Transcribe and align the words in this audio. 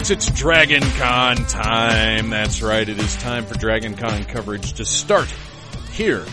It's 0.00 0.30
Dragon 0.30 0.80
Con 0.80 1.36
time. 1.36 2.30
That's 2.30 2.62
right, 2.62 2.88
it 2.88 2.98
is 2.98 3.16
time 3.16 3.44
for 3.44 3.58
Dragon 3.58 3.94
Con 3.94 4.24
coverage 4.24 4.74
to 4.74 4.84
start 4.84 5.28
here 5.90 6.24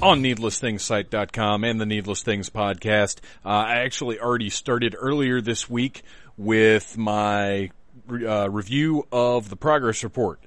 on 0.00 0.22
needlessthingssite.com 0.22 1.64
and 1.64 1.80
the 1.80 1.86
Needless 1.86 2.22
Things 2.22 2.50
podcast. 2.50 3.18
Uh, 3.44 3.48
I 3.48 3.80
actually 3.80 4.20
already 4.20 4.48
started 4.48 4.94
earlier 4.96 5.40
this 5.40 5.68
week 5.68 6.02
with 6.38 6.96
my 6.96 7.70
uh, 8.08 8.48
review 8.48 9.06
of 9.10 9.50
the 9.50 9.56
progress 9.56 10.04
report. 10.04 10.40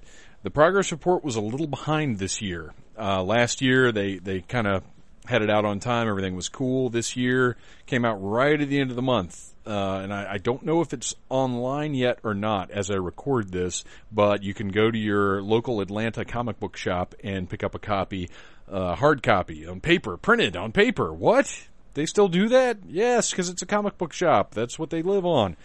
The 0.44 0.50
progress 0.50 0.92
report 0.92 1.24
was 1.24 1.36
a 1.36 1.42
little 1.42 1.68
behind 1.68 2.18
this 2.18 2.42
year. 2.42 2.74
Uh, 2.98 3.22
last 3.24 3.62
year, 3.62 3.92
they, 3.92 4.20
they 4.20 4.40
kind 4.40 4.68
of 4.68 4.84
had 5.26 5.42
it 5.42 5.50
out 5.50 5.66
on 5.66 5.80
time. 5.80 6.08
Everything 6.08 6.36
was 6.36 6.48
cool. 6.48 6.90
This 6.90 7.18
year 7.18 7.58
came 7.86 8.06
out 8.06 8.16
right 8.16 8.60
at 8.60 8.70
the 8.70 8.80
end 8.80 8.90
of 8.90 8.96
the 8.96 9.02
month. 9.04 9.53
Uh, 9.66 10.02
and 10.04 10.14
I, 10.14 10.34
I 10.34 10.38
don't 10.38 10.64
know 10.64 10.82
if 10.82 10.94
it's 10.94 11.16
online 11.30 11.94
yet 11.94 12.20
or 12.24 12.34
not 12.34 12.72
as 12.72 12.92
I 12.92 12.96
record 12.96 13.52
this, 13.52 13.84
but 14.12 14.44
you 14.44 14.54
can 14.54 14.70
go 14.70 14.92
to 14.92 14.98
your 14.98 15.42
local 15.42 15.80
Atlanta 15.80 16.26
comic 16.26 16.60
book 16.60 16.76
shop 16.76 17.16
and 17.24 17.50
pick 17.50 17.64
up 17.64 17.74
a 17.74 17.80
copy, 17.80 18.30
uh, 18.70 18.96
hard 18.96 19.24
copy 19.24 19.66
on 19.66 19.80
paper, 19.80 20.18
printed 20.18 20.58
on 20.58 20.72
paper. 20.74 21.14
What? 21.14 21.68
They 21.94 22.06
still 22.06 22.28
do 22.28 22.50
that? 22.50 22.80
Yes, 22.88 23.32
because 23.32 23.50
it's 23.50 23.62
a 23.62 23.68
comic 23.68 23.98
book 23.98 24.14
shop. 24.14 24.54
That's 24.54 24.78
what 24.78 24.90
they 24.90 25.02
live 25.02 25.26
on. 25.26 25.56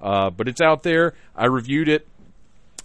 Uh, 0.00 0.30
but 0.30 0.46
it's 0.46 0.60
out 0.60 0.82
there. 0.82 1.14
I 1.34 1.46
reviewed 1.46 1.88
it. 1.88 2.06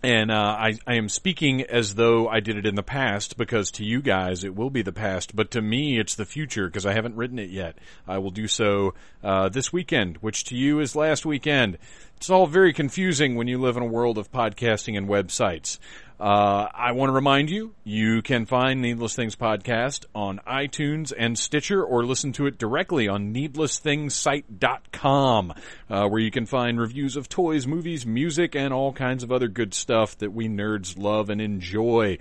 And 0.03 0.31
uh, 0.31 0.57
I, 0.59 0.77
I 0.85 0.95
am 0.95 1.07
speaking 1.07 1.61
as 1.61 1.95
though 1.95 2.27
I 2.27 2.41
did 2.41 2.57
it 2.57 2.65
in 2.65 2.75
the 2.75 2.83
past 2.83 3.37
because 3.37 3.71
to 3.71 3.85
you 3.85 4.01
guys 4.01 4.43
it 4.43 4.53
will 4.53 4.69
be 4.69 4.81
the 4.81 4.91
past, 4.91 5.33
but 5.33 5.51
to 5.51 5.61
me 5.61 5.97
it's 5.97 6.15
the 6.15 6.25
future 6.25 6.67
because 6.67 6.85
I 6.85 6.91
haven't 6.91 7.15
written 7.15 7.39
it 7.39 7.49
yet. 7.49 7.77
I 8.05 8.17
will 8.17 8.29
do 8.29 8.49
so 8.49 8.95
uh, 9.23 9.47
this 9.47 9.71
weekend, 9.71 10.17
which 10.17 10.43
to 10.45 10.57
you 10.57 10.81
is 10.81 10.93
last 10.93 11.25
weekend. 11.25 11.77
It's 12.17 12.29
all 12.29 12.47
very 12.47 12.73
confusing 12.73 13.35
when 13.35 13.47
you 13.47 13.57
live 13.57 13.77
in 13.77 13.83
a 13.83 13.85
world 13.85 14.17
of 14.17 14.29
podcasting 14.29 14.97
and 14.97 15.07
websites. 15.07 15.79
Uh, 16.23 16.69
I 16.73 16.93
want 16.93 17.09
to 17.09 17.13
remind 17.13 17.49
you, 17.49 17.75
you 17.83 18.21
can 18.21 18.45
find 18.45 18.81
Needless 18.81 19.13
Things 19.13 19.35
podcast 19.35 20.05
on 20.15 20.39
iTunes 20.47 21.11
and 21.17 21.37
Stitcher 21.37 21.83
or 21.83 22.05
listen 22.05 22.31
to 22.33 22.45
it 22.45 22.57
directly 22.57 23.09
on 23.09 23.33
needlessthingssite.com, 23.33 25.53
uh, 25.89 26.07
where 26.07 26.21
you 26.21 26.31
can 26.31 26.45
find 26.45 26.79
reviews 26.79 27.17
of 27.17 27.27
toys, 27.27 27.67
movies, 27.67 28.05
music, 28.05 28.55
and 28.55 28.73
all 28.73 28.93
kinds 28.93 29.23
of 29.23 29.33
other 29.33 29.49
good 29.49 29.73
stuff 29.73 30.17
that 30.19 30.31
we 30.31 30.47
nerds 30.47 30.97
love 30.97 31.29
and 31.29 31.41
enjoy. 31.41 32.17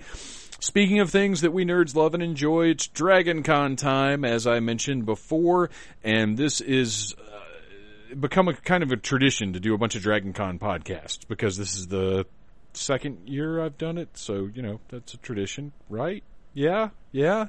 Speaking 0.59 0.99
of 0.99 1.09
things 1.09 1.39
that 1.39 1.53
we 1.53 1.63
nerds 1.63 1.95
love 1.95 2.13
and 2.13 2.21
enjoy, 2.21 2.71
it's 2.71 2.87
Dragon 2.87 3.41
Con 3.41 3.77
time, 3.77 4.25
as 4.25 4.45
I 4.45 4.59
mentioned 4.59 5.05
before, 5.05 5.69
and 6.03 6.35
this 6.35 6.59
is 6.59 7.15
uh, 7.17 8.15
become 8.15 8.49
a 8.49 8.53
kind 8.53 8.83
of 8.83 8.91
a 8.91 8.97
tradition 8.97 9.53
to 9.53 9.61
do 9.61 9.73
a 9.73 9.77
bunch 9.77 9.95
of 9.95 10.01
Dragon 10.01 10.33
Con 10.33 10.59
podcasts 10.59 11.25
because 11.25 11.55
this 11.55 11.77
is 11.77 11.87
the 11.87 12.25
second 12.73 13.27
year 13.27 13.61
I've 13.61 13.77
done 13.77 13.97
it, 13.97 14.17
so 14.17 14.49
you 14.53 14.61
know 14.61 14.79
that's 14.89 15.13
a 15.13 15.17
tradition, 15.17 15.71
right? 15.89 16.23
Yeah, 16.53 16.89
yeah. 17.11 17.47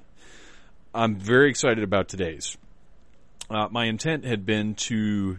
I'm 0.94 1.16
very 1.16 1.50
excited 1.50 1.82
about 1.82 2.08
today's. 2.08 2.56
Uh, 3.50 3.68
my 3.70 3.86
intent 3.86 4.24
had 4.24 4.46
been 4.46 4.74
to 4.74 5.38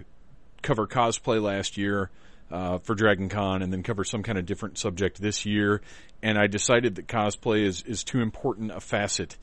cover 0.62 0.86
cosplay 0.86 1.42
last 1.42 1.78
year 1.78 2.10
uh, 2.52 2.78
for 2.80 2.94
Dragon 2.94 3.30
Con, 3.30 3.62
and 3.62 3.72
then 3.72 3.84
cover 3.84 4.04
some 4.04 4.22
kind 4.24 4.38
of 4.38 4.46
different 4.46 4.78
subject 4.78 5.22
this 5.22 5.46
year. 5.46 5.82
And 6.22 6.38
I 6.38 6.48
decided 6.48 6.96
that 6.96 7.08
cosplay 7.08 7.66
is 7.66 7.84
is 7.84 8.04
too 8.04 8.22
important 8.22 8.72
a 8.72 8.82
facet 8.82 9.38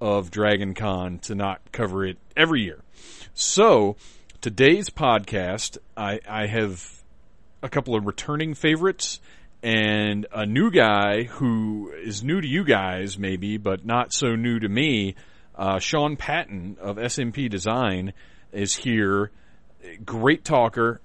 of 0.00 0.30
Dragon 0.30 0.74
Con 0.74 1.18
to 1.20 1.34
not 1.34 1.60
cover 1.72 2.04
it 2.04 2.18
every 2.36 2.62
year. 2.62 2.82
So 3.32 3.96
today's 4.40 4.90
podcast, 4.90 5.78
I, 5.96 6.20
I 6.28 6.46
have 6.46 7.02
a 7.62 7.68
couple 7.68 7.96
of 7.96 8.06
returning 8.06 8.54
favorites 8.54 9.20
and 9.64 10.26
a 10.30 10.44
new 10.44 10.70
guy 10.70 11.22
who 11.22 11.90
is 11.90 12.22
new 12.22 12.38
to 12.38 12.46
you 12.46 12.64
guys, 12.64 13.18
maybe, 13.18 13.56
but 13.56 13.86
not 13.86 14.12
so 14.12 14.36
new 14.36 14.58
to 14.60 14.68
me. 14.68 15.14
Uh, 15.54 15.78
Sean 15.78 16.16
Patton 16.16 16.76
of 16.82 16.98
SMP 16.98 17.48
Design 17.48 18.12
is 18.52 18.74
here. 18.74 19.30
Great 20.04 20.44
talker, 20.44 21.00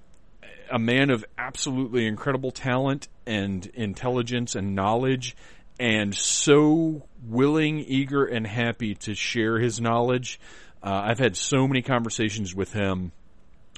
a 0.70 0.78
man 0.78 1.08
of 1.08 1.24
absolutely 1.38 2.06
incredible 2.06 2.50
talent 2.50 3.08
and 3.26 3.64
intelligence 3.72 4.54
and 4.54 4.74
knowledge, 4.74 5.36
and 5.78 6.14
so 6.14 7.06
willing, 7.26 7.78
eager, 7.78 8.26
and 8.26 8.46
happy 8.46 8.94
to 8.96 9.14
share 9.14 9.58
his 9.58 9.80
knowledge. 9.80 10.38
Uh, 10.82 11.00
I've 11.04 11.18
had 11.18 11.34
so 11.34 11.66
many 11.66 11.80
conversations 11.80 12.54
with 12.54 12.74
him 12.74 13.12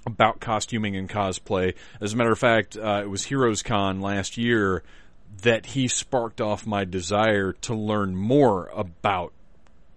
about 0.06 0.40
costuming 0.40 0.96
and 0.96 1.08
cosplay. 1.08 1.74
As 2.00 2.12
a 2.12 2.16
matter 2.16 2.32
of 2.32 2.38
fact, 2.38 2.76
uh, 2.76 3.00
it 3.02 3.10
was 3.10 3.24
Heroes 3.24 3.62
Con 3.62 4.00
last 4.00 4.36
year 4.36 4.82
that 5.42 5.66
he 5.66 5.88
sparked 5.88 6.40
off 6.40 6.66
my 6.66 6.84
desire 6.84 7.52
to 7.52 7.74
learn 7.74 8.14
more 8.14 8.70
about 8.74 9.32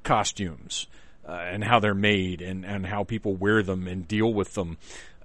costumes 0.03 0.87
uh, 1.27 1.33
and 1.33 1.63
how 1.63 1.79
they're 1.79 1.93
made 1.93 2.41
and, 2.41 2.65
and 2.65 2.85
how 2.85 3.03
people 3.03 3.35
wear 3.35 3.63
them 3.63 3.87
and 3.87 4.07
deal 4.07 4.33
with 4.33 4.53
them. 4.53 4.77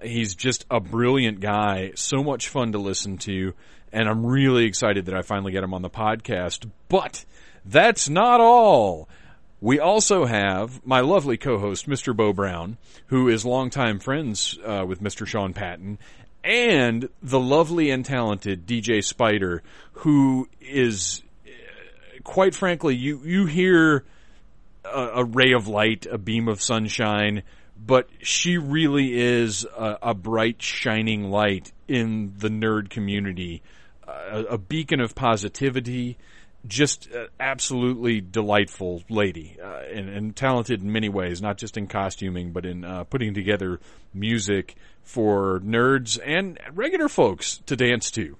He's 0.02 0.34
just 0.34 0.64
a 0.70 0.80
brilliant 0.80 1.40
guy, 1.40 1.92
so 1.94 2.24
much 2.24 2.48
fun 2.48 2.72
to 2.72 2.78
listen 2.78 3.18
to, 3.18 3.52
and 3.92 4.08
I'm 4.08 4.24
really 4.24 4.64
excited 4.64 5.06
that 5.06 5.14
I 5.14 5.22
finally 5.22 5.52
get 5.52 5.62
him 5.62 5.74
on 5.74 5.82
the 5.82 5.90
podcast. 5.90 6.68
But 6.88 7.24
that's 7.64 8.08
not 8.08 8.40
all. 8.40 9.08
We 9.60 9.78
also 9.78 10.24
have 10.24 10.84
my 10.86 11.00
lovely 11.00 11.36
co-host, 11.36 11.86
Mr. 11.86 12.16
Bo 12.16 12.32
Brown, 12.32 12.78
who 13.06 13.28
is 13.28 13.44
longtime 13.44 13.98
friends 13.98 14.58
uh, 14.64 14.84
with 14.88 15.02
Mr. 15.02 15.26
Sean 15.26 15.52
Patton, 15.52 15.98
and 16.42 17.10
the 17.22 17.40
lovely 17.40 17.90
and 17.90 18.04
talented 18.04 18.66
DJ 18.66 19.04
Spider, 19.04 19.62
who 19.92 20.48
is, 20.62 21.22
quite 22.24 22.54
frankly, 22.54 22.96
you 22.96 23.20
you 23.22 23.44
hear 23.44 24.04
a, 24.84 25.08
a 25.16 25.24
ray 25.24 25.52
of 25.52 25.68
light, 25.68 26.06
a 26.06 26.16
beam 26.16 26.48
of 26.48 26.62
sunshine, 26.62 27.42
but 27.78 28.08
she 28.22 28.56
really 28.56 29.12
is 29.12 29.64
a, 29.64 29.98
a 30.02 30.14
bright, 30.14 30.62
shining 30.62 31.30
light 31.30 31.70
in 31.86 32.32
the 32.38 32.48
nerd 32.48 32.88
community, 32.88 33.62
a, 34.08 34.44
a 34.50 34.58
beacon 34.58 35.00
of 35.00 35.14
positivity 35.14 36.16
just 36.66 37.08
uh, 37.12 37.26
absolutely 37.38 38.20
delightful 38.20 39.02
lady 39.08 39.56
uh, 39.62 39.82
and, 39.92 40.08
and, 40.08 40.36
talented 40.36 40.82
in 40.82 40.92
many 40.92 41.08
ways, 41.08 41.40
not 41.40 41.56
just 41.56 41.76
in 41.76 41.86
costuming, 41.86 42.52
but 42.52 42.66
in 42.66 42.84
uh, 42.84 43.04
putting 43.04 43.32
together 43.32 43.80
music 44.12 44.76
for 45.02 45.60
nerds 45.60 46.18
and 46.24 46.58
regular 46.74 47.08
folks 47.08 47.58
to 47.66 47.76
dance 47.76 48.10
to. 48.10 48.36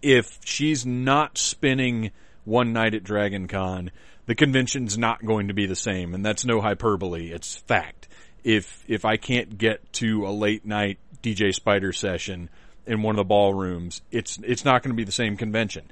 If 0.00 0.38
she's 0.44 0.86
not 0.86 1.36
spinning 1.36 2.10
one 2.44 2.72
night 2.72 2.94
at 2.94 3.04
Dragon 3.04 3.48
Con, 3.48 3.90
the 4.26 4.34
convention's 4.34 4.96
not 4.96 5.24
going 5.24 5.48
to 5.48 5.54
be 5.54 5.66
the 5.66 5.76
same, 5.76 6.14
and 6.14 6.24
that's 6.24 6.44
no 6.44 6.60
hyperbole. 6.60 7.30
It's 7.30 7.56
fact. 7.56 8.08
If 8.44 8.84
if 8.88 9.04
I 9.04 9.16
can't 9.16 9.58
get 9.58 9.92
to 9.94 10.26
a 10.26 10.30
late 10.30 10.64
night 10.64 10.98
DJ 11.22 11.54
Spider 11.54 11.92
session 11.92 12.48
in 12.86 13.02
one 13.02 13.14
of 13.14 13.16
the 13.16 13.24
ballrooms, 13.24 14.02
it's 14.10 14.38
it's 14.42 14.64
not 14.64 14.82
going 14.82 14.94
to 14.94 14.96
be 14.96 15.04
the 15.04 15.12
same 15.12 15.36
convention. 15.36 15.90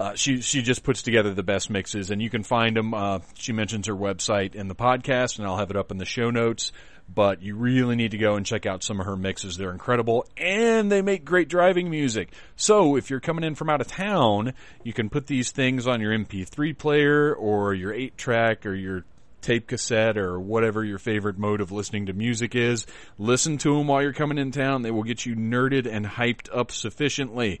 Uh, 0.00 0.14
she 0.14 0.40
she 0.40 0.62
just 0.62 0.82
puts 0.82 1.02
together 1.02 1.34
the 1.34 1.42
best 1.42 1.68
mixes, 1.68 2.10
and 2.10 2.22
you 2.22 2.30
can 2.30 2.42
find 2.42 2.74
them. 2.74 2.94
Uh, 2.94 3.18
she 3.34 3.52
mentions 3.52 3.86
her 3.86 3.94
website 3.94 4.54
in 4.54 4.66
the 4.66 4.74
podcast, 4.74 5.36
and 5.38 5.46
I'll 5.46 5.58
have 5.58 5.68
it 5.68 5.76
up 5.76 5.90
in 5.90 5.98
the 5.98 6.06
show 6.06 6.30
notes. 6.30 6.72
But 7.12 7.42
you 7.42 7.54
really 7.54 7.96
need 7.96 8.12
to 8.12 8.16
go 8.16 8.36
and 8.36 8.46
check 8.46 8.64
out 8.64 8.82
some 8.82 8.98
of 8.98 9.04
her 9.04 9.16
mixes; 9.16 9.58
they're 9.58 9.72
incredible, 9.72 10.24
and 10.38 10.90
they 10.90 11.02
make 11.02 11.26
great 11.26 11.50
driving 11.50 11.90
music. 11.90 12.32
So 12.56 12.96
if 12.96 13.10
you're 13.10 13.20
coming 13.20 13.44
in 13.44 13.54
from 13.54 13.68
out 13.68 13.82
of 13.82 13.88
town, 13.88 14.54
you 14.84 14.94
can 14.94 15.10
put 15.10 15.26
these 15.26 15.50
things 15.50 15.86
on 15.86 16.00
your 16.00 16.16
MP3 16.16 16.78
player 16.78 17.34
or 17.34 17.74
your 17.74 17.92
eight 17.92 18.16
track 18.16 18.64
or 18.64 18.74
your 18.74 19.04
tape 19.42 19.66
cassette 19.66 20.16
or 20.16 20.40
whatever 20.40 20.82
your 20.82 20.98
favorite 20.98 21.36
mode 21.36 21.60
of 21.60 21.72
listening 21.72 22.06
to 22.06 22.14
music 22.14 22.54
is. 22.54 22.86
Listen 23.18 23.58
to 23.58 23.76
them 23.76 23.86
while 23.86 24.00
you're 24.00 24.14
coming 24.14 24.38
in 24.38 24.50
town. 24.50 24.80
They 24.80 24.90
will 24.90 25.02
get 25.02 25.26
you 25.26 25.36
nerded 25.36 25.86
and 25.86 26.06
hyped 26.06 26.48
up 26.54 26.72
sufficiently. 26.72 27.60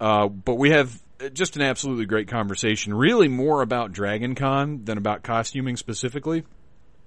Uh, 0.00 0.26
but 0.26 0.56
we 0.56 0.70
have 0.70 1.00
just 1.32 1.56
an 1.56 1.62
absolutely 1.62 2.06
great 2.06 2.28
conversation, 2.28 2.94
really 2.94 3.28
more 3.28 3.62
about 3.62 3.92
Dragon 3.92 4.34
Con 4.34 4.84
than 4.84 4.98
about 4.98 5.22
costuming 5.22 5.76
specifically. 5.76 6.44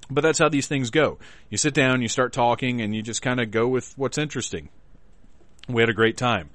But 0.09 0.21
that's 0.21 0.39
how 0.39 0.49
these 0.49 0.67
things 0.67 0.89
go. 0.89 1.17
You 1.49 1.57
sit 1.57 1.73
down, 1.73 2.01
you 2.01 2.07
start 2.07 2.33
talking, 2.33 2.81
and 2.81 2.95
you 2.95 3.01
just 3.01 3.21
kind 3.21 3.39
of 3.39 3.51
go 3.51 3.67
with 3.67 3.93
what's 3.97 4.17
interesting. 4.17 4.69
We 5.67 5.81
had 5.81 5.89
a 5.89 5.93
great 5.93 6.17
time. 6.17 6.49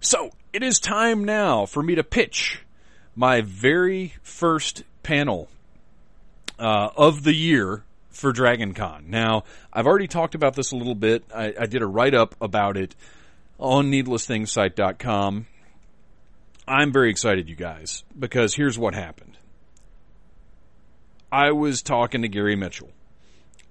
So, 0.00 0.30
it 0.52 0.62
is 0.62 0.80
time 0.80 1.24
now 1.24 1.66
for 1.66 1.82
me 1.82 1.94
to 1.94 2.04
pitch 2.04 2.62
my 3.14 3.40
very 3.40 4.14
first 4.22 4.82
panel 5.02 5.48
uh, 6.58 6.90
of 6.96 7.24
the 7.24 7.34
year 7.34 7.84
for 8.10 8.32
Dragon 8.32 8.74
Con. 8.74 9.04
Now, 9.08 9.44
I've 9.72 9.86
already 9.86 10.08
talked 10.08 10.34
about 10.34 10.54
this 10.54 10.72
a 10.72 10.76
little 10.76 10.94
bit. 10.94 11.24
I, 11.34 11.54
I 11.58 11.66
did 11.66 11.82
a 11.82 11.86
write 11.86 12.14
up 12.14 12.34
about 12.40 12.76
it 12.76 12.94
on 13.58 13.90
needlessthingssite.com. 13.90 15.46
I'm 16.68 16.92
very 16.92 17.10
excited, 17.10 17.48
you 17.48 17.56
guys, 17.56 18.04
because 18.16 18.54
here's 18.54 18.78
what 18.78 18.94
happened. 18.94 19.38
I 21.32 21.52
was 21.52 21.82
talking 21.82 22.22
to 22.22 22.28
Gary 22.28 22.56
Mitchell 22.56 22.90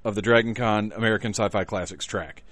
of 0.03 0.15
the 0.15 0.21
Dragon 0.21 0.55
Con 0.55 0.91
American 0.95 1.31
Sci-Fi 1.31 1.63
Classics 1.63 2.05
track. 2.05 2.43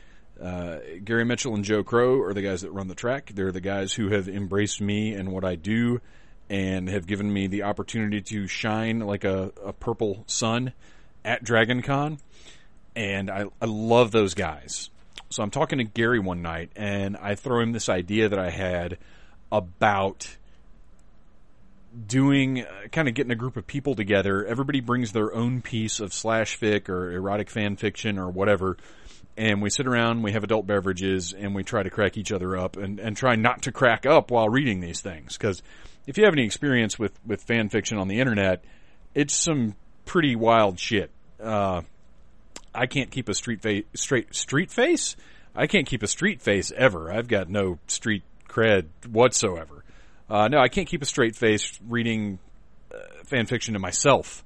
Uh, 0.41 0.77
Gary 1.03 1.25
Mitchell 1.25 1.55
and 1.55 1.63
Joe 1.63 1.83
Crow 1.83 2.21
are 2.21 2.33
the 2.33 2.41
guys 2.41 2.61
that 2.61 2.71
run 2.71 2.87
the 2.87 2.95
track. 2.95 3.31
They're 3.33 3.51
the 3.51 3.61
guys 3.61 3.93
who 3.93 4.09
have 4.09 4.27
embraced 4.27 4.81
me 4.81 5.13
and 5.13 5.31
what 5.31 5.43
I 5.45 5.55
do 5.55 5.99
and 6.49 6.89
have 6.89 7.07
given 7.07 7.31
me 7.31 7.47
the 7.47 7.63
opportunity 7.63 8.21
to 8.21 8.47
shine 8.47 8.99
like 8.99 9.23
a, 9.23 9.51
a 9.63 9.73
purple 9.73 10.25
sun 10.27 10.73
at 11.23 11.43
Dragon 11.43 11.81
Con. 11.81 12.19
And 12.95 13.31
I, 13.31 13.45
I 13.59 13.65
love 13.65 14.11
those 14.11 14.35
guys. 14.35 14.91
So 15.29 15.41
I'm 15.41 15.51
talking 15.51 15.79
to 15.79 15.85
Gary 15.85 16.19
one 16.19 16.43
night 16.43 16.71
and 16.75 17.17
I 17.17 17.33
throw 17.33 17.61
him 17.61 17.71
this 17.71 17.89
idea 17.89 18.29
that 18.29 18.39
I 18.39 18.51
had 18.51 18.97
about 19.51 20.37
doing 22.07 22.61
uh, 22.61 22.87
kind 22.91 23.07
of 23.07 23.13
getting 23.13 23.31
a 23.31 23.35
group 23.35 23.57
of 23.57 23.65
people 23.65 23.95
together. 23.95 24.45
Everybody 24.45 24.81
brings 24.81 25.11
their 25.11 25.33
own 25.33 25.61
piece 25.61 25.99
of 25.99 26.13
slash 26.13 26.59
fic 26.59 26.89
or 26.89 27.11
erotic 27.11 27.49
fan 27.49 27.75
fiction 27.77 28.19
or 28.19 28.29
whatever. 28.29 28.77
And 29.37 29.61
we 29.61 29.69
sit 29.69 29.87
around, 29.87 30.23
we 30.23 30.31
have 30.31 30.43
adult 30.43 30.65
beverages, 30.65 31.33
and 31.33 31.53
we 31.53 31.63
try 31.63 31.83
to 31.83 31.89
crack 31.89 32.17
each 32.17 32.31
other 32.31 32.57
up 32.57 32.77
and, 32.77 32.99
and 32.99 33.17
try 33.17 33.35
not 33.35 33.63
to 33.63 33.71
crack 33.71 34.05
up 34.05 34.31
while 34.31 34.47
reading 34.47 34.79
these 34.79 35.01
things. 35.01 35.37
Because 35.37 35.61
if 36.07 36.17
you 36.17 36.23
have 36.23 36.33
any 36.33 36.45
experience 36.45 36.97
with, 36.97 37.17
with 37.25 37.43
fan 37.43 37.69
fiction 37.69 37.97
on 37.97 38.07
the 38.07 38.19
internet, 38.19 38.63
it's 39.13 39.33
some 39.33 39.75
pretty 40.05 40.35
wild 40.35 40.79
shit. 40.79 41.11
Uh, 41.41 41.81
I 42.73 42.85
can't 42.85 43.11
keep 43.11 43.27
a 43.27 43.33
street 43.33 43.61
face, 43.61 43.83
straight, 43.93 44.33
street 44.35 44.71
face? 44.71 45.15
I 45.53 45.67
can't 45.67 45.87
keep 45.87 46.03
a 46.03 46.07
street 46.07 46.41
face 46.41 46.71
ever. 46.75 47.11
I've 47.11 47.27
got 47.27 47.49
no 47.49 47.79
street 47.87 48.23
cred 48.55 48.85
whatsoever. 49.07 49.83
Uh, 50.29 50.47
no, 50.47 50.59
I 50.59 50.69
can't 50.69 50.87
keep 50.87 51.01
a 51.01 51.05
straight 51.05 51.35
face 51.35 51.79
reading 51.87 52.39
uh, 52.93 52.97
fan 53.25 53.45
fiction 53.45 53.73
to 53.73 53.79
myself, 53.79 54.43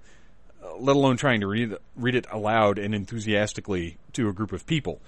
uh, 0.63 0.75
let 0.77 0.95
alone 0.95 1.17
trying 1.17 1.41
to 1.41 1.47
read 1.47 1.75
read 1.95 2.15
it 2.15 2.25
aloud 2.31 2.79
and 2.79 2.95
enthusiastically 2.95 3.97
to 4.13 4.27
a 4.27 4.33
group 4.33 4.51
of 4.51 4.65
people. 4.65 4.99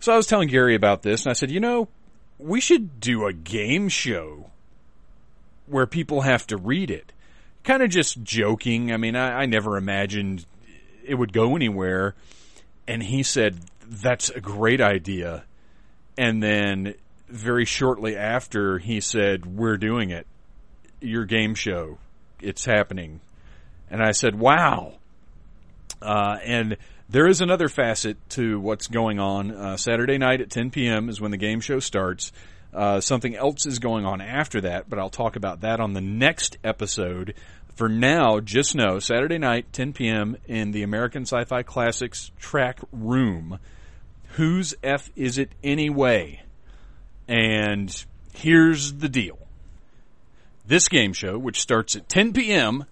So 0.00 0.12
I 0.12 0.16
was 0.16 0.26
telling 0.26 0.48
Gary 0.48 0.74
about 0.74 1.02
this, 1.02 1.24
and 1.24 1.30
I 1.30 1.34
said, 1.34 1.50
you 1.50 1.60
know, 1.60 1.88
we 2.38 2.60
should 2.60 2.98
do 2.98 3.26
a 3.26 3.32
game 3.32 3.88
show 3.88 4.50
where 5.66 5.86
people 5.86 6.22
have 6.22 6.46
to 6.48 6.56
read 6.56 6.90
it. 6.90 7.12
Kind 7.62 7.82
of 7.82 7.90
just 7.90 8.22
joking. 8.22 8.92
I 8.92 8.96
mean, 8.96 9.14
I, 9.14 9.42
I 9.42 9.46
never 9.46 9.76
imagined 9.76 10.44
it 11.04 11.14
would 11.14 11.32
go 11.32 11.54
anywhere. 11.54 12.16
And 12.88 13.02
he 13.02 13.22
said, 13.22 13.60
that's 13.86 14.28
a 14.30 14.40
great 14.40 14.80
idea. 14.80 15.44
And 16.18 16.42
then 16.42 16.94
very 17.32 17.64
shortly 17.64 18.16
after, 18.16 18.78
he 18.78 19.00
said, 19.00 19.46
we're 19.46 19.78
doing 19.78 20.10
it. 20.10 20.26
Your 21.00 21.24
game 21.24 21.54
show. 21.54 21.98
It's 22.40 22.64
happening. 22.64 23.20
And 23.90 24.02
I 24.02 24.12
said, 24.12 24.38
wow. 24.38 24.94
Uh, 26.00 26.38
and 26.44 26.76
there 27.08 27.26
is 27.26 27.40
another 27.40 27.68
facet 27.68 28.16
to 28.30 28.60
what's 28.60 28.86
going 28.86 29.18
on. 29.18 29.50
Uh, 29.50 29.76
Saturday 29.76 30.18
night 30.18 30.40
at 30.40 30.50
10 30.50 30.70
p.m. 30.70 31.08
is 31.08 31.20
when 31.20 31.30
the 31.30 31.36
game 31.36 31.60
show 31.60 31.78
starts. 31.78 32.32
Uh, 32.72 33.00
something 33.00 33.34
else 33.34 33.66
is 33.66 33.78
going 33.78 34.06
on 34.06 34.20
after 34.20 34.62
that, 34.62 34.88
but 34.88 34.98
I'll 34.98 35.10
talk 35.10 35.36
about 35.36 35.60
that 35.60 35.80
on 35.80 35.92
the 35.92 36.00
next 36.00 36.56
episode. 36.64 37.34
For 37.74 37.88
now, 37.88 38.40
just 38.40 38.74
know 38.74 38.98
Saturday 38.98 39.38
night, 39.38 39.72
10 39.72 39.92
p.m. 39.92 40.36
in 40.46 40.72
the 40.72 40.82
American 40.82 41.22
Sci 41.22 41.44
Fi 41.44 41.62
Classics 41.62 42.30
track 42.38 42.80
room. 42.92 43.58
Whose 44.36 44.74
F 44.82 45.10
is 45.16 45.38
it 45.38 45.50
anyway? 45.62 46.42
And 47.28 48.04
here's 48.34 48.94
the 48.94 49.08
deal. 49.08 49.38
This 50.66 50.88
game 50.88 51.12
show, 51.12 51.38
which 51.38 51.60
starts 51.60 51.96
at 51.96 52.08
10 52.08 52.32
p.m., 52.32 52.84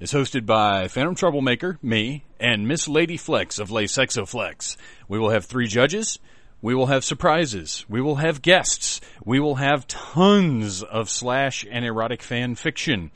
is 0.00 0.12
hosted 0.12 0.46
by 0.46 0.88
Phantom 0.88 1.14
Troublemaker, 1.14 1.78
me, 1.82 2.24
and 2.38 2.68
Miss 2.68 2.88
Lady 2.88 3.16
Flex 3.16 3.58
of 3.58 3.70
Lay 3.70 3.84
Sexoflex. 3.84 4.76
We 5.08 5.18
will 5.18 5.30
have 5.30 5.44
three 5.44 5.66
judges. 5.66 6.18
We 6.62 6.74
will 6.74 6.86
have 6.86 7.04
surprises. 7.04 7.84
We 7.88 8.00
will 8.00 8.16
have 8.16 8.42
guests. 8.42 9.00
We 9.24 9.40
will 9.40 9.56
have 9.56 9.86
tons 9.86 10.82
of 10.82 11.10
slash 11.10 11.66
and 11.70 11.84
erotic 11.84 12.22
fan 12.22 12.54
fiction. 12.54 13.10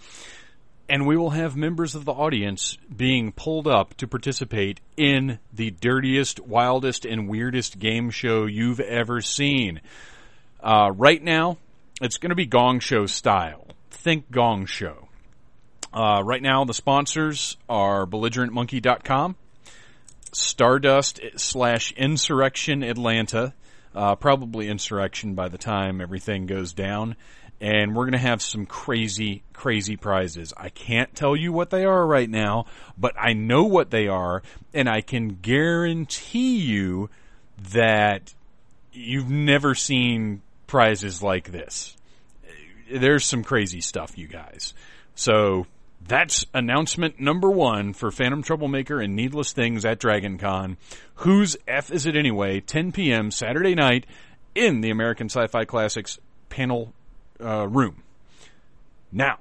And 0.88 1.06
we 1.06 1.16
will 1.16 1.30
have 1.30 1.56
members 1.56 1.94
of 1.94 2.04
the 2.04 2.12
audience 2.12 2.76
being 2.94 3.32
pulled 3.32 3.66
up 3.66 3.96
to 3.96 4.06
participate 4.06 4.80
in 4.96 5.38
the 5.52 5.70
dirtiest, 5.70 6.40
wildest, 6.40 7.04
and 7.04 7.28
weirdest 7.28 7.78
game 7.78 8.10
show 8.10 8.46
you've 8.46 8.80
ever 8.80 9.20
seen. 9.20 9.80
Uh, 10.62 10.92
right 10.94 11.22
now, 11.22 11.58
it's 12.00 12.18
going 12.18 12.30
to 12.30 12.36
be 12.36 12.46
Gong 12.46 12.78
Show 12.78 13.06
style. 13.06 13.66
Think 13.90 14.30
Gong 14.30 14.66
Show. 14.66 15.08
Uh, 15.92 16.22
right 16.24 16.40
now, 16.40 16.64
the 16.64 16.72
sponsors 16.74 17.56
are 17.68 18.06
belligerentmonkey.com, 18.06 19.36
Stardust 20.32 21.20
slash 21.36 21.92
Insurrection 21.92 22.82
Atlanta, 22.82 23.52
uh, 23.94 24.14
probably 24.14 24.68
Insurrection 24.68 25.34
by 25.34 25.48
the 25.48 25.58
time 25.58 26.00
everything 26.00 26.46
goes 26.46 26.72
down. 26.72 27.16
And 27.60 27.94
we're 27.94 28.04
going 28.04 28.12
to 28.12 28.18
have 28.18 28.42
some 28.42 28.66
crazy, 28.66 29.42
crazy 29.52 29.96
prizes. 29.96 30.52
I 30.56 30.70
can't 30.70 31.14
tell 31.14 31.36
you 31.36 31.52
what 31.52 31.70
they 31.70 31.84
are 31.84 32.04
right 32.06 32.28
now, 32.28 32.66
but 32.96 33.14
I 33.16 33.34
know 33.34 33.64
what 33.64 33.90
they 33.90 34.08
are, 34.08 34.42
and 34.72 34.88
I 34.88 35.00
can 35.00 35.38
guarantee 35.42 36.56
you 36.56 37.10
that 37.72 38.34
you've 38.92 39.30
never 39.30 39.74
seen 39.74 40.42
prizes 40.72 41.22
like 41.22 41.52
this. 41.52 41.94
There's 42.90 43.26
some 43.26 43.44
crazy 43.44 43.82
stuff, 43.82 44.16
you 44.16 44.26
guys. 44.26 44.72
So 45.14 45.66
that's 46.00 46.46
announcement 46.54 47.20
number 47.20 47.50
one 47.50 47.92
for 47.92 48.10
Phantom 48.10 48.42
Troublemaker 48.42 48.98
and 48.98 49.14
Needless 49.14 49.52
Things 49.52 49.84
at 49.84 49.98
Dragon 49.98 50.38
Con. 50.38 50.78
Whose 51.16 51.58
F 51.68 51.92
is 51.92 52.06
it 52.06 52.16
anyway? 52.16 52.60
10 52.60 52.90
p.m. 52.92 53.30
Saturday 53.30 53.74
night 53.74 54.06
in 54.54 54.80
the 54.80 54.88
American 54.88 55.28
Sci 55.28 55.46
Fi 55.48 55.66
Classics 55.66 56.18
panel 56.48 56.94
uh, 57.38 57.68
room. 57.68 58.02
Now, 59.12 59.40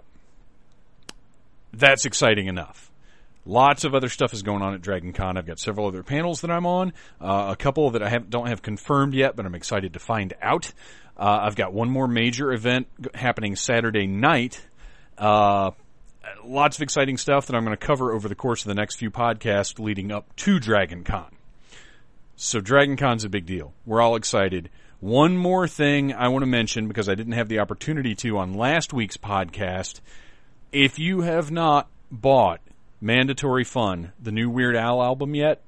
that's 1.72 2.04
exciting 2.04 2.48
enough. 2.48 2.92
Lots 3.46 3.86
of 3.86 3.96
other 3.96 4.10
stuff 4.10 4.34
is 4.34 4.44
going 4.44 4.62
on 4.62 4.74
at 4.74 4.82
Dragon 4.82 5.14
Con. 5.14 5.38
I've 5.38 5.48
got 5.48 5.60
several 5.60 5.88
other 5.88 6.04
panels 6.04 6.42
that 6.42 6.52
I'm 6.52 6.66
on, 6.66 6.94
uh, 7.22 7.48
a 7.52 7.56
couple 7.56 7.90
that 7.92 8.04
I 8.04 8.10
have, 8.10 8.30
don't 8.30 8.48
have 8.48 8.62
confirmed 8.62 9.14
yet, 9.14 9.36
but 9.36 9.46
I'm 9.46 9.56
excited 9.56 9.94
to 9.94 10.00
find 10.00 10.34
out. 10.42 10.74
Uh, 11.22 11.42
I've 11.44 11.56
got 11.56 11.72
one 11.72 11.88
more 11.88 12.08
major 12.08 12.52
event 12.52 12.88
happening 13.14 13.56
Saturday 13.56 14.08
night. 14.08 14.60
Uh, 15.20 15.70
lots 16.44 16.78
of 16.78 16.82
exciting 16.82 17.18
stuff 17.18 17.46
that 17.46 17.56
I'm 17.56 17.64
going 17.64 17.78
to 17.78 17.86
cover 17.86 18.12
over 18.12 18.28
the 18.28 18.34
course 18.34 18.64
of 18.64 18.70
the 18.70 18.74
next 18.74 18.96
few 18.96 19.12
podcasts 19.12 19.78
leading 19.78 20.12
up 20.12 20.36
to 20.38 20.60
Dragon 20.60 21.04
Con. 21.04 21.28
So 22.38 22.60
Dragon 22.60 22.98
Con's 22.98 23.24
a 23.24 23.30
big 23.30 23.46
deal. 23.46 23.72
We're 23.86 24.02
all 24.02 24.16
excited. 24.16 24.72
One 25.00 25.38
more 25.38 25.68
thing 25.68 26.12
I 26.12 26.28
want 26.30 26.42
to 26.42 26.48
mention 26.48 26.88
because 26.88 27.08
I 27.08 27.14
didn't 27.14 27.34
have 27.34 27.50
the 27.50 27.60
opportunity 27.60 28.16
to 28.16 28.40
on 28.40 28.56
last 28.56 28.92
week's 28.92 29.18
podcast. 29.18 30.00
If 30.72 30.98
you 30.98 31.22
have 31.22 31.52
not 31.52 31.88
bought 32.10 32.62
Mandatory 33.00 33.64
Fun, 33.64 34.12
the 34.20 34.32
new 34.32 34.50
Weird 34.50 34.76
Al 34.76 35.04
album 35.04 35.36
yet, 35.36 35.62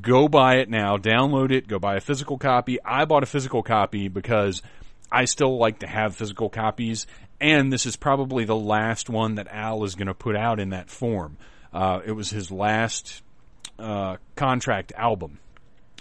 go 0.00 0.28
buy 0.28 0.56
it 0.56 0.68
now, 0.68 0.96
download 0.96 1.50
it, 1.50 1.68
go 1.68 1.78
buy 1.78 1.96
a 1.96 2.00
physical 2.00 2.38
copy. 2.38 2.78
I 2.84 3.04
bought 3.04 3.22
a 3.22 3.26
physical 3.26 3.62
copy 3.62 4.08
because 4.08 4.62
I 5.10 5.24
still 5.24 5.58
like 5.58 5.80
to 5.80 5.86
have 5.86 6.16
physical 6.16 6.48
copies 6.48 7.06
and 7.40 7.72
this 7.72 7.86
is 7.86 7.96
probably 7.96 8.44
the 8.44 8.56
last 8.56 9.10
one 9.10 9.34
that 9.34 9.48
Al 9.50 9.84
is 9.84 9.94
going 9.94 10.06
to 10.06 10.14
put 10.14 10.36
out 10.36 10.58
in 10.58 10.70
that 10.70 10.88
form. 10.88 11.36
Uh, 11.72 12.00
it 12.04 12.12
was 12.12 12.30
his 12.30 12.50
last 12.50 13.22
uh, 13.78 14.16
contract 14.34 14.92
album. 14.96 15.38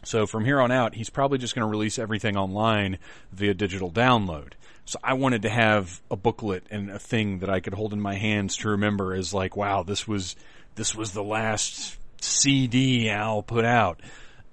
So 0.04 0.28
from 0.28 0.46
here 0.46 0.62
on 0.62 0.72
out, 0.72 0.96
he's 0.96 1.10
probably 1.10 1.38
just 1.38 1.56
going 1.56 1.66
to 1.66 1.70
release 1.70 2.00
everything 2.00 2.38
online 2.38 3.00
via 3.32 3.54
digital 3.54 3.92
download. 3.92 4.54
So 4.86 5.00
I 5.04 5.16
wanted 5.16 5.42
to 5.42 5.50
have 5.50 6.02
a 6.12 6.16
booklet 6.16 6.66
and 6.70 6.92
a 6.92 7.00
thing 7.00 7.40
that 7.40 7.50
I 7.50 7.60
could 7.60 7.74
hold 7.74 7.92
in 7.92 8.00
my 8.00 8.14
hands 8.16 8.58
to 8.58 8.70
remember 8.70 9.14
as 9.14 9.34
like, 9.34 9.58
wow, 9.58 9.82
this 9.82 10.08
was 10.08 10.36
this 10.76 10.94
was 10.94 11.12
the 11.12 11.24
last 11.24 11.98
CD 12.22 13.10
Al 13.10 13.44
put 13.44 13.66
out. 13.66 14.02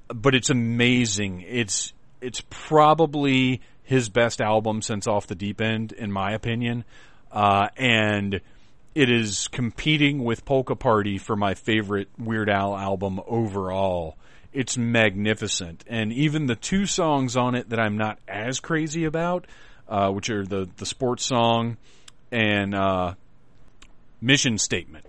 But 0.09 0.35
it's 0.35 0.50
amazing. 0.50 1.45
It's 1.47 1.92
it's 2.21 2.42
probably 2.50 3.61
his 3.83 4.09
best 4.09 4.40
album 4.40 4.83
since 4.83 5.07
Off 5.07 5.26
the 5.26 5.35
Deep 5.35 5.61
End, 5.61 5.92
in 5.92 6.12
my 6.12 6.33
opinion. 6.33 6.85
Uh, 7.31 7.69
and 7.76 8.40
it 8.95 9.11
is 9.11 9.49
competing 9.49 10.23
with 10.23 10.45
Polka 10.45 10.76
Party 10.76 11.19
for 11.19 11.35
my 11.35 11.54
favorite 11.54 12.09
Weird 12.19 12.50
Al 12.50 12.76
album 12.76 13.21
overall. 13.26 14.16
It's 14.52 14.76
magnificent. 14.76 15.85
And 15.87 16.12
even 16.12 16.47
the 16.47 16.54
two 16.57 16.87
songs 16.87 17.37
on 17.37 17.54
it 17.54 17.71
that 17.71 17.81
I'm 17.81 17.97
not 17.97 18.19
as 18.28 18.61
crazy 18.61 19.04
about, 19.04 19.47
uh, 19.88 20.11
which 20.11 20.28
are 20.31 20.45
the, 20.45 20.69
the 20.76 20.87
sports 20.87 21.25
song 21.25 21.78
and 22.31 22.75
uh, 22.75 23.14
Mission 24.21 24.59
Statement, 24.59 25.07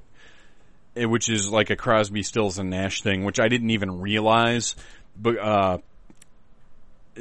which 0.95 1.29
is 1.29 1.49
like 1.49 1.69
a 1.69 1.75
Crosby, 1.75 2.23
Stills, 2.23 2.59
and 2.59 2.69
Nash 2.69 3.01
thing, 3.01 3.23
which 3.23 3.39
I 3.39 3.47
didn't 3.47 3.71
even 3.71 3.99
realize. 3.99 4.75
But 5.15 5.37
uh, 5.37 5.77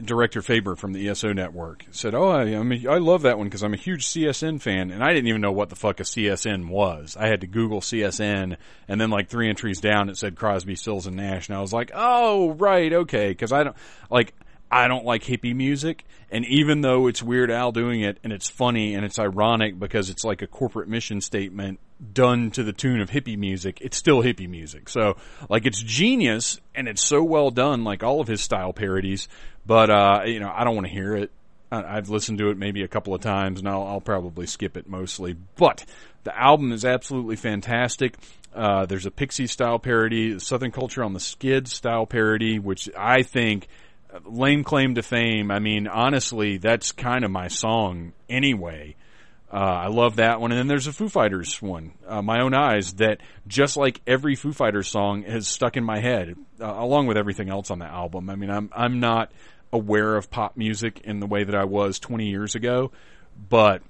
director 0.01 0.43
Faber 0.43 0.77
from 0.77 0.93
the 0.93 1.09
ESO 1.09 1.33
network 1.33 1.85
said, 1.91 2.15
"Oh, 2.15 2.29
I, 2.29 2.57
I, 2.57 2.63
mean, 2.63 2.89
I 2.89 2.99
love 2.99 3.23
that 3.23 3.39
one 3.39 3.47
because 3.47 3.63
I'm 3.63 3.75
a 3.75 3.79
huge 3.79 4.07
CSN 4.07 4.61
fan, 4.61 4.91
and 4.91 5.03
I 5.03 5.13
didn't 5.13 5.29
even 5.29 5.41
know 5.41 5.53
what 5.53 5.69
the 5.69 5.77
fuck 5.77 6.01
a 6.01 6.05
CSN 6.05 6.69
was. 6.69 7.17
I 7.19 7.29
had 7.29 7.43
to 7.43 7.47
Google 7.47 7.81
CSN, 7.81 8.57
and 8.89 9.01
then 9.01 9.11
like 9.11 9.29
three 9.29 9.49
entries 9.49 9.81
down, 9.81 10.09
it 10.09 10.17
said 10.17 10.37
Crosby, 10.37 10.77
Stills, 10.77 11.07
and 11.07 11.17
Nash, 11.17 11.49
and 11.49 11.57
I 11.57 11.61
was 11.61 11.73
like, 11.73 11.91
oh, 11.95 12.53
right, 12.53 12.93
okay, 12.93 13.29
because 13.29 13.53
I 13.53 13.65
don't 13.65 13.77
like." 14.11 14.35
I 14.75 14.89
don't 14.89 15.05
like 15.05 15.23
hippie 15.23 15.55
music, 15.55 16.07
and 16.31 16.47
even 16.47 16.81
though 16.81 17.07
it's 17.07 17.23
Weird 17.23 17.51
Al 17.51 17.73
doing 17.73 18.01
it, 18.01 18.17
and 18.25 18.33
it's 18.33 18.49
funny 18.49 18.95
and 18.95 19.05
it's 19.05 19.19
ironic 19.19 19.79
because 19.79 20.09
it's 20.09 20.25
like 20.25 20.41
a 20.41 20.47
corporate 20.47 20.89
mission 20.89 21.21
statement 21.21 21.79
done 22.13 22.51
to 22.53 22.63
the 22.63 22.73
tune 22.73 23.01
of 23.01 23.11
hippie 23.11 23.39
music, 23.39 23.79
it's 23.81 23.97
still 23.97 24.23
hippie 24.23 24.49
music. 24.49 24.89
So, 24.89 25.17
like, 25.49 25.67
it's 25.67 25.81
genius 25.83 26.61
and 26.75 26.89
it's 26.89 27.05
so 27.05 27.23
well 27.23 27.51
done, 27.51 27.85
like 27.85 28.03
all 28.03 28.21
of 28.21 28.29
his 28.29 28.41
style 28.41 28.73
parodies. 28.73 29.29
But 29.65 29.91
uh, 29.91 30.23
you 30.27 30.41
know, 30.41 30.53
I 30.53 30.65
don't 30.65 30.75
want 30.75 30.87
to 30.87 30.93
hear 30.93 31.15
it. 31.17 31.31
I've 31.71 32.11
listened 32.11 32.39
to 32.39 32.51
it 32.51 32.59
maybe 32.59 32.83
a 32.83 32.89
couple 32.89 33.15
of 33.15 33.23
times, 33.23 33.61
and 33.61 33.69
I'll, 33.69 33.85
I'll 33.85 34.01
probably 34.01 34.47
skip 34.47 34.77
it 34.77 34.87
mostly. 34.87 35.37
But 35.57 35.87
the 36.25 36.39
album 36.39 36.71
is 36.71 36.85
absolutely 36.85 37.37
fantastic. 37.37 38.17
Uh, 38.55 38.85
there's 38.85 39.07
a 39.07 39.11
Pixie 39.11 39.47
style 39.47 39.79
parody, 39.79 40.39
Southern 40.39 40.71
Culture 40.71 41.03
on 41.03 41.15
the 41.15 41.21
Skid 41.21 41.69
style 41.69 42.05
parody, 42.05 42.59
which 42.59 42.91
I 42.95 43.23
think 43.23 43.69
lame 44.25 44.65
claim 44.65 44.97
to 44.97 45.03
fame. 45.03 45.51
I 45.51 45.59
mean, 45.61 45.89
honestly, 45.89 46.59
that's 46.59 46.93
kind 46.93 47.25
of 47.25 47.31
my 47.31 47.49
song 47.49 48.13
anyway. 48.29 48.97
Uh, 49.53 49.57
I 49.57 49.87
love 49.89 50.17
that 50.17 50.41
one. 50.41 50.51
And 50.51 50.59
then 50.59 50.67
there's 50.67 50.87
a 50.87 50.93
Foo 50.93 51.11
Fighters 51.11 51.61
one, 51.61 51.93
uh, 52.07 52.23
My 52.23 52.41
Own 52.41 52.55
Eyes, 52.55 52.95
that 52.95 53.21
just 53.47 53.77
like 53.77 54.01
every 54.07 54.35
Foo 54.35 54.53
Fighters 54.53 54.89
song 54.89 55.25
has 55.25 55.47
stuck 55.47 55.77
in 55.77 55.85
my 55.85 56.01
head, 56.01 56.37
uh, 56.59 56.75
along 56.79 57.07
with 57.07 57.19
everything 57.19 57.51
else 57.51 57.71
on 57.71 57.79
the 57.79 57.85
album. 57.85 58.31
I 58.31 58.35
mean, 58.37 58.51
I'm, 58.51 58.71
I'm 58.75 58.99
not 58.99 59.31
aware 59.71 60.17
of 60.17 60.31
pop 60.31 60.57
music 60.57 61.03
in 61.05 61.21
the 61.21 61.27
way 61.27 61.45
that 61.45 61.55
I 61.55 61.65
was 61.65 61.99
20 61.99 62.29
years 62.29 62.55
ago, 62.55 62.93
but 63.49 63.83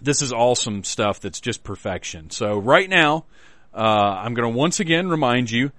this 0.00 0.20
is 0.20 0.32
awesome 0.32 0.84
stuff 0.84 1.20
that's 1.20 1.40
just 1.40 1.64
perfection. 1.64 2.30
So 2.30 2.58
right 2.58 2.88
now, 2.88 3.24
uh, 3.74 3.78
I'm 3.78 4.34
going 4.34 4.50
to 4.50 4.56
once 4.56 4.80
again 4.80 5.08
remind 5.08 5.50
you 5.50 5.72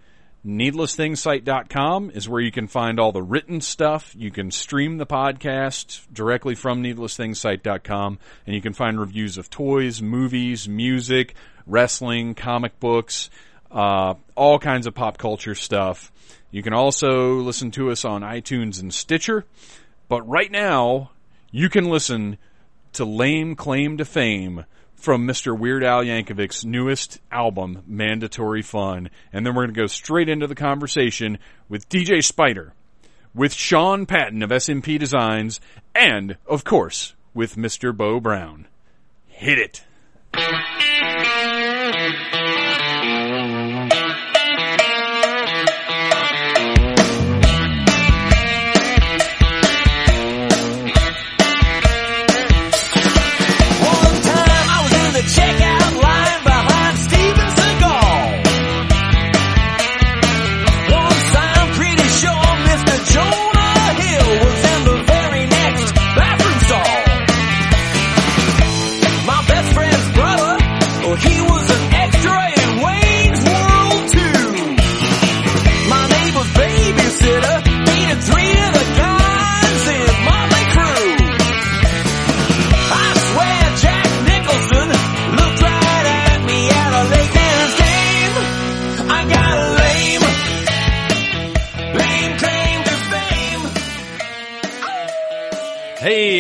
needlessthingssite.com 0.46 2.12
is 2.12 2.28
where 2.28 2.42
you 2.42 2.52
can 2.52 2.68
find 2.68 3.00
all 3.00 3.12
the 3.12 3.22
written 3.22 3.62
stuff. 3.62 4.14
You 4.18 4.32
can 4.32 4.52
stream 4.52 4.98
the 4.98 5.06
podcast 5.06 6.02
directly 6.12 6.56
from 6.56 6.84
needlessthingssite.com 6.84 8.20
and 8.46 8.56
you 8.56 8.62
can 8.62 8.74
find 8.74 9.00
reviews 9.00 9.38
of 9.38 9.50
toys, 9.50 10.02
movies, 10.02 10.68
music, 10.68 11.36
wrestling, 11.66 12.36
comic 12.36 12.80
books, 12.80 13.30
uh, 13.72 14.16
all 14.36 14.60
kinds 14.60 14.86
of 14.86 14.94
pop 14.94 15.18
culture 15.18 15.56
stuff. 15.56 16.12
You 16.52 16.62
can 16.62 16.74
also 16.74 17.38
listen 17.38 17.72
to 17.72 17.90
us 17.90 18.06
on 18.06 18.22
iTunes 18.22 18.82
and 18.82 18.94
Stitcher. 18.94 19.46
But 20.08 20.28
right 20.28 20.52
now, 20.52 21.12
you 21.52 21.70
can 21.70 21.86
listen 21.86 22.38
to 22.94 23.06
Lame 23.06 23.56
Claim 23.56 23.98
to 23.98 24.06
Fame 24.06 24.66
from 25.04 25.28
Mr. 25.28 25.58
Weird 25.58 25.84
Al 25.84 26.02
Yankovic's 26.02 26.64
newest 26.64 27.20
album, 27.30 27.84
Mandatory 27.86 28.62
Fun. 28.62 29.10
And 29.34 29.46
then 29.46 29.54
we're 29.54 29.64
going 29.64 29.76
to 29.76 29.82
go 29.82 29.88
straight 29.88 30.30
into 30.30 30.48
the 30.48 30.56
conversation 30.56 31.40
with 31.68 31.90
DJ 31.90 32.24
Spider, 32.24 32.74
with 33.36 33.52
Sean 33.52 34.06
Patton 34.06 34.42
of 34.42 34.50
SMP 34.50 34.98
Designs, 34.98 35.60
and, 35.94 36.38
of 36.48 36.64
course, 36.64 37.16
with 37.34 37.58
Mr. 37.58 37.94
Bo 37.96 38.22
Brown. 38.22 38.66
Hit 39.28 39.60
it! 39.60 40.93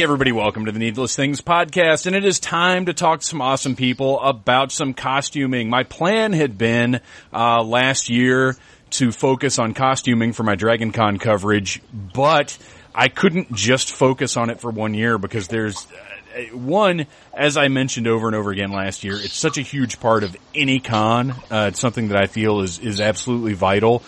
Everybody. 0.04 0.34
Welcome 0.34 0.66
to 0.66 0.74
the 0.74 0.80
Needless 0.80 1.16
Things 1.16 1.40
podcast. 1.40 2.08
And 2.08 2.14
it 2.14 2.26
is 2.26 2.38
time 2.38 2.88
to 2.88 2.94
talk 2.94 3.22
to 3.22 3.26
some 3.26 3.42
awesome 3.42 3.78
people 3.78 4.20
about 4.20 4.70
some 4.70 4.94
costuming. 4.94 5.70
My 5.70 5.84
plan 5.84 6.34
had 6.34 6.58
been, 6.58 7.00
uh, 7.32 7.64
last 7.64 8.10
year 8.10 8.58
to 8.90 9.14
focus 9.14 9.60
on 9.60 9.74
costuming 9.74 10.34
for 10.34 10.44
my 10.44 10.56
Dragon 10.56 10.92
Con 10.92 11.20
coverage, 11.20 11.82
but 11.94 12.58
I 12.94 13.08
couldn't 13.08 13.54
just 13.56 13.94
focus 13.94 14.36
on 14.36 14.50
it 14.50 14.60
for 14.60 14.72
one 14.72 14.94
year 14.94 15.18
because 15.18 15.48
there's, 15.48 15.88
uh, 16.36 16.54
one, 16.58 17.08
as 17.34 17.56
I 17.56 17.70
mentioned 17.70 18.06
over 18.06 18.28
and 18.28 18.36
over 18.36 18.52
again 18.52 18.74
last 18.74 19.06
year, 19.06 19.16
it's 19.16 19.38
such 19.38 19.58
a 19.58 19.62
huge 19.62 20.02
part 20.02 20.26
of 20.26 20.36
any 20.54 20.82
con. 20.82 21.32
Uh, 21.50 21.68
it's 21.70 21.80
something 21.80 22.10
that 22.10 22.22
I 22.22 22.28
feel 22.28 22.60
is, 22.60 22.78
is 22.78 23.00
absolutely 23.00 23.54
vital. 23.54 24.04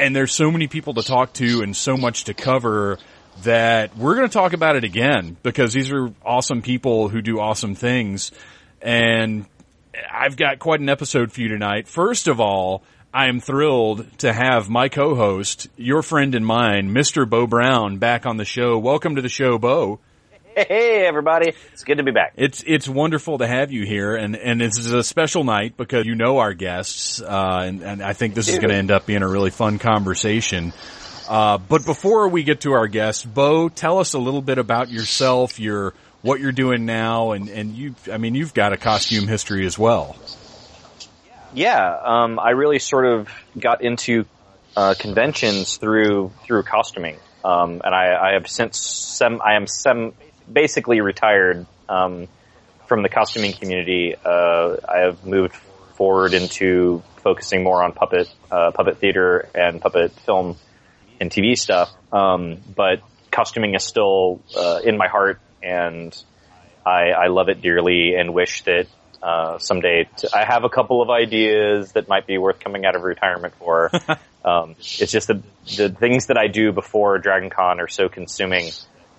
And 0.00 0.16
there's 0.16 0.32
so 0.32 0.50
many 0.50 0.66
people 0.66 0.94
to 0.94 1.04
talk 1.04 1.32
to 1.34 1.62
and 1.62 1.76
so 1.76 1.96
much 1.96 2.24
to 2.24 2.34
cover 2.34 2.98
that 3.42 3.96
we're 3.96 4.14
going 4.14 4.28
to 4.28 4.32
talk 4.32 4.52
about 4.52 4.76
it 4.76 4.84
again 4.84 5.36
because 5.42 5.72
these 5.72 5.90
are 5.90 6.12
awesome 6.24 6.62
people 6.62 7.08
who 7.08 7.22
do 7.22 7.40
awesome 7.40 7.74
things. 7.74 8.30
And 8.80 9.46
I've 10.10 10.36
got 10.36 10.58
quite 10.58 10.80
an 10.80 10.88
episode 10.88 11.32
for 11.32 11.40
you 11.40 11.48
tonight. 11.48 11.88
First 11.88 12.28
of 12.28 12.40
all, 12.40 12.82
I 13.14 13.26
am 13.26 13.40
thrilled 13.40 14.06
to 14.18 14.32
have 14.32 14.70
my 14.70 14.88
co-host, 14.88 15.68
your 15.76 16.02
friend 16.02 16.34
and 16.34 16.46
mine, 16.46 16.94
Mr. 16.94 17.28
Bo 17.28 17.46
Brown, 17.46 17.98
back 17.98 18.24
on 18.24 18.36
the 18.36 18.44
show. 18.44 18.78
Welcome 18.78 19.16
to 19.16 19.22
the 19.22 19.28
show, 19.28 19.58
Bo. 19.58 20.00
Hey 20.54 21.06
everybody, 21.06 21.54
it's 21.72 21.82
good 21.82 21.96
to 21.96 22.02
be 22.02 22.10
back. 22.10 22.34
It's 22.36 22.62
it's 22.66 22.86
wonderful 22.86 23.38
to 23.38 23.46
have 23.46 23.72
you 23.72 23.86
here, 23.86 24.14
and 24.16 24.36
and 24.36 24.60
this 24.60 24.76
is 24.76 24.92
a 24.92 25.02
special 25.02 25.44
night 25.44 25.78
because 25.78 26.04
you 26.04 26.14
know 26.14 26.38
our 26.38 26.52
guests, 26.52 27.22
uh, 27.22 27.60
and, 27.62 27.82
and 27.82 28.02
I 28.02 28.12
think 28.12 28.34
this 28.34 28.48
is 28.48 28.56
going 28.56 28.68
to 28.68 28.74
end 28.74 28.90
up 28.90 29.06
being 29.06 29.22
a 29.22 29.28
really 29.28 29.48
fun 29.48 29.78
conversation. 29.78 30.74
Uh, 31.28 31.58
but 31.58 31.84
before 31.84 32.28
we 32.28 32.42
get 32.42 32.62
to 32.62 32.72
our 32.72 32.88
guest, 32.88 33.32
Bo, 33.32 33.68
tell 33.68 33.98
us 33.98 34.14
a 34.14 34.18
little 34.18 34.42
bit 34.42 34.58
about 34.58 34.90
yourself, 34.90 35.60
your 35.60 35.94
what 36.22 36.40
you're 36.40 36.52
doing 36.52 36.86
now, 36.86 37.32
and 37.32 37.48
and 37.48 37.74
you. 37.74 37.94
I 38.12 38.18
mean, 38.18 38.34
you've 38.34 38.54
got 38.54 38.72
a 38.72 38.76
costume 38.76 39.28
history 39.28 39.66
as 39.66 39.78
well. 39.78 40.16
Yeah, 41.54 41.96
um, 42.02 42.38
I 42.38 42.50
really 42.50 42.78
sort 42.78 43.04
of 43.04 43.28
got 43.58 43.82
into 43.82 44.24
uh, 44.76 44.94
conventions 44.98 45.76
through 45.76 46.32
through 46.44 46.62
costuming, 46.62 47.18
um, 47.44 47.82
and 47.84 47.94
I, 47.94 48.30
I, 48.30 48.32
have 48.34 48.48
since 48.48 48.80
sem 48.80 49.40
I 49.42 49.54
am 49.54 49.66
sem 49.66 50.14
basically 50.50 51.00
retired 51.00 51.66
um, 51.88 52.28
from 52.86 53.02
the 53.02 53.08
costuming 53.08 53.52
community. 53.52 54.14
Uh, 54.24 54.76
I 54.88 55.00
have 55.00 55.26
moved 55.26 55.54
forward 55.94 56.34
into 56.34 57.02
focusing 57.16 57.62
more 57.62 57.82
on 57.82 57.92
puppet 57.92 58.32
uh, 58.50 58.70
puppet 58.70 58.98
theater 58.98 59.48
and 59.54 59.80
puppet 59.80 60.12
film 60.12 60.56
and 61.22 61.30
TV 61.30 61.56
stuff. 61.56 61.90
Um, 62.12 62.58
but 62.74 63.00
costuming 63.30 63.74
is 63.74 63.84
still 63.84 64.42
uh, 64.56 64.80
in 64.84 64.98
my 64.98 65.08
heart, 65.08 65.40
and 65.62 66.14
I, 66.84 67.12
I, 67.12 67.26
love 67.28 67.48
it 67.48 67.62
dearly, 67.62 68.14
and 68.16 68.34
wish 68.34 68.62
that 68.64 68.86
uh, 69.22 69.58
someday. 69.58 70.08
To, 70.18 70.36
I 70.36 70.44
have 70.44 70.64
a 70.64 70.68
couple 70.68 71.00
of 71.00 71.08
ideas 71.08 71.92
that 71.92 72.08
might 72.08 72.26
be 72.26 72.36
worth 72.36 72.60
coming 72.60 72.84
out 72.84 72.96
of 72.96 73.02
retirement 73.02 73.54
for. 73.54 73.90
um, 74.44 74.74
it's 74.78 75.12
just 75.12 75.28
the 75.28 75.42
the 75.76 75.88
things 75.88 76.26
that 76.26 76.36
I 76.36 76.48
do 76.48 76.72
before 76.72 77.18
Dragon 77.18 77.48
Con 77.48 77.80
are 77.80 77.88
so 77.88 78.08
consuming 78.08 78.70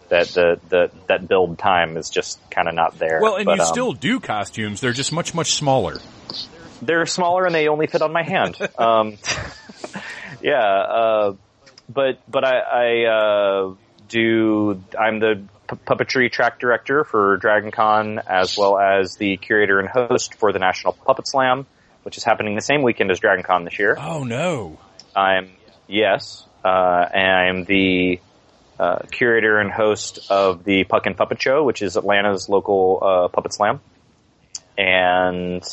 that 0.10 0.28
the, 0.28 0.60
the 0.70 0.92
that 1.08 1.28
build 1.28 1.58
time 1.58 1.98
is 1.98 2.10
just 2.10 2.38
kind 2.52 2.68
of 2.68 2.76
not 2.76 3.00
there. 3.00 3.20
Well, 3.22 3.38
and 3.38 3.46
But, 3.46 3.56
you 3.56 3.64
um, 3.64 3.68
still 3.68 3.94
do 3.94 4.20
costumes. 4.20 4.82
They're 4.82 4.92
just 4.92 5.14
much 5.14 5.34
much 5.34 5.54
smaller. 5.54 6.00
they're 6.82 7.06
smaller 7.06 7.46
and 7.46 7.56
they 7.56 7.70
only 7.70 7.88
fit 7.88 8.02
on 8.02 8.12
my 8.12 8.24
hand. 8.24 8.58
um, 8.78 9.18
yeah, 10.42 10.62
uh, 10.62 11.34
but 11.94 12.20
but 12.30 12.44
I, 12.44 12.60
I 12.60 13.06
uh, 13.06 13.76
do. 14.08 14.82
I'm 15.00 15.20
the 15.20 15.44
pu- 15.68 15.76
puppetry 15.76 16.32
track 16.32 16.60
director 16.60 17.04
for 17.04 17.38
Dragon 17.38 17.72
Con 17.72 18.20
as 18.28 18.58
well 18.58 18.78
as 18.78 19.16
the 19.16 19.38
curator 19.38 19.80
and 19.80 19.90
host 19.90 20.36
for 20.36 20.52
the 20.52 20.60
National 20.60 20.94
Puppet 20.94 21.28
Slam, 21.28 21.66
which 22.04 22.18
is 22.18 22.24
happening 22.24 22.56
the 22.56 22.62
same 22.62 22.82
weekend 22.82 23.12
as 23.12 23.20
Dragon 23.20 23.44
Con 23.44 23.66
this 23.66 23.80
year. 23.80 23.98
Oh 24.00 24.24
no. 24.24 24.80
I'm 25.16 25.52
yes, 25.88 26.46
uh, 26.64 27.06
and 27.14 27.32
I'm 27.32 27.66
the 27.66 28.20
uh, 28.80 29.00
curator 29.12 29.60
and 29.60 29.72
host 29.72 30.20
of 30.30 30.64
the 30.64 30.84
Puck 30.86 31.06
and 31.06 31.16
Puppet 31.16 31.42
Show, 31.42 31.64
which 31.64 31.82
is 31.82 31.96
Atlanta's 31.96 32.50
local 32.50 33.00
uh, 33.02 33.28
puppet 33.28 33.54
slam, 33.54 33.80
and 34.78 35.64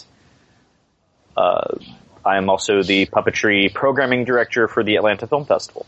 uh, 1.37 1.79
I 2.25 2.37
am 2.37 2.51
also 2.51 2.83
the 2.83 3.07
puppetry 3.07 3.73
programming 3.73 4.25
director 4.25 4.69
for 4.69 4.85
the 4.85 4.97
Atlanta 4.97 5.27
Film 5.27 5.47
Festival. 5.47 5.87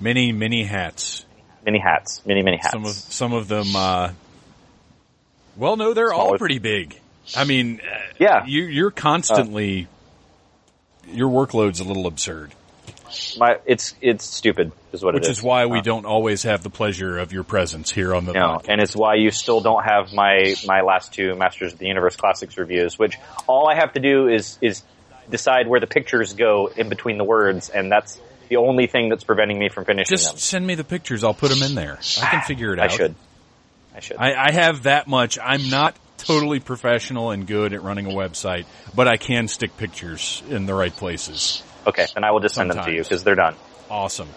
Many 0.00 0.32
many 0.32 0.64
hats. 0.64 1.24
Many 1.64 1.78
hats, 1.80 2.22
many 2.24 2.42
many 2.42 2.56
hats. 2.56 2.70
Some 2.72 2.84
of 2.84 2.92
some 2.92 3.32
of 3.32 3.48
them. 3.48 3.74
Uh, 3.74 4.10
well, 5.56 5.76
no, 5.76 5.92
they're 5.94 6.12
all 6.12 6.38
pretty 6.38 6.58
big. 6.58 6.98
I 7.36 7.44
mean, 7.44 7.80
uh, 7.80 7.96
Yeah. 8.18 8.46
you, 8.46 8.64
you're 8.64 8.90
constantly. 8.90 9.86
your 11.10 11.28
workload's 11.28 11.80
a 11.80 11.84
little 11.84 12.06
absurd, 12.06 12.52
My, 13.38 13.56
it's 13.66 13.94
it's 14.00 14.24
stupid, 14.24 14.72
is 14.92 15.02
what 15.02 15.14
which 15.14 15.24
it 15.26 15.30
is 15.30 15.38
is. 15.38 15.42
why 15.42 15.66
we 15.66 15.78
Uh, 15.78 15.82
don't 15.82 16.04
always 16.06 16.42
have 16.44 16.62
the 16.62 16.70
pleasure 16.70 17.18
of 17.18 17.32
your 17.32 17.44
presence 17.44 17.90
here 17.90 18.14
on 18.14 18.24
the. 18.26 18.32
No, 18.34 18.40
podcast. 18.40 18.66
and 18.68 18.80
it's 18.80 18.94
why 18.94 19.14
you 19.16 19.30
still 19.30 19.60
don't 19.60 19.82
have 19.84 20.12
my 20.12 20.54
my 20.66 20.82
last 20.82 21.12
two 21.12 21.34
Masters 21.34 21.72
of 21.72 21.78
the 21.78 21.86
Universe 21.86 22.14
Classics 22.16 22.56
reviews, 22.58 22.98
which 22.98 23.16
all 23.46 23.68
I 23.68 23.74
have 23.76 23.92
to 23.94 24.00
do 24.00 24.28
is 24.28 24.58
is 24.62 24.82
decide 25.30 25.66
where 25.66 25.80
the 25.80 25.86
pictures 25.86 26.32
go 26.34 26.70
in 26.74 26.88
between 26.88 27.18
the 27.18 27.24
words, 27.24 27.68
and 27.70 27.90
that's 27.90 28.18
the 28.48 28.56
only 28.56 28.86
thing 28.86 29.08
that's 29.08 29.24
preventing 29.24 29.58
me 29.58 29.68
from 29.68 29.84
finishing 29.84 30.16
Just 30.16 30.30
them. 30.30 30.38
send 30.38 30.66
me 30.66 30.74
the 30.74 30.84
pictures. 30.84 31.24
I'll 31.24 31.34
put 31.34 31.50
them 31.50 31.62
in 31.62 31.74
there. 31.74 31.98
I 32.20 32.26
can 32.26 32.42
figure 32.42 32.72
it 32.72 32.78
out. 32.78 32.90
I 32.90 32.96
should. 32.96 33.14
I 33.94 34.00
should. 34.00 34.16
I, 34.18 34.46
I 34.48 34.52
have 34.52 34.84
that 34.84 35.06
much. 35.08 35.38
I'm 35.42 35.70
not 35.70 35.96
totally 36.18 36.60
professional 36.60 37.30
and 37.30 37.46
good 37.46 37.72
at 37.72 37.82
running 37.82 38.06
a 38.06 38.14
website, 38.14 38.66
but 38.94 39.06
I 39.08 39.16
can 39.16 39.48
stick 39.48 39.76
pictures 39.76 40.42
in 40.48 40.66
the 40.66 40.74
right 40.74 40.92
places. 40.94 41.62
okay, 41.86 42.06
then 42.14 42.24
I 42.24 42.32
will 42.32 42.40
just 42.40 42.54
send 42.56 42.70
them 42.70 42.84
to 42.84 42.92
you 42.92 43.02
because 43.02 43.24
they're 43.24 43.34
done. 43.34 43.54
Awesome. 43.90 44.28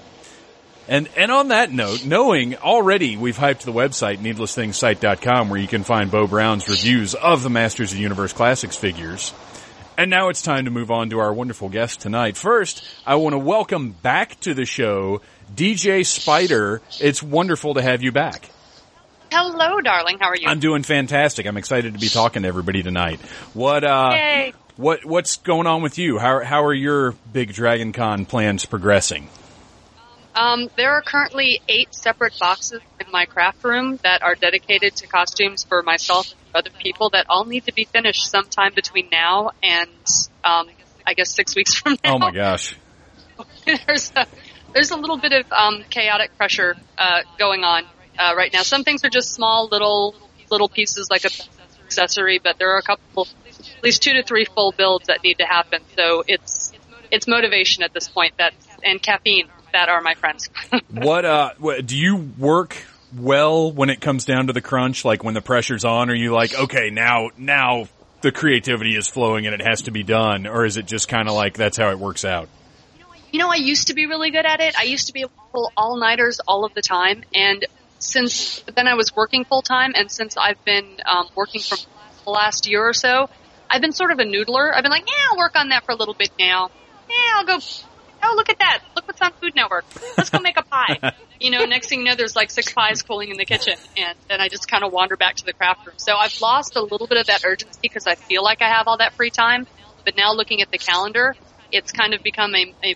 And 0.88 1.10
and 1.16 1.32
on 1.32 1.50
that 1.50 1.72
note, 1.72 2.06
knowing 2.06 2.56
already 2.58 3.16
we've 3.18 3.38
hyped 3.38 3.62
the 3.64 3.72
website 3.72 4.18
needlessthingssite.com 4.18 5.50
where 5.50 5.60
you 5.60 5.68
can 5.68 5.84
find 5.84 6.10
Bo 6.10 6.28
Brown's 6.28 6.68
reviews 6.68 7.14
of 7.16 7.44
the 7.44 7.50
Masters 7.50 7.92
of 7.94 8.00
Universe 8.00 8.34
Classics 8.34 8.76
figures. 8.76 9.34
And 10.02 10.10
now 10.10 10.30
it's 10.30 10.42
time 10.42 10.66
to 10.66 10.72
move 10.72 10.90
on 10.90 11.12
to 11.12 11.20
our 11.20 11.32
wonderful 11.32 11.70
guest 11.70 12.02
tonight. 12.02 12.36
First, 12.36 12.84
I 13.06 13.14
want 13.18 13.34
to 13.34 13.38
welcome 13.38 13.92
back 13.92 14.40
to 14.40 14.56
the 14.56 14.66
show 14.66 15.22
DJ 15.54 16.04
Spider. 16.04 16.82
It's 17.00 17.22
wonderful 17.22 17.76
to 17.76 17.84
have 17.84 18.02
you 18.02 18.12
back. 18.12 18.50
Hello, 19.32 19.80
darling. 19.80 20.18
How 20.20 20.30
are 20.30 20.36
you? 20.36 20.48
I'm 20.48 20.60
doing 20.60 20.82
fantastic. 20.82 21.46
I'm 21.46 21.56
excited 21.56 21.94
to 21.94 22.00
be 22.00 22.10
talking 22.10 22.42
to 22.42 22.48
everybody 22.48 22.82
tonight. 22.82 23.20
What 23.54 23.84
uh 23.84 24.14
Yay. 24.16 24.54
what 24.76 25.06
what's 25.06 25.38
going 25.38 25.68
on 25.68 25.84
with 25.84 26.00
you? 26.00 26.18
How 26.18 26.44
how 26.44 26.64
are 26.66 26.74
your 26.74 27.12
big 27.32 27.54
Dragon 27.54 27.94
Con 27.94 28.26
plans 28.26 28.66
progressing? 28.66 29.30
Um, 30.34 30.72
there 30.78 30.94
are 30.94 31.04
currently 31.04 31.62
eight 31.70 31.94
separate 31.94 32.40
boxes 32.40 32.82
in 33.00 33.12
my 33.12 33.26
craft 33.26 33.64
room 33.64 34.00
that 34.02 34.24
are 34.24 34.34
dedicated 34.34 34.96
to 34.96 35.06
costumes 35.06 35.64
for 35.64 35.84
myself 35.84 36.34
other 36.56 36.70
people 36.82 37.10
that 37.12 37.26
all 37.30 37.46
need 37.46 37.66
to 37.66 37.74
be 37.74 37.86
finished 37.86 38.30
sometime 38.30 38.74
between 38.74 39.10
now 39.12 39.52
and, 39.64 39.90
um, 40.44 40.68
I 41.06 41.14
guess 41.14 41.34
six 41.34 41.56
weeks 41.56 41.76
from 41.80 41.98
now. 42.04 42.16
Oh 42.16 42.20
my 42.20 42.32
gosh. 42.32 42.76
there's 43.66 44.12
a, 44.16 44.26
there's 44.74 44.92
a 44.92 44.98
little 44.98 45.18
bit 45.18 45.34
of 45.34 45.52
um, 45.52 45.84
chaotic 45.90 46.38
pressure 46.38 46.76
uh, 46.98 47.22
going 47.38 47.64
on 47.64 47.84
uh, 48.18 48.34
right 48.36 48.52
now. 48.54 48.62
Some 48.62 48.84
things 48.84 49.04
are 49.04 49.10
just 49.10 49.34
small 49.34 49.68
little 49.72 50.16
little 50.50 50.70
pieces 50.70 51.08
like 51.10 51.24
a 51.24 51.30
accessory, 51.92 52.40
but 52.40 52.58
there 52.58 52.74
are 52.74 52.78
a 52.78 52.82
couple, 52.82 53.28
at 53.60 53.84
least 53.84 54.02
two 54.02 54.14
to 54.14 54.24
three 54.24 54.46
full 54.46 54.72
builds 54.72 55.08
that 55.08 55.20
need 55.24 55.38
to 55.40 55.46
happen. 55.46 55.82
So 55.98 56.24
it's 56.28 56.72
it's 57.12 57.28
motivation 57.28 57.84
at 57.84 57.94
this 57.94 58.08
point 58.08 58.34
that 58.38 58.54
and 58.84 59.02
caffeine 59.02 59.48
that 59.74 59.90
are 59.90 60.02
my 60.02 60.16
friends. 60.16 60.50
What 60.90 61.26
uh 61.26 61.52
do 61.86 61.98
you 61.98 62.32
work 62.38 62.78
well 63.18 63.72
when 63.72 63.90
it 63.90 64.00
comes 64.00 64.26
down 64.26 64.48
to 64.48 64.54
the 64.54 64.62
crunch 64.62 65.04
like 65.04 65.24
when 65.24 65.34
the 65.34 65.42
pressure's 65.42 65.84
on 65.84 66.10
are 66.10 66.16
you 66.16 66.32
like 66.32 66.54
okay 66.58 66.90
now 66.90 67.30
now 67.38 67.88
the 68.22 68.32
creativity 68.32 68.96
is 68.96 69.08
flowing 69.08 69.46
and 69.46 69.54
it 69.54 69.62
has 69.62 69.84
to 69.84 69.92
be 69.92 70.04
done 70.04 70.48
or 70.48 70.66
is 70.66 70.78
it 70.78 70.86
just 70.86 71.08
kind 71.08 71.28
of 71.28 71.34
like 71.34 71.56
that's 71.56 71.78
how 71.78 71.90
it 71.90 72.00
works 72.00 72.24
out? 72.24 72.48
You 73.32 73.40
know, 73.40 73.50
I 73.50 73.56
used 73.56 73.88
to 73.88 73.94
be 73.94 74.08
really 74.08 74.30
good 74.30 74.46
at 74.46 74.60
it. 74.60 74.76
I 74.78 74.84
used 74.84 75.08
to 75.08 75.14
be 75.14 75.22
able 75.22 75.30
to 75.30 75.52
pull 75.52 75.72
all 75.78 75.98
nighters 75.98 76.40
all 76.48 76.66
of 76.66 76.74
the 76.74 76.82
time, 76.82 77.24
and 77.34 77.66
since 78.00 78.62
then 78.76 78.88
I 78.88 78.96
was 78.96 79.16
working 79.16 79.46
full 79.46 79.62
time, 79.62 79.94
and 79.96 80.12
since 80.12 80.36
I've 80.36 80.64
been 80.66 80.86
um, 81.06 81.30
working 81.34 81.62
from 81.62 81.78
the 82.26 82.32
last 82.32 82.68
year 82.68 82.86
or 82.86 82.94
so, 82.94 83.30
I've 83.70 83.82
been 83.82 83.94
sort 83.94 84.12
of 84.12 84.20
a 84.20 84.26
noodler. 84.26 84.74
I've 84.76 84.84
been 84.84 84.92
like, 84.92 85.08
yeah, 85.08 85.14
I'll 85.32 85.38
work 85.38 85.56
on 85.56 85.70
that 85.70 85.86
for 85.86 85.94
a 85.94 85.96
little 85.96 86.14
bit 86.14 86.32
now. 86.38 86.72
Yeah, 87.10 87.16
I'll 87.36 87.46
go. 87.46 87.60
Oh, 88.24 88.34
look 88.36 88.50
at 88.50 88.60
that! 88.60 88.82
Look 88.96 89.08
what's 89.08 89.22
on 89.22 89.32
Food 89.34 89.56
Network. 89.56 89.86
Let's 90.18 90.30
go 90.30 90.40
make 90.40 90.58
a 90.58 90.64
pie. 90.64 91.14
you 91.40 91.50
know, 91.50 91.66
next 91.66 91.90
thing 91.90 92.00
you 92.00 92.06
know, 92.06 92.16
there's 92.16 92.36
like 92.36 92.52
six 92.52 92.72
pies 92.72 93.02
cooling 93.02 93.30
in 93.30 93.38
the 93.38 93.46
kitchen, 93.46 93.76
and 93.98 94.18
then 94.30 94.40
I 94.40 94.48
just 94.48 94.70
kind 94.70 94.84
of 94.84 94.92
wander 94.92 95.18
back 95.18 95.36
to 95.38 95.46
the 95.46 95.54
craft 95.54 95.88
room. 95.88 95.96
So 95.98 96.16
I've 96.16 96.40
lost 96.42 96.76
a 96.76 96.82
little 96.82 97.08
bit 97.08 97.18
of 97.18 97.28
that 97.28 97.44
urgency 97.44 97.80
because 97.82 98.08
I 98.08 98.16
feel 98.16 98.44
like 98.44 98.62
I 98.62 98.70
have 98.70 98.88
all 98.88 98.98
that 98.98 99.14
free 99.14 99.32
time. 99.32 99.68
But 100.06 100.18
now 100.18 100.34
looking 100.34 100.62
at 100.62 100.72
the 100.72 100.78
calendar, 100.78 101.36
it's 101.72 101.92
kind 101.92 102.14
of 102.14 102.24
become 102.24 102.54
a, 102.56 102.74
a 102.84 102.96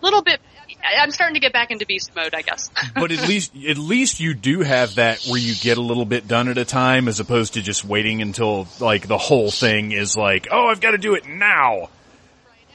little 0.00 0.22
bit. 0.22 0.40
I'm 0.82 1.10
starting 1.10 1.34
to 1.34 1.40
get 1.40 1.52
back 1.52 1.70
into 1.70 1.86
beast 1.86 2.14
mode, 2.14 2.34
I 2.34 2.42
guess. 2.42 2.70
But 2.94 3.10
at 3.10 3.28
least 3.28 3.52
at 3.68 3.78
least 3.78 4.20
you 4.20 4.34
do 4.34 4.60
have 4.60 4.96
that 4.96 5.24
where 5.26 5.38
you 5.38 5.54
get 5.54 5.78
a 5.78 5.82
little 5.82 6.04
bit 6.04 6.28
done 6.28 6.48
at 6.48 6.58
a 6.58 6.64
time 6.64 7.08
as 7.08 7.20
opposed 7.20 7.54
to 7.54 7.62
just 7.62 7.84
waiting 7.84 8.22
until 8.22 8.68
like 8.80 9.08
the 9.08 9.18
whole 9.18 9.50
thing 9.50 9.92
is 9.92 10.16
like, 10.16 10.48
"Oh, 10.50 10.66
I've 10.66 10.80
got 10.80 10.92
to 10.92 10.98
do 10.98 11.14
it 11.14 11.26
now." 11.26 11.88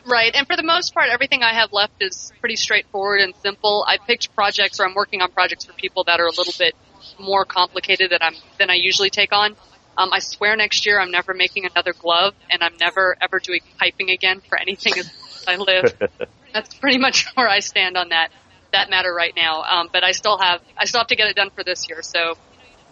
Right, 0.06 0.34
and 0.36 0.48
for 0.48 0.56
the 0.56 0.64
most 0.64 0.94
part, 0.94 1.10
everything 1.10 1.44
I 1.44 1.54
have 1.54 1.72
left 1.72 1.94
is 2.02 2.32
pretty 2.40 2.56
straightforward 2.56 3.22
and 3.22 3.34
simple. 3.44 3.86
I 3.88 3.98
picked 3.98 4.34
projects, 4.36 4.80
or 4.80 4.86
I'm 4.86 4.96
working 4.96 5.22
on 5.22 5.32
projects 5.32 5.66
for 5.66 5.74
people 5.74 6.04
that 6.06 6.20
are 6.20 6.28
a 6.28 6.32
little 6.32 6.54
bit 6.58 6.76
more 7.20 7.46
complicated 7.46 8.12
than 8.12 8.20
I'm 8.22 8.36
than 8.58 8.70
I 8.70 8.76
usually 8.76 9.10
take 9.10 9.34
on. 9.34 9.56
Um, 9.98 10.14
I 10.14 10.20
swear 10.20 10.56
next 10.56 10.86
year 10.86 11.00
I'm 11.00 11.12
never 11.12 11.34
making 11.34 11.66
another 11.66 11.94
glove, 11.94 12.34
and 12.50 12.64
I'm 12.64 12.78
never 12.80 13.16
ever 13.22 13.40
doing 13.40 13.62
piping 13.78 14.10
again 14.10 14.42
for 14.42 14.58
anything 14.58 14.94
as 14.98 15.06
long 15.06 15.30
as 15.36 15.48
I 15.48 15.56
live. 15.58 16.12
That's 16.54 16.74
pretty 16.76 16.98
much 16.98 17.26
where 17.36 17.48
I 17.48 17.60
stand 17.60 17.98
on 17.98 18.10
that 18.10 18.30
that 18.72 18.90
matter 18.90 19.14
right 19.14 19.34
now. 19.36 19.64
Um, 19.64 19.90
but 19.92 20.04
I 20.04 20.12
still 20.12 20.38
have 20.38 20.62
I 20.78 20.86
still 20.86 21.02
have 21.02 21.08
to 21.08 21.16
get 21.16 21.28
it 21.28 21.36
done 21.36 21.50
for 21.50 21.64
this 21.64 21.90
year. 21.90 22.02
So, 22.02 22.36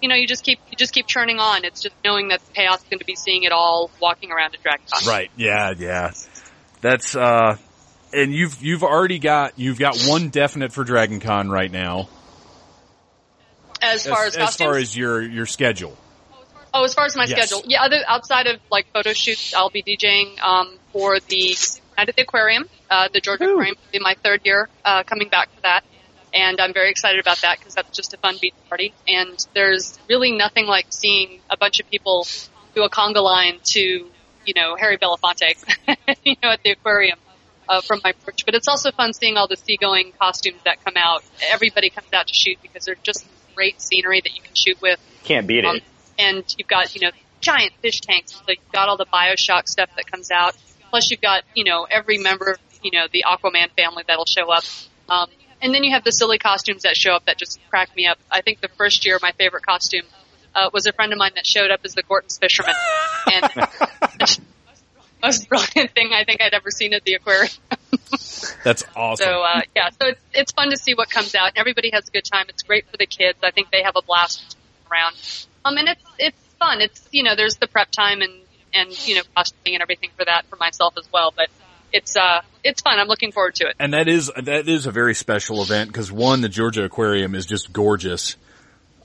you 0.01 0.09
know, 0.09 0.15
you 0.15 0.27
just 0.27 0.43
keep 0.43 0.59
you 0.69 0.77
just 0.77 0.93
keep 0.93 1.07
churning 1.07 1.39
on. 1.39 1.63
It's 1.65 1.81
just 1.81 1.95
knowing 2.03 2.29
that 2.29 2.41
Chaos 2.53 2.79
is 2.79 2.89
going 2.89 2.99
to 2.99 3.05
be 3.05 3.15
seeing 3.15 3.43
it 3.43 3.51
all 3.51 3.89
walking 4.01 4.31
around 4.31 4.55
at 4.55 4.63
DragonCon. 4.63 5.07
Right. 5.07 5.31
Yeah, 5.35 5.73
yeah. 5.77 6.11
That's 6.81 7.15
uh 7.15 7.57
and 8.13 8.33
you've 8.33 8.61
you've 8.63 8.83
already 8.83 9.19
got 9.19 9.57
you've 9.57 9.79
got 9.79 10.01
one 10.03 10.29
definite 10.29 10.71
for 10.71 10.83
Dragon 10.83 11.19
Con 11.19 11.49
right 11.49 11.71
now. 11.71 12.07
As 13.81 14.05
far 14.05 14.25
as, 14.25 14.35
as 14.35 14.45
costumes, 14.45 14.57
far 14.57 14.77
as 14.77 14.97
your 14.97 15.21
your 15.21 15.45
schedule. 15.45 15.95
oh, 16.73 16.83
as 16.83 16.93
far 16.93 17.05
as 17.05 17.15
my 17.15 17.25
Yes. 17.25 17.49
schedule, 17.49 17.63
yeah. 17.67 17.83
Other 17.83 18.01
outside 18.07 18.47
of 18.47 18.59
like 18.71 18.87
photo 18.93 19.13
shoots, 19.13 19.53
I'll 19.53 19.69
be 19.69 19.83
DJing 19.83 20.41
um, 20.41 20.77
for 20.91 21.19
the 21.19 21.55
Night 21.97 22.09
at 22.09 22.15
the 22.15 22.23
Aquarium. 22.23 22.67
Uh, 22.89 23.09
the 23.11 23.19
Georgia 23.19 23.45
Aquarium 23.45 23.75
will 23.75 23.91
be 23.91 23.99
my 23.99 24.15
third 24.23 24.41
year 24.45 24.69
uh, 24.85 25.03
coming 25.03 25.29
back 25.29 25.49
for 25.55 25.61
that, 25.61 25.83
and 26.33 26.59
I'm 26.59 26.73
very 26.73 26.89
excited 26.89 27.19
about 27.19 27.41
that 27.41 27.59
because 27.59 27.73
that's 27.75 27.95
just 27.95 28.13
a 28.13 28.17
fun 28.17 28.37
beach 28.39 28.53
party. 28.69 28.93
And 29.07 29.45
there's 29.53 29.97
really 30.09 30.31
nothing 30.31 30.65
like 30.67 30.87
seeing 30.89 31.39
a 31.49 31.57
bunch 31.57 31.79
of 31.79 31.89
people 31.89 32.27
do 32.75 32.83
a 32.83 32.89
conga 32.89 33.21
line 33.21 33.59
to, 33.63 34.07
you 34.47 34.53
know, 34.55 34.75
Harry 34.79 34.97
Belafonte, 34.97 35.55
you 36.23 36.35
know, 36.41 36.49
at 36.51 36.63
the 36.63 36.71
aquarium. 36.71 37.19
Uh, 37.69 37.81
from 37.81 37.99
my 38.01 38.13
perch, 38.23 38.45
but 38.45 38.55
it's 38.55 38.69
also 38.69 38.91
fun 38.91 39.11
seeing 39.11 39.35
all 39.35 39.45
the 39.49 39.57
seagoing 39.57 40.13
costumes 40.17 40.55
that 40.63 40.81
come 40.85 40.93
out. 40.95 41.21
Everybody 41.51 41.89
comes 41.89 42.07
out 42.13 42.27
to 42.27 42.33
shoot 42.33 42.57
because 42.61 42.85
they're 42.85 42.95
just 43.03 43.27
great 43.55 43.81
scenery 43.81 44.21
that 44.21 44.33
you 44.33 44.41
can 44.41 44.55
shoot 44.55 44.81
with. 44.81 44.97
Can't 45.25 45.45
beat 45.45 45.65
Um, 45.65 45.75
it. 45.75 45.83
and 46.17 46.55
you've 46.57 46.69
got, 46.69 46.95
you 46.95 47.01
know, 47.01 47.11
giant 47.41 47.73
fish 47.81 47.99
tanks. 47.99 48.31
So 48.31 48.41
you've 48.47 48.71
got 48.71 48.87
all 48.87 48.95
the 48.95 49.05
Bioshock 49.05 49.67
stuff 49.67 49.89
that 49.97 50.09
comes 50.09 50.31
out. 50.31 50.55
Plus 50.91 51.11
you've 51.11 51.19
got, 51.19 51.43
you 51.55 51.65
know, 51.65 51.85
every 51.91 52.17
member 52.17 52.51
of, 52.51 52.57
you 52.83 52.91
know, 52.91 53.05
the 53.11 53.25
Aquaman 53.27 53.69
family 53.71 54.05
that'll 54.07 54.23
show 54.25 54.49
up. 54.49 54.63
Um, 55.09 55.27
and 55.61 55.73
then 55.75 55.83
you 55.83 55.91
have 55.93 56.05
the 56.05 56.13
silly 56.13 56.37
costumes 56.37 56.83
that 56.83 56.95
show 56.95 57.11
up 57.15 57.25
that 57.25 57.37
just 57.37 57.59
crack 57.69 57.93
me 57.97 58.07
up. 58.07 58.17
I 58.31 58.39
think 58.39 58.61
the 58.61 58.69
first 58.69 59.05
year, 59.05 59.19
my 59.21 59.33
favorite 59.33 59.63
costume, 59.65 60.05
uh, 60.57 60.69
was 60.73 60.87
a 60.87 60.91
friend 60.91 61.13
of 61.13 61.19
mine 61.19 61.31
that 61.35 61.45
showed 61.45 61.69
up 61.69 61.81
as 61.83 61.93
the 61.93 62.01
Gorton's 62.01 62.37
fisherman, 62.37 62.73
and 63.31 63.43
the 63.55 64.39
most 65.21 65.47
brilliant 65.47 65.91
thing 65.91 66.11
I 66.13 66.23
think 66.23 66.41
I'd 66.41 66.53
ever 66.53 66.71
seen 66.71 66.93
at 66.93 67.03
the 67.03 67.13
aquarium. 67.13 67.53
That's 68.63 68.83
awesome. 68.95 69.25
So 69.25 69.41
uh, 69.43 69.61
yeah, 69.75 69.89
so 69.89 70.07
it's 70.07 70.21
it's 70.33 70.51
fun 70.51 70.71
to 70.71 70.77
see 70.77 70.95
what 70.95 71.09
comes 71.09 71.35
out. 71.35 71.53
Everybody 71.55 71.91
has 71.93 72.07
a 72.07 72.11
good 72.11 72.25
time. 72.25 72.45
It's 72.49 72.63
great 72.63 72.89
for 72.89 72.97
the 72.97 73.05
kids. 73.05 73.37
I 73.43 73.51
think 73.51 73.69
they 73.71 73.83
have 73.83 73.95
a 73.95 74.01
blast 74.01 74.57
around. 74.91 75.15
Um, 75.63 75.77
and 75.77 75.89
it's 75.89 76.03
it's 76.17 76.55
fun. 76.59 76.81
It's 76.81 77.07
you 77.11 77.23
know 77.23 77.35
there's 77.35 77.57
the 77.57 77.67
prep 77.67 77.91
time 77.91 78.21
and 78.21 78.33
and 78.73 79.07
you 79.07 79.15
know 79.15 79.21
costuming 79.35 79.75
and 79.75 79.81
everything 79.81 80.09
for 80.17 80.25
that 80.25 80.45
for 80.47 80.55
myself 80.55 80.95
as 80.97 81.07
well. 81.13 81.33
But 81.35 81.49
it's 81.93 82.15
uh 82.15 82.41
it's 82.63 82.81
fun. 82.81 82.99
I'm 82.99 83.07
looking 83.07 83.31
forward 83.31 83.55
to 83.55 83.67
it. 83.67 83.75
and 83.79 83.93
that 83.93 84.07
is 84.07 84.31
that 84.35 84.67
is 84.67 84.87
a 84.87 84.91
very 84.91 85.13
special 85.13 85.61
event 85.61 85.89
because 85.89 86.11
one, 86.11 86.41
the 86.41 86.49
Georgia 86.49 86.83
Aquarium 86.83 87.35
is 87.35 87.45
just 87.45 87.71
gorgeous, 87.71 88.35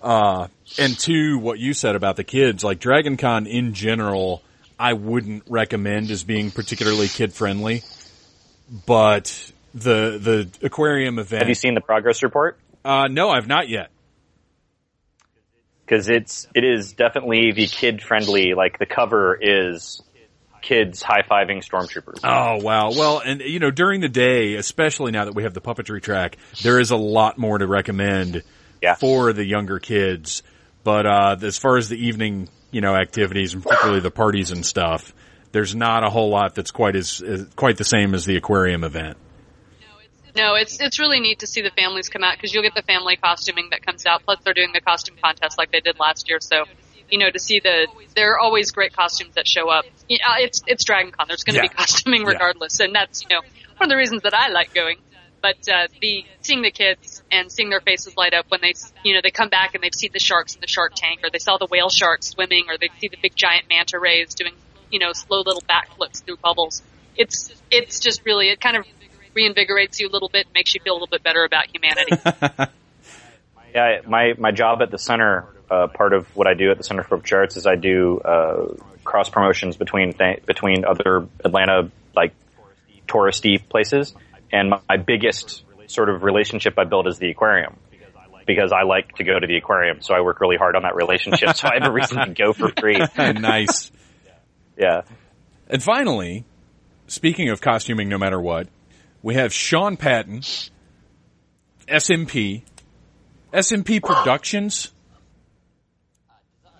uh, 0.03 0.49
and 0.79 0.99
two, 0.99 1.39
what 1.39 1.59
you 1.59 1.75
said 1.75 1.97
about 1.97 2.17
the 2.17 2.25
kids, 2.25 2.65
like 2.65 2.81
Dragon 2.81 3.17
Con 3.17 3.47
in 3.47 3.75
general, 3.75 4.43
I 4.79 4.95
wouldn't 4.95 5.45
recommend 5.49 6.11
as 6.11 6.25
being 6.25 6.51
particularly 6.51 7.09
kid 7.09 7.33
friendly, 7.33 7.83
but 8.87 9.53
the 9.75 10.19
the 10.19 10.67
aquarium 10.67 11.19
event. 11.19 11.43
Have 11.43 11.49
you 11.49 11.55
seen 11.55 11.75
the 11.75 11.81
progress 11.81 12.23
report? 12.23 12.59
Uh, 12.85 13.07
no, 13.09 13.31
I've 13.31 13.47
not 13.47 13.69
yet. 13.69 13.91
Because 15.85 16.09
it's 16.09 16.49
it 16.55 16.65
is 16.65 16.93
definitely 16.93 17.53
the 17.53 17.67
kid 17.67 18.03
friendly. 18.03 18.55
Like 18.55 18.79
the 18.79 18.87
cover 18.87 19.39
is 19.41 20.03
kids 20.63 21.03
high 21.03 21.23
fiving 21.23 21.63
stormtroopers. 21.63 22.21
Oh 22.25 22.63
wow! 22.63 22.91
Well, 22.91 23.21
and 23.25 23.41
you 23.41 23.59
know, 23.59 23.71
during 23.71 24.01
the 24.01 24.09
day, 24.09 24.55
especially 24.55 25.13
now 25.13 25.27
that 25.27 25.35
we 25.35 25.43
have 25.43 25.55
the 25.55 25.61
puppetry 25.61 26.03
track, 26.03 26.39
there 26.63 26.81
is 26.81 26.91
a 26.91 26.97
lot 26.97 27.37
more 27.39 27.59
to 27.59 27.67
recommend 27.67 28.43
Yeah. 28.83 28.95
for 28.97 29.33
the 29.33 29.45
younger 29.45 29.79
kids. 29.79 30.43
But 30.85 31.07
uh, 31.07 31.37
as 31.43 31.57
far 31.59 31.77
as 31.77 31.89
the 31.89 31.97
evening, 32.07 32.49
you 32.73 32.81
know, 32.81 32.95
activities 32.97 33.55
and 33.55 33.63
particularly 33.63 34.01
the 34.01 34.11
parties 34.11 34.51
and 34.51 34.67
stuff, 34.67 35.15
there's 35.53 35.75
not 35.77 36.05
a 36.05 36.11
whole 36.11 36.31
lot 36.31 36.55
that's 36.57 36.71
quite 36.73 36.97
as, 36.97 37.21
as 37.23 37.47
quite 37.55 37.77
the 37.77 37.85
same 37.85 38.15
as 38.15 38.25
the 38.25 38.37
aquarium 38.37 38.83
event. 38.85 39.17
No, 40.35 40.55
it's 40.55 40.81
it's 40.81 40.99
really 40.99 41.21
neat 41.21 41.41
to 41.41 41.47
see 41.47 41.61
the 41.61 41.71
families 41.71 42.09
come 42.09 42.25
out 42.25 42.37
because 42.37 42.55
you'll 42.55 42.63
get 42.63 42.75
the 42.75 42.83
family 42.83 43.17
costuming 43.17 43.69
that 43.71 43.85
comes 43.85 44.07
out. 44.07 44.23
Plus, 44.25 44.39
they're 44.43 44.55
doing 44.55 44.71
the 44.73 44.81
costume 44.81 45.17
contest 45.23 45.59
like 45.59 45.71
they 45.71 45.81
did 45.81 45.99
last 45.99 46.27
year. 46.29 46.39
So, 46.41 46.65
you 47.11 47.19
know, 47.19 47.29
to 47.31 47.39
see 47.39 47.61
the 47.61 47.87
there 48.17 48.33
are 48.33 48.39
always 48.39 48.71
great 48.71 48.95
costumes 48.95 49.35
that 49.35 49.47
show 49.47 49.69
up. 49.69 49.85
Yeah, 50.09 50.17
it's 50.39 50.63
it's 50.67 50.85
Dragon 50.85 51.13
Con. 51.13 51.27
There's 51.29 51.45
going 51.45 51.57
to 51.57 51.63
Yeah. 51.63 51.69
be 51.69 51.75
costuming 51.75 52.23
Yeah. 52.23 52.29
regardless, 52.29 52.81
and 52.81 52.95
that's 52.95 53.23
you 53.23 53.29
know 53.29 53.43
one 53.77 53.83
of 53.85 53.89
the 53.91 53.97
reasons 53.97 54.23
that 54.23 54.33
I 54.33 54.49
like 54.49 54.73
going. 54.73 54.97
But 55.43 55.69
uh, 55.69 55.89
the 56.01 56.25
seeing 56.41 56.63
the 56.63 56.71
kids 56.71 57.23
and 57.31 57.51
seeing 57.51 57.69
their 57.69 57.81
faces 57.81 58.17
light 58.17 58.33
up 58.33 58.47
when 58.49 58.61
they 58.63 58.75
you 59.05 59.15
know 59.15 59.21
they 59.23 59.33
come 59.33 59.49
back 59.49 59.75
and 59.75 59.83
they've 59.83 59.95
seen 59.95 60.11
the 60.13 60.21
sharks 60.21 60.55
in 60.55 60.61
the 60.61 60.69
shark 60.69 60.93
tank, 60.95 61.21
or 61.25 61.31
they 61.31 61.41
saw 61.41 61.59
the 61.59 61.67
whale 61.69 61.91
sharks 61.91 62.29
swimming, 62.29 62.67
or 62.69 62.79
they 62.79 62.89
see 63.01 63.09
the 63.09 63.19
big 63.21 63.35
giant 63.35 63.65
manta 63.69 63.99
rays 63.99 64.35
doing 64.35 64.55
you 64.91 65.01
know 65.01 65.13
slow 65.13 65.43
little 65.45 65.63
backflips 65.63 66.23
through 66.25 66.37
bubbles. 66.37 66.81
It's 67.17 67.53
it's 67.71 67.99
just 67.99 68.25
really 68.25 68.49
it 68.49 68.61
kind 68.61 68.77
of 68.77 68.87
reinvigorates 69.35 69.99
you 69.99 70.09
a 70.09 70.13
little 70.13 70.29
bit, 70.29 70.47
makes 70.55 70.75
you 70.75 70.81
feel 70.81 70.93
a 70.93 70.95
little 70.95 71.09
bit 71.09 71.23
better 71.23 71.45
about 71.45 71.67
humanity. 71.75 72.17
Yeah, 73.75 74.01
my 74.07 74.35
my 74.37 74.51
job 74.51 74.83
at 74.83 74.91
the 74.91 74.99
center, 74.99 75.47
uh, 75.71 75.87
part 75.87 76.13
of 76.13 76.27
what 76.37 76.47
I 76.47 76.55
do 76.55 76.71
at 76.71 76.79
the 76.79 76.85
Center 76.85 77.03
for 77.03 77.17
Performing 77.17 77.41
Arts 77.41 77.57
is 77.57 77.67
I 77.67 77.77
do 77.77 78.21
uh, 78.21 78.75
cross 79.03 79.31
promotions 79.31 79.77
between 79.77 80.13
th- 80.13 80.45
between 80.45 80.85
other 80.85 81.27
Atlanta 81.43 81.91
like 82.15 82.35
touristy 83.09 83.67
places, 83.67 84.15
and 84.53 84.71
my, 84.71 84.81
my 84.89 84.97
biggest 84.97 85.65
sort 85.87 86.09
of 86.09 86.23
relationship 86.23 86.79
I 86.79 86.85
build 86.85 87.07
is 87.07 87.19
the 87.19 87.31
aquarium 87.31 87.77
because 88.47 88.73
I 88.73 88.83
like 88.83 89.17
to 89.17 89.25
go 89.25 89.39
to 89.39 89.47
the 89.47 89.57
aquarium, 89.57 90.01
so 90.01 90.15
I 90.15 90.21
work 90.21 90.41
really 90.41 90.57
hard 90.57 90.77
on 90.77 90.83
that 90.83 90.95
relationship, 90.95 91.57
so 91.57 91.69
I 91.69 91.75
have 91.81 91.89
a 91.89 91.93
reason 91.93 92.19
to 92.19 92.35
go 92.35 92.53
for 92.53 92.73
free. 92.79 92.99
nice. 93.17 93.91
Yeah. 94.77 95.03
And 95.69 95.83
finally, 95.83 96.45
speaking 97.07 97.51
of 97.51 97.61
costuming, 97.61 98.09
no 98.09 98.19
matter 98.19 98.41
what, 98.41 98.69
we 99.23 99.35
have 99.35 99.53
Sean 99.53 99.97
Patton, 99.97 100.41
SMP, 101.89 102.63
SMP 103.53 104.03
Productions. 104.03 104.93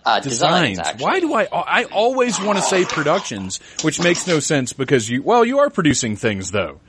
Uh, 0.05 0.19
designs, 0.19 0.79
designs. 0.79 1.01
Why 1.01 1.21
do 1.21 1.33
I? 1.33 1.47
I 1.49 1.83
always 1.85 2.37
want 2.41 2.57
to 2.57 2.61
say 2.61 2.83
productions, 2.83 3.61
which 3.83 4.01
makes 4.01 4.27
no 4.27 4.41
sense 4.41 4.73
because 4.73 5.09
you. 5.09 5.23
Well, 5.23 5.45
you 5.45 5.59
are 5.59 5.69
producing 5.69 6.17
things 6.17 6.51
though. 6.51 6.81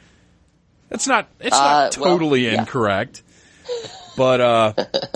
That's 0.88 1.06
not. 1.06 1.28
It's 1.40 1.56
Uh, 1.56 1.60
not 1.60 1.96
well, 1.98 2.10
totally 2.12 2.46
yeah. 2.46 2.60
incorrect. 2.60 3.22
But 4.16 4.40
uh, 4.40 4.72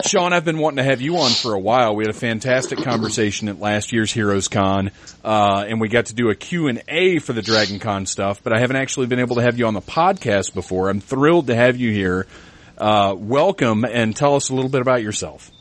Sean, 0.06 0.32
I've 0.32 0.44
been 0.44 0.58
wanting 0.58 0.78
to 0.78 0.82
have 0.82 1.00
you 1.00 1.18
on 1.18 1.30
for 1.30 1.54
a 1.54 1.58
while. 1.58 1.94
We 1.94 2.02
had 2.04 2.10
a 2.10 2.18
fantastic 2.18 2.80
conversation 2.82 3.48
at 3.48 3.60
last 3.60 3.92
year's 3.92 4.10
Heroes 4.10 4.48
Con, 4.48 4.90
uh, 5.24 5.64
and 5.68 5.80
we 5.80 5.88
got 5.88 6.06
to 6.06 6.14
do 6.14 6.30
a 6.30 6.34
Q 6.34 6.66
and 6.66 6.82
A 6.88 7.20
for 7.20 7.32
the 7.32 7.42
Dragon 7.42 7.78
Con 7.78 8.06
stuff. 8.06 8.42
But 8.42 8.52
I 8.56 8.58
haven't 8.60 8.76
actually 8.76 9.06
been 9.06 9.20
able 9.20 9.36
to 9.36 9.42
have 9.42 9.56
you 9.56 9.66
on 9.66 9.74
the 9.74 9.80
podcast 9.82 10.52
before. 10.52 10.88
I'm 10.88 11.00
thrilled 11.00 11.46
to 11.46 11.54
have 11.54 11.76
you 11.76 11.92
here. 11.92 12.26
Uh, 12.76 13.14
welcome, 13.16 13.84
and 13.84 14.16
tell 14.16 14.34
us 14.34 14.48
a 14.48 14.54
little 14.54 14.70
bit 14.70 14.80
about 14.80 15.02
yourself. 15.02 15.52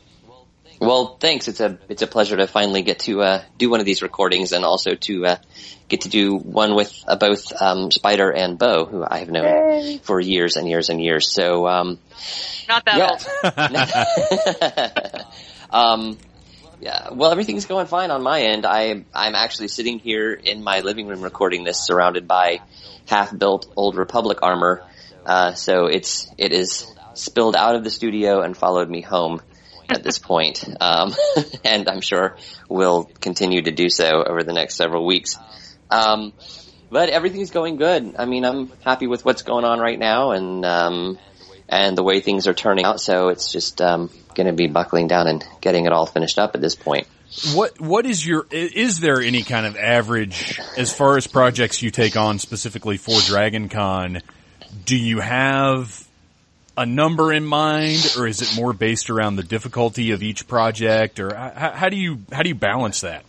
Well, 0.80 1.16
thanks. 1.18 1.48
It's 1.48 1.60
a 1.60 1.78
it's 1.88 2.02
a 2.02 2.06
pleasure 2.06 2.36
to 2.36 2.46
finally 2.46 2.82
get 2.82 3.00
to 3.00 3.22
uh, 3.22 3.42
do 3.56 3.68
one 3.68 3.80
of 3.80 3.86
these 3.86 4.00
recordings, 4.02 4.52
and 4.52 4.64
also 4.64 4.94
to 4.94 5.26
uh, 5.26 5.36
get 5.88 6.02
to 6.02 6.08
do 6.08 6.36
one 6.36 6.76
with 6.76 7.04
uh, 7.08 7.16
both 7.16 7.52
um, 7.60 7.90
Spider 7.90 8.30
and 8.30 8.58
Bo, 8.58 8.84
who 8.84 9.04
I 9.04 9.18
have 9.18 9.28
known 9.28 9.98
for 10.00 10.20
years 10.20 10.56
and 10.56 10.68
years 10.68 10.88
and 10.88 11.02
years. 11.02 11.32
So, 11.32 11.66
um, 11.66 11.98
Not 12.68 12.84
that 12.84 12.96
yeah. 13.42 15.24
old. 15.24 15.70
um, 15.70 16.18
yeah. 16.80 17.08
Well, 17.12 17.32
everything's 17.32 17.66
going 17.66 17.88
fine 17.88 18.12
on 18.12 18.22
my 18.22 18.42
end. 18.42 18.64
I 18.64 19.04
I'm 19.12 19.34
actually 19.34 19.68
sitting 19.68 19.98
here 19.98 20.32
in 20.32 20.62
my 20.62 20.80
living 20.80 21.08
room 21.08 21.22
recording 21.22 21.64
this, 21.64 21.84
surrounded 21.84 22.28
by 22.28 22.60
half-built 23.06 23.72
Old 23.74 23.96
Republic 23.96 24.38
armor. 24.42 24.84
Uh, 25.26 25.54
so 25.54 25.86
it's 25.86 26.30
it 26.38 26.52
is 26.52 26.86
spilled 27.14 27.56
out 27.56 27.74
of 27.74 27.82
the 27.82 27.90
studio 27.90 28.42
and 28.42 28.56
followed 28.56 28.88
me 28.88 29.00
home 29.00 29.42
at 29.88 30.02
this 30.02 30.18
point, 30.18 30.64
um, 30.80 31.14
and 31.64 31.88
I'm 31.88 32.00
sure 32.00 32.36
will 32.68 33.10
continue 33.20 33.62
to 33.62 33.70
do 33.70 33.88
so 33.88 34.22
over 34.22 34.42
the 34.42 34.52
next 34.52 34.76
several 34.76 35.06
weeks. 35.06 35.36
Um, 35.90 36.32
but 36.90 37.08
everything's 37.08 37.50
going 37.50 37.76
good. 37.76 38.14
I 38.18 38.24
mean, 38.24 38.44
I'm 38.44 38.72
happy 38.84 39.06
with 39.06 39.24
what's 39.24 39.42
going 39.42 39.64
on 39.64 39.78
right 39.78 39.98
now, 39.98 40.30
and 40.32 40.64
um, 40.64 41.18
and 41.68 41.96
the 41.96 42.02
way 42.02 42.20
things 42.20 42.46
are 42.46 42.54
turning 42.54 42.84
out. 42.84 43.00
So 43.00 43.28
it's 43.28 43.52
just 43.52 43.80
um, 43.80 44.10
going 44.34 44.46
to 44.46 44.52
be 44.52 44.68
buckling 44.68 45.06
down 45.06 45.26
and 45.26 45.44
getting 45.60 45.86
it 45.86 45.92
all 45.92 46.06
finished 46.06 46.38
up 46.38 46.54
at 46.54 46.60
this 46.60 46.74
point. 46.74 47.06
What 47.54 47.78
what 47.78 48.06
is 48.06 48.26
your 48.26 48.46
is 48.50 49.00
there 49.00 49.20
any 49.20 49.42
kind 49.42 49.66
of 49.66 49.76
average 49.76 50.58
as 50.78 50.92
far 50.92 51.18
as 51.18 51.26
projects 51.26 51.82
you 51.82 51.90
take 51.90 52.16
on 52.16 52.38
specifically 52.38 52.96
for 52.96 53.20
Dragon 53.20 53.68
Con? 53.68 54.22
Do 54.86 54.96
you 54.96 55.20
have 55.20 56.07
a 56.78 56.86
number 56.86 57.32
in 57.32 57.44
mind, 57.44 58.14
or 58.16 58.26
is 58.26 58.40
it 58.40 58.56
more 58.56 58.72
based 58.72 59.10
around 59.10 59.36
the 59.36 59.42
difficulty 59.42 60.12
of 60.12 60.22
each 60.22 60.46
project, 60.46 61.18
or 61.18 61.34
how, 61.34 61.72
how 61.72 61.88
do 61.88 61.96
you 61.96 62.20
how 62.32 62.42
do 62.42 62.48
you 62.48 62.54
balance 62.54 63.00
that? 63.00 63.24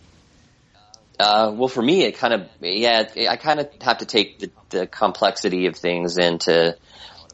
Uh, 1.20 1.52
well, 1.54 1.68
for 1.68 1.82
me, 1.82 2.04
it 2.04 2.16
kind 2.16 2.32
of, 2.32 2.48
yeah, 2.62 3.06
I 3.28 3.36
kind 3.36 3.60
of 3.60 3.68
have 3.82 3.98
to 3.98 4.06
take 4.06 4.38
the, 4.38 4.50
the 4.70 4.86
complexity 4.86 5.66
of 5.66 5.76
things 5.76 6.16
into 6.16 6.74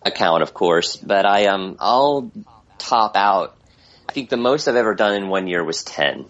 account, 0.04 0.42
of 0.42 0.52
course, 0.52 0.96
but 0.96 1.24
I, 1.24 1.46
um, 1.46 1.76
I'll 1.78 2.32
top 2.78 3.14
out. 3.14 3.56
I 4.08 4.12
think 4.12 4.28
the 4.28 4.36
most 4.36 4.66
I've 4.66 4.74
ever 4.74 4.96
done 4.96 5.14
in 5.14 5.28
one 5.28 5.46
year 5.46 5.62
was 5.62 5.84
10 5.84 6.26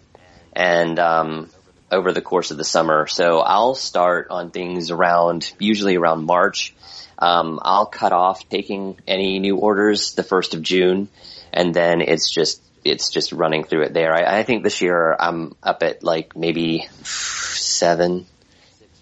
and, 0.52 0.98
um, 0.98 1.48
over 1.90 2.12
the 2.12 2.20
course 2.20 2.50
of 2.50 2.58
the 2.58 2.64
summer. 2.64 3.06
So 3.06 3.38
I'll 3.38 3.74
start 3.74 4.26
on 4.28 4.50
things 4.50 4.90
around, 4.90 5.50
usually 5.58 5.96
around 5.96 6.26
March. 6.26 6.74
Um, 7.18 7.58
I'll 7.62 7.86
cut 7.86 8.12
off 8.12 8.48
taking 8.48 8.98
any 9.06 9.38
new 9.38 9.56
orders 9.56 10.14
the 10.14 10.22
first 10.22 10.54
of 10.54 10.62
June 10.62 11.08
and 11.52 11.74
then 11.74 12.00
it's 12.00 12.32
just, 12.32 12.62
it's 12.84 13.10
just 13.10 13.32
running 13.32 13.64
through 13.64 13.84
it 13.84 13.94
there. 13.94 14.14
I, 14.14 14.40
I 14.40 14.42
think 14.42 14.62
this 14.62 14.82
year 14.82 15.16
I'm 15.18 15.54
up 15.62 15.82
at 15.82 16.02
like 16.02 16.36
maybe 16.36 16.86
seven, 17.02 18.26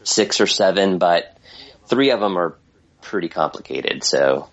six 0.05 0.41
or 0.41 0.47
seven, 0.47 0.99
but 0.99 1.37
three 1.87 2.11
of 2.11 2.21
them 2.21 2.39
are 2.39 2.57
pretty 3.03 3.29
complicated. 3.29 4.05
So 4.05 4.49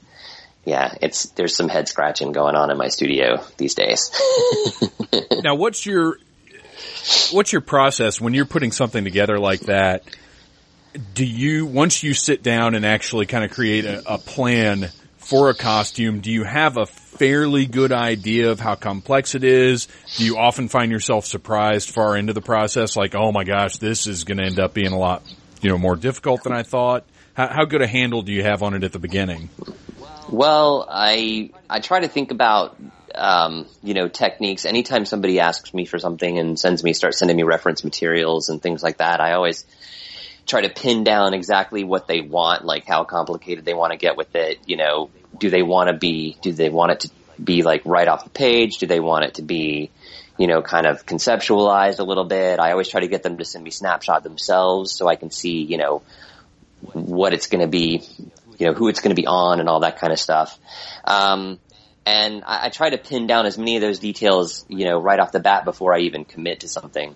yeah, 0.66 0.96
it's, 1.02 1.26
there's 1.30 1.56
some 1.56 1.70
head 1.70 1.88
scratching 1.88 2.32
going 2.32 2.56
on 2.56 2.72
in 2.72 2.78
my 2.78 2.88
studio 2.90 3.44
these 3.58 3.76
days. 3.76 4.12
Now, 5.44 5.56
what's 5.56 5.86
your 5.86 6.18
what's 7.32 7.52
your 7.52 7.62
process 7.62 8.22
when 8.22 8.34
you're 8.34 8.46
putting 8.46 8.72
something 8.72 9.04
together 9.04 9.40
like 9.40 9.62
that? 9.62 10.04
Do 11.14 11.26
you 11.26 11.66
once 11.66 12.04
you 12.04 12.14
sit 12.14 12.44
down 12.44 12.76
and 12.76 12.86
actually 12.86 13.26
kind 13.26 13.46
of 13.46 13.52
create 13.52 13.86
a, 13.86 14.14
a 14.14 14.18
plan 14.18 14.90
for 15.18 15.50
a 15.50 15.54
costume? 15.54 16.20
Do 16.20 16.32
you 16.32 16.44
have 16.44 16.78
a 16.78 16.86
fairly 16.86 17.66
good 17.66 17.92
idea 17.92 18.52
of 18.52 18.60
how 18.60 18.76
complex 18.76 19.36
it 19.36 19.44
is? 19.44 19.88
Do 20.18 20.26
you 20.26 20.38
often 20.38 20.68
find 20.68 20.92
yourself 20.92 21.26
surprised 21.26 21.92
far 21.92 22.18
into 22.18 22.34
the 22.34 22.42
process, 22.42 22.98
like, 22.98 23.16
oh 23.16 23.32
my 23.32 23.44
gosh, 23.44 23.78
this 23.78 24.08
is 24.08 24.24
going 24.26 24.40
to 24.40 24.44
end 24.44 24.60
up 24.60 24.74
being 24.74 24.92
a 24.92 24.98
lot, 24.98 25.24
you 25.62 25.70
know, 25.70 25.78
more 25.78 25.96
difficult 25.96 26.44
than 26.44 26.52
I 26.52 26.64
thought? 26.64 27.06
How, 27.34 27.48
how 27.48 27.66
good 27.66 27.82
a 27.82 27.88
handle 27.88 28.22
do 28.24 28.34
you 28.34 28.44
have 28.44 28.62
on 28.62 28.74
it 28.74 28.84
at 28.84 28.92
the 28.92 29.00
beginning? 29.00 29.50
Well, 30.30 30.86
I 30.90 31.52
I 31.70 31.80
try 31.80 32.02
to 32.02 32.08
think 32.08 32.32
about 32.32 32.78
um, 33.16 33.66
you 33.84 33.94
know, 33.94 34.08
techniques. 34.08 34.66
Anytime 34.66 35.06
somebody 35.06 35.40
asks 35.40 35.74
me 35.74 35.86
for 35.86 36.00
something 36.00 36.38
and 36.38 36.60
sends 36.60 36.84
me, 36.84 36.94
start 36.94 37.16
sending 37.16 37.38
me 37.38 37.44
reference 37.44 37.84
materials 37.84 38.50
and 38.50 38.62
things 38.62 38.84
like 38.84 38.98
that, 38.98 39.20
I 39.20 39.34
always 39.34 39.66
try 40.46 40.62
to 40.62 40.70
pin 40.70 41.04
down 41.04 41.34
exactly 41.34 41.84
what 41.84 42.08
they 42.08 42.22
want, 42.22 42.66
like 42.66 42.86
how 42.86 43.04
complicated 43.04 43.66
they 43.66 43.74
want 43.74 43.92
to 43.92 43.98
get 43.98 44.18
with 44.18 44.36
it. 44.36 44.60
You 44.66 44.78
know, 44.78 45.10
do 45.38 45.50
they 45.50 45.64
want 45.64 45.90
to 45.90 45.96
be, 45.96 46.38
do 46.42 46.52
they 46.52 46.70
want 46.70 46.92
it 46.92 47.00
to 47.02 47.10
be 47.42 47.64
like 47.64 47.84
right 47.86 48.08
off 48.08 48.24
the 48.24 48.30
page? 48.30 48.78
Do 48.78 48.88
they 48.88 49.00
want 49.00 49.26
it 49.26 49.36
to 49.36 49.42
be, 49.42 49.92
you 50.38 50.48
know, 50.48 50.62
kind 50.62 50.86
of 50.86 51.06
conceptualized 51.06 52.00
a 52.00 52.04
little 52.04 52.26
bit? 52.26 52.60
I 52.60 52.72
always 52.72 52.90
try 52.90 53.02
to 53.02 53.08
get 53.08 53.24
them 53.24 53.38
to 53.38 53.46
send 53.46 53.64
me 53.64 53.72
snapshot 53.72 54.24
themselves 54.24 54.92
so 54.92 55.08
I 55.08 55.16
can 55.16 55.32
see, 55.32 55.64
you 55.64 55.78
know, 55.78 56.02
what 56.94 57.34
it's 57.34 57.48
going 57.48 57.62
to 57.62 57.68
be, 57.68 58.04
you 58.58 58.68
know, 58.68 58.74
who 58.74 58.88
it's 58.88 59.00
going 59.00 59.16
to 59.16 59.22
be 59.22 59.28
on 59.28 59.60
and 59.60 59.70
all 59.70 59.82
that 59.82 60.00
kind 60.00 60.12
of 60.12 60.20
stuff. 60.20 60.60
Um, 61.06 61.60
and 62.06 62.44
I, 62.46 62.66
I 62.66 62.70
try 62.70 62.90
to 62.90 62.98
pin 62.98 63.28
down 63.28 63.46
as 63.46 63.58
many 63.58 63.76
of 63.76 63.82
those 63.82 64.00
details, 64.00 64.66
you 64.68 64.86
know, 64.86 65.00
right 65.00 65.20
off 65.20 65.32
the 65.32 65.40
bat 65.40 65.66
before 65.66 65.94
I 65.94 66.00
even 66.00 66.26
commit 66.26 66.62
to 66.62 66.68
something. 66.68 67.16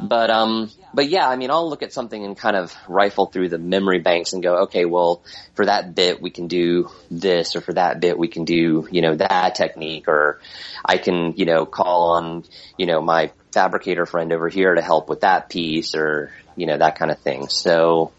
But 0.00 0.30
um, 0.30 0.70
but 0.92 1.08
yeah, 1.08 1.28
I 1.28 1.36
mean, 1.36 1.50
I'll 1.50 1.68
look 1.68 1.82
at 1.82 1.92
something 1.92 2.24
and 2.24 2.36
kind 2.36 2.56
of 2.56 2.74
rifle 2.88 3.26
through 3.26 3.50
the 3.50 3.58
memory 3.58 4.00
banks 4.00 4.32
and 4.32 4.42
go, 4.42 4.62
okay, 4.64 4.84
well, 4.84 5.22
for 5.54 5.66
that 5.66 5.94
bit 5.94 6.20
we 6.20 6.30
can 6.30 6.48
do 6.48 6.90
this, 7.10 7.56
or 7.56 7.60
for 7.60 7.72
that 7.74 8.00
bit 8.00 8.18
we 8.18 8.28
can 8.28 8.44
do, 8.44 8.88
you 8.90 9.02
know, 9.02 9.16
that 9.16 9.54
technique, 9.54 10.08
or 10.08 10.40
I 10.84 10.98
can, 10.98 11.34
you 11.36 11.44
know, 11.44 11.66
call 11.66 12.12
on, 12.12 12.44
you 12.76 12.86
know, 12.86 13.00
my 13.00 13.32
fabricator 13.52 14.06
friend 14.06 14.32
over 14.32 14.48
here 14.48 14.74
to 14.74 14.82
help 14.82 15.08
with 15.08 15.20
that 15.20 15.48
piece, 15.48 15.94
or 15.94 16.32
you 16.56 16.66
know, 16.66 16.76
that 16.76 16.98
kind 16.98 17.10
of 17.10 17.18
thing. 17.20 17.48
So, 17.48 18.12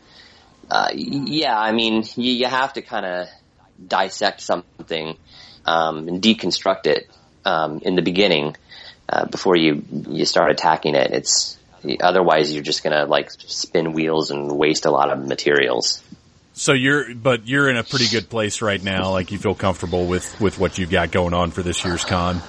uh, 0.71 0.89
yeah, 0.93 1.57
I 1.57 1.71
mean, 1.71 2.03
you, 2.15 2.31
you 2.33 2.47
have 2.47 2.73
to 2.73 2.81
kind 2.81 3.05
of 3.05 3.27
dissect 3.85 4.41
something 4.41 5.17
um, 5.65 6.07
and 6.07 6.21
deconstruct 6.21 6.85
it 6.87 7.09
um, 7.45 7.79
in 7.79 7.95
the 7.95 8.01
beginning 8.01 8.55
uh, 9.07 9.25
before 9.25 9.55
you 9.55 9.83
you 9.89 10.25
start 10.25 10.51
attacking 10.51 10.95
it. 10.95 11.11
It's 11.11 11.58
otherwise 12.01 12.53
you're 12.53 12.63
just 12.63 12.83
gonna 12.83 13.05
like 13.05 13.31
spin 13.31 13.93
wheels 13.93 14.31
and 14.31 14.51
waste 14.57 14.85
a 14.85 14.91
lot 14.91 15.11
of 15.11 15.25
materials. 15.25 16.01
So 16.53 16.73
you're, 16.73 17.15
but 17.15 17.47
you're 17.47 17.69
in 17.69 17.77
a 17.77 17.83
pretty 17.83 18.09
good 18.09 18.29
place 18.29 18.61
right 18.61 18.83
now. 18.83 19.11
Like 19.11 19.31
you 19.31 19.37
feel 19.37 19.55
comfortable 19.55 20.07
with 20.07 20.41
with 20.41 20.59
what 20.59 20.77
you've 20.77 20.91
got 20.91 21.11
going 21.11 21.33
on 21.33 21.51
for 21.51 21.63
this 21.63 21.85
year's 21.85 22.03
con. 22.03 22.41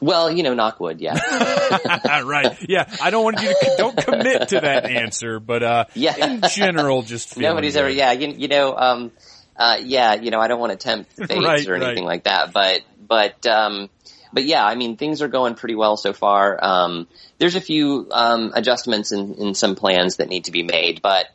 Well, 0.00 0.30
you 0.30 0.42
know, 0.42 0.54
knockwood, 0.54 1.00
yeah. 1.00 1.14
right. 2.22 2.56
Yeah. 2.68 2.88
I 3.00 3.10
don't 3.10 3.24
want 3.24 3.40
you 3.40 3.48
to, 3.48 3.74
don't 3.76 3.96
commit 3.96 4.48
to 4.48 4.60
that 4.60 4.86
answer, 4.86 5.40
but, 5.40 5.62
uh, 5.62 5.84
yeah. 5.94 6.26
in 6.26 6.42
general, 6.52 7.02
just 7.02 7.34
feel. 7.34 7.48
Nobody's 7.48 7.74
good. 7.74 7.80
ever, 7.80 7.90
yeah, 7.90 8.12
you, 8.12 8.28
you 8.28 8.48
know, 8.48 8.76
um, 8.76 9.12
uh, 9.56 9.78
yeah, 9.82 10.14
you 10.14 10.30
know, 10.30 10.40
I 10.40 10.48
don't 10.48 10.60
want 10.60 10.72
to 10.72 10.78
tempt 10.78 11.12
fate 11.14 11.30
Right, 11.42 11.66
or 11.66 11.74
anything 11.74 12.04
right. 12.04 12.14
like 12.14 12.24
that, 12.24 12.52
but, 12.52 12.82
but, 13.06 13.46
um, 13.46 13.90
but 14.32 14.44
yeah, 14.44 14.64
I 14.64 14.74
mean, 14.74 14.96
things 14.96 15.22
are 15.22 15.28
going 15.28 15.54
pretty 15.54 15.74
well 15.74 15.96
so 15.96 16.12
far. 16.12 16.58
Um, 16.62 17.08
there's 17.38 17.54
a 17.54 17.60
few, 17.60 18.08
um, 18.10 18.52
adjustments 18.54 19.12
in, 19.12 19.34
in 19.34 19.54
some 19.54 19.74
plans 19.74 20.16
that 20.16 20.28
need 20.28 20.44
to 20.44 20.52
be 20.52 20.62
made, 20.62 21.02
but 21.02 21.26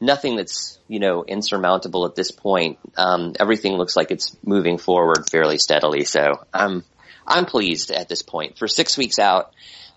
nothing 0.00 0.36
that's, 0.36 0.78
you 0.88 1.00
know, 1.00 1.24
insurmountable 1.24 2.06
at 2.06 2.14
this 2.14 2.30
point. 2.30 2.78
Um, 2.96 3.34
everything 3.38 3.74
looks 3.74 3.96
like 3.96 4.10
it's 4.10 4.36
moving 4.44 4.78
forward 4.78 5.28
fairly 5.30 5.58
steadily, 5.58 6.04
so 6.04 6.44
I'm, 6.52 6.84
I'm 7.26 7.44
pleased 7.44 7.90
at 7.90 8.08
this 8.08 8.22
point. 8.22 8.58
For 8.58 8.68
six 8.68 8.96
weeks 8.96 9.18
out, 9.18 9.52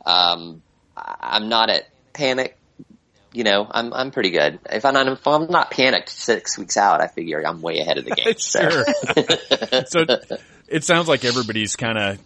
um, 0.05 0.61
I'm 0.95 1.49
not 1.49 1.69
at 1.69 1.87
panic. 2.13 2.57
You 3.33 3.45
know, 3.45 3.65
I'm 3.71 3.93
I'm 3.93 4.11
pretty 4.11 4.31
good. 4.31 4.59
If 4.69 4.83
I'm 4.83 4.93
not 4.93 5.07
if 5.07 5.25
I'm 5.25 5.49
not 5.49 5.71
panicked 5.71 6.09
six 6.09 6.57
weeks 6.57 6.75
out, 6.75 6.99
I 6.99 7.07
figure 7.07 7.41
I'm 7.45 7.61
way 7.61 7.79
ahead 7.79 7.97
of 7.97 8.03
the 8.03 8.11
game. 8.11 8.33
So. 8.37 8.69
Sure. 8.69 8.85
so 9.85 10.37
it 10.67 10.83
sounds 10.83 11.07
like 11.07 11.23
everybody's 11.23 11.75
kind 11.75 11.97
of, 11.97 12.19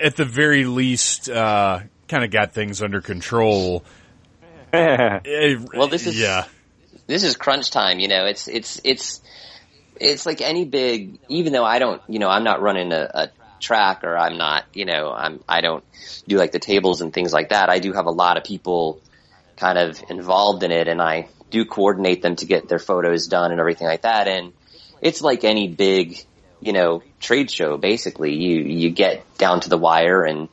at 0.00 0.16
the 0.16 0.24
very 0.24 0.64
least, 0.64 1.28
uh, 1.28 1.80
kind 2.08 2.24
of 2.24 2.30
got 2.30 2.52
things 2.52 2.82
under 2.82 3.00
control. 3.00 3.84
Well, 5.74 5.88
this 5.88 6.06
is- 6.06 6.18
yeah, 6.18 6.44
this 7.06 7.22
is 7.24 7.36
crunch 7.36 7.70
time. 7.70 7.98
You 7.98 8.08
know, 8.08 8.26
it's 8.26 8.48
it's 8.48 8.80
it's 8.84 9.20
it's 10.00 10.26
like 10.26 10.40
any 10.40 10.64
big. 10.64 11.18
Even 11.28 11.52
though 11.52 11.64
I 11.64 11.78
don't, 11.78 12.02
you 12.08 12.18
know, 12.18 12.28
I'm 12.28 12.44
not 12.44 12.60
running 12.60 12.92
a, 12.92 13.08
a 13.14 13.30
track 13.60 14.02
or 14.04 14.18
I'm 14.18 14.36
not, 14.36 14.64
you 14.74 14.84
know, 14.84 15.12
I'm 15.12 15.40
I 15.48 15.60
don't 15.60 15.84
do 16.26 16.36
like 16.38 16.52
the 16.52 16.58
tables 16.58 17.00
and 17.00 17.12
things 17.12 17.32
like 17.32 17.50
that. 17.50 17.70
I 17.70 17.78
do 17.78 17.92
have 17.92 18.06
a 18.06 18.10
lot 18.10 18.36
of 18.36 18.44
people 18.44 19.00
kind 19.56 19.78
of 19.78 20.02
involved 20.10 20.62
in 20.64 20.72
it, 20.72 20.88
and 20.88 21.00
I 21.00 21.28
do 21.50 21.64
coordinate 21.64 22.22
them 22.22 22.34
to 22.36 22.46
get 22.46 22.68
their 22.68 22.80
photos 22.80 23.28
done 23.28 23.52
and 23.52 23.60
everything 23.60 23.86
like 23.86 24.02
that. 24.02 24.26
And 24.26 24.52
it's 25.00 25.22
like 25.22 25.44
any 25.44 25.68
big, 25.68 26.18
you 26.64 26.72
know, 26.72 27.02
trade 27.20 27.50
show. 27.50 27.76
Basically, 27.76 28.34
you 28.34 28.62
you 28.62 28.90
get 28.90 29.22
down 29.38 29.60
to 29.60 29.68
the 29.68 29.78
wire 29.78 30.24
and. 30.24 30.48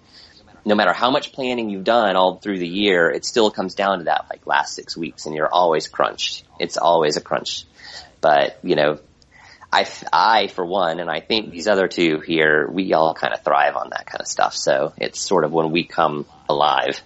No 0.64 0.76
matter 0.76 0.94
how 0.94 1.10
much 1.10 1.32
planning 1.32 1.72
you've 1.72 1.84
done 1.84 2.16
all 2.16 2.38
through 2.38 2.60
the 2.60 2.68
year, 2.68 3.10
it 3.10 3.26
still 3.26 3.50
comes 3.50 3.74
down 3.74 3.98
to 3.98 4.04
that 4.04 4.28
like 4.30 4.46
last 4.46 4.76
six 4.76 4.96
weeks 4.96 5.26
and 5.26 5.34
you're 5.34 5.52
always 5.52 5.88
crunched. 5.88 6.44
It's 6.60 6.78
always 6.78 7.18
a 7.18 7.22
crunch. 7.22 7.66
But, 8.22 8.60
you 8.62 8.76
know, 8.76 9.00
I, 9.74 9.88
I 10.14 10.48
for 10.50 10.64
one, 10.64 11.00
and 11.00 11.10
I 11.10 11.20
think 11.20 11.50
these 11.50 11.68
other 11.68 11.88
two 11.88 12.20
here, 12.20 12.70
we 12.70 12.94
all 12.94 13.16
kind 13.16 13.34
of 13.34 13.44
thrive 13.44 13.76
on 13.76 13.90
that 13.90 14.06
kind 14.06 14.22
of 14.22 14.28
stuff. 14.28 14.56
So 14.56 14.94
it's 14.98 15.20
sort 15.20 15.46
of 15.46 15.52
when 15.52 15.72
we 15.72 15.84
come 15.84 16.28
alive. 16.48 17.02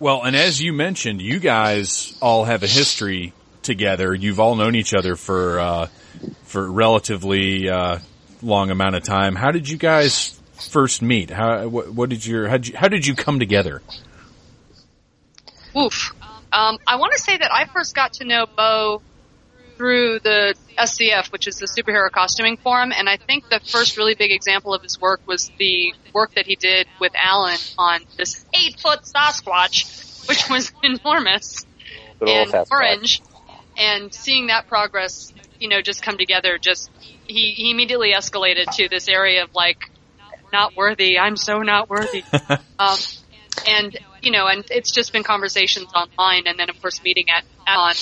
Well, 0.00 0.24
and 0.24 0.34
as 0.34 0.60
you 0.60 0.72
mentioned, 0.72 1.22
you 1.22 1.38
guys 1.38 2.18
all 2.20 2.46
have 2.46 2.64
a 2.64 2.68
history 2.68 3.32
together. 3.62 4.12
You've 4.12 4.40
all 4.40 4.56
known 4.56 4.74
each 4.74 4.92
other 4.92 5.14
for 5.14 5.60
uh, 5.60 5.86
for 6.42 6.68
relatively 6.68 7.68
uh, 7.68 7.98
long 8.42 8.70
amount 8.70 8.94
of 8.94 9.02
time. 9.02 9.34
How 9.34 9.50
did 9.50 9.68
you 9.68 9.76
guys 9.76 10.38
first 10.54 11.02
meet? 11.02 11.30
How 11.30 11.68
what, 11.68 11.92
what 11.92 12.10
did 12.10 12.24
your 12.24 12.48
how 12.48 12.56
did 12.58 12.68
you, 12.68 12.76
how 12.76 12.88
did 12.88 13.06
you 13.06 13.14
come 13.14 13.38
together? 13.38 13.82
Oof. 15.76 16.14
Um, 16.50 16.78
I 16.86 16.96
want 16.96 17.12
to 17.12 17.20
say 17.20 17.36
that 17.36 17.52
I 17.52 17.66
first 17.66 17.94
got 17.94 18.14
to 18.14 18.24
know 18.24 18.46
Bo 18.46 19.02
through 19.76 20.18
the 20.18 20.54
SCF, 20.76 21.30
which 21.30 21.46
is 21.46 21.56
the 21.56 21.66
Superhero 21.66 22.10
Costuming 22.10 22.56
Forum, 22.56 22.92
and 22.94 23.08
I 23.08 23.16
think 23.16 23.48
the 23.48 23.60
first 23.60 23.96
really 23.96 24.14
big 24.14 24.32
example 24.32 24.74
of 24.74 24.82
his 24.82 25.00
work 25.00 25.20
was 25.26 25.50
the 25.58 25.94
work 26.12 26.34
that 26.34 26.46
he 26.46 26.56
did 26.56 26.88
with 27.00 27.12
Alan 27.14 27.58
on 27.78 28.00
this 28.16 28.44
eight 28.52 28.80
foot 28.80 29.02
Sasquatch, 29.02 30.28
which 30.28 30.50
was 30.50 30.72
enormous 30.82 31.64
Good 32.18 32.28
old 32.28 32.54
and 32.54 32.66
orange, 32.70 33.22
and 33.76 34.12
seeing 34.12 34.48
that 34.48 34.66
progress, 34.68 35.32
you 35.58 35.68
know, 35.68 35.80
just 35.82 36.02
come 36.02 36.18
together, 36.18 36.58
just 36.60 36.90
he, 37.26 37.52
he 37.52 37.70
immediately 37.70 38.12
escalated 38.12 38.66
to 38.76 38.88
this 38.88 39.08
area 39.08 39.44
of 39.44 39.54
like, 39.54 39.78
not 40.52 40.76
worthy. 40.76 41.18
I'm 41.18 41.36
so 41.36 41.58
not 41.58 41.90
worthy. 41.90 42.24
um, 42.78 42.98
and 43.66 43.98
you 44.22 44.30
know, 44.30 44.46
and 44.46 44.64
it's 44.70 44.92
just 44.92 45.12
been 45.12 45.22
conversations 45.22 45.88
online, 45.94 46.46
and 46.46 46.58
then 46.58 46.70
of 46.70 46.80
course 46.80 47.02
meeting 47.02 47.26
at 47.28 47.44
on 47.66 47.94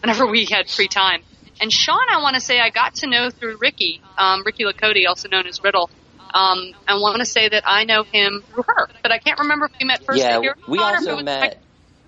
whenever 0.00 0.26
we 0.26 0.46
had 0.50 0.68
free 0.68 0.88
time. 0.88 1.22
And 1.60 1.72
Sean, 1.72 1.98
I 2.10 2.20
want 2.20 2.34
to 2.34 2.40
say 2.40 2.60
I 2.60 2.70
got 2.70 2.96
to 2.96 3.06
know 3.06 3.30
through 3.30 3.56
Ricky, 3.60 4.02
um, 4.18 4.42
Riki 4.44 4.64
LeCotey, 4.64 5.08
also 5.08 5.28
known 5.28 5.46
as 5.46 5.62
Riddle. 5.62 5.90
Um, 6.34 6.72
I 6.86 6.94
want 6.96 7.20
to 7.20 7.24
say 7.24 7.48
that 7.48 7.62
I 7.66 7.84
know 7.84 8.02
him 8.02 8.42
through 8.52 8.64
her, 8.66 8.88
but 9.02 9.10
I 9.10 9.18
can't 9.18 9.38
remember 9.38 9.66
if 9.66 9.72
we 9.80 9.86
met 9.86 10.04
first 10.04 10.20
yeah, 10.20 10.36
at 10.36 10.68
we 10.68 10.78
con 10.78 10.94
or 10.94 10.96
if 10.98 11.06
it 11.06 11.10
also 11.10 11.22
met. 11.22 11.62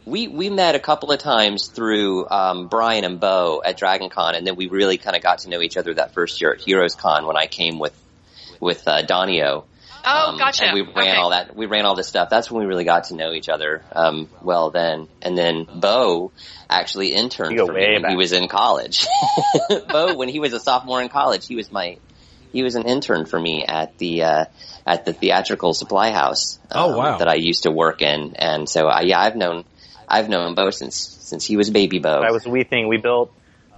We 0.08 0.26
we 0.28 0.48
met 0.48 0.74
a 0.74 0.78
couple 0.80 1.12
of 1.12 1.18
times 1.18 1.68
through 1.68 2.28
um, 2.30 2.68
Brian 2.68 3.04
and 3.04 3.20
Bo 3.20 3.62
at 3.64 3.76
Dragon 3.76 4.08
Con, 4.08 4.34
and 4.34 4.46
then 4.46 4.56
we 4.56 4.66
really 4.68 4.96
kind 4.96 5.14
of 5.14 5.22
got 5.22 5.40
to 5.40 5.50
know 5.50 5.60
each 5.60 5.76
other 5.76 5.92
that 5.94 6.14
first 6.14 6.40
year 6.40 6.52
at 6.52 6.60
Heroes 6.60 6.94
Con 6.94 7.26
when 7.26 7.36
I 7.36 7.46
came 7.46 7.78
with 7.78 7.94
with 8.60 8.88
uh, 8.88 9.02
Donio. 9.02 9.64
Oh, 10.04 10.28
Um, 10.28 10.38
gotcha. 10.38 10.64
And 10.64 10.74
we 10.74 10.80
ran 10.80 11.10
Okay. 11.10 11.16
all 11.16 11.30
that. 11.30 11.54
We 11.54 11.66
ran 11.66 11.84
all 11.84 11.94
this 11.94 12.08
stuff. 12.08 12.30
That's 12.30 12.50
when 12.50 12.62
we 12.62 12.66
really 12.66 12.84
got 12.84 13.04
to 13.04 13.16
know 13.16 13.32
each 13.32 13.48
other 13.48 13.82
um, 13.92 14.30
well. 14.42 14.70
Then 14.70 15.08
and 15.20 15.36
then 15.36 15.66
Bo 15.72 16.32
actually 16.70 17.12
interned 17.12 17.58
for 17.58 17.72
me 17.72 17.80
way 17.80 17.94
when 17.94 18.10
he 18.10 18.16
was 18.16 18.32
in 18.32 18.48
college. 18.48 19.06
Bo, 19.92 20.14
when 20.14 20.28
he 20.28 20.40
was 20.40 20.54
a 20.54 20.60
sophomore 20.60 21.02
in 21.02 21.08
college, 21.08 21.46
he 21.46 21.56
was 21.56 21.70
my 21.70 21.98
he 22.52 22.62
was 22.62 22.76
an 22.76 22.84
intern 22.84 23.26
for 23.26 23.38
me 23.38 23.64
at 23.66 23.98
the 23.98 24.22
uh, 24.22 24.44
at 24.86 25.04
the 25.04 25.12
theatrical 25.12 25.74
supply 25.74 26.12
house. 26.12 26.58
Oh, 26.70 26.92
um, 26.92 26.96
wow. 26.96 27.18
That 27.18 27.28
I 27.28 27.34
used 27.34 27.64
to 27.64 27.70
work 27.70 28.00
in, 28.00 28.34
and 28.36 28.68
so 28.68 28.86
I, 28.86 29.02
yeah, 29.02 29.20
I've 29.20 29.36
known 29.36 29.64
I've 30.08 30.28
known 30.28 30.54
Bo 30.54 30.70
since 30.70 30.96
since 30.96 31.44
he 31.44 31.56
was 31.56 31.70
baby 31.70 31.98
Bo. 31.98 32.22
That 32.22 32.32
was 32.32 32.46
a 32.46 32.50
wee 32.50 32.64
thing. 32.64 32.88
We 32.88 32.96
built 32.96 33.32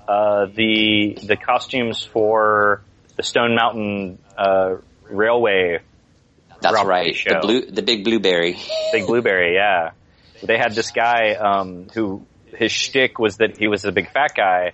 uh, 0.08 0.46
the 0.46 1.18
the 1.22 1.36
costumes 1.36 2.04
for 2.04 2.82
the 3.16 3.22
Stone 3.22 3.54
Mountain 3.54 4.18
uh, 4.38 4.76
Railway 5.02 5.80
That's 6.60 6.84
right. 6.84 7.14
show. 7.14 7.34
The 7.34 7.40
blue 7.40 7.66
the 7.66 7.82
big 7.82 8.04
blueberry. 8.04 8.56
Big 8.92 9.06
Blueberry. 9.06 9.54
Yeah, 9.54 9.90
they 10.42 10.56
had 10.56 10.74
this 10.74 10.90
guy 10.90 11.34
um, 11.34 11.88
who 11.94 12.26
his 12.54 12.72
shtick 12.72 13.18
was 13.18 13.36
that 13.38 13.58
he 13.58 13.68
was 13.68 13.84
a 13.84 13.92
big 13.92 14.10
fat 14.10 14.34
guy, 14.36 14.72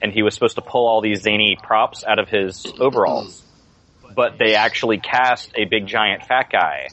and 0.00 0.12
he 0.12 0.22
was 0.22 0.34
supposed 0.34 0.56
to 0.56 0.62
pull 0.62 0.86
all 0.86 1.00
these 1.00 1.22
zany 1.22 1.56
props 1.62 2.04
out 2.04 2.18
of 2.18 2.28
his 2.28 2.66
overalls. 2.78 3.42
But 4.14 4.38
they 4.38 4.54
actually 4.54 4.98
cast 4.98 5.52
a 5.54 5.64
big 5.64 5.86
giant 5.86 6.24
fat 6.24 6.50
guy, 6.50 6.88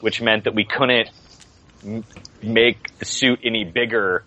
which 0.00 0.20
meant 0.20 0.44
that 0.44 0.54
we 0.54 0.64
couldn't 0.64 1.08
make 2.42 2.98
the 2.98 3.04
suit 3.04 3.40
any 3.44 3.64
bigger 3.64 4.24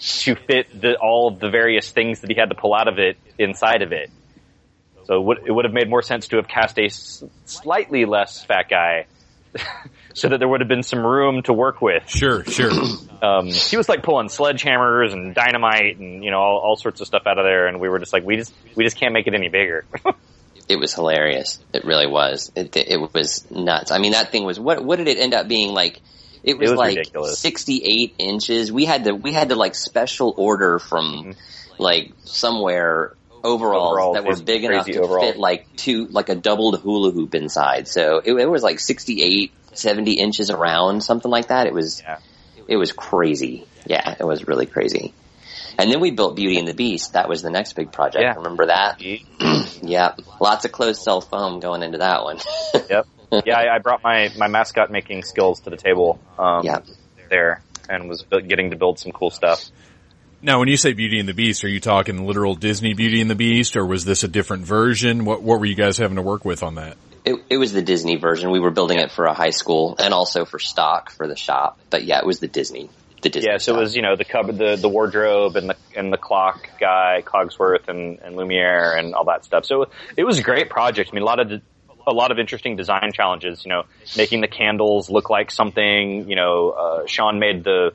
to 0.00 0.34
fit 0.34 0.80
the, 0.80 0.96
all 0.96 1.28
of 1.28 1.38
the 1.40 1.50
various 1.50 1.90
things 1.90 2.20
that 2.20 2.30
he 2.30 2.36
had 2.36 2.50
to 2.50 2.54
pull 2.54 2.74
out 2.74 2.88
of 2.88 2.98
it 2.98 3.16
inside 3.38 3.82
of 3.82 3.92
it. 3.92 4.10
So 5.04 5.16
it 5.16 5.22
would, 5.24 5.38
it 5.46 5.52
would 5.52 5.64
have 5.64 5.74
made 5.74 5.88
more 5.88 6.02
sense 6.02 6.28
to 6.28 6.36
have 6.36 6.48
cast 6.48 6.78
a 6.78 6.86
s- 6.86 7.22
slightly 7.44 8.04
less 8.06 8.44
fat 8.44 8.68
guy, 8.68 9.06
so 10.14 10.28
that 10.28 10.38
there 10.38 10.48
would 10.48 10.60
have 10.60 10.68
been 10.68 10.82
some 10.82 11.04
room 11.04 11.42
to 11.42 11.52
work 11.52 11.80
with. 11.82 12.08
Sure, 12.08 12.44
sure. 12.44 12.70
Um, 13.24 13.46
he 13.46 13.78
was 13.78 13.88
like 13.88 14.02
pulling 14.02 14.26
sledgehammers 14.28 15.14
and 15.14 15.34
dynamite 15.34 15.96
and 15.96 16.22
you 16.22 16.30
know 16.30 16.38
all, 16.40 16.58
all 16.58 16.76
sorts 16.76 17.00
of 17.00 17.06
stuff 17.06 17.22
out 17.24 17.38
of 17.38 17.44
there, 17.46 17.68
and 17.68 17.80
we 17.80 17.88
were 17.88 17.98
just 17.98 18.12
like, 18.12 18.22
we 18.22 18.36
just 18.36 18.52
we 18.76 18.84
just 18.84 18.98
can't 18.98 19.14
make 19.14 19.26
it 19.26 19.32
any 19.32 19.48
bigger. 19.48 19.86
It 20.68 20.76
was 20.76 20.94
hilarious. 20.94 21.58
It 21.74 21.84
really 21.84 22.06
was. 22.06 22.50
It, 22.56 22.74
it 22.76 22.98
was 23.12 23.50
nuts. 23.50 23.90
I 23.90 23.98
mean, 23.98 24.12
that 24.12 24.30
thing 24.30 24.44
was 24.44 24.58
what? 24.58 24.82
What 24.82 24.96
did 24.96 25.08
it 25.08 25.18
end 25.18 25.34
up 25.34 25.46
being 25.46 25.74
like? 25.74 26.00
It 26.44 26.58
was, 26.58 26.70
was 26.70 26.78
like 26.78 26.96
ridiculous. 26.96 27.38
68 27.38 28.14
inches. 28.18 28.70
We 28.70 28.84
had 28.84 29.04
to 29.04 29.14
we 29.14 29.32
had 29.32 29.48
to 29.48 29.56
like 29.56 29.74
special 29.74 30.34
order 30.36 30.78
from 30.78 31.04
mm-hmm. 31.04 31.82
like 31.82 32.12
somewhere 32.24 33.14
overalls, 33.42 34.14
that 34.14 34.24
were 34.24 34.36
big 34.36 34.64
enough 34.64 34.86
to 34.86 35.00
overalls. 35.00 35.32
fit 35.32 35.38
like 35.38 35.66
two 35.76 36.06
like 36.06 36.28
a 36.28 36.34
doubled 36.34 36.80
hula 36.80 37.10
hoop 37.10 37.34
inside. 37.34 37.88
So 37.88 38.20
it, 38.24 38.32
it 38.32 38.48
was 38.48 38.62
like 38.62 38.80
68, 38.80 39.52
70 39.72 40.12
inches 40.12 40.50
around, 40.50 41.02
something 41.02 41.30
like 41.30 41.48
that. 41.48 41.66
It 41.66 41.74
was 41.74 42.02
Yeah. 42.02 42.18
it 42.68 42.76
was 42.76 42.92
crazy. 42.92 43.66
Yeah, 43.86 44.14
it 44.18 44.24
was 44.24 44.46
really 44.48 44.66
crazy. 44.66 45.12
And 45.78 45.90
then 45.90 46.00
we 46.00 46.10
built 46.10 46.36
Beauty 46.36 46.58
and 46.58 46.68
the 46.68 46.74
Beast. 46.74 47.14
That 47.14 47.28
was 47.28 47.42
the 47.42 47.50
next 47.50 47.72
big 47.72 47.90
project. 47.90 48.22
Yeah. 48.22 48.34
Remember 48.34 48.66
that? 48.66 49.02
yeah. 49.82 50.14
Lots 50.40 50.64
of 50.64 50.72
closed 50.72 51.02
cell 51.02 51.20
foam 51.20 51.60
going 51.60 51.82
into 51.82 51.98
that 51.98 52.22
one. 52.22 52.38
yep. 52.88 53.06
Yeah, 53.44 53.58
I, 53.58 53.76
I 53.76 53.78
brought 53.78 54.02
my 54.02 54.30
my 54.36 54.48
mascot 54.48 54.90
making 54.90 55.22
skills 55.22 55.60
to 55.60 55.70
the 55.70 55.76
table. 55.76 56.20
Um, 56.38 56.64
Yeah. 56.64 56.80
There 57.30 57.62
and 57.88 58.08
was 58.08 58.24
getting 58.30 58.70
to 58.70 58.76
build 58.76 58.98
some 58.98 59.12
cool 59.12 59.30
stuff. 59.30 59.70
Now, 60.42 60.58
when 60.58 60.68
you 60.68 60.76
say 60.76 60.92
Beauty 60.92 61.18
and 61.18 61.28
the 61.28 61.34
Beast, 61.34 61.64
are 61.64 61.68
you 61.68 61.80
talking 61.80 62.26
literal 62.26 62.54
Disney 62.54 62.92
Beauty 62.92 63.22
and 63.22 63.30
the 63.30 63.34
Beast, 63.34 63.76
or 63.76 63.86
was 63.86 64.04
this 64.04 64.24
a 64.24 64.28
different 64.28 64.66
version? 64.66 65.24
What 65.24 65.42
What 65.42 65.58
were 65.58 65.66
you 65.66 65.74
guys 65.74 65.96
having 65.96 66.16
to 66.16 66.22
work 66.22 66.44
with 66.44 66.62
on 66.62 66.74
that? 66.74 66.96
It, 67.24 67.36
it 67.48 67.56
was 67.56 67.72
the 67.72 67.80
Disney 67.80 68.16
version. 68.16 68.50
We 68.50 68.60
were 68.60 68.70
building 68.70 68.98
it 68.98 69.10
for 69.10 69.24
a 69.24 69.32
high 69.32 69.50
school 69.50 69.96
and 69.98 70.12
also 70.12 70.44
for 70.44 70.58
stock 70.58 71.10
for 71.10 71.26
the 71.26 71.36
shop. 71.36 71.78
But 71.88 72.04
yeah, 72.04 72.18
it 72.18 72.26
was 72.26 72.40
the 72.40 72.48
Disney. 72.48 72.90
The 73.22 73.30
Disney. 73.30 73.50
Yeah, 73.50 73.56
so 73.56 73.74
it 73.74 73.80
was 73.80 73.96
you 73.96 74.02
know 74.02 74.16
the 74.16 74.26
cupboard, 74.26 74.58
the 74.58 74.76
the 74.76 74.90
wardrobe, 74.90 75.56
and 75.56 75.70
the 75.70 75.76
and 75.96 76.12
the 76.12 76.18
clock 76.18 76.68
guy, 76.78 77.22
Cogsworth, 77.24 77.88
and 77.88 78.18
and 78.18 78.36
Lumiere, 78.36 78.94
and 78.98 79.14
all 79.14 79.24
that 79.24 79.46
stuff. 79.46 79.64
So 79.64 79.86
it 80.14 80.24
was 80.24 80.38
a 80.38 80.42
great 80.42 80.68
project. 80.68 81.08
I 81.10 81.14
mean, 81.14 81.22
a 81.22 81.26
lot 81.26 81.40
of 81.40 81.48
de- 81.48 81.62
a 82.06 82.12
lot 82.12 82.30
of 82.30 82.38
interesting 82.38 82.76
design 82.76 83.12
challenges. 83.12 83.64
You 83.64 83.70
know, 83.70 83.82
making 84.16 84.40
the 84.40 84.48
candles 84.48 85.10
look 85.10 85.30
like 85.30 85.50
something. 85.50 86.28
You 86.28 86.36
know, 86.36 86.70
uh, 86.70 87.06
Sean 87.06 87.38
made 87.38 87.64
the. 87.64 87.92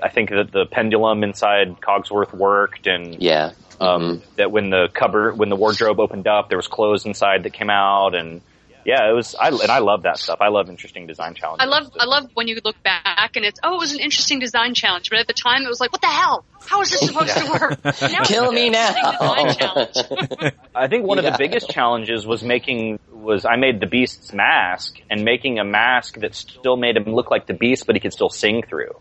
I 0.00 0.10
think 0.10 0.30
that 0.30 0.52
the 0.52 0.64
pendulum 0.64 1.24
inside 1.24 1.80
Cogsworth 1.80 2.32
worked, 2.32 2.86
and 2.86 3.20
Yeah. 3.20 3.50
um, 3.80 4.22
that 4.36 4.52
when 4.52 4.70
the 4.70 4.88
cupboard, 4.94 5.36
when 5.36 5.48
the 5.48 5.56
wardrobe 5.56 5.98
opened 5.98 6.28
up, 6.28 6.48
there 6.48 6.58
was 6.58 6.68
clothes 6.68 7.04
inside 7.04 7.42
that 7.42 7.52
came 7.52 7.70
out, 7.70 8.14
and 8.14 8.40
yeah, 8.88 9.10
it 9.10 9.12
was. 9.12 9.34
I 9.34 9.48
and 9.48 9.70
I 9.70 9.80
love 9.80 10.04
that 10.04 10.16
stuff. 10.16 10.38
I 10.40 10.48
love 10.48 10.70
interesting 10.70 11.06
design 11.06 11.34
challenges. 11.34 11.62
I 11.62 11.68
love 11.68 11.92
I 12.00 12.06
love 12.06 12.30
when 12.32 12.48
you 12.48 12.58
look 12.64 12.82
back 12.82 13.32
and 13.36 13.44
it's 13.44 13.60
oh 13.62 13.74
it 13.74 13.78
was 13.78 13.92
an 13.92 14.00
interesting 14.00 14.38
design 14.38 14.72
challenge, 14.72 15.10
but 15.10 15.18
at 15.18 15.26
the 15.26 15.34
time 15.34 15.64
it 15.64 15.68
was 15.68 15.78
like 15.78 15.92
what 15.92 16.00
the 16.00 16.06
hell? 16.06 16.46
How 16.66 16.80
is 16.80 16.90
this 16.92 17.00
supposed 17.00 17.36
to 17.36 17.50
work? 17.50 17.78
Now 18.00 18.24
Kill 18.24 18.50
me 18.50 18.70
now. 18.70 18.94
I 20.74 20.88
think 20.88 21.04
one 21.04 21.18
of 21.18 21.24
the 21.24 21.36
biggest 21.36 21.68
challenges 21.68 22.26
was 22.26 22.42
making 22.42 22.98
was 23.12 23.44
I 23.44 23.56
made 23.56 23.78
the 23.78 23.86
Beast's 23.86 24.32
mask 24.32 24.98
and 25.10 25.22
making 25.22 25.58
a 25.58 25.64
mask 25.64 26.20
that 26.20 26.34
still 26.34 26.78
made 26.78 26.96
him 26.96 27.14
look 27.14 27.30
like 27.30 27.46
the 27.46 27.52
Beast, 27.52 27.84
but 27.86 27.94
he 27.94 28.00
could 28.00 28.14
still 28.14 28.30
sing 28.30 28.62
through. 28.62 28.98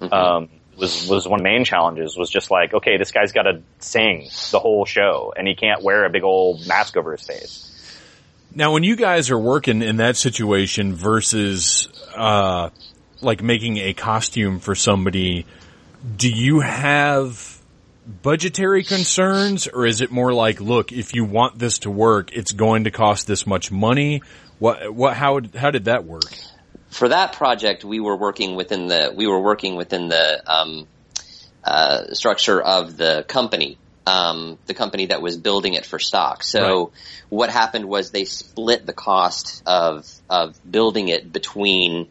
Um, 0.00 0.48
was 0.76 1.08
was 1.08 1.28
one 1.28 1.38
of 1.38 1.44
the 1.44 1.48
main 1.48 1.64
challenges. 1.64 2.16
Was 2.16 2.28
just 2.28 2.50
like, 2.50 2.74
okay, 2.74 2.96
this 2.96 3.12
guy's 3.12 3.30
got 3.30 3.42
to 3.42 3.62
sing 3.78 4.28
the 4.50 4.58
whole 4.58 4.84
show, 4.84 5.32
and 5.36 5.46
he 5.46 5.54
can't 5.54 5.84
wear 5.84 6.04
a 6.06 6.10
big 6.10 6.24
old 6.24 6.66
mask 6.66 6.96
over 6.96 7.12
his 7.12 7.24
face. 7.24 7.67
Now, 8.54 8.72
when 8.72 8.82
you 8.82 8.96
guys 8.96 9.30
are 9.30 9.38
working 9.38 9.82
in 9.82 9.98
that 9.98 10.16
situation 10.16 10.94
versus, 10.94 11.88
uh, 12.16 12.70
like 13.20 13.42
making 13.42 13.78
a 13.78 13.92
costume 13.92 14.58
for 14.58 14.74
somebody, 14.74 15.46
do 16.16 16.30
you 16.30 16.60
have 16.60 17.60
budgetary 18.22 18.84
concerns 18.84 19.68
or 19.68 19.86
is 19.86 20.00
it 20.00 20.10
more 20.10 20.32
like, 20.32 20.60
look, 20.60 20.92
if 20.92 21.14
you 21.14 21.24
want 21.24 21.58
this 21.58 21.80
to 21.80 21.90
work, 21.90 22.32
it's 22.32 22.52
going 22.52 22.84
to 22.84 22.90
cost 22.90 23.26
this 23.26 23.46
much 23.46 23.70
money? 23.70 24.22
What, 24.58 24.92
what, 24.94 25.14
how, 25.14 25.40
how 25.54 25.70
did 25.70 25.84
that 25.84 26.04
work? 26.04 26.24
for 26.90 27.08
that 27.08 27.32
project, 27.34 27.84
we 27.84 28.00
were 28.00 28.16
working 28.16 28.56
within 28.56 28.88
the 28.88 29.12
we 29.14 29.26
were 29.26 29.40
working 29.40 29.76
within 29.76 30.08
the 30.08 30.42
um, 30.50 30.86
uh, 31.64 32.14
structure 32.14 32.60
of 32.60 32.96
the 32.96 33.24
company, 33.28 33.78
um, 34.08 34.58
the 34.64 34.72
company 34.72 35.06
that 35.06 35.20
was 35.20 35.36
building 35.36 35.74
it 35.74 35.84
for 35.84 35.98
stock. 35.98 36.42
So 36.42 36.92
what 37.28 37.50
happened 37.50 37.84
was 37.84 38.10
they 38.10 38.24
split 38.24 38.86
the 38.86 38.94
cost 38.94 39.62
of 39.66 40.08
of 40.30 40.58
building 40.68 41.08
it 41.08 41.30
between 41.30 42.08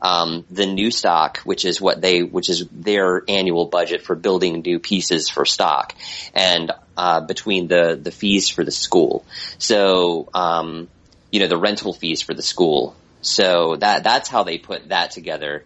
um, 0.00 0.44
the 0.48 0.66
new 0.66 0.90
stock, 0.92 1.38
which 1.38 1.64
is 1.64 1.80
what 1.80 2.00
they, 2.00 2.22
which 2.22 2.48
is 2.48 2.66
their 2.70 3.22
annual 3.28 3.66
budget 3.66 4.02
for 4.02 4.14
building 4.14 4.62
new 4.62 4.78
pieces 4.78 5.28
for 5.28 5.44
stock, 5.44 5.94
and 6.34 6.70
uh, 6.96 7.20
between 7.20 7.66
the 7.66 7.98
the 8.00 8.12
fees 8.12 8.48
for 8.48 8.62
the 8.62 8.70
school. 8.70 9.24
So 9.58 10.28
um, 10.32 10.88
you 11.32 11.40
know 11.40 11.48
the 11.48 11.58
rental 11.58 11.92
fees 11.92 12.22
for 12.22 12.32
the 12.32 12.42
school. 12.42 12.94
So 13.22 13.76
that 13.76 14.04
that's 14.04 14.28
how 14.28 14.44
they 14.44 14.58
put 14.58 14.90
that 14.90 15.10
together. 15.10 15.64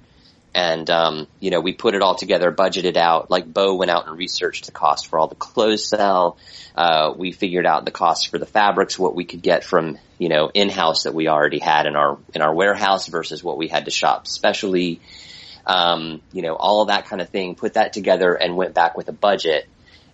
And 0.55 0.89
um, 0.89 1.27
you 1.41 1.51
know, 1.51 1.61
we 1.61 1.73
put 1.73 1.95
it 1.95 2.03
all 2.03 2.15
together, 2.15 2.53
budgeted 2.53 2.97
out. 2.97 3.31
Like 3.31 3.53
Bo 3.53 3.75
went 3.75 3.91
out 3.91 4.07
and 4.07 4.17
researched 4.17 4.67
the 4.67 4.73
cost 4.73 5.09
for 5.09 5.19
all 5.19 5.27
the 5.27 5.35
closed 5.35 5.87
cell. 5.87 6.39
Uh, 6.77 7.13
we 7.17 7.33
figured 7.33 7.67
out 7.67 7.85
the 7.85 7.91
cost 7.91 8.29
for 8.29 8.39
the 8.39 8.47
fabrics, 8.47 8.99
what 8.99 9.15
we 9.17 9.25
could 9.25 9.43
get 9.43 9.65
from 9.65 9.99
you 10.19 10.29
know 10.29 10.51
in 10.55 10.69
house 10.69 11.05
that 11.05 11.15
we 11.15 11.27
already 11.27 11.59
had 11.59 11.87
in 11.87 11.97
our 11.97 12.19
in 12.35 12.41
our 12.41 12.55
warehouse 12.55 13.09
versus 13.09 13.43
what 13.43 13.59
we 13.59 13.67
had 13.67 13.87
to 13.87 13.91
shop 13.91 14.29
specially. 14.29 15.01
Um, 15.67 16.21
you 16.33 16.43
know, 16.43 16.55
all 16.55 16.85
that 16.87 17.07
kind 17.07 17.21
of 17.21 17.31
thing. 17.31 17.57
Put 17.57 17.75
that 17.75 17.93
together 17.93 18.35
and 18.35 18.57
went 18.57 18.75
back 18.75 18.97
with 18.97 19.09
a 19.09 19.13
budget, 19.13 19.67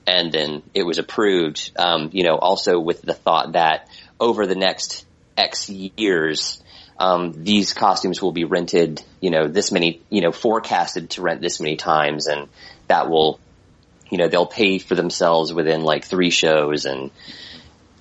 and 0.06 0.32
then 0.32 0.62
it 0.72 0.84
was 0.84 0.98
approved. 0.98 1.72
Um, 1.76 2.10
you 2.12 2.24
know, 2.24 2.36
also 2.36 2.78
with 2.78 3.02
the 3.02 3.14
thought 3.14 3.52
that 3.52 3.88
over 4.18 4.46
the 4.46 4.54
next 4.54 5.04
X 5.36 5.68
years, 5.68 6.62
um, 7.00 7.32
these 7.44 7.72
costumes 7.72 8.20
will 8.20 8.30
be 8.30 8.44
rented, 8.44 9.02
you 9.20 9.30
know, 9.30 9.48
this 9.48 9.72
many, 9.72 10.02
you 10.10 10.20
know, 10.20 10.32
forecasted 10.32 11.08
to 11.10 11.22
rent 11.22 11.40
this 11.40 11.58
many 11.58 11.76
times 11.76 12.26
and 12.26 12.46
that 12.88 13.08
will, 13.08 13.40
you 14.10 14.18
know, 14.18 14.28
they'll 14.28 14.46
pay 14.46 14.78
for 14.78 14.94
themselves 14.94 15.50
within 15.52 15.82
like 15.82 16.04
three 16.04 16.28
shows 16.28 16.84
and, 16.84 17.10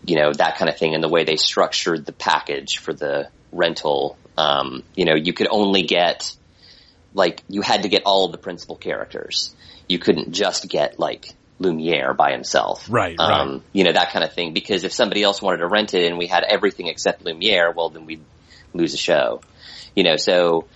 you 0.06 0.18
know, 0.18 0.34
that 0.34 0.58
kind 0.58 0.70
of 0.70 0.78
thing. 0.78 0.96
And 0.96 1.04
the 1.04 1.08
way 1.08 1.24
they 1.24 1.38
structured 1.38 2.06
the 2.06 2.12
package 2.12 2.80
for 2.80 2.92
the 2.92 3.30
rental, 3.54 4.18
um, 4.38 4.84
you 4.96 5.06
know, 5.06 5.16
you 5.16 5.32
could 5.32 5.48
only 5.50 5.84
get, 5.84 6.36
like, 7.14 7.42
you 7.48 7.62
had 7.62 7.84
to 7.84 7.90
get 7.90 8.04
all 8.06 8.26
of 8.26 8.34
the 8.34 8.38
principal 8.38 8.76
characters. 8.76 9.56
You 9.88 9.98
couldn't 9.98 10.34
just 10.34 10.68
get 10.68 11.00
like 11.00 11.34
Lumiere 11.60 12.14
by 12.14 12.34
himself. 12.34 12.86
Right, 12.90 13.18
Um, 13.18 13.52
right. 13.52 13.62
you 13.72 13.86
know, 13.86 13.94
that 13.94 14.12
kind 14.12 14.26
of 14.26 14.34
thing. 14.34 14.52
Because 14.54 14.84
if 14.84 14.92
somebody 14.92 15.24
else 15.24 15.42
wanted 15.42 15.60
to 15.60 15.68
rent 15.68 15.94
it 15.94 16.06
and 16.06 16.18
we 16.18 16.28
had 16.28 16.44
everything 16.44 16.88
except 16.88 17.24
Lumiere, 17.24 17.72
well, 17.72 17.90
then 17.90 18.06
we'd 18.06 18.24
lose 18.74 18.94
a 18.94 18.98
show. 18.98 19.42
You 19.96 20.04
know, 20.04 20.18
so 20.18 20.68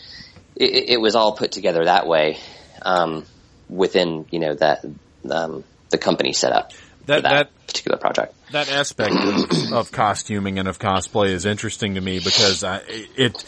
it, 0.55 0.89
it 0.89 1.01
was 1.01 1.15
all 1.15 1.33
put 1.33 1.51
together 1.51 1.85
that 1.85 2.07
way, 2.07 2.39
um, 2.81 3.25
within, 3.69 4.25
you 4.31 4.39
know, 4.39 4.53
that, 4.55 4.85
um, 5.29 5.63
the 5.89 5.97
company 5.97 6.33
setup 6.33 6.71
That, 7.05 7.23
that, 7.23 7.29
that, 7.29 7.67
particular 7.67 7.97
project. 7.97 8.33
that 8.51 8.69
aspect 8.69 9.15
of, 9.15 9.51
of 9.73 9.91
costuming 9.91 10.59
and 10.59 10.67
of 10.67 10.79
cosplay 10.79 11.29
is 11.29 11.45
interesting 11.45 11.95
to 11.95 12.01
me 12.01 12.19
because 12.19 12.63
I, 12.63 12.81
it, 12.87 13.45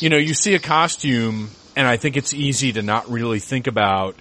you 0.00 0.08
know, 0.08 0.16
you 0.16 0.34
see 0.34 0.54
a 0.54 0.58
costume 0.58 1.50
and 1.76 1.86
I 1.86 1.96
think 1.96 2.16
it's 2.16 2.32
easy 2.32 2.72
to 2.72 2.82
not 2.82 3.10
really 3.10 3.38
think 3.38 3.66
about. 3.66 4.16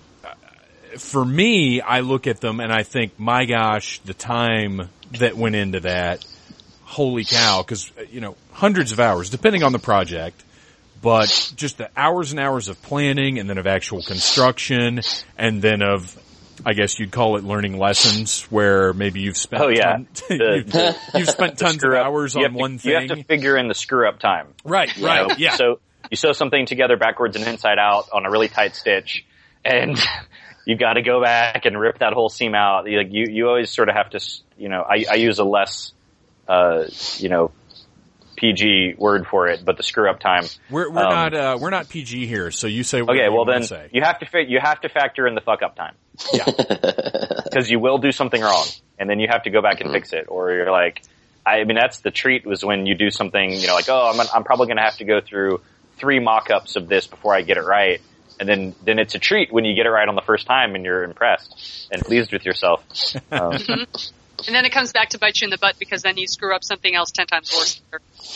For 0.97 1.23
me, 1.23 1.81
I 1.81 2.01
look 2.01 2.27
at 2.27 2.41
them 2.41 2.59
and 2.59 2.71
I 2.71 2.83
think, 2.83 3.19
my 3.19 3.45
gosh, 3.45 3.99
the 4.05 4.13
time 4.13 4.89
that 5.19 5.35
went 5.35 5.55
into 5.55 5.81
that, 5.81 6.25
holy 6.85 7.25
cow, 7.25 7.61
cause, 7.63 7.91
uh, 7.99 8.03
you 8.11 8.21
know, 8.21 8.35
hundreds 8.53 8.91
of 8.93 8.99
hours, 8.99 9.29
depending 9.29 9.63
on 9.63 9.71
the 9.73 9.79
project, 9.79 10.41
but 11.01 11.51
just 11.55 11.77
the 11.77 11.89
hours 11.97 12.31
and 12.31 12.39
hours 12.39 12.67
of 12.67 12.81
planning 12.81 13.37
and 13.39 13.49
then 13.49 13.57
of 13.57 13.67
actual 13.67 14.01
construction 14.01 15.01
and 15.37 15.61
then 15.61 15.81
of, 15.81 16.17
I 16.65 16.73
guess 16.73 16.97
you'd 16.99 17.11
call 17.11 17.37
it 17.37 17.43
learning 17.43 17.77
lessons 17.77 18.43
where 18.43 18.93
maybe 18.93 19.19
you've 19.21 19.37
spent, 19.37 19.61
Oh, 19.63 19.67
yeah. 19.67 19.97
ton- 19.97 20.07
The- 20.29 20.63
you've, 21.13 21.19
you've 21.19 21.29
spent 21.29 21.57
tons 21.59 21.83
of 21.83 21.91
up- 21.93 22.05
hours 22.05 22.35
on 22.35 22.43
to- 22.43 22.49
one 22.57 22.79
You 22.81 22.95
have 22.95 23.07
to 23.09 23.23
figure 23.23 23.57
in 23.57 23.67
the 23.67 23.75
screw 23.75 24.07
up 24.07 24.19
time. 24.19 24.47
right, 24.63 24.95
right, 24.97 25.27
know? 25.27 25.35
yeah. 25.37 25.55
So 25.55 25.79
you 26.09 26.17
sew 26.17 26.31
something 26.31 26.65
together 26.65 26.97
backwards 26.97 27.35
and 27.35 27.45
inside 27.45 27.77
out 27.79 28.09
on 28.13 28.25
a 28.25 28.31
really 28.31 28.47
tight 28.47 28.75
stitch, 28.75 29.25
and 29.65 29.99
you've 30.65 30.79
got 30.79 30.93
to 30.93 31.01
go 31.01 31.21
back 31.21 31.65
and 31.65 31.79
rip 31.79 31.99
that 31.99 32.13
whole 32.13 32.29
seam 32.29 32.55
out. 32.55 32.87
You, 32.89 32.97
like 32.99 33.07
you, 33.11 33.25
you 33.29 33.47
always 33.47 33.69
sort 33.71 33.89
of 33.89 33.95
have 33.95 34.11
to, 34.11 34.19
you 34.57 34.69
know. 34.69 34.81
I, 34.87 35.05
I 35.11 35.15
use 35.15 35.39
a 35.39 35.43
less, 35.43 35.91
uh, 36.47 36.85
you 37.17 37.29
know, 37.29 37.51
PG 38.37 38.95
word 38.97 39.27
for 39.27 39.47
it, 39.47 39.63
but 39.63 39.77
the 39.77 39.83
screw 39.83 40.09
up 40.09 40.19
time. 40.19 40.45
we're 40.69 40.89
we're 40.89 41.03
um, 41.03 41.09
not 41.09 41.33
uh, 41.33 41.57
we're 41.59 41.69
not 41.69 41.89
PG 41.89 42.27
here, 42.27 42.51
so 42.51 42.67
you 42.67 42.83
say. 42.83 43.01
Okay, 43.01 43.07
whatever 43.07 43.31
well 43.31 43.45
you 43.45 43.53
then 43.53 43.63
say. 43.63 43.89
you 43.91 44.01
have 44.01 44.19
to 44.19 44.25
fi- 44.25 44.45
you 44.47 44.59
have 44.61 44.81
to 44.81 44.89
factor 44.89 45.27
in 45.27 45.35
the 45.35 45.41
fuck 45.41 45.61
up 45.61 45.75
time 45.75 45.95
yeah, 46.33 46.45
because 47.43 47.69
you 47.69 47.79
will 47.79 47.97
do 47.97 48.11
something 48.11 48.41
wrong, 48.41 48.65
and 48.99 49.09
then 49.09 49.19
you 49.19 49.27
have 49.29 49.43
to 49.43 49.49
go 49.49 49.61
back 49.61 49.81
and 49.81 49.91
fix 49.91 50.13
it, 50.13 50.25
or 50.27 50.51
you're 50.51 50.71
like, 50.71 51.01
I 51.45 51.63
mean, 51.63 51.75
that's 51.75 51.99
the 51.99 52.11
treat 52.11 52.45
was 52.45 52.63
when 52.63 52.85
you 52.85 52.95
do 52.95 53.09
something, 53.09 53.51
you 53.51 53.67
know, 53.67 53.75
like, 53.75 53.89
oh, 53.89 54.11
I'm, 54.13 54.27
I'm 54.33 54.43
probably 54.43 54.67
going 54.67 54.77
to 54.77 54.83
have 54.83 54.97
to 54.97 55.05
go 55.05 55.21
through 55.21 55.61
three 55.97 56.19
mock-ups 56.19 56.75
of 56.75 56.87
this 56.87 57.07
before 57.07 57.35
I 57.35 57.41
get 57.41 57.57
it 57.57 57.63
right. 57.63 58.01
And 58.39 58.49
then, 58.49 58.75
then 58.83 58.99
it's 58.99 59.15
a 59.15 59.19
treat 59.19 59.53
when 59.53 59.63
you 59.63 59.75
get 59.75 59.85
it 59.85 59.89
right 59.89 60.07
on 60.07 60.15
the 60.15 60.21
first 60.21 60.45
time 60.45 60.75
and 60.75 60.83
you're 60.83 61.03
impressed 61.03 61.87
and 61.91 62.01
pleased 62.01 62.33
with 62.33 62.45
yourself. 62.45 62.83
Um, 63.31 63.85
And 64.47 64.55
then 64.55 64.65
it 64.65 64.71
comes 64.71 64.91
back 64.91 65.09
to 65.09 65.19
bite 65.19 65.39
you 65.41 65.45
in 65.45 65.49
the 65.49 65.57
butt 65.57 65.77
because 65.79 66.01
then 66.01 66.17
you 66.17 66.27
screw 66.27 66.55
up 66.55 66.63
something 66.63 66.93
else 66.93 67.11
ten 67.11 67.27
times 67.27 67.51
worse. 67.55 67.81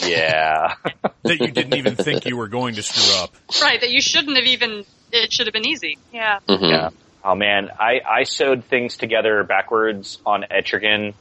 yeah. 0.02 0.74
that 1.24 1.40
you 1.40 1.52
didn't 1.52 1.76
even 1.76 1.96
think 1.96 2.26
you 2.26 2.38
were 2.38 2.48
going 2.48 2.76
to 2.76 2.84
screw 2.84 3.22
up. 3.24 3.34
Right, 3.62 3.80
that 3.82 3.92
you 3.92 4.02
shouldn't 4.02 4.38
have 4.38 4.46
even, 4.46 4.86
it 5.12 5.32
should 5.32 5.48
have 5.48 5.54
been 5.54 5.68
easy. 5.68 5.98
Yeah. 6.14 6.40
Mhm. 6.48 6.70
Yeah. 6.70 6.90
Oh 7.24 7.36
man, 7.36 7.70
I, 7.78 8.00
I 8.10 8.24
sewed 8.24 8.66
things 8.66 8.98
together 8.98 9.44
backwards 9.44 10.20
on 10.26 10.44
Etrigan 10.50 11.14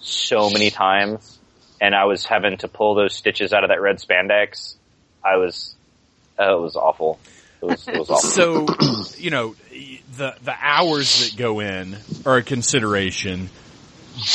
so 0.00 0.50
many 0.50 0.70
times 0.70 1.38
and 1.80 1.94
I 1.94 2.04
was 2.04 2.24
having 2.24 2.56
to 2.58 2.68
pull 2.68 2.94
those 2.94 3.14
stitches 3.14 3.52
out 3.52 3.64
of 3.64 3.68
that 3.68 3.80
red 3.80 3.96
spandex. 3.98 4.74
I 5.24 5.36
was, 5.36 5.74
uh, 6.38 6.56
it 6.56 6.60
was 6.60 6.76
awful. 6.76 7.18
It 7.62 7.66
was, 7.66 7.88
it 7.88 7.98
was 7.98 8.10
awful. 8.10 8.30
So, 8.30 8.66
you 9.18 9.30
know, 9.30 9.54
the 10.16 10.34
the 10.42 10.54
hours 10.60 11.30
that 11.30 11.36
go 11.36 11.60
in 11.60 11.96
are 12.26 12.36
a 12.38 12.42
consideration, 12.42 13.48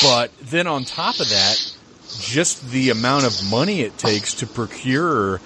but 0.02 0.30
then 0.42 0.66
on 0.66 0.84
top 0.84 1.20
of 1.20 1.28
that, 1.30 1.74
just 2.20 2.70
the 2.70 2.90
amount 2.90 3.24
of 3.24 3.50
money 3.50 3.80
it 3.80 3.96
takes 3.98 4.34
to 4.34 4.46
procure 4.46 5.40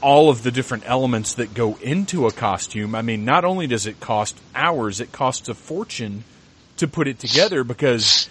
all 0.00 0.28
of 0.28 0.42
the 0.42 0.50
different 0.50 0.84
elements 0.86 1.34
that 1.34 1.54
go 1.54 1.76
into 1.76 2.26
a 2.26 2.32
costume. 2.32 2.94
I 2.94 3.02
mean, 3.02 3.24
not 3.24 3.44
only 3.44 3.66
does 3.66 3.86
it 3.86 4.00
cost 4.00 4.38
hours, 4.54 5.00
it 5.00 5.12
costs 5.12 5.48
a 5.48 5.54
fortune 5.54 6.24
to 6.76 6.86
put 6.86 7.08
it 7.08 7.18
together 7.18 7.64
because 7.64 8.28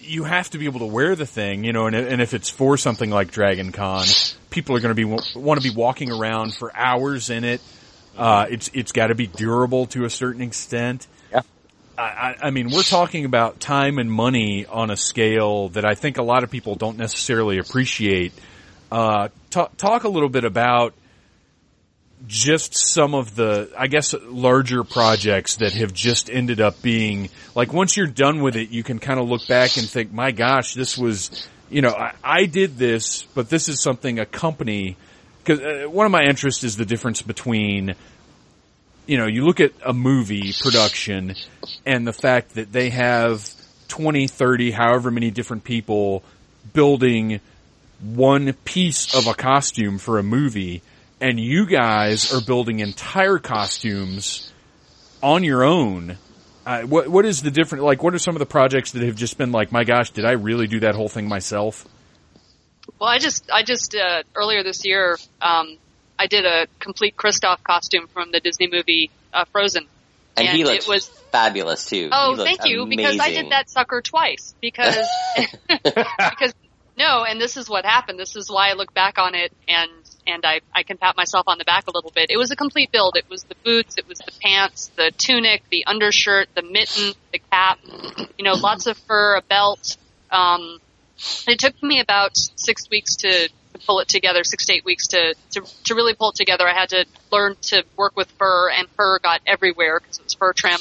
you 0.00 0.24
have 0.24 0.50
to 0.50 0.58
be 0.58 0.66
able 0.66 0.80
to 0.80 0.86
wear 0.86 1.14
the 1.14 1.26
thing, 1.26 1.64
you 1.64 1.72
know, 1.72 1.86
and, 1.86 1.94
and 1.94 2.20
if 2.20 2.34
it's 2.34 2.50
for 2.50 2.76
something 2.76 3.10
like 3.10 3.30
Dragon 3.30 3.72
Con, 3.72 4.04
people 4.50 4.76
are 4.76 4.80
going 4.80 4.94
to 4.94 4.96
be, 4.96 5.04
want 5.38 5.60
to 5.60 5.68
be 5.68 5.74
walking 5.74 6.10
around 6.10 6.54
for 6.54 6.74
hours 6.76 7.30
in 7.30 7.44
it. 7.44 7.60
Uh, 8.16 8.46
it's, 8.50 8.70
it's 8.74 8.92
got 8.92 9.08
to 9.08 9.14
be 9.14 9.26
durable 9.26 9.86
to 9.86 10.04
a 10.04 10.10
certain 10.10 10.42
extent. 10.42 11.06
I, 11.96 12.36
I 12.42 12.50
mean, 12.50 12.70
we're 12.70 12.82
talking 12.82 13.24
about 13.24 13.60
time 13.60 13.98
and 13.98 14.10
money 14.10 14.66
on 14.66 14.90
a 14.90 14.96
scale 14.96 15.68
that 15.70 15.84
I 15.84 15.94
think 15.94 16.18
a 16.18 16.22
lot 16.22 16.42
of 16.42 16.50
people 16.50 16.74
don't 16.74 16.98
necessarily 16.98 17.58
appreciate. 17.58 18.32
Uh, 18.90 19.28
talk, 19.50 19.76
talk 19.76 20.04
a 20.04 20.08
little 20.08 20.28
bit 20.28 20.44
about 20.44 20.94
just 22.26 22.74
some 22.74 23.14
of 23.14 23.34
the, 23.36 23.70
I 23.76 23.86
guess, 23.86 24.14
larger 24.14 24.82
projects 24.82 25.56
that 25.56 25.74
have 25.74 25.92
just 25.92 26.30
ended 26.30 26.60
up 26.60 26.80
being 26.80 27.28
like 27.54 27.72
once 27.72 27.96
you're 27.96 28.06
done 28.06 28.42
with 28.42 28.56
it, 28.56 28.70
you 28.70 28.82
can 28.82 28.98
kind 28.98 29.20
of 29.20 29.28
look 29.28 29.46
back 29.46 29.76
and 29.76 29.88
think, 29.88 30.12
my 30.12 30.30
gosh, 30.30 30.74
this 30.74 30.96
was, 30.96 31.46
you 31.70 31.82
know, 31.82 31.90
I, 31.90 32.14
I 32.22 32.46
did 32.46 32.78
this, 32.78 33.22
but 33.34 33.50
this 33.50 33.68
is 33.68 33.82
something 33.82 34.18
a 34.18 34.26
company, 34.26 34.96
because 35.42 35.60
uh, 35.60 35.90
one 35.90 36.06
of 36.06 36.12
my 36.12 36.24
interests 36.24 36.64
is 36.64 36.76
the 36.76 36.86
difference 36.86 37.20
between, 37.20 37.94
you 39.06 39.18
know, 39.18 39.26
you 39.26 39.44
look 39.44 39.60
at 39.60 39.72
a 39.84 39.92
movie 39.92 40.52
production 40.60 41.34
and 41.84 42.06
the 42.06 42.12
fact 42.12 42.54
that 42.54 42.72
they 42.72 42.90
have 42.90 43.48
20, 43.88 44.26
30, 44.26 44.70
however 44.70 45.10
many 45.10 45.30
different 45.30 45.64
people 45.64 46.22
building 46.72 47.40
one 48.00 48.52
piece 48.64 49.14
of 49.14 49.26
a 49.26 49.34
costume 49.34 49.98
for 49.98 50.18
a 50.18 50.22
movie 50.22 50.82
and 51.20 51.38
you 51.40 51.66
guys 51.66 52.32
are 52.32 52.40
building 52.40 52.80
entire 52.80 53.38
costumes 53.38 54.52
on 55.22 55.42
your 55.44 55.64
own. 55.64 56.18
Uh, 56.66 56.82
what 56.82 57.08
what 57.08 57.24
is 57.24 57.42
the 57.42 57.50
different? 57.50 57.84
Like, 57.84 58.02
what 58.02 58.14
are 58.14 58.18
some 58.18 58.34
of 58.34 58.40
the 58.40 58.46
projects 58.46 58.92
that 58.92 59.02
have 59.02 59.16
just 59.16 59.38
been 59.38 59.52
like, 59.52 59.70
my 59.70 59.84
gosh, 59.84 60.10
did 60.10 60.24
I 60.24 60.32
really 60.32 60.66
do 60.66 60.80
that 60.80 60.94
whole 60.94 61.08
thing 61.08 61.28
myself? 61.28 61.86
Well, 62.98 63.08
I 63.08 63.18
just, 63.18 63.50
I 63.50 63.62
just, 63.62 63.94
uh, 63.94 64.22
earlier 64.34 64.62
this 64.62 64.84
year, 64.84 65.16
um, 65.40 65.78
I 66.18 66.26
did 66.26 66.44
a 66.46 66.66
complete 66.78 67.16
Kristoff 67.16 67.62
costume 67.62 68.06
from 68.08 68.30
the 68.30 68.40
Disney 68.40 68.68
movie, 68.70 69.10
uh, 69.32 69.44
Frozen. 69.46 69.86
And, 70.36 70.48
he 70.48 70.60
And 70.62 70.70
looks 70.70 70.86
it 70.86 70.88
was- 70.88 71.08
fabulous 71.30 71.86
too. 71.86 72.08
Oh, 72.12 72.30
He 72.32 72.36
looked 72.36 72.48
thank 72.48 72.70
you, 72.70 72.86
because 72.86 73.18
I 73.18 73.30
did 73.30 73.50
that 73.50 73.68
sucker 73.70 74.00
twice. 74.00 74.54
Because, 74.60 74.96
because, 75.68 76.54
no, 76.96 77.24
and 77.24 77.40
this 77.40 77.56
is 77.56 77.68
what 77.68 77.84
happened. 77.84 78.18
This 78.18 78.36
is 78.36 78.50
why 78.50 78.70
I 78.70 78.74
look 78.74 78.94
back 78.94 79.18
on 79.18 79.34
it 79.34 79.52
and, 79.68 79.90
and 80.26 80.44
I, 80.44 80.60
I 80.72 80.84
can 80.84 80.96
pat 80.96 81.16
myself 81.16 81.44
on 81.48 81.58
the 81.58 81.64
back 81.64 81.86
a 81.88 81.90
little 81.92 82.12
bit. 82.14 82.30
It 82.30 82.36
was 82.36 82.50
a 82.50 82.56
complete 82.56 82.92
build. 82.92 83.16
It 83.16 83.28
was 83.28 83.42
the 83.44 83.56
boots, 83.64 83.96
it 83.98 84.08
was 84.08 84.18
the 84.18 84.32
pants, 84.42 84.90
the 84.96 85.10
tunic, 85.16 85.64
the 85.70 85.86
undershirt, 85.86 86.48
the 86.54 86.62
mitten, 86.62 87.12
the 87.32 87.40
cap, 87.50 87.78
you 88.38 88.44
know, 88.44 88.54
lots 88.54 88.86
of 88.86 88.96
fur, 88.96 89.36
a 89.36 89.42
belt. 89.42 89.96
Um, 90.30 90.78
it 91.46 91.58
took 91.58 91.80
me 91.82 92.00
about 92.00 92.36
six 92.36 92.88
weeks 92.90 93.16
to 93.16 93.48
pull 93.86 94.00
it 94.00 94.08
together, 94.08 94.44
six 94.44 94.66
to 94.66 94.74
eight 94.74 94.84
weeks 94.84 95.08
to, 95.08 95.34
to, 95.50 95.62
to 95.84 95.94
really 95.94 96.14
pull 96.14 96.30
it 96.30 96.36
together. 96.36 96.68
I 96.68 96.74
had 96.74 96.90
to 96.90 97.06
learn 97.30 97.56
to 97.62 97.84
work 97.96 98.16
with 98.16 98.30
fur 98.32 98.70
and 98.70 98.88
fur 98.90 99.18
got 99.18 99.40
everywhere 99.46 100.00
because 100.00 100.18
it 100.18 100.24
was 100.24 100.34
fur 100.34 100.52
trim. 100.52 100.78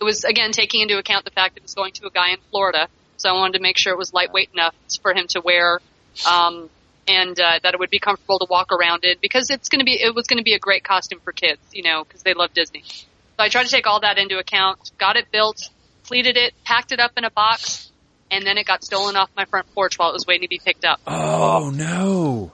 It 0.00 0.04
was 0.04 0.24
again 0.24 0.52
taking 0.52 0.80
into 0.80 0.98
account 0.98 1.24
the 1.24 1.30
fact 1.30 1.54
that 1.54 1.60
it 1.60 1.62
was 1.64 1.74
going 1.74 1.92
to 1.92 2.06
a 2.06 2.10
guy 2.10 2.30
in 2.30 2.38
Florida. 2.50 2.88
So 3.16 3.30
I 3.30 3.32
wanted 3.34 3.54
to 3.54 3.62
make 3.62 3.78
sure 3.78 3.92
it 3.92 3.98
was 3.98 4.12
lightweight 4.12 4.50
enough 4.52 4.74
for 5.00 5.14
him 5.14 5.26
to 5.28 5.40
wear, 5.40 5.80
um, 6.28 6.68
and 7.06 7.38
uh, 7.38 7.60
that 7.62 7.74
it 7.74 7.80
would 7.80 7.90
be 7.90 8.00
comfortable 8.00 8.38
to 8.40 8.46
walk 8.50 8.72
around 8.72 9.04
in 9.04 9.16
because 9.20 9.50
it's 9.50 9.68
going 9.68 9.78
to 9.78 9.84
be 9.84 9.92
it 9.92 10.14
was 10.14 10.26
going 10.26 10.38
to 10.38 10.44
be 10.44 10.54
a 10.54 10.58
great 10.58 10.84
costume 10.84 11.20
for 11.20 11.32
kids, 11.32 11.60
you 11.72 11.82
know, 11.82 12.04
because 12.04 12.22
they 12.22 12.34
love 12.34 12.52
Disney. 12.54 12.82
So 12.82 13.42
I 13.42 13.48
tried 13.48 13.64
to 13.64 13.70
take 13.70 13.86
all 13.86 14.00
that 14.00 14.18
into 14.18 14.38
account, 14.38 14.92
got 14.98 15.16
it 15.16 15.30
built, 15.30 15.70
pleated 16.04 16.36
it, 16.36 16.54
packed 16.64 16.92
it 16.92 17.00
up 17.00 17.12
in 17.16 17.24
a 17.24 17.30
box, 17.30 17.90
and 18.30 18.46
then 18.46 18.58
it 18.58 18.66
got 18.66 18.84
stolen 18.84 19.16
off 19.16 19.30
my 19.36 19.44
front 19.44 19.72
porch 19.74 19.98
while 19.98 20.10
it 20.10 20.14
was 20.14 20.26
waiting 20.26 20.42
to 20.42 20.48
be 20.48 20.60
picked 20.64 20.84
up. 20.84 21.00
Oh 21.06 21.70
no! 21.74 22.52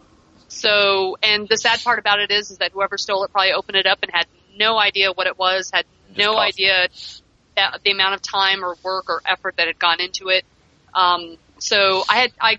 So, 0.48 1.16
and 1.22 1.48
the 1.48 1.56
sad 1.56 1.80
part 1.82 1.98
about 1.98 2.18
it 2.20 2.30
is, 2.30 2.50
is 2.50 2.58
that 2.58 2.72
whoever 2.72 2.98
stole 2.98 3.24
it 3.24 3.32
probably 3.32 3.52
opened 3.52 3.76
it 3.76 3.86
up 3.86 4.00
and 4.02 4.10
had 4.12 4.26
no 4.56 4.78
idea 4.78 5.12
what 5.12 5.26
it 5.26 5.38
was, 5.38 5.70
had 5.72 5.86
no 6.16 6.36
idea 6.36 6.88
that, 7.56 7.80
the 7.84 7.92
amount 7.92 8.14
of 8.14 8.22
time 8.22 8.64
or 8.64 8.76
work 8.82 9.08
or 9.08 9.22
effort 9.24 9.56
that 9.56 9.68
had 9.68 9.78
gone 9.78 10.00
into 10.00 10.28
it. 10.28 10.44
Um, 10.92 11.36
so 11.58 12.02
I 12.08 12.18
had, 12.18 12.32
I 12.40 12.58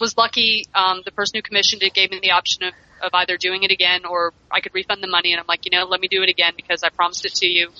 was 0.00 0.16
lucky, 0.16 0.66
um, 0.74 1.02
the 1.04 1.10
person 1.10 1.38
who 1.38 1.42
commissioned 1.42 1.82
it 1.82 1.92
gave 1.92 2.10
me 2.10 2.20
the 2.22 2.32
option 2.32 2.64
of, 2.64 2.74
of 3.02 3.10
either 3.14 3.36
doing 3.36 3.64
it 3.64 3.72
again 3.72 4.04
or 4.04 4.32
I 4.50 4.60
could 4.60 4.74
refund 4.74 5.02
the 5.02 5.08
money 5.08 5.32
and 5.32 5.40
I'm 5.40 5.46
like, 5.48 5.64
you 5.64 5.76
know, 5.76 5.86
let 5.86 6.00
me 6.00 6.08
do 6.08 6.22
it 6.22 6.28
again 6.28 6.52
because 6.56 6.84
I 6.84 6.90
promised 6.90 7.24
it 7.24 7.34
to 7.36 7.46
you. 7.46 7.70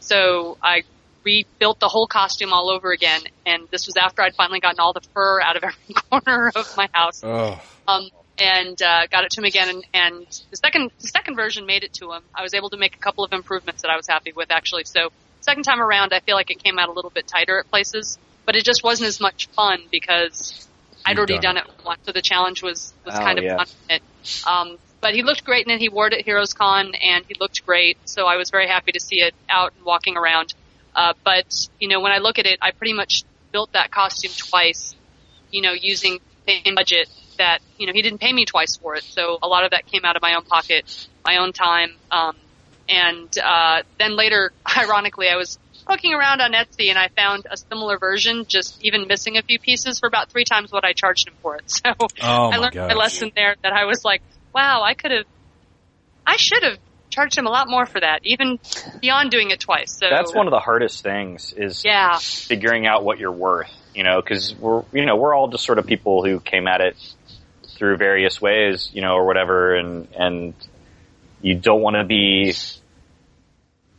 So 0.00 0.58
I 0.62 0.82
rebuilt 1.24 1.80
the 1.80 1.88
whole 1.88 2.06
costume 2.06 2.52
all 2.52 2.70
over 2.70 2.92
again 2.92 3.22
and 3.44 3.68
this 3.70 3.86
was 3.86 3.96
after 3.96 4.22
I'd 4.22 4.34
finally 4.34 4.60
gotten 4.60 4.80
all 4.80 4.92
the 4.92 5.02
fur 5.14 5.40
out 5.40 5.56
of 5.56 5.64
every 5.64 5.94
corner 6.10 6.52
of 6.54 6.76
my 6.76 6.88
house 6.92 7.22
Oh, 7.24 7.60
um, 7.86 8.08
and 8.38 8.80
uh, 8.80 9.06
got 9.10 9.24
it 9.24 9.30
to 9.32 9.40
him 9.40 9.44
again. 9.46 9.68
And, 9.68 9.84
and 9.92 10.26
the 10.50 10.56
second 10.56 10.90
the 11.00 11.08
second 11.08 11.34
version 11.36 11.66
made 11.66 11.82
it 11.82 11.92
to 11.94 12.12
him. 12.12 12.22
I 12.34 12.42
was 12.42 12.54
able 12.54 12.70
to 12.70 12.76
make 12.76 12.94
a 12.94 12.98
couple 12.98 13.24
of 13.24 13.32
improvements 13.32 13.82
that 13.82 13.90
I 13.90 13.96
was 13.96 14.06
happy 14.06 14.32
with 14.32 14.50
actually. 14.50 14.84
So 14.84 15.08
second 15.40 15.64
time 15.64 15.80
around, 15.80 16.12
I 16.12 16.20
feel 16.20 16.36
like 16.36 16.50
it 16.50 16.62
came 16.62 16.78
out 16.78 16.88
a 16.88 16.92
little 16.92 17.10
bit 17.10 17.26
tighter 17.26 17.58
at 17.58 17.70
places, 17.70 18.16
but 18.46 18.54
it 18.54 18.64
just 18.64 18.84
wasn't 18.84 19.08
as 19.08 19.20
much 19.20 19.48
fun 19.48 19.80
because 19.90 20.68
I'd 21.04 21.12
You've 21.12 21.18
already 21.18 21.34
done 21.34 21.56
done 21.56 21.56
it 21.58 21.64
once. 21.84 22.00
So 22.04 22.12
the 22.12 22.22
challenge 22.22 22.62
was 22.62 22.92
was 23.04 23.14
Oh, 23.16 23.18
kind 23.18 23.38
of 23.38 23.44
yeah. 23.44 23.56
fun. 23.56 23.66
It. 23.88 24.02
Um, 24.46 24.78
but 25.00 25.14
he 25.14 25.22
looked 25.22 25.44
great 25.44 25.66
in 25.66 25.72
it. 25.72 25.80
He 25.80 25.88
wore 25.88 26.08
it 26.08 26.12
at 26.12 26.24
Heroes 26.24 26.54
Con 26.54 26.92
and 26.94 27.24
he 27.26 27.34
looked 27.40 27.64
great. 27.64 27.98
So 28.04 28.26
I 28.26 28.36
was 28.36 28.50
very 28.50 28.68
happy 28.68 28.92
to 28.92 29.00
see 29.00 29.20
it 29.20 29.34
out 29.48 29.72
and 29.76 29.84
walking 29.84 30.16
around. 30.16 30.54
Uh, 30.94 31.14
but 31.24 31.46
you 31.78 31.88
know, 31.88 32.00
when 32.00 32.12
I 32.12 32.18
look 32.18 32.38
at 32.38 32.46
it, 32.46 32.58
I 32.62 32.70
pretty 32.72 32.92
much 32.94 33.22
built 33.52 33.72
that 33.72 33.90
costume 33.90 34.32
twice. 34.36 34.94
You 35.50 35.62
know, 35.62 35.72
using 35.72 36.18
the 36.46 36.60
same 36.64 36.74
budget 36.74 37.08
that 37.38 37.60
you 37.78 37.86
know 37.86 37.92
he 37.92 38.02
didn't 38.02 38.20
pay 38.20 38.32
me 38.32 38.44
twice 38.44 38.76
for 38.76 38.96
it. 38.96 39.02
So 39.04 39.38
a 39.42 39.48
lot 39.48 39.64
of 39.64 39.70
that 39.70 39.86
came 39.86 40.04
out 40.04 40.16
of 40.16 40.22
my 40.22 40.34
own 40.34 40.44
pocket, 40.44 41.08
my 41.24 41.38
own 41.38 41.52
time. 41.52 41.90
Um, 42.10 42.36
and 42.88 43.28
uh, 43.38 43.82
then 43.98 44.16
later, 44.16 44.52
ironically, 44.76 45.28
I 45.28 45.36
was 45.36 45.58
looking 45.88 46.12
around 46.12 46.40
on 46.40 46.52
Etsy 46.52 46.88
and 46.88 46.98
I 46.98 47.08
found 47.16 47.46
a 47.50 47.56
similar 47.56 47.98
version, 47.98 48.44
just 48.48 48.82
even 48.82 49.06
missing 49.06 49.36
a 49.36 49.42
few 49.42 49.58
pieces 49.58 49.98
for 49.98 50.06
about 50.06 50.30
three 50.30 50.44
times 50.44 50.70
what 50.70 50.84
I 50.84 50.92
charged 50.92 51.28
him 51.28 51.34
for 51.42 51.56
it. 51.56 51.62
So 51.88 51.92
Oh, 52.20 52.50
I 52.50 52.56
learned 52.58 52.74
gosh. 52.74 52.88
my 52.88 52.94
lesson 52.94 53.32
there 53.34 53.56
that 53.62 53.72
I 53.72 53.84
was 53.84 54.04
like, 54.04 54.22
wow, 54.54 54.82
I 54.82 54.94
could 54.94 55.10
have, 55.12 55.24
I 56.26 56.36
should 56.36 56.62
have 56.62 56.78
charged 57.10 57.36
him 57.36 57.46
a 57.46 57.50
lot 57.50 57.68
more 57.68 57.86
for 57.86 58.00
that, 58.00 58.20
even 58.24 58.58
beyond 59.00 59.30
doing 59.30 59.50
it 59.50 59.60
twice. 59.60 59.92
So 59.98 60.06
That's 60.10 60.34
one 60.34 60.46
of 60.46 60.50
the 60.50 60.60
hardest 60.60 61.02
things 61.02 61.52
is 61.52 61.84
yeah, 61.84 62.18
figuring 62.18 62.86
out 62.86 63.04
what 63.04 63.18
you're 63.18 63.32
worth, 63.32 63.72
you 63.94 64.04
know, 64.04 64.20
cause 64.22 64.54
we're, 64.58 64.82
you 64.92 65.06
know, 65.06 65.16
we're 65.16 65.34
all 65.34 65.48
just 65.48 65.64
sort 65.64 65.78
of 65.78 65.86
people 65.86 66.24
who 66.24 66.40
came 66.40 66.66
at 66.66 66.80
it 66.80 66.96
through 67.76 67.96
various 67.96 68.40
ways, 68.40 68.90
you 68.92 69.02
know, 69.02 69.12
or 69.12 69.26
whatever, 69.26 69.74
and, 69.74 70.08
and 70.14 70.54
you 71.40 71.54
don't 71.54 71.80
want 71.80 71.96
to 71.96 72.04
be, 72.04 72.52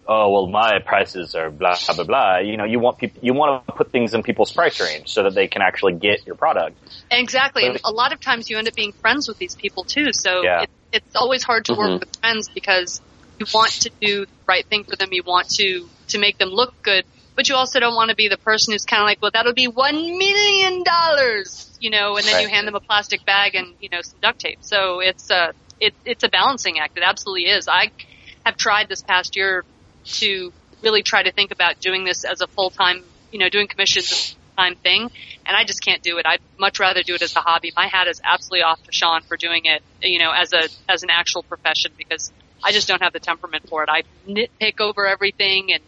oh, 0.08 0.32
well, 0.32 0.48
my 0.48 0.80
prices 0.80 1.36
are 1.36 1.50
blah, 1.50 1.76
blah, 1.96 2.04
blah. 2.04 2.38
You 2.40 2.58
know, 2.58 2.66
you 2.66 2.80
want 2.80 2.98
people, 2.98 3.20
you 3.24 3.34
want 3.34 3.66
to 3.66 3.74
put 3.74 3.92
things 3.92 4.14
in 4.14 4.24
people's 4.24 4.52
price 4.52 4.80
range 4.82 5.08
so 5.08 5.24
that 5.24 5.34
they 5.34 5.48
can 5.48 5.62
actually 5.62 5.94
get 5.94 6.26
your 6.26 6.36
product. 6.36 6.78
exactly. 7.10 7.66
And 7.66 7.80
a 7.86 7.92
lot 7.92 8.12
of 8.12 8.20
times 8.20 8.50
you 8.50 8.58
end 8.58 8.68
up 8.68 8.76
being 8.76 8.92
friends 8.92 9.28
with 9.28 9.38
these 9.38 9.56
people 9.56 9.84
too. 9.84 10.12
So 10.12 10.44
Yeah. 10.44 10.66
It's 10.92 11.16
always 11.16 11.44
hard 11.44 11.66
to 11.66 11.74
work 11.74 11.90
mm-hmm. 11.90 12.00
with 12.00 12.16
friends 12.18 12.50
because 12.50 13.02
you 13.40 13.46
want 13.54 13.72
to 13.72 13.92
do 14.02 14.26
the 14.26 14.32
right 14.48 14.66
thing 14.66 14.84
for 14.84 14.96
them. 14.96 15.10
You 15.12 15.24
want 15.24 15.50
to 15.56 15.88
to 16.10 16.20
make 16.20 16.38
them 16.38 16.50
look 16.50 16.74
good, 16.82 17.06
but 17.36 17.48
you 17.50 17.56
also 17.56 17.80
don't 17.80 17.96
want 17.96 18.10
to 18.10 18.16
be 18.16 18.28
the 18.28 18.38
person 18.38 18.74
who's 18.74 18.86
kind 18.86 19.02
of 19.02 19.06
like, 19.06 19.22
well, 19.22 19.32
that'll 19.34 19.54
be 19.54 19.68
one 19.68 20.18
million 20.18 20.84
dollars, 20.84 21.78
you 21.80 21.90
know, 21.90 22.18
and 22.18 22.26
then 22.26 22.34
Right. 22.36 22.42
you 22.44 22.50
hand 22.50 22.68
them 22.68 22.76
a 22.76 22.80
plastic 22.80 23.26
bag 23.26 23.56
and 23.56 23.76
you 23.80 23.90
know 23.90 24.02
some 24.02 24.20
duct 24.22 24.40
tape. 24.40 24.60
So 24.62 25.00
it's 25.00 25.30
a 25.30 25.54
it, 25.80 25.94
it's 26.06 26.24
a 26.24 26.30
balancing 26.30 26.80
act. 26.80 26.98
It 26.98 27.04
absolutely 27.04 27.50
is. 27.50 27.68
I 27.68 27.92
have 28.46 28.58
tried 28.58 28.90
this 28.90 29.02
past 29.02 29.36
year 29.36 29.64
to 30.06 30.52
really 30.82 31.04
try 31.04 31.24
to 31.24 31.32
think 31.32 31.52
about 31.52 31.80
doing 31.80 32.04
this 32.04 32.24
as 32.24 32.42
a 32.42 32.48
full 32.48 32.70
time, 32.70 33.04
you 33.32 33.40
know, 33.40 33.50
doing 33.50 33.68
commissions 33.68 34.36
time 34.60 34.76
thing, 34.76 35.10
and 35.46 35.58
I 35.58 35.64
just 35.64 35.84
can't 35.84 36.02
do 36.04 36.18
it. 36.18 36.26
I'd 36.26 36.42
much 36.60 36.80
rather 36.80 37.02
do 37.04 37.16
it 37.16 37.22
as 37.22 37.36
a 37.36 37.40
hobby. 37.40 37.72
My 37.76 37.88
hat 37.88 38.08
is 38.08 38.20
absolutely 38.24 38.64
off 38.64 38.82
to 38.84 38.92
Sean 38.92 39.22
for 39.22 39.38
doing 39.38 39.62
it, 39.66 39.82
you 40.02 40.20
know, 40.20 40.32
as 40.32 40.54
a 40.54 40.68
as 40.92 41.04
an 41.04 41.10
actual 41.10 41.44
profession 41.44 41.92
because 41.98 42.32
I 42.64 42.72
just 42.72 42.88
don't 42.88 43.02
have 43.02 43.14
the 43.14 43.20
temperament 43.20 43.64
for 43.70 43.84
it. 43.84 43.90
I 43.90 44.04
nitpick 44.28 44.82
over 44.82 45.08
everything 45.08 45.72
and 45.74 45.84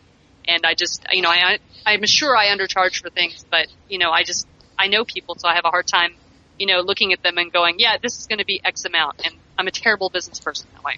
and 0.47 0.65
I 0.65 0.73
just, 0.73 1.05
you 1.11 1.21
know, 1.21 1.29
I, 1.29 1.59
I'm 1.85 2.05
sure 2.05 2.35
I 2.35 2.47
undercharge 2.47 3.01
for 3.01 3.09
things, 3.09 3.45
but, 3.51 3.67
you 3.87 3.99
know, 3.99 4.11
I 4.11 4.23
just, 4.23 4.47
I 4.77 4.87
know 4.87 5.05
people, 5.05 5.35
so 5.37 5.47
I 5.47 5.55
have 5.55 5.65
a 5.65 5.69
hard 5.69 5.87
time, 5.87 6.11
you 6.57 6.65
know, 6.65 6.79
looking 6.79 7.13
at 7.13 7.21
them 7.21 7.37
and 7.37 7.51
going, 7.51 7.75
yeah, 7.77 7.97
this 8.01 8.17
is 8.17 8.27
going 8.27 8.39
to 8.39 8.45
be 8.45 8.59
X 8.63 8.85
amount. 8.85 9.21
And 9.23 9.35
I'm 9.57 9.67
a 9.67 9.71
terrible 9.71 10.09
business 10.09 10.39
person 10.39 10.67
that 10.73 10.83
way. 10.83 10.93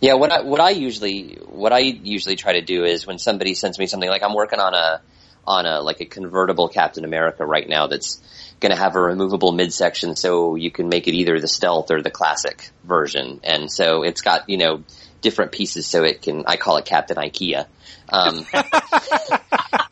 Yeah, 0.00 0.14
what 0.14 0.32
I 0.32 0.42
what 0.42 0.60
I 0.60 0.70
usually 0.70 1.38
what 1.46 1.72
I 1.72 1.78
usually 1.78 2.36
try 2.36 2.54
to 2.54 2.60
do 2.60 2.84
is 2.84 3.06
when 3.06 3.18
somebody 3.18 3.54
sends 3.54 3.78
me 3.78 3.86
something 3.86 4.10
like 4.10 4.22
I'm 4.22 4.34
working 4.34 4.58
on 4.58 4.74
a 4.74 5.00
on 5.46 5.66
a 5.66 5.80
like 5.80 6.00
a 6.00 6.04
convertible 6.04 6.68
Captain 6.68 7.04
America 7.04 7.44
right 7.44 7.68
now 7.68 7.86
that's 7.86 8.20
going 8.60 8.70
to 8.70 8.78
have 8.78 8.96
a 8.96 9.00
removable 9.00 9.52
midsection 9.52 10.16
so 10.16 10.54
you 10.54 10.70
can 10.70 10.88
make 10.88 11.06
it 11.08 11.14
either 11.14 11.38
the 11.40 11.48
stealth 11.48 11.90
or 11.90 12.02
the 12.02 12.10
classic 12.10 12.70
version. 12.84 13.40
And 13.44 13.70
so 13.70 14.02
it's 14.02 14.22
got, 14.22 14.48
you 14.48 14.56
know, 14.56 14.82
different 15.20 15.52
pieces 15.52 15.86
so 15.86 16.04
it 16.04 16.22
can 16.22 16.44
I 16.46 16.56
call 16.56 16.76
it 16.78 16.84
Captain 16.84 17.16
IKEA. 17.16 17.66
Um 18.08 18.46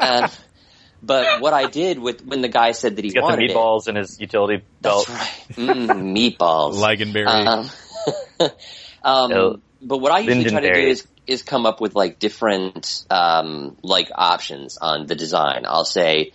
uh, 0.00 0.28
but 1.02 1.40
what 1.40 1.52
I 1.52 1.66
did 1.66 1.98
with 1.98 2.24
when 2.24 2.42
the 2.42 2.48
guy 2.48 2.72
said 2.72 2.96
that 2.96 3.04
he 3.04 3.08
He's 3.08 3.14
got 3.14 3.22
the 3.22 3.26
wanted 3.26 3.50
it, 3.50 3.56
meatballs 3.56 3.88
in 3.88 3.96
his 3.96 4.20
utility 4.20 4.62
belt. 4.80 5.06
that's 5.08 5.58
right. 5.58 5.68
Mm, 5.68 6.16
meatballs. 6.16 6.74
Lingonberry. 6.84 7.26
Um, 7.46 7.70
um, 9.04 9.32
Oh, 9.32 9.60
but 9.82 9.98
what 9.98 10.12
I 10.12 10.20
usually 10.20 10.44
try 10.44 10.60
to 10.60 10.72
do 10.72 10.80
is 10.80 11.06
is 11.26 11.42
come 11.42 11.66
up 11.66 11.80
with 11.80 11.94
like 11.94 12.18
different 12.18 13.04
um, 13.10 13.76
like 13.82 14.10
options 14.14 14.78
on 14.78 15.06
the 15.06 15.14
design. 15.14 15.64
I'll 15.66 15.84
say, 15.84 16.32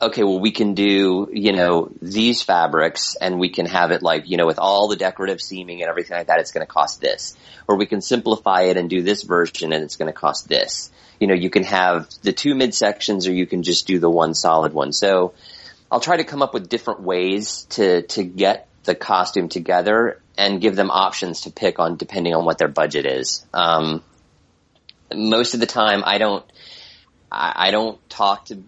okay, 0.00 0.22
well 0.22 0.40
we 0.40 0.50
can 0.50 0.74
do 0.74 1.28
you 1.32 1.52
know 1.52 1.90
these 2.00 2.42
fabrics, 2.42 3.16
and 3.16 3.38
we 3.38 3.48
can 3.48 3.66
have 3.66 3.90
it 3.90 4.02
like 4.02 4.28
you 4.28 4.36
know 4.36 4.46
with 4.46 4.58
all 4.58 4.88
the 4.88 4.96
decorative 4.96 5.40
seaming 5.40 5.82
and 5.82 5.90
everything 5.90 6.16
like 6.16 6.26
that. 6.26 6.40
It's 6.40 6.52
going 6.52 6.66
to 6.66 6.72
cost 6.72 7.00
this, 7.00 7.36
or 7.66 7.76
we 7.76 7.86
can 7.86 8.00
simplify 8.00 8.62
it 8.62 8.76
and 8.76 8.90
do 8.90 9.02
this 9.02 9.22
version, 9.22 9.72
and 9.72 9.84
it's 9.84 9.96
going 9.96 10.12
to 10.12 10.18
cost 10.18 10.48
this. 10.48 10.90
You 11.18 11.26
know, 11.26 11.34
you 11.34 11.50
can 11.50 11.64
have 11.64 12.08
the 12.22 12.32
two 12.32 12.54
midsections, 12.54 13.28
or 13.28 13.32
you 13.32 13.46
can 13.46 13.62
just 13.62 13.86
do 13.86 13.98
the 13.98 14.10
one 14.10 14.34
solid 14.34 14.72
one. 14.72 14.92
So 14.92 15.34
I'll 15.90 16.00
try 16.00 16.16
to 16.16 16.24
come 16.24 16.42
up 16.42 16.54
with 16.54 16.68
different 16.68 17.00
ways 17.02 17.66
to 17.70 18.02
to 18.02 18.22
get 18.22 18.68
the 18.84 18.94
costume 18.94 19.48
together 19.48 20.20
and 20.38 20.60
give 20.60 20.74
them 20.74 20.90
options 20.90 21.42
to 21.42 21.50
pick 21.50 21.78
on 21.78 21.96
depending 21.96 22.34
on 22.34 22.44
what 22.44 22.58
their 22.58 22.68
budget 22.68 23.04
is. 23.04 23.44
Um, 23.52 24.02
most 25.14 25.54
of 25.54 25.60
the 25.60 25.66
time, 25.66 26.02
I 26.04 26.18
don't 26.18 26.44
I, 27.30 27.68
I 27.68 27.70
don't 27.70 27.98
talk 28.08 28.46
to 28.46 28.62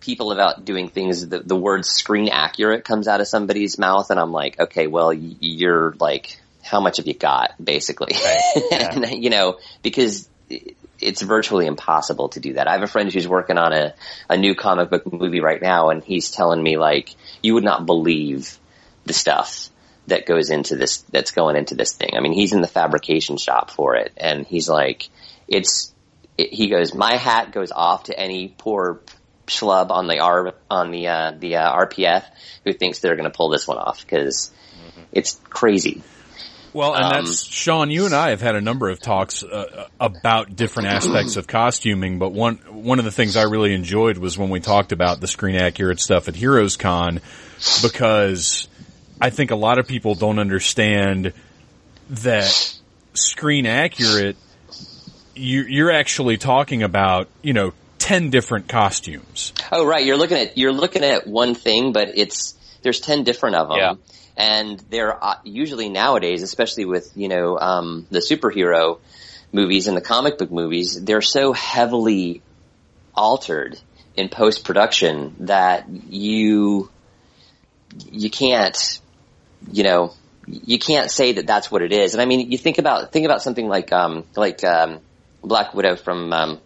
people 0.00 0.32
about 0.32 0.64
doing 0.64 0.88
things. 0.88 1.26
The, 1.26 1.40
the 1.40 1.56
word 1.56 1.84
screen 1.84 2.28
accurate 2.28 2.84
comes 2.84 3.08
out 3.08 3.20
of 3.20 3.26
somebody's 3.26 3.78
mouth, 3.78 4.10
and 4.10 4.20
I'm 4.20 4.32
like, 4.32 4.60
okay, 4.60 4.86
well, 4.86 5.12
you're 5.12 5.94
like, 5.98 6.38
how 6.62 6.80
much 6.80 6.98
have 6.98 7.06
you 7.06 7.14
got, 7.14 7.52
basically? 7.62 8.14
and 8.72 9.22
you 9.22 9.30
know, 9.30 9.58
because 9.82 10.28
it's 11.00 11.22
virtually 11.22 11.66
impossible 11.66 12.30
to 12.30 12.40
do 12.40 12.54
that. 12.54 12.68
I 12.68 12.72
have 12.72 12.82
a 12.82 12.86
friend 12.86 13.12
who's 13.12 13.28
working 13.28 13.58
on 13.58 13.72
a, 13.72 13.94
a 14.30 14.36
new 14.36 14.54
comic 14.54 14.90
book 14.90 15.10
movie 15.12 15.40
right 15.40 15.60
now 15.60 15.90
and 15.90 16.02
he's 16.02 16.30
telling 16.30 16.62
me 16.62 16.78
like, 16.78 17.14
you 17.42 17.54
would 17.54 17.64
not 17.64 17.84
believe 17.84 18.58
the 19.04 19.12
stuff 19.12 19.68
that 20.06 20.24
goes 20.24 20.50
into 20.50 20.76
this, 20.76 20.98
that's 21.10 21.32
going 21.32 21.56
into 21.56 21.74
this 21.74 21.92
thing. 21.92 22.10
I 22.16 22.20
mean, 22.20 22.32
he's 22.32 22.52
in 22.52 22.60
the 22.60 22.68
fabrication 22.68 23.36
shop 23.36 23.70
for 23.70 23.96
it 23.96 24.12
and 24.16 24.46
he's 24.46 24.68
like, 24.68 25.08
it's, 25.48 25.92
it, 26.38 26.52
he 26.52 26.68
goes, 26.68 26.94
my 26.94 27.16
hat 27.16 27.52
goes 27.52 27.72
off 27.72 28.04
to 28.04 28.18
any 28.18 28.48
poor 28.48 29.00
schlub 29.46 29.90
on 29.90 30.06
the 30.06 30.20
R, 30.20 30.54
on 30.70 30.90
the, 30.90 31.08
uh, 31.08 31.32
the, 31.38 31.56
uh, 31.56 31.86
RPF 31.86 32.24
who 32.64 32.72
thinks 32.72 33.00
they're 33.00 33.16
going 33.16 33.30
to 33.30 33.36
pull 33.36 33.50
this 33.50 33.68
one 33.68 33.78
off 33.78 34.00
because 34.02 34.50
it's 35.12 35.40
crazy. 35.50 36.02
Well, 36.72 36.94
and 36.94 37.04
Um, 37.04 37.24
that's 37.26 37.44
Sean. 37.44 37.90
You 37.92 38.04
and 38.04 38.14
I 38.14 38.30
have 38.30 38.40
had 38.40 38.56
a 38.56 38.60
number 38.60 38.88
of 38.88 38.98
talks 38.98 39.44
uh, 39.44 39.86
about 40.00 40.56
different 40.56 40.88
aspects 40.88 41.36
of 41.36 41.46
costuming, 41.46 42.18
but 42.18 42.32
one 42.32 42.56
one 42.68 42.98
of 42.98 43.04
the 43.04 43.12
things 43.12 43.36
I 43.36 43.42
really 43.42 43.72
enjoyed 43.72 44.18
was 44.18 44.36
when 44.36 44.50
we 44.50 44.58
talked 44.58 44.90
about 44.90 45.20
the 45.20 45.28
screen 45.28 45.54
accurate 45.54 46.00
stuff 46.00 46.26
at 46.26 46.34
Heroes 46.34 46.76
Con, 46.76 47.20
because 47.80 48.66
I 49.20 49.30
think 49.30 49.52
a 49.52 49.56
lot 49.56 49.78
of 49.78 49.86
people 49.86 50.16
don't 50.16 50.40
understand 50.40 51.32
that 52.10 52.76
screen 53.12 53.66
accurate. 53.66 54.36
You, 55.34 55.62
you're 55.62 55.90
actually 55.90 56.36
talking 56.36 56.82
about 56.82 57.28
you 57.42 57.52
know 57.52 57.72
ten 57.98 58.30
different 58.30 58.68
costumes. 58.68 59.52
Oh, 59.72 59.84
right. 59.86 60.04
You're 60.04 60.16
looking 60.16 60.36
at 60.36 60.58
you're 60.58 60.72
looking 60.72 61.04
at 61.04 61.26
one 61.26 61.54
thing, 61.54 61.92
but 61.92 62.16
it's 62.16 62.54
there's 62.82 63.00
ten 63.00 63.24
different 63.24 63.56
of 63.56 63.68
them, 63.68 63.78
Yeah. 63.78 63.94
and 64.36 64.78
they're 64.90 65.22
uh, 65.22 65.36
usually 65.44 65.88
nowadays, 65.88 66.42
especially 66.42 66.84
with 66.84 67.10
you 67.16 67.28
know 67.28 67.58
um, 67.58 68.06
the 68.10 68.20
superhero 68.20 68.98
movies 69.52 69.86
and 69.86 69.96
the 69.96 70.00
comic 70.02 70.36
book 70.38 70.50
movies, 70.50 71.02
they're 71.02 71.22
so 71.22 71.52
heavily 71.52 72.42
altered 73.14 73.78
in 74.16 74.28
post 74.28 74.64
production 74.64 75.34
that 75.40 75.88
you 75.88 76.90
you 78.10 78.30
can't 78.30 79.00
you 79.72 79.82
know 79.84 80.12
you 80.46 80.78
can't 80.78 81.10
say 81.10 81.32
that 81.32 81.46
that's 81.46 81.70
what 81.70 81.80
it 81.82 81.92
is. 81.92 82.14
And 82.14 82.20
I 82.20 82.26
mean, 82.26 82.50
you 82.50 82.58
think 82.58 82.78
about 82.78 83.12
think 83.12 83.24
about 83.24 83.40
something 83.42 83.66
like 83.66 83.92
um, 83.92 84.24
like 84.36 84.62
um, 84.62 85.00
Black 85.44 85.74
Widow 85.74 85.96
from 85.96 86.32
um, 86.32 86.60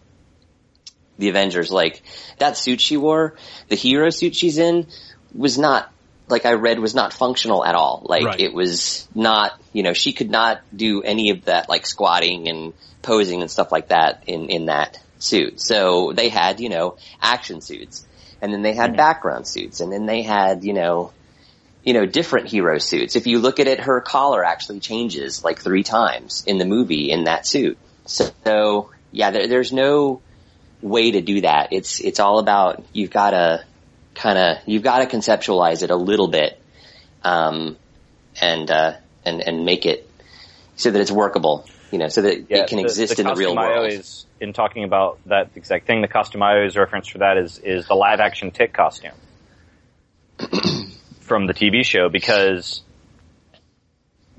the 1.17 1.29
Avengers, 1.29 1.71
like 1.71 2.01
that 2.37 2.57
suit 2.57 2.81
she 2.81 2.97
wore, 2.97 3.35
the 3.67 3.75
hero 3.75 4.09
suit 4.09 4.35
she's 4.35 4.57
in, 4.57 4.87
was 5.33 5.57
not 5.57 5.91
like 6.27 6.45
I 6.45 6.53
read 6.53 6.79
was 6.79 6.95
not 6.95 7.11
functional 7.13 7.65
at 7.65 7.75
all. 7.75 8.05
Like 8.05 8.23
Right. 8.23 8.39
it 8.39 8.53
was 8.53 9.07
not, 9.15 9.59
you 9.73 9.83
know, 9.83 9.93
she 9.93 10.13
could 10.13 10.29
not 10.29 10.61
do 10.75 11.01
any 11.01 11.31
of 11.31 11.45
that 11.45 11.69
like 11.69 11.85
squatting 11.85 12.47
and 12.47 12.73
posing 13.01 13.41
and 13.41 13.49
stuff 13.49 13.71
like 13.71 13.89
that 13.89 14.23
in 14.27 14.49
in 14.49 14.65
that 14.67 14.99
suit. 15.17 15.59
So 15.59 16.13
they 16.13 16.29
had, 16.29 16.59
you 16.59 16.69
know, 16.69 16.97
action 17.21 17.61
suits, 17.61 18.05
and 18.41 18.53
then 18.53 18.61
they 18.61 18.73
had 18.73 18.95
background 18.95 19.47
suits, 19.47 19.79
and 19.81 19.91
then 19.91 20.05
they 20.05 20.21
had, 20.21 20.63
you 20.63 20.73
know. 20.73 21.11
You 21.81 21.93
know, 21.93 22.05
different 22.05 22.49
hero 22.49 22.77
suits. 22.77 23.15
If 23.15 23.25
you 23.25 23.39
look 23.39 23.61
at 23.61 23.67
it, 23.67 23.79
her 23.79 24.01
collar 24.01 24.43
actually 24.43 24.81
changes 24.81 25.45
like 25.45 25.59
three 25.59 25.81
times 25.81 26.43
in 26.45 26.57
the 26.57 26.65
movie 26.65 27.09
in 27.09 27.23
that 27.23 27.47
suit. 27.47 27.77
So, 28.09 28.89
yeah, 29.11 29.31
there, 29.31 29.47
there's 29.47 29.71
no, 29.71 30.21
way 30.81 31.11
to 31.11 31.21
do 31.21 31.41
that. 31.41 31.69
It's 31.71 31.99
it's 31.99 32.19
all 32.19 32.39
about 32.39 32.83
you've 32.93 33.11
got 33.11 33.31
to 33.31 33.63
kind 34.15 34.37
of 34.37 34.57
you've 34.65 34.83
got 34.83 34.99
to 34.99 35.17
conceptualize 35.17 35.83
it 35.83 35.91
a 35.91 35.95
little 35.95 36.27
bit, 36.27 36.59
um, 37.23 37.77
and 38.41 38.69
uh, 38.69 38.93
and 39.25 39.41
and 39.41 39.65
make 39.65 39.85
it 39.85 40.09
so 40.75 40.91
that 40.91 40.99
it's 40.99 41.11
workable. 41.11 41.65
You 41.91 41.97
know, 41.97 42.07
so 42.07 42.21
that 42.21 42.45
it 42.51 42.67
can 42.67 42.77
exist 42.79 43.17
in 43.17 43.25
the 43.25 43.33
real 43.33 43.55
costume 43.55 43.57
I 43.57 43.67
world. 43.67 43.77
always, 43.77 44.25
in 44.39 44.53
talking 44.53 44.83
about 44.83 45.19
that 45.25 45.49
exact 45.55 45.87
thing, 45.87 46.01
the 46.01 46.07
costume 46.07 46.43
I 46.43 46.57
always 46.57 46.77
reference 46.77 47.07
for 47.07 47.19
that 47.19 47.37
is 47.37 47.57
is 47.57 47.87
the 47.87 47.95
live 47.95 48.19
action 48.19 48.51
Tick 48.51 48.73
costume 48.73 49.15
from 51.21 51.47
the 51.47 51.53
TV 51.53 51.83
show 51.83 52.09
because 52.09 52.83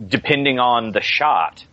depending 0.07 0.61
on 0.61 0.93
the 0.93 1.01
shot, 1.01 1.65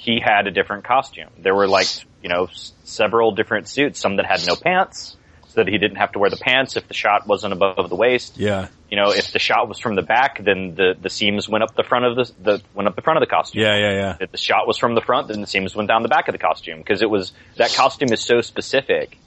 he 0.00 0.20
had 0.24 0.46
a 0.46 0.50
different 0.52 0.84
costume. 0.84 1.28
There 1.38 1.54
were 1.54 1.66
like 1.68 1.88
you 2.22 2.28
know 2.28 2.44
s- 2.44 2.72
several 2.84 3.32
different 3.32 3.68
suits, 3.68 3.98
some 3.98 4.16
that 4.16 4.26
had 4.26 4.46
no 4.46 4.54
pants, 4.56 5.16
so 5.48 5.62
that 5.64 5.68
he 5.68 5.76
didn't 5.78 5.96
have 5.96 6.12
to 6.12 6.18
wear 6.20 6.30
the 6.30 6.36
pants 6.36 6.76
if 6.76 6.86
the 6.86 6.94
shot 6.94 7.26
wasn't 7.26 7.52
above 7.52 7.88
the 7.88 7.96
waist 7.96 8.36
Yeah, 8.38 8.68
you 8.90 8.96
know, 8.96 9.10
if 9.10 9.32
the 9.32 9.38
shot 9.38 9.68
was 9.68 9.78
from 9.78 9.96
the 9.96 10.02
back, 10.02 10.42
then 10.44 10.74
the, 10.76 10.94
the 11.00 11.10
seams 11.10 11.48
went 11.48 11.64
up 11.64 11.74
the 11.74 11.82
front 11.82 12.04
of 12.04 12.16
the, 12.16 12.32
the 12.42 12.62
went 12.74 12.86
up 12.88 12.94
the 12.96 13.02
front 13.02 13.16
of 13.18 13.22
the 13.22 13.26
costume. 13.34 13.62
yeah, 13.62 13.76
yeah, 13.76 13.92
yeah. 13.92 14.16
If 14.20 14.30
the 14.30 14.38
shot 14.38 14.66
was 14.66 14.78
from 14.78 14.94
the 14.94 15.00
front, 15.02 15.28
then 15.28 15.40
the 15.40 15.46
seams 15.46 15.74
went 15.74 15.88
down 15.88 16.02
the 16.02 16.08
back 16.08 16.28
of 16.28 16.32
the 16.32 16.38
costume 16.38 16.78
because 16.78 17.02
it 17.02 17.10
was 17.10 17.32
that 17.56 17.72
costume 17.74 18.12
is 18.12 18.20
so 18.20 18.40
specific 18.40 19.18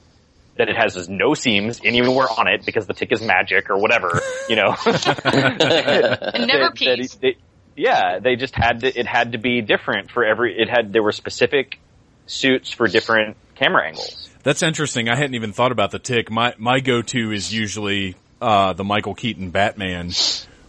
that 0.58 0.68
it 0.70 0.76
has 0.78 1.08
no 1.10 1.34
seams 1.34 1.80
anywhere 1.84 2.28
on 2.38 2.48
it 2.48 2.66
because 2.66 2.86
the 2.86 2.94
tick 2.94 3.12
is 3.12 3.22
magic 3.22 3.70
or 3.70 3.78
whatever, 3.78 4.22
you 4.50 4.56
know. 4.58 4.76
And 4.86 6.48
never 6.48 6.70
That- 6.70 6.76
that 6.76 6.76
pees. 6.76 7.18
Yeah, 7.76 8.20
they 8.20 8.36
just 8.36 8.56
had 8.56 8.82
to. 8.82 9.00
It 9.00 9.06
had 9.08 9.32
to 9.34 9.38
be 9.38 9.62
different 9.62 10.12
for 10.12 10.24
every. 10.26 10.58
It 10.60 10.70
had 10.70 10.92
there 10.94 11.04
were 11.04 11.12
specific 11.12 11.80
suits 12.28 12.72
for 12.72 12.88
different 12.88 13.38
camera 13.56 13.88
angles. 13.88 14.30
That's 14.44 14.64
interesting. 14.64 15.10
I 15.10 15.16
hadn't 15.16 15.36
even 15.36 15.54
thought 15.54 15.72
about 15.72 15.92
the 15.92 16.00
tick. 16.00 16.32
My 16.32 16.54
my 16.58 16.80
go 16.80 17.02
to 17.02 17.32
is 17.32 17.54
usually 17.54 18.16
uh, 18.42 18.74
the 18.74 18.84
Michael 18.84 19.14
Keaton 19.16 19.52
Batman, 19.52 20.12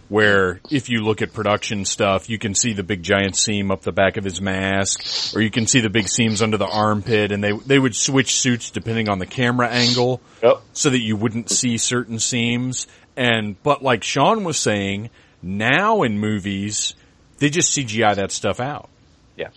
where 0.09 0.61
if 0.70 0.88
you 0.90 1.03
look 1.03 1.22
at 1.22 1.32
production 1.32 1.84
stuff, 1.86 2.28
you 2.28 2.38
can 2.38 2.55
see 2.55 2.74
the 2.74 2.82
big 2.82 3.03
giant 3.03 3.34
seam 3.36 3.70
up 3.70 3.80
the 3.82 3.92
back 3.92 4.16
of 4.18 4.24
his 4.24 4.40
mask, 4.42 5.34
or 5.34 5.40
you 5.40 5.50
can 5.50 5.66
see 5.66 5.80
the 5.80 5.88
big 5.88 6.07
seams 6.09 6.42
under 6.42 6.59
the 6.59 6.66
armpit, 6.66 7.32
and 7.32 7.42
they 7.42 7.53
they 7.53 7.78
would 7.78 7.96
switch 7.96 8.36
suits 8.36 8.70
depending 8.70 9.09
on 9.09 9.18
the 9.18 9.26
camera 9.26 9.68
angle, 9.68 10.20
Yep. 10.42 10.61
so 10.74 10.90
that 10.90 11.00
you 11.00 11.16
wouldn't 11.16 11.50
see 11.50 11.78
certain 11.78 12.18
seams. 12.18 12.86
And 13.16 13.62
but 13.62 13.82
like 13.82 14.05
Sean 14.05 14.44
was 14.44 14.59
saying, 14.59 15.11
now 15.43 16.03
in 16.03 16.18
movies, 16.18 16.95
they 17.38 17.51
just 17.51 17.76
CGI 17.76 18.16
that 18.16 18.30
stuff 18.32 18.61
out. 18.61 18.88
Yeah. 19.36 19.49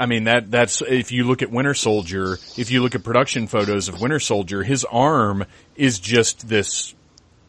I 0.00 0.06
mean 0.06 0.24
that 0.24 0.50
that's 0.50 0.82
if 0.82 1.12
you 1.12 1.24
look 1.24 1.42
at 1.42 1.50
Winter 1.50 1.74
Soldier, 1.74 2.38
if 2.56 2.70
you 2.70 2.82
look 2.82 2.94
at 2.94 3.04
production 3.04 3.46
photos 3.46 3.88
of 3.88 4.00
Winter 4.00 4.18
Soldier, 4.18 4.62
his 4.62 4.84
arm 4.84 5.44
is 5.76 6.00
just 6.00 6.48
this 6.48 6.94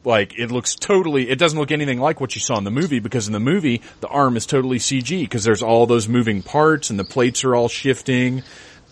like 0.03 0.37
it 0.37 0.51
looks 0.51 0.75
totally 0.75 1.29
it 1.29 1.39
doesn't 1.39 1.57
look 1.57 1.71
anything 1.71 1.99
like 1.99 2.19
what 2.19 2.35
you 2.35 2.41
saw 2.41 2.57
in 2.57 2.63
the 2.63 2.71
movie 2.71 2.99
because 2.99 3.27
in 3.27 3.33
the 3.33 3.39
movie 3.39 3.81
the 4.01 4.07
arm 4.07 4.35
is 4.35 4.45
totally 4.45 4.77
CG 4.77 5.21
because 5.21 5.43
there's 5.43 5.63
all 5.63 5.87
those 5.87 6.07
moving 6.07 6.41
parts 6.43 6.89
and 6.89 6.99
the 6.99 7.03
plates 7.05 7.43
are 7.43 7.55
all 7.55 7.69
shifting. 7.69 8.39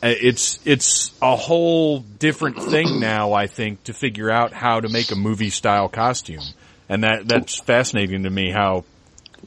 Uh, 0.01 0.13
It's 0.19 0.59
it's 0.65 1.11
a 1.22 1.36
whole 1.36 1.99
different 1.99 2.63
thing 2.63 2.99
now 2.99 3.34
I 3.34 3.47
think 3.47 3.84
to 3.84 3.93
figure 3.93 4.32
out 4.32 4.53
how 4.53 4.80
to 4.80 4.89
make 4.89 5.11
a 5.11 5.15
movie 5.15 5.49
style 5.51 5.89
costume. 5.89 6.43
And 6.91 7.05
that 7.05 7.25
that's 7.25 7.57
fascinating 7.57 8.23
to 8.23 8.29
me 8.29 8.51
how 8.51 8.83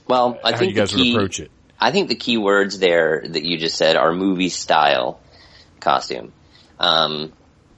Well, 0.09 0.41
I 0.43 0.53
how 0.53 0.59
think 0.59 0.71
you 0.71 0.77
guys 0.77 0.95
key, 0.95 1.13
would 1.13 1.23
approach 1.23 1.41
it. 1.41 1.51
I 1.79 1.93
think 1.93 2.09
the 2.09 2.15
key 2.15 2.39
words 2.39 2.79
there 2.79 3.23
that 3.29 3.45
you 3.45 3.59
just 3.59 3.77
said 3.77 3.97
are 3.97 4.15
movie 4.15 4.49
style 4.49 5.21
costume. 5.79 6.33
Um, 6.81 7.35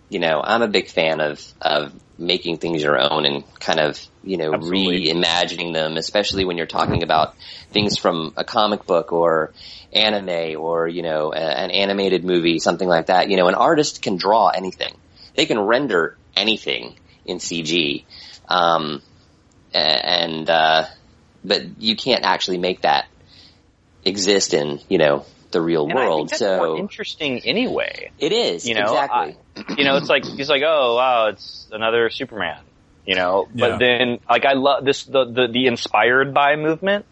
you 0.08 0.20
know, 0.20 0.40
I'm 0.40 0.62
a 0.62 0.68
big 0.68 0.88
fan 0.88 1.20
of, 1.20 1.44
of 1.60 1.92
making 2.16 2.58
things 2.58 2.80
your 2.80 2.96
own 2.96 3.26
and 3.26 3.42
kind 3.58 3.80
of, 3.80 4.00
you 4.22 4.36
know, 4.36 4.54
Absolutely. 4.54 5.08
reimagining 5.08 5.72
them, 5.72 5.96
especially 5.96 6.44
when 6.44 6.56
you're 6.56 6.66
talking 6.66 7.02
about 7.02 7.34
things 7.72 7.98
from 7.98 8.34
a 8.36 8.44
comic 8.44 8.86
book 8.86 9.12
or 9.12 9.52
anime 9.92 10.60
or, 10.60 10.86
you 10.86 11.02
know, 11.02 11.32
a, 11.32 11.36
an 11.36 11.72
animated 11.72 12.24
movie, 12.24 12.60
something 12.60 12.86
like 12.86 13.06
that. 13.06 13.30
You 13.30 13.36
know, 13.36 13.48
an 13.48 13.56
artist 13.56 14.00
can 14.00 14.16
draw 14.16 14.46
anything. 14.46 14.94
They 15.34 15.46
can 15.46 15.58
render 15.58 16.16
anything 16.36 16.96
in 17.24 17.38
CG. 17.38 18.04
Um, 18.48 19.02
and, 19.76 20.48
uh, 20.50 20.86
but 21.44 21.80
you 21.80 21.96
can't 21.96 22.24
actually 22.24 22.58
make 22.58 22.82
that 22.82 23.06
exist 24.04 24.54
in, 24.54 24.80
you 24.88 24.98
know, 24.98 25.24
the 25.52 25.60
real 25.60 25.88
And 25.88 25.92
I 25.98 26.02
think 26.02 26.08
world. 26.10 26.28
that's 26.30 26.38
so 26.40 26.56
more 26.58 26.78
interesting 26.78 27.40
anyway. 27.44 28.10
it 28.18 28.32
is 28.32 28.66
You 28.66 28.74
know, 28.74 28.82
exactly. 28.82 29.36
you 29.78 29.84
know, 29.84 29.96
it's 29.96 30.08
like 30.08 30.24
he's 30.24 30.48
like, 30.48 30.62
oh 30.66 30.96
wow, 30.96 31.26
it's 31.28 31.68
another 31.72 32.10
Superman. 32.10 32.58
You 33.04 33.14
know, 33.14 33.48
but 33.54 33.68
Yeah. 33.70 33.78
then 33.78 34.18
like 34.28 34.44
I 34.44 34.54
love 34.54 34.84
this 34.84 35.04
the, 35.04 35.24
the 35.24 35.46
the 35.46 35.66
inspired 35.68 36.34
by 36.34 36.56
movement. 36.56 37.06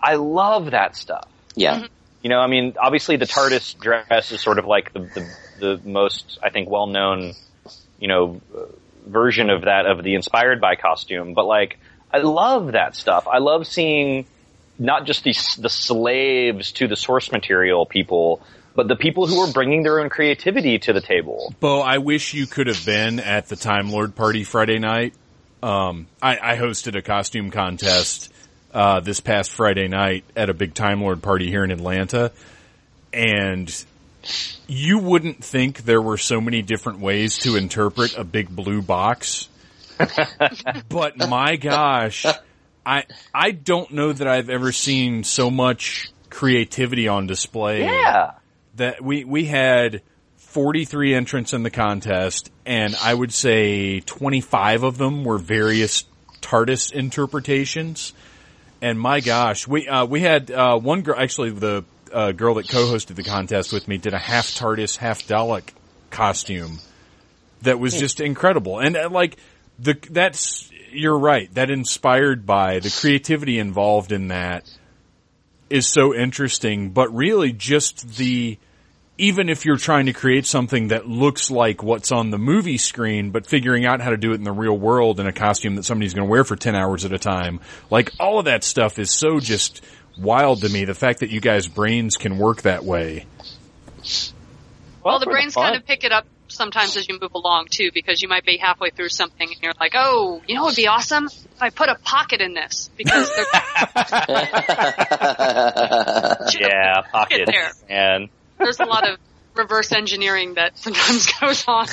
I 0.00 0.14
love 0.14 0.70
that 0.70 0.94
stuff. 0.94 1.28
yeah, 1.56 1.86
You 2.22 2.30
know, 2.30 2.38
I 2.38 2.46
mean, 2.46 2.74
obviously 2.80 3.16
the 3.16 3.26
TARDIS 3.26 3.76
dress 3.80 4.30
is 4.30 4.40
sort 4.40 4.60
of 4.60 4.64
like 4.66 4.92
the 4.92 5.00
the, 5.00 5.26
the 5.58 5.80
most 5.84 6.38
I 6.42 6.50
think 6.50 6.70
well 6.70 6.86
known, 6.86 7.32
you 7.98 8.06
know, 8.06 8.40
uh, 8.56 8.66
version 9.08 9.50
of 9.50 9.62
that 9.62 9.86
of 9.86 10.02
the 10.02 10.14
inspired 10.14 10.60
by 10.60 10.76
costume. 10.76 11.34
But 11.34 11.46
like, 11.46 11.78
I 12.12 12.18
love 12.18 12.72
that 12.72 12.94
stuff. 12.94 13.26
I 13.26 13.38
love 13.38 13.66
seeing 13.66 14.26
not 14.78 15.06
just 15.06 15.24
the 15.24 15.34
the 15.58 15.68
slaves 15.68 16.72
to 16.72 16.86
the 16.86 16.96
source 16.96 17.32
material 17.32 17.86
people, 17.86 18.40
but 18.74 18.88
the 18.88 18.96
people 18.96 19.26
who 19.26 19.40
are 19.40 19.52
bringing 19.52 19.82
their 19.82 20.00
own 20.00 20.08
creativity 20.08 20.78
to 20.78 20.92
the 20.92 21.00
table. 21.00 21.52
Bo, 21.58 21.80
I 21.80 21.98
wish 21.98 22.34
you 22.34 22.46
could 22.46 22.68
have 22.68 22.86
been 22.86 23.18
at 23.18 23.48
the 23.48 23.56
Time 23.56 23.90
Lord 23.90 24.14
party 24.14 24.44
Friday 24.44 24.78
night. 24.78 25.14
Um, 25.62 26.06
I, 26.22 26.38
I 26.52 26.56
hosted 26.56 26.96
a 26.96 27.02
costume 27.02 27.50
contest 27.50 28.32
uh, 28.72 29.00
this 29.00 29.18
past 29.18 29.50
Friday 29.50 29.88
night 29.88 30.24
at 30.36 30.48
a 30.48 30.54
big 30.54 30.74
Time 30.74 31.02
Lord 31.02 31.22
party 31.22 31.50
here 31.50 31.64
in 31.64 31.72
Atlanta, 31.72 32.30
and 33.12 33.84
you 34.66 34.98
wouldn't 34.98 35.42
think 35.44 35.84
there 35.84 36.02
were 36.02 36.18
so 36.18 36.40
many 36.40 36.62
different 36.62 37.00
ways 37.00 37.38
to 37.38 37.56
interpret 37.56 38.16
a 38.16 38.24
big 38.24 38.48
blue 38.54 38.82
box. 38.82 39.48
but 40.88 41.16
my 41.18 41.56
gosh, 41.56 42.24
I 42.86 43.04
I 43.34 43.50
don't 43.50 43.90
know 43.92 44.12
that 44.12 44.28
I've 44.28 44.48
ever 44.50 44.72
seen 44.72 45.24
so 45.24 45.50
much 45.50 46.10
creativity 46.30 47.08
on 47.08 47.26
display 47.26 47.84
Yeah. 47.84 48.32
that 48.76 49.02
we 49.02 49.24
we 49.24 49.44
had 49.46 50.02
43 50.36 51.14
entrants 51.14 51.52
in 51.52 51.62
the 51.62 51.70
contest 51.70 52.50
and 52.64 52.94
I 53.02 53.12
would 53.12 53.32
say 53.32 54.00
25 54.00 54.82
of 54.82 54.98
them 54.98 55.24
were 55.24 55.38
various 55.38 56.04
TARDIS 56.40 56.92
interpretations. 56.92 58.12
And 58.80 58.98
my 59.00 59.20
gosh, 59.20 59.66
we 59.66 59.88
uh, 59.88 60.04
we 60.04 60.20
had 60.20 60.50
uh, 60.50 60.78
one 60.78 61.02
girl 61.02 61.16
actually 61.18 61.50
the 61.50 61.84
uh, 62.12 62.32
girl 62.32 62.54
that 62.54 62.68
co-hosted 62.68 63.14
the 63.14 63.22
contest 63.22 63.72
with 63.72 63.88
me 63.88 63.98
did 63.98 64.14
a 64.14 64.18
half 64.18 64.46
TARDIS 64.46 64.96
half 64.96 65.26
Dalek 65.26 65.70
costume 66.10 66.78
that 67.62 67.78
was 67.78 67.98
just 67.98 68.20
incredible. 68.20 68.78
And 68.78 68.96
uh, 68.96 69.08
like 69.10 69.36
the 69.78 69.98
that's 70.10 70.70
you're 70.90 71.18
right. 71.18 71.52
That 71.54 71.70
inspired 71.70 72.46
by 72.46 72.80
the 72.80 72.90
creativity 72.90 73.58
involved 73.58 74.12
in 74.12 74.28
that 74.28 74.70
is 75.70 75.86
so 75.86 76.14
interesting, 76.14 76.90
but 76.90 77.14
really 77.14 77.52
just 77.52 78.16
the 78.16 78.58
even 79.20 79.48
if 79.48 79.64
you're 79.64 79.76
trying 79.76 80.06
to 80.06 80.12
create 80.12 80.46
something 80.46 80.88
that 80.88 81.08
looks 81.08 81.50
like 81.50 81.82
what's 81.82 82.12
on 82.12 82.30
the 82.30 82.38
movie 82.38 82.78
screen, 82.78 83.32
but 83.32 83.46
figuring 83.46 83.84
out 83.84 84.00
how 84.00 84.10
to 84.10 84.16
do 84.16 84.30
it 84.30 84.36
in 84.36 84.44
the 84.44 84.52
real 84.52 84.78
world 84.78 85.18
in 85.18 85.26
a 85.26 85.32
costume 85.32 85.74
that 85.74 85.82
somebody's 85.82 86.14
going 86.14 86.26
to 86.26 86.30
wear 86.30 86.44
for 86.44 86.54
10 86.54 86.76
hours 86.76 87.04
at 87.04 87.12
a 87.12 87.18
time, 87.18 87.58
like 87.90 88.12
all 88.20 88.38
of 88.38 88.44
that 88.44 88.62
stuff 88.62 88.96
is 88.98 89.10
so 89.10 89.40
just 89.40 89.84
wild 90.18 90.62
to 90.62 90.68
me. 90.68 90.84
The 90.84 90.94
fact 90.94 91.20
that 91.20 91.30
you 91.30 91.40
guys' 91.40 91.68
brains 91.68 92.16
can 92.16 92.38
work 92.38 92.62
that 92.62 92.84
way. 92.84 93.26
Well, 95.04 95.18
the 95.18 95.26
brains 95.26 95.54
fun. 95.54 95.64
kind 95.64 95.76
of 95.76 95.86
pick 95.86 96.04
it 96.04 96.12
up 96.12 96.26
sometimes 96.48 96.96
as 96.96 97.08
you 97.08 97.18
move 97.20 97.34
along 97.34 97.66
too, 97.70 97.90
because 97.92 98.22
you 98.22 98.28
might 98.28 98.44
be 98.44 98.56
halfway 98.56 98.90
through 98.90 99.10
something 99.10 99.48
and 99.48 99.62
you're 99.62 99.72
like, 99.78 99.92
oh, 99.94 100.42
you 100.46 100.54
know 100.54 100.62
what 100.62 100.70
would 100.70 100.76
be 100.76 100.86
awesome? 100.86 101.26
If 101.26 101.62
I 101.62 101.70
put 101.70 101.88
a 101.88 101.96
pocket 101.96 102.40
in 102.40 102.54
this 102.54 102.90
because 102.96 103.30
they're 103.34 103.44
Yeah, 106.60 107.02
pocket. 107.10 107.42
there. 107.46 107.70
And 107.88 108.28
there's 108.58 108.80
a 108.80 108.84
lot 108.84 109.08
of 109.08 109.18
reverse 109.54 109.92
engineering 109.92 110.54
that 110.54 110.78
sometimes 110.78 111.26
goes 111.40 111.64
on 111.66 111.86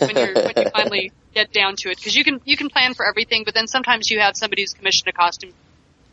when 0.00 0.16
you're 0.16 0.34
when 0.34 0.52
you 0.56 0.70
finally 0.70 1.12
get 1.34 1.52
down 1.52 1.76
to 1.76 1.90
it 1.90 1.96
because 1.96 2.16
you 2.16 2.24
can 2.24 2.40
you 2.44 2.56
can 2.56 2.68
plan 2.68 2.94
for 2.94 3.06
everything, 3.06 3.44
but 3.44 3.54
then 3.54 3.66
sometimes 3.66 4.10
you 4.10 4.20
have 4.20 4.36
somebody 4.36 4.62
who's 4.62 4.72
commissioned 4.72 5.08
a 5.08 5.12
costume 5.12 5.52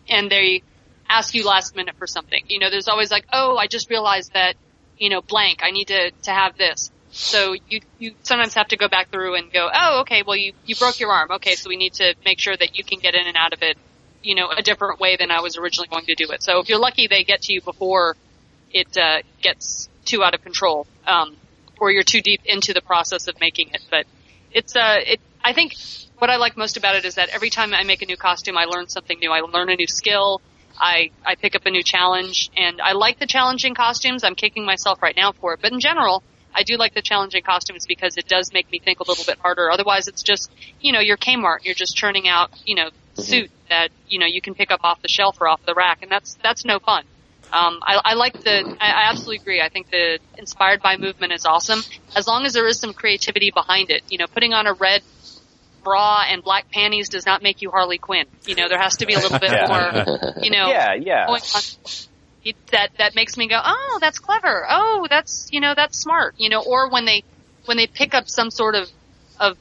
and 0.09 0.29
they 0.29 0.63
ask 1.09 1.33
you 1.33 1.45
last 1.45 1.75
minute 1.75 1.95
for 1.97 2.07
something. 2.07 2.43
You 2.47 2.59
know, 2.59 2.69
there's 2.69 2.87
always 2.87 3.11
like, 3.11 3.25
oh, 3.31 3.57
I 3.57 3.67
just 3.67 3.89
realized 3.89 4.33
that 4.33 4.55
you 4.97 5.09
know 5.09 5.21
blank. 5.21 5.59
I 5.63 5.71
need 5.71 5.87
to 5.87 6.11
to 6.23 6.31
have 6.31 6.57
this. 6.57 6.91
So 7.11 7.55
you 7.67 7.81
you 7.99 8.15
sometimes 8.23 8.55
have 8.55 8.69
to 8.69 8.77
go 8.77 8.87
back 8.87 9.11
through 9.11 9.35
and 9.35 9.51
go, 9.51 9.69
oh, 9.73 10.01
okay, 10.01 10.23
well 10.25 10.35
you 10.35 10.53
you 10.65 10.75
broke 10.75 10.99
your 10.99 11.11
arm. 11.11 11.31
Okay, 11.31 11.55
so 11.55 11.69
we 11.69 11.77
need 11.77 11.93
to 11.93 12.15
make 12.25 12.39
sure 12.39 12.55
that 12.55 12.77
you 12.77 12.83
can 12.83 12.99
get 12.99 13.15
in 13.15 13.27
and 13.27 13.37
out 13.37 13.53
of 13.53 13.61
it, 13.61 13.77
you 14.23 14.35
know, 14.35 14.49
a 14.49 14.61
different 14.61 14.99
way 14.99 15.15
than 15.17 15.29
I 15.29 15.41
was 15.41 15.57
originally 15.57 15.89
going 15.89 16.05
to 16.05 16.15
do 16.15 16.31
it. 16.31 16.41
So 16.41 16.59
if 16.59 16.69
you're 16.69 16.79
lucky, 16.79 17.07
they 17.07 17.23
get 17.23 17.43
to 17.43 17.53
you 17.53 17.61
before 17.61 18.15
it 18.71 18.97
uh, 18.97 19.21
gets 19.41 19.89
too 20.05 20.23
out 20.23 20.33
of 20.33 20.41
control, 20.41 20.87
um, 21.05 21.37
or 21.79 21.91
you're 21.91 22.03
too 22.03 22.21
deep 22.21 22.41
into 22.45 22.73
the 22.73 22.81
process 22.81 23.27
of 23.27 23.39
making 23.39 23.69
it. 23.69 23.81
But 23.91 24.05
it's 24.51 24.75
uh, 24.75 24.97
it. 25.05 25.19
I 25.43 25.53
think 25.53 25.75
what 26.17 26.29
I 26.29 26.37
like 26.37 26.57
most 26.57 26.77
about 26.77 26.95
it 26.95 27.05
is 27.05 27.15
that 27.15 27.29
every 27.29 27.49
time 27.49 27.73
I 27.73 27.83
make 27.83 28.01
a 28.01 28.05
new 28.05 28.17
costume, 28.17 28.57
I 28.57 28.65
learn 28.65 28.87
something 28.87 29.19
new. 29.19 29.31
I 29.31 29.41
learn 29.41 29.69
a 29.69 29.75
new 29.75 29.87
skill. 29.87 30.41
I 30.79 31.11
I 31.25 31.35
pick 31.35 31.55
up 31.55 31.65
a 31.65 31.71
new 31.71 31.83
challenge, 31.83 32.51
and 32.57 32.81
I 32.81 32.93
like 32.93 33.19
the 33.19 33.27
challenging 33.27 33.75
costumes. 33.75 34.23
I'm 34.23 34.35
kicking 34.35 34.65
myself 34.65 35.01
right 35.01 35.15
now 35.15 35.31
for 35.31 35.53
it, 35.53 35.59
but 35.61 35.71
in 35.71 35.79
general. 35.79 36.23
I 36.55 36.61
do 36.61 36.77
like 36.77 36.93
the 36.93 37.01
challenging 37.01 37.41
costumes 37.41 37.87
because 37.87 38.15
it 38.15 38.27
does 38.27 38.53
make 38.53 38.71
me 38.71 38.77
think 38.77 38.99
a 38.99 39.03
little 39.07 39.25
bit 39.25 39.39
harder. 39.39 39.71
Otherwise, 39.71 40.07
it's 40.07 40.21
just, 40.21 40.51
you 40.79 40.91
know, 40.91 40.99
your 40.99 41.17
Kmart. 41.17 41.63
You're 41.63 41.73
just 41.73 41.97
churning 41.97 42.27
out, 42.27 42.51
you 42.63 42.75
know, 42.75 42.91
suit 43.15 43.49
that, 43.69 43.89
you 44.07 44.19
know, 44.19 44.27
you 44.27 44.39
can 44.39 44.53
pick 44.53 44.69
up 44.69 44.81
off 44.83 45.01
the 45.01 45.07
shelf 45.07 45.41
or 45.41 45.47
off 45.47 45.65
the 45.65 45.73
rack, 45.73 46.03
and 46.03 46.11
that's, 46.11 46.35
that's 46.43 46.63
no 46.63 46.77
fun. 46.77 47.05
Um, 47.51 47.79
I, 47.81 47.99
I 48.05 48.13
like 48.13 48.39
the, 48.43 48.77
I, 48.79 48.87
I 48.87 49.09
absolutely 49.09 49.37
agree. 49.37 49.61
I 49.61 49.69
think 49.69 49.89
the 49.89 50.19
inspired 50.37 50.83
by 50.83 50.97
movement 50.97 51.33
is 51.33 51.47
awesome. 51.47 51.81
As 52.15 52.27
long 52.27 52.45
as 52.45 52.53
there 52.53 52.67
is 52.67 52.79
some 52.79 52.93
creativity 52.93 53.49
behind 53.49 53.89
it. 53.89 54.03
You 54.09 54.19
know, 54.19 54.27
putting 54.27 54.53
on 54.53 54.67
a 54.67 54.73
red 54.73 55.01
bra 55.83 56.23
and 56.27 56.43
black 56.43 56.71
panties 56.71 57.09
does 57.09 57.25
not 57.25 57.41
make 57.43 57.61
you 57.61 57.69
Harley 57.71 57.97
Quinn. 57.97 58.25
You 58.45 58.55
know, 58.55 58.69
there 58.69 58.79
has 58.79 58.97
to 58.97 59.05
be 59.05 59.13
a 59.13 59.19
little 59.19 59.39
bit 59.39 59.51
Yeah. 59.51 59.67
more, 59.67 60.43
you 60.43 60.49
know, 60.51 60.67
yeah, 60.69 60.93
yeah. 60.95 61.25
going 61.27 61.41
on. 61.41 61.61
It, 62.45 62.55
that 62.71 62.89
that 62.97 63.15
makes 63.15 63.37
me 63.37 63.47
go, 63.47 63.59
oh, 63.63 63.99
that's 64.01 64.19
clever. 64.19 64.65
Oh, 64.69 65.07
that's 65.09 65.47
you 65.51 65.61
know 65.61 65.73
that's 65.75 65.97
smart. 65.99 66.35
You 66.37 66.49
know, 66.49 66.61
or 66.61 66.89
when 66.89 67.05
they 67.05 67.23
when 67.65 67.77
they 67.77 67.87
pick 67.87 68.13
up 68.13 68.27
some 68.27 68.49
sort 68.51 68.75
of 68.75 68.89
of 69.39 69.57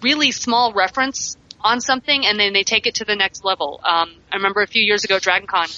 really 0.00 0.30
small 0.30 0.72
reference 0.72 1.36
on 1.60 1.80
something 1.80 2.26
and 2.26 2.40
then 2.40 2.52
they 2.52 2.64
take 2.64 2.86
it 2.86 2.96
to 2.96 3.04
the 3.04 3.14
next 3.16 3.44
level. 3.44 3.80
Um, 3.84 4.14
I 4.32 4.36
remember 4.36 4.62
a 4.62 4.66
few 4.66 4.82
years 4.82 5.04
ago, 5.04 5.18
Dragon 5.18 5.46
Con, 5.46 5.68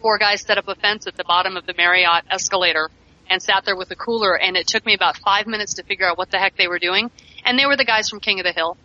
four 0.00 0.16
guys 0.18 0.42
set 0.42 0.56
up 0.58 0.68
a 0.68 0.74
fence 0.76 1.06
at 1.06 1.16
the 1.16 1.24
bottom 1.24 1.56
of 1.56 1.66
the 1.66 1.74
Marriott 1.76 2.24
escalator 2.30 2.88
and 3.28 3.42
sat 3.42 3.64
there 3.64 3.76
with 3.76 3.90
a 3.90 3.96
cooler, 3.96 4.38
and 4.38 4.56
it 4.56 4.66
took 4.66 4.84
me 4.86 4.94
about 4.94 5.16
five 5.18 5.46
minutes 5.46 5.74
to 5.74 5.82
figure 5.82 6.06
out 6.06 6.16
what 6.18 6.30
the 6.30 6.38
heck 6.38 6.56
they 6.56 6.68
were 6.68 6.78
doing. 6.78 7.10
And 7.44 7.58
they 7.58 7.66
were 7.66 7.76
the 7.76 7.84
guys 7.84 8.08
from 8.08 8.20
King 8.20 8.38
of 8.40 8.44
the 8.44 8.52
Hill. 8.52 8.76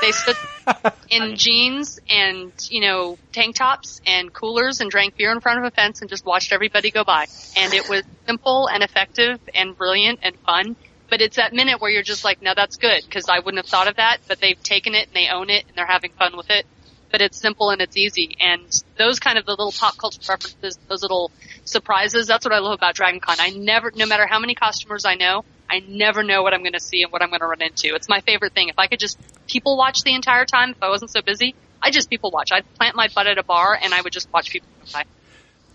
They 0.00 0.12
stood 0.12 0.36
in 1.10 1.36
jeans 1.36 2.00
and, 2.08 2.52
you 2.70 2.80
know, 2.80 3.18
tank 3.32 3.56
tops 3.56 4.00
and 4.06 4.32
coolers 4.32 4.80
and 4.80 4.90
drank 4.90 5.16
beer 5.16 5.32
in 5.32 5.40
front 5.40 5.58
of 5.58 5.64
a 5.64 5.70
fence 5.70 6.00
and 6.00 6.10
just 6.10 6.24
watched 6.24 6.52
everybody 6.52 6.90
go 6.90 7.04
by. 7.04 7.26
And 7.56 7.72
it 7.74 7.88
was 7.88 8.02
simple 8.26 8.68
and 8.68 8.82
effective 8.82 9.38
and 9.54 9.76
brilliant 9.76 10.20
and 10.22 10.36
fun. 10.40 10.76
But 11.08 11.20
it's 11.20 11.36
that 11.36 11.52
minute 11.52 11.80
where 11.80 11.90
you're 11.90 12.04
just 12.04 12.24
like, 12.24 12.40
no, 12.40 12.52
that's 12.54 12.76
good 12.76 13.02
because 13.04 13.28
I 13.28 13.40
wouldn't 13.40 13.56
have 13.56 13.66
thought 13.66 13.88
of 13.88 13.96
that, 13.96 14.18
but 14.28 14.40
they've 14.40 14.60
taken 14.62 14.94
it 14.94 15.08
and 15.08 15.14
they 15.14 15.28
own 15.28 15.50
it 15.50 15.64
and 15.66 15.76
they're 15.76 15.86
having 15.86 16.12
fun 16.12 16.36
with 16.36 16.50
it. 16.50 16.66
But 17.10 17.20
it's 17.20 17.36
simple 17.36 17.70
and 17.70 17.80
it's 17.80 17.96
easy. 17.96 18.36
And 18.38 18.62
those 18.96 19.18
kind 19.18 19.36
of 19.36 19.44
the 19.44 19.50
little 19.50 19.72
pop 19.72 19.98
culture 19.98 20.20
references, 20.28 20.78
those 20.88 21.02
little 21.02 21.32
surprises, 21.64 22.28
that's 22.28 22.46
what 22.46 22.54
I 22.54 22.60
love 22.60 22.74
about 22.74 22.94
Dragon 22.94 23.18
Con. 23.18 23.36
I 23.40 23.50
never, 23.50 23.90
no 23.96 24.06
matter 24.06 24.28
how 24.28 24.38
many 24.38 24.54
customers 24.54 25.04
I 25.04 25.16
know, 25.16 25.44
I 25.68 25.80
never 25.80 26.22
know 26.22 26.42
what 26.42 26.54
I'm 26.54 26.60
going 26.60 26.74
to 26.74 26.80
see 26.80 27.02
and 27.02 27.12
what 27.12 27.22
I'm 27.22 27.30
going 27.30 27.40
to 27.40 27.46
run 27.46 27.62
into. 27.62 27.94
It's 27.96 28.08
my 28.08 28.20
favorite 28.20 28.52
thing. 28.52 28.68
If 28.68 28.78
I 28.78 28.86
could 28.86 29.00
just 29.00 29.18
people 29.50 29.76
watch 29.76 30.02
the 30.02 30.14
entire 30.14 30.44
time, 30.44 30.70
if 30.70 30.82
I 30.82 30.88
wasn't 30.88 31.10
so 31.10 31.22
busy, 31.22 31.54
I 31.82 31.90
just 31.90 32.10
people 32.10 32.30
watch. 32.30 32.50
I'd 32.52 32.72
plant 32.74 32.96
my 32.96 33.08
butt 33.14 33.26
at 33.26 33.38
a 33.38 33.42
bar 33.42 33.78
and 33.80 33.92
I 33.92 34.00
would 34.00 34.12
just 34.12 34.32
watch 34.32 34.50
people. 34.50 34.68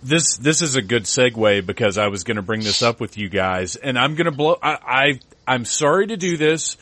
This 0.04 0.38
this 0.38 0.62
is 0.62 0.76
a 0.76 0.82
good 0.82 1.04
segue 1.04 1.66
because 1.66 1.98
I 1.98 2.08
was 2.08 2.24
going 2.24 2.36
to 2.36 2.44
bring 2.44 2.60
this 2.60 2.84
up 2.84 3.00
with 3.00 3.18
you 3.18 3.28
guys, 3.28 3.76
and 3.76 3.98
I'm 3.98 4.14
going 4.14 4.26
to 4.26 4.32
blow. 4.32 4.60
I, 4.62 4.78
I 4.86 5.20
I'm 5.48 5.66
sorry 5.66 6.08
to 6.08 6.18
do 6.18 6.38
this. 6.38 6.78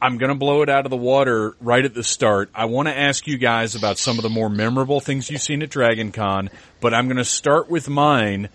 I'm 0.00 0.18
going 0.18 0.28
to 0.28 0.34
blow 0.34 0.60
it 0.60 0.68
out 0.68 0.84
of 0.84 0.90
the 0.90 0.96
water 0.96 1.56
right 1.58 1.82
at 1.82 1.94
the 1.94 2.04
start. 2.04 2.50
I 2.54 2.66
want 2.66 2.88
to 2.88 2.96
ask 2.96 3.26
you 3.26 3.38
guys 3.38 3.76
about 3.76 3.96
some 3.96 4.18
of 4.18 4.22
the 4.22 4.28
more 4.28 4.50
memorable 4.50 5.00
things 5.00 5.30
you've 5.30 5.40
seen 5.40 5.62
at 5.62 5.70
Dragon 5.70 6.12
Con, 6.12 6.50
but 6.82 6.92
I'm 6.92 7.06
going 7.06 7.16
to 7.16 7.24
start 7.24 7.70
with 7.70 7.88
mine 7.88 8.50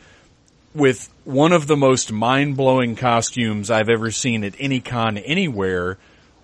with 0.76 1.10
one 1.26 1.52
of 1.52 1.66
the 1.66 1.76
most 1.76 2.12
mind-blowing 2.12 2.96
costumes 2.96 3.72
I've 3.72 3.90
ever 3.90 4.12
seen 4.12 4.44
at 4.44 4.54
any 4.60 4.80
con 4.80 5.18
anywhere 5.18 5.98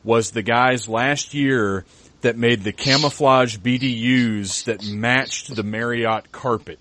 was 0.07 0.31
the 0.31 0.41
guys 0.41 0.87
last 0.87 1.33
year 1.33 1.83
that 2.21 2.37
made 2.37 2.63
the 2.63 2.71
camouflage 2.71 3.57
BDUs 3.57 4.63
that 4.63 4.87
matched 4.87 5.53
the 5.53 5.63
Marriott 5.63 6.31
carpet. 6.31 6.79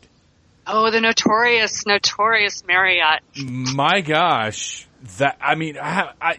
Oh, 0.65 0.93
the 0.93 1.01
notorious, 1.01 1.85
notorious 1.87 2.65
Marriott. 2.67 3.23
My 3.37 4.01
gosh, 4.01 4.87
that, 5.19 5.37
I 5.41 5.57
mean, 5.57 5.77
I, 5.77 6.13
I, 6.21 6.37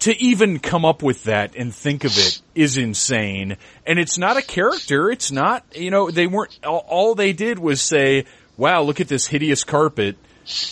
to 0.00 0.16
even 0.22 0.60
come 0.60 0.84
up 0.84 1.02
with 1.02 1.24
that 1.24 1.56
and 1.56 1.74
think 1.74 2.04
of 2.04 2.16
it 2.16 2.40
is 2.54 2.76
insane. 2.76 3.56
And 3.84 3.98
it's 3.98 4.16
not 4.16 4.36
a 4.36 4.42
character. 4.42 5.10
It's 5.10 5.32
not, 5.32 5.64
you 5.74 5.90
know, 5.90 6.12
they 6.12 6.28
weren't, 6.28 6.58
all, 6.64 6.86
all 6.88 7.14
they 7.16 7.32
did 7.32 7.58
was 7.58 7.82
say, 7.82 8.26
wow, 8.56 8.82
look 8.82 9.00
at 9.00 9.08
this 9.08 9.26
hideous 9.26 9.64
carpet 9.64 10.16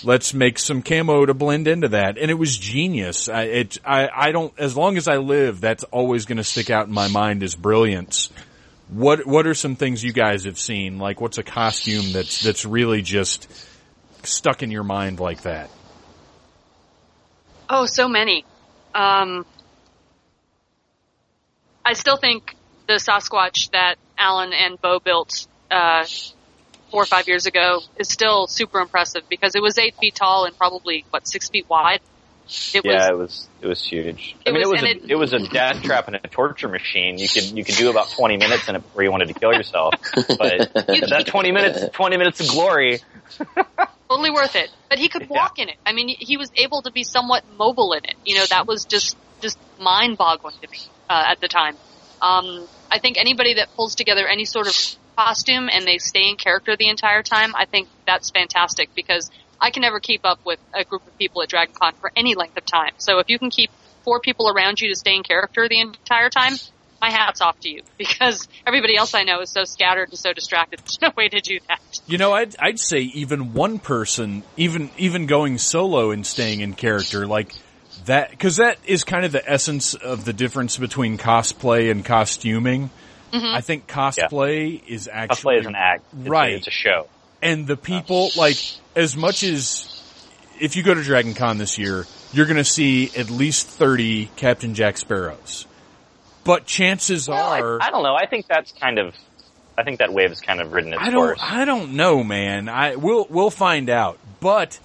let's 0.04 0.34
make 0.34 0.58
some 0.58 0.82
camo 0.82 1.26
to 1.26 1.34
blend 1.34 1.68
into 1.68 1.88
that. 1.88 2.18
And 2.18 2.30
it 2.30 2.34
was 2.34 2.56
genius. 2.56 3.28
I, 3.28 3.42
it, 3.42 3.78
I, 3.84 4.08
I 4.14 4.32
don't, 4.32 4.52
as 4.58 4.76
long 4.76 4.96
as 4.96 5.08
I 5.08 5.18
live, 5.18 5.60
that's 5.60 5.84
always 5.84 6.26
going 6.26 6.38
to 6.38 6.44
stick 6.44 6.70
out 6.70 6.86
in 6.86 6.92
my 6.92 7.08
mind 7.08 7.42
as 7.42 7.54
brilliance. 7.54 8.30
What, 8.88 9.26
what 9.26 9.46
are 9.46 9.54
some 9.54 9.76
things 9.76 10.02
you 10.02 10.12
guys 10.12 10.44
have 10.44 10.58
seen? 10.58 10.98
Like 10.98 11.20
what's 11.20 11.38
a 11.38 11.42
costume 11.42 12.12
that's, 12.12 12.40
that's 12.40 12.64
really 12.64 13.02
just 13.02 13.48
stuck 14.22 14.62
in 14.62 14.70
your 14.70 14.84
mind 14.84 15.20
like 15.20 15.42
that? 15.42 15.70
Oh, 17.70 17.86
so 17.86 18.08
many. 18.08 18.44
Um, 18.94 19.44
I 21.84 21.92
still 21.92 22.16
think 22.16 22.56
the 22.86 22.94
Sasquatch 22.94 23.70
that 23.72 23.96
Alan 24.16 24.52
and 24.52 24.80
Bo 24.80 25.00
built, 25.00 25.46
uh, 25.70 26.06
four 26.90 27.02
or 27.02 27.06
five 27.06 27.28
years 27.28 27.46
ago 27.46 27.80
is 27.96 28.08
still 28.08 28.46
super 28.46 28.80
impressive 28.80 29.22
because 29.28 29.54
it 29.54 29.62
was 29.62 29.78
eight 29.78 29.94
feet 29.96 30.14
tall 30.14 30.44
and 30.44 30.56
probably 30.56 31.04
what 31.10 31.26
six 31.26 31.48
feet 31.48 31.68
wide. 31.68 32.00
It 32.72 32.82
yeah, 32.84 33.10
was, 33.10 33.10
it 33.10 33.16
was 33.16 33.48
it 33.60 33.66
was 33.66 33.84
huge. 33.84 34.36
I 34.46 34.52
mean, 34.52 34.60
was, 34.60 34.68
it 34.68 34.72
was 34.72 34.82
a, 34.82 34.86
it, 34.86 35.10
it, 35.10 35.14
was 35.16 35.32
a 35.34 35.38
death 35.38 35.82
trap 35.82 36.06
and 36.06 36.16
a 36.16 36.28
torture 36.28 36.68
machine. 36.68 37.18
You 37.18 37.28
could 37.28 37.44
you 37.44 37.62
could 37.62 37.74
do 37.74 37.90
about 37.90 38.10
twenty 38.10 38.38
minutes 38.38 38.68
in 38.68 38.76
it 38.76 38.78
before 38.78 39.02
you 39.02 39.10
wanted 39.10 39.28
to 39.28 39.34
kill 39.34 39.52
yourself. 39.52 39.94
But 40.14 40.72
that 40.74 41.24
twenty 41.26 41.52
minutes 41.52 41.84
twenty 41.92 42.16
minutes 42.16 42.40
of 42.40 42.48
glory. 42.48 43.00
totally 44.08 44.30
worth 44.30 44.56
it. 44.56 44.70
But 44.88 44.98
he 44.98 45.10
could 45.10 45.28
walk 45.28 45.58
yeah. 45.58 45.64
in 45.64 45.68
it. 45.70 45.76
I 45.84 45.92
mean, 45.92 46.08
he 46.08 46.38
was 46.38 46.50
able 46.56 46.80
to 46.82 46.90
be 46.90 47.04
somewhat 47.04 47.44
mobile 47.58 47.92
in 47.92 48.04
it. 48.04 48.14
You 48.24 48.36
know, 48.36 48.46
that 48.46 48.66
was 48.66 48.86
just 48.86 49.16
just 49.42 49.58
mind 49.78 50.16
boggling 50.16 50.54
to 50.62 50.70
me 50.70 50.78
uh, 51.10 51.24
at 51.26 51.40
the 51.40 51.48
time. 51.48 51.76
Um, 52.22 52.66
I 52.90 52.98
think 52.98 53.18
anybody 53.18 53.54
that 53.54 53.74
pulls 53.76 53.94
together 53.94 54.26
any 54.26 54.46
sort 54.46 54.66
of 54.66 54.74
costume 55.18 55.68
and 55.68 55.84
they 55.84 55.98
stay 55.98 56.28
in 56.28 56.36
character 56.36 56.76
the 56.76 56.88
entire 56.88 57.24
time, 57.24 57.52
I 57.56 57.64
think 57.64 57.88
that's 58.06 58.30
fantastic 58.30 58.94
because 58.94 59.30
I 59.60 59.70
can 59.70 59.80
never 59.82 59.98
keep 59.98 60.24
up 60.24 60.38
with 60.44 60.60
a 60.72 60.84
group 60.84 61.04
of 61.04 61.18
people 61.18 61.42
at 61.42 61.48
Dragon 61.48 61.74
Con 61.74 61.94
for 61.94 62.12
any 62.16 62.36
length 62.36 62.56
of 62.56 62.64
time. 62.64 62.92
So 62.98 63.18
if 63.18 63.28
you 63.28 63.36
can 63.36 63.50
keep 63.50 63.70
four 64.04 64.20
people 64.20 64.48
around 64.48 64.80
you 64.80 64.88
to 64.90 64.94
stay 64.94 65.16
in 65.16 65.24
character 65.24 65.68
the 65.68 65.80
entire 65.80 66.30
time, 66.30 66.54
my 67.00 67.10
hat's 67.10 67.40
off 67.40 67.58
to 67.60 67.68
you 67.68 67.82
because 67.98 68.46
everybody 68.64 68.96
else 68.96 69.12
I 69.12 69.24
know 69.24 69.40
is 69.40 69.50
so 69.50 69.64
scattered 69.64 70.10
and 70.10 70.18
so 70.18 70.32
distracted. 70.32 70.78
There's 70.80 71.00
no 71.02 71.10
way 71.16 71.28
to 71.28 71.40
do 71.40 71.58
that. 71.68 71.80
You 72.06 72.18
know, 72.18 72.32
I'd, 72.32 72.54
I'd 72.60 72.78
say 72.78 73.00
even 73.00 73.54
one 73.54 73.80
person, 73.80 74.44
even, 74.56 74.88
even 74.98 75.26
going 75.26 75.58
solo 75.58 76.12
and 76.12 76.24
staying 76.24 76.60
in 76.60 76.74
character, 76.74 77.26
like 77.26 77.52
that, 78.04 78.38
cause 78.38 78.58
that 78.58 78.78
is 78.86 79.02
kind 79.02 79.24
of 79.24 79.32
the 79.32 79.50
essence 79.50 79.94
of 79.94 80.24
the 80.24 80.32
difference 80.32 80.76
between 80.76 81.18
cosplay 81.18 81.90
and 81.90 82.04
costuming. 82.04 82.90
Mm-hmm. 83.32 83.54
I 83.54 83.60
think 83.60 83.86
cosplay 83.86 84.80
yeah. 84.80 84.94
is 84.94 85.08
actually 85.10 85.56
cosplay 85.56 85.60
is 85.60 85.66
an 85.66 85.74
act, 85.76 86.04
it's 86.18 86.28
right? 86.28 86.52
A, 86.52 86.56
it's 86.56 86.66
a 86.66 86.70
show, 86.70 87.08
and 87.42 87.66
the 87.66 87.76
people 87.76 88.30
like 88.36 88.56
as 88.96 89.16
much 89.16 89.42
as 89.42 90.02
if 90.60 90.76
you 90.76 90.82
go 90.82 90.94
to 90.94 91.02
Dragon 91.02 91.34
Con 91.34 91.58
this 91.58 91.78
year, 91.78 92.06
you're 92.32 92.46
going 92.46 92.56
to 92.56 92.64
see 92.64 93.10
at 93.16 93.30
least 93.30 93.68
thirty 93.68 94.26
Captain 94.36 94.74
Jack 94.74 94.98
Sparrows. 94.98 95.66
But 96.44 96.64
chances 96.64 97.28
well, 97.28 97.38
are, 97.38 97.82
I, 97.82 97.88
I, 97.88 97.90
don't 97.90 98.02
know. 98.02 98.14
I 98.14 98.24
think 98.24 98.46
that's 98.46 98.72
kind 98.72 98.98
of, 98.98 99.14
I 99.76 99.82
think 99.82 99.98
that 99.98 100.12
wave 100.14 100.30
has 100.30 100.40
kind 100.40 100.62
of 100.62 100.72
ridden 100.72 100.94
its 100.94 101.02
I 101.02 101.10
don't, 101.10 101.26
course. 101.26 101.40
I 101.42 101.66
don't 101.66 101.92
know, 101.92 102.24
man. 102.24 102.70
I 102.70 102.96
we'll 102.96 103.26
we'll 103.28 103.50
find 103.50 103.90
out. 103.90 104.18
But 104.40 104.78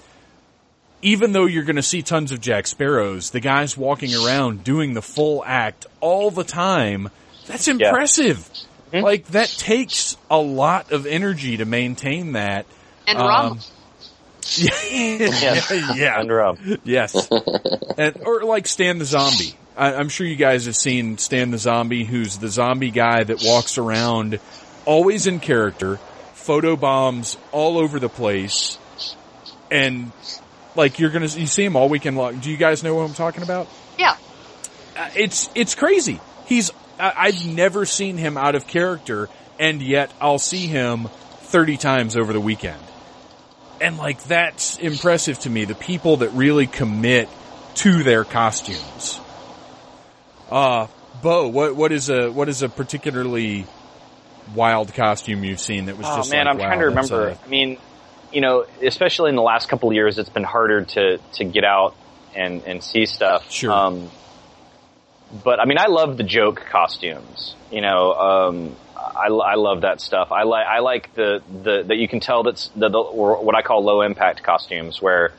even 1.02 1.32
though 1.32 1.46
you're 1.46 1.64
going 1.64 1.78
to 1.78 1.84
see 1.84 2.02
tons 2.02 2.32
of 2.32 2.41
Jack 2.41 2.68
Sparrows, 2.68 3.32
the 3.32 3.39
guys 3.39 3.78
walking 3.78 4.14
around 4.14 4.64
doing 4.64 4.94
the 4.94 5.02
full 5.02 5.44
act 5.46 5.86
all 6.02 6.32
the 6.32 6.44
time 6.44 7.10
that's 7.48 7.68
impressive. 7.68 8.50
Yeah. 8.52 8.60
Mm-hmm. 8.94 9.04
Like 9.06 9.28
that 9.28 9.50
takes 9.50 10.18
a 10.30 10.38
lot 10.38 10.91
of 10.91 11.06
energy 11.06 11.58
to 11.58 11.66
maintain 11.66 12.34
that. 12.34 12.66
And 13.08 13.18
um, 13.18 13.26
rum. 13.28 13.60
yeah, 14.58 15.94
yeah, 15.96 16.20
and 16.20 16.32
rum. 16.32 16.80
Yes, 16.84 17.28
and 17.98 18.18
or 18.26 18.44
like 18.44 18.68
Stan 18.68 19.00
the 19.00 19.06
Zombie. 19.06 19.58
I, 19.76 19.96
I'm 19.96 20.10
sure 20.10 20.28
you 20.28 20.36
guys 20.36 20.66
have 20.66 20.76
seen 20.76 21.18
Stan 21.18 21.52
the 21.52 21.58
Zombie, 21.58 22.04
who's 22.04 22.38
the 22.38 22.50
zombie 22.50 22.91
guy 22.91 23.24
that 23.24 23.41
walks 23.44 23.80
around, 23.80 24.39
always 24.86 25.26
in 25.26 25.39
character, 25.39 25.98
photo 26.34 26.76
bombs 26.76 27.38
all 27.52 27.80
over 27.80 28.00
the 28.00 28.10
place, 28.10 28.78
and 29.72 30.12
like 30.76 31.00
you're 31.00 31.10
gonna 31.10 31.26
you 31.26 31.48
see 31.48 31.66
him 31.66 31.76
all 31.76 31.89
weekend 31.89 32.18
long. 32.18 32.39
Do 32.39 32.52
you 32.52 32.58
guys 32.58 32.84
know 32.84 32.94
what 32.96 33.04
I'm 33.04 33.16
talking 33.16 33.44
about? 33.44 33.68
Yeah. 33.98 34.18
Uh, 34.96 35.10
it's 35.16 35.50
it's 35.56 35.74
crazy. 35.74 36.20
He's 36.46 36.72
I, 37.04 37.32
have 37.32 37.45
never 37.45 37.86
seen 37.86 38.18
him 38.18 38.38
out 38.38 38.56
of 38.56 38.68
character, 38.68 39.30
and 39.60 39.82
yet 39.82 40.12
I'll 40.22 40.39
see 40.39 40.68
him 40.68 41.10
30 41.41 41.78
times 41.78 42.16
over 42.16 42.34
the 42.34 42.39
weekend. 42.39 42.82
And 43.82 43.97
like, 43.97 44.24
that's 44.24 44.78
impressive 44.78 45.39
to 45.39 45.49
me. 45.49 45.66
The 45.66 45.76
people 45.76 46.18
that 46.18 46.30
really 46.30 46.68
commit 46.68 47.28
to 47.76 48.04
their 48.04 48.24
costumes. 48.24 49.20
Uh, 50.49 50.88
Bo, 51.22 51.47
what, 51.47 51.76
what 51.76 51.91
is 51.91 52.10
a, 52.10 52.30
what 52.30 52.47
is 52.49 52.64
a 52.64 52.70
particularly 52.70 53.66
wild 54.56 54.93
costume 54.93 55.43
you've 55.43 55.60
seen 55.60 55.86
that 55.86 55.97
was 55.97 56.08
oh, 56.08 56.18
just 56.18 56.32
man, 56.32 56.45
like, 56.45 56.54
I'm 56.54 56.60
wow, 56.60 56.66
trying 56.68 56.80
to 56.80 56.86
remember. 56.86 57.28
A... 57.30 57.38
I 57.43 57.47
mean, 57.47 57.78
you 58.32 58.41
know, 58.41 58.66
especially 58.82 59.30
in 59.30 59.36
the 59.36 59.41
last 59.41 59.70
couple 59.70 59.89
of 59.89 59.95
years, 59.95 60.18
it's 60.18 60.30
been 60.30 60.43
harder 60.43 60.84
to, 60.84 61.18
to 61.34 61.43
get 61.43 61.64
out 61.64 61.95
and, 62.36 62.64
and 62.64 62.84
see 62.84 63.06
stuff. 63.06 63.49
Sure. 63.51 63.72
Um, 63.72 64.10
but 65.43 65.59
I 65.59 65.65
mean, 65.65 65.77
I 65.77 65.88
love 65.88 66.17
the 66.17 66.23
joke 66.23 66.65
costumes. 66.69 67.55
You 67.71 67.81
know, 67.81 68.13
um, 68.13 68.75
I, 68.95 69.27
I 69.27 69.55
love 69.55 69.81
that 69.81 69.99
stuff. 70.01 70.31
I 70.31 70.43
like 70.43 70.67
I 70.67 70.79
like 70.79 71.13
the 71.15 71.41
the 71.47 71.84
that 71.88 71.97
you 71.97 72.07
can 72.07 72.19
tell 72.19 72.43
that's 72.43 72.67
the, 72.69 72.89
the 72.89 72.99
or 72.99 73.43
what 73.43 73.55
I 73.55 73.61
call 73.61 73.84
low 73.84 74.01
impact 74.01 74.43
costumes 74.43 75.01
where 75.01 75.34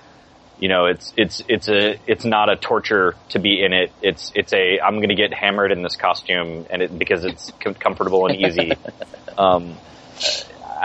you 0.59 0.69
know 0.69 0.87
it's 0.87 1.13
it's 1.17 1.43
it's 1.49 1.69
a 1.69 1.99
it's 2.07 2.25
not 2.25 2.51
a 2.51 2.57
torture 2.57 3.15
to 3.31 3.39
be 3.39 3.63
in 3.63 3.73
it. 3.73 3.93
It's 4.03 4.33
it's 4.35 4.53
a 4.53 4.81
I'm 4.81 4.97
going 4.97 5.11
to 5.11 5.15
get 5.15 5.33
hammered 5.33 5.71
in 5.71 5.83
this 5.83 5.97
costume 5.97 6.67
and 6.71 6.83
it 6.83 6.99
because 6.99 7.25
it's 7.25 7.53
com- 7.61 7.75
comfortable 7.75 8.27
and 8.27 8.41
easy. 8.41 8.73
um, 9.39 9.77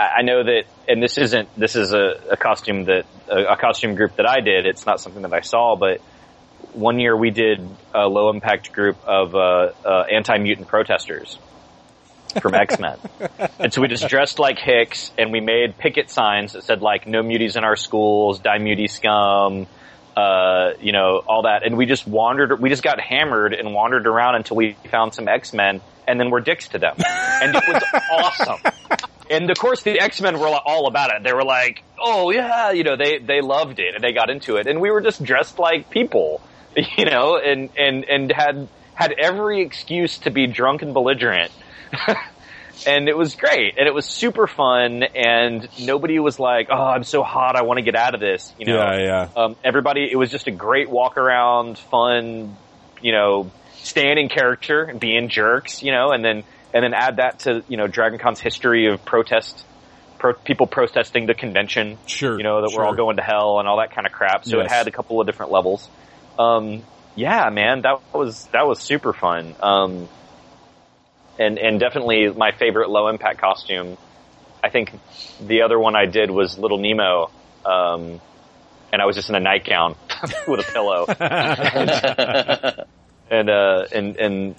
I, 0.00 0.18
I 0.18 0.22
know 0.22 0.42
that, 0.44 0.64
and 0.88 1.02
this 1.02 1.18
isn't 1.18 1.48
this 1.58 1.76
is 1.76 1.92
a, 1.92 2.20
a 2.30 2.36
costume 2.36 2.84
that 2.84 3.06
a, 3.28 3.52
a 3.52 3.56
costume 3.56 3.94
group 3.96 4.16
that 4.16 4.28
I 4.28 4.40
did. 4.40 4.66
It's 4.66 4.86
not 4.86 5.00
something 5.00 5.22
that 5.22 5.32
I 5.32 5.40
saw, 5.40 5.76
but 5.76 6.00
one 6.72 6.98
year 6.98 7.16
we 7.16 7.30
did 7.30 7.66
a 7.94 8.06
low 8.06 8.30
impact 8.30 8.72
group 8.72 8.96
of 9.04 9.34
uh, 9.34 9.72
uh, 9.84 10.04
anti 10.10 10.38
mutant 10.38 10.68
protesters 10.68 11.38
from 12.40 12.54
X 12.66 12.78
Men, 12.78 12.98
and 13.58 13.72
so 13.72 13.80
we 13.80 13.88
just 13.88 14.08
dressed 14.08 14.38
like 14.38 14.58
Hicks 14.58 15.10
and 15.18 15.32
we 15.32 15.40
made 15.40 15.76
picket 15.78 16.10
signs 16.10 16.52
that 16.52 16.64
said 16.64 16.80
like 16.80 17.06
"No 17.06 17.22
muties 17.22 17.56
in 17.56 17.64
our 17.64 17.76
schools," 17.76 18.38
"Die 18.38 18.58
mutie 18.58 18.88
scum," 18.88 19.66
uh, 20.16 20.72
you 20.80 20.92
know, 20.92 21.22
all 21.26 21.42
that, 21.42 21.64
and 21.64 21.76
we 21.76 21.86
just 21.86 22.06
wandered. 22.06 22.60
We 22.60 22.68
just 22.68 22.82
got 22.82 23.00
hammered 23.00 23.54
and 23.54 23.72
wandered 23.74 24.06
around 24.06 24.36
until 24.36 24.56
we 24.56 24.76
found 24.90 25.14
some 25.14 25.28
X 25.28 25.52
Men. 25.52 25.80
and 26.06 26.18
then 26.18 26.30
we're 26.30 26.40
dicks 26.40 26.68
to 26.68 26.78
them, 26.78 26.96
and 26.98 27.54
it 27.54 27.62
was 27.68 27.82
awesome. 28.12 28.58
And 29.30 29.48
of 29.48 29.58
course, 29.58 29.82
the 29.82 30.00
X 30.00 30.20
Men 30.20 30.40
were 30.40 30.48
all 30.48 30.88
about 30.88 31.10
it. 31.14 31.22
They 31.22 31.32
were 31.32 31.44
like, 31.44 31.84
"Oh 32.00 32.30
yeah," 32.30 32.72
you 32.72 32.82
know, 32.82 32.96
they 32.96 33.18
they 33.18 33.40
loved 33.40 33.78
it 33.78 33.94
and 33.94 34.02
they 34.02 34.12
got 34.12 34.28
into 34.28 34.56
it, 34.56 34.66
and 34.66 34.80
we 34.80 34.90
were 34.90 35.00
just 35.00 35.22
dressed 35.22 35.58
like 35.58 35.88
people, 35.88 36.40
you 36.96 37.04
know, 37.04 37.36
and 37.36 37.70
and 37.76 38.04
and 38.04 38.32
had 38.32 38.68
had 38.94 39.12
every 39.12 39.62
excuse 39.62 40.18
to 40.18 40.30
be 40.30 40.46
drunk 40.46 40.82
and 40.82 40.92
belligerent. 40.94 41.50
and 42.86 43.08
it 43.08 43.16
was 43.16 43.34
great 43.34 43.76
and 43.78 43.86
it 43.86 43.94
was 43.94 44.06
super 44.06 44.46
fun 44.46 45.02
and 45.02 45.68
nobody 45.80 46.18
was 46.18 46.38
like, 46.38 46.68
"Oh, 46.70 46.74
I'm 46.74 47.04
so 47.04 47.22
hot, 47.22 47.56
I 47.56 47.62
want 47.62 47.78
to 47.78 47.82
get 47.82 47.96
out 47.96 48.14
of 48.14 48.20
this." 48.20 48.52
You 48.58 48.66
know, 48.66 48.76
Yeah, 48.76 48.98
yeah. 48.98 49.28
Um, 49.42 49.56
everybody, 49.64 50.08
it 50.10 50.16
was 50.16 50.30
just 50.30 50.46
a 50.46 50.50
great 50.50 50.88
walk 50.88 51.16
around, 51.16 51.78
fun, 51.78 52.56
you 53.02 53.12
know, 53.12 53.50
staying 53.82 54.18
in 54.18 54.28
character 54.28 54.82
and 54.82 55.00
being 55.00 55.28
jerks, 55.28 55.82
you 55.82 55.92
know, 55.92 56.10
and 56.12 56.24
then 56.24 56.44
and 56.72 56.84
then 56.84 56.94
add 56.94 57.16
that 57.16 57.40
to 57.40 57.64
you 57.68 57.76
know 57.76 57.86
Dragon 57.86 58.18
Con's 58.18 58.40
history 58.40 58.86
of 58.92 59.04
protest, 59.04 59.64
pro- 60.18 60.34
people 60.34 60.66
protesting 60.66 61.26
the 61.26 61.34
convention, 61.34 61.98
Sure, 62.06 62.36
you 62.36 62.44
know, 62.44 62.62
that 62.62 62.76
we're 62.76 62.84
all 62.84 62.94
going 62.94 63.16
to 63.16 63.22
hell 63.22 63.58
and 63.58 63.68
all 63.68 63.78
that 63.78 63.94
kind 63.94 64.06
of 64.06 64.12
crap. 64.12 64.44
So 64.44 64.58
Yes. 64.58 64.66
it 64.66 64.74
had 64.74 64.88
a 64.88 64.92
couple 64.92 65.20
of 65.20 65.26
different 65.26 65.50
levels. 65.52 65.88
Um, 66.40 66.82
yeah, 67.16 67.50
man, 67.50 67.82
that 67.82 68.00
was 68.14 68.46
that 68.52 68.66
was 68.66 68.80
super 68.80 69.12
fun. 69.12 69.54
Um, 69.60 70.08
and 71.38 71.58
and 71.58 71.78
definitely 71.78 72.30
my 72.30 72.52
favorite 72.52 72.88
low 72.88 73.08
impact 73.08 73.40
costume. 73.40 73.98
I 74.62 74.70
think 74.70 74.92
the 75.40 75.62
other 75.62 75.78
one 75.78 75.96
I 75.96 76.06
did 76.06 76.30
was 76.30 76.58
Little 76.58 76.78
Nemo, 76.78 77.30
um, 77.64 78.20
and 78.92 79.02
I 79.02 79.06
was 79.06 79.16
just 79.16 79.28
in 79.28 79.34
a 79.34 79.40
nightgown 79.40 79.96
with 80.48 80.60
a 80.60 80.72
pillow, 80.72 81.06
and 83.30 83.50
uh, 83.50 83.86
and 83.92 84.16
and 84.16 84.54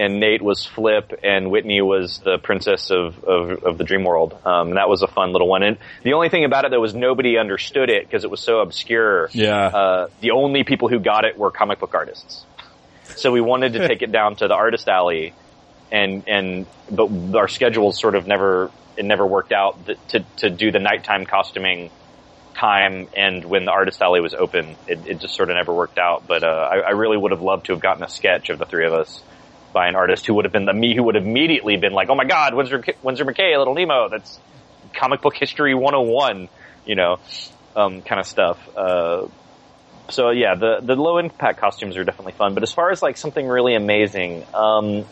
and 0.00 0.18
Nate 0.18 0.40
was 0.40 0.64
Flip, 0.64 1.20
and 1.22 1.50
Whitney 1.50 1.82
was 1.82 2.20
the 2.20 2.38
princess 2.38 2.90
of 2.90 3.22
of, 3.22 3.64
of 3.64 3.78
the 3.78 3.84
Dream 3.84 4.02
World. 4.04 4.34
Um, 4.46 4.68
and 4.68 4.76
that 4.78 4.88
was 4.88 5.02
a 5.02 5.06
fun 5.06 5.32
little 5.32 5.46
one. 5.46 5.62
And 5.62 5.76
the 6.02 6.14
only 6.14 6.30
thing 6.30 6.44
about 6.46 6.64
it 6.64 6.70
that 6.70 6.80
was 6.80 6.94
nobody 6.94 7.36
understood 7.36 7.90
it 7.90 8.06
because 8.06 8.24
it 8.24 8.30
was 8.30 8.40
so 8.40 8.60
obscure. 8.60 9.28
Yeah. 9.32 9.66
Uh, 9.66 10.08
the 10.22 10.30
only 10.30 10.64
people 10.64 10.88
who 10.88 11.00
got 11.00 11.26
it 11.26 11.36
were 11.36 11.50
comic 11.50 11.80
book 11.80 11.94
artists. 11.94 12.46
So 13.04 13.30
we 13.30 13.42
wanted 13.42 13.74
to 13.74 13.86
take 13.88 14.00
it 14.00 14.10
down 14.10 14.36
to 14.36 14.48
the 14.48 14.54
artist 14.54 14.88
alley, 14.88 15.34
and 15.92 16.26
and 16.26 16.66
but 16.90 17.10
our 17.34 17.48
schedules 17.48 18.00
sort 18.00 18.14
of 18.14 18.26
never 18.26 18.70
it 18.96 19.04
never 19.04 19.26
worked 19.26 19.52
out 19.52 19.84
th- 19.84 19.98
to 20.08 20.20
to 20.38 20.48
do 20.48 20.72
the 20.72 20.80
nighttime 20.80 21.26
costuming 21.26 21.90
time 22.54 23.06
and 23.16 23.44
when 23.44 23.64
the 23.64 23.70
artist 23.70 24.02
alley 24.02 24.20
was 24.20 24.34
open 24.34 24.76
it, 24.88 25.06
it 25.06 25.20
just 25.20 25.34
sort 25.36 25.50
of 25.50 25.56
never 25.56 25.72
worked 25.72 25.98
out 25.98 26.26
but 26.26 26.42
uh, 26.42 26.68
I, 26.70 26.78
I 26.78 26.90
really 26.90 27.16
would 27.16 27.30
have 27.30 27.40
loved 27.40 27.66
to 27.66 27.72
have 27.72 27.80
gotten 27.80 28.02
a 28.02 28.08
sketch 28.08 28.50
of 28.50 28.58
the 28.58 28.66
three 28.66 28.84
of 28.84 28.92
us 28.92 29.22
by 29.72 29.88
an 29.88 29.96
artist 29.96 30.26
who 30.26 30.34
would 30.34 30.44
have 30.44 30.52
been 30.52 30.64
the 30.64 30.72
me 30.72 30.94
who 30.94 31.02
would 31.04 31.14
have 31.14 31.24
immediately 31.24 31.76
been 31.76 31.92
like 31.92 32.08
oh 32.08 32.14
my 32.14 32.24
god 32.24 32.54
Winsor, 32.54 32.84
Winsor 33.02 33.24
McCay 33.24 33.56
Little 33.56 33.74
Nemo 33.74 34.08
that's 34.08 34.38
comic 34.94 35.20
book 35.22 35.36
history 35.36 35.74
101 35.74 36.48
you 36.86 36.94
know 36.94 37.18
um, 37.76 38.02
kind 38.02 38.20
of 38.20 38.26
stuff 38.26 38.58
uh, 38.76 39.26
so 40.08 40.30
yeah 40.30 40.54
the 40.54 40.80
the 40.82 40.96
low 40.96 41.18
impact 41.18 41.60
costumes 41.60 41.96
are 41.96 42.04
definitely 42.04 42.32
fun 42.32 42.54
but 42.54 42.62
as 42.62 42.72
far 42.72 42.90
as 42.90 43.02
like 43.02 43.16
something 43.16 43.46
really 43.46 43.74
amazing 43.74 44.44
um, 44.54 45.04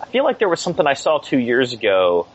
I 0.00 0.06
feel 0.06 0.24
like 0.24 0.38
there 0.38 0.48
was 0.48 0.60
something 0.60 0.86
I 0.86 0.94
saw 0.94 1.18
two 1.18 1.38
years 1.38 1.72
ago 1.72 2.28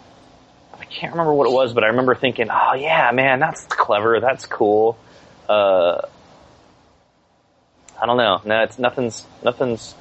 I 0.84 0.86
can't 0.86 1.14
remember 1.14 1.34
what 1.34 1.48
it 1.48 1.54
was, 1.54 1.74
but 1.74 1.84
I 1.84 1.88
remember 1.88 2.14
thinking, 2.14 2.48
"Oh 2.52 2.74
yeah, 2.74 3.12
man, 3.14 3.40
that's 3.40 3.64
clever. 3.66 4.20
That's 4.20 4.46
cool." 4.46 4.98
Uh, 5.48 6.02
I 8.02 8.06
don't 8.06 8.18
know. 8.18 8.42
No, 8.44 8.64
it's 8.64 8.78
nothing's 8.78 9.26
nothing's 9.44 9.96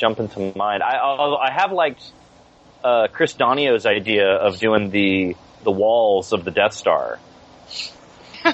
jumping 0.00 0.28
to 0.30 0.52
mind. 0.56 0.82
I 0.82 0.98
although 0.98 1.36
I 1.36 1.52
have 1.52 1.70
liked 1.72 2.02
uh, 2.82 3.06
Chris 3.12 3.34
Donio's 3.34 3.86
idea 3.86 4.26
of 4.26 4.58
doing 4.58 4.90
the 4.90 5.36
the 5.62 5.70
walls 5.70 6.32
of 6.32 6.44
the 6.44 6.50
Death 6.50 6.72
Star. 6.72 7.18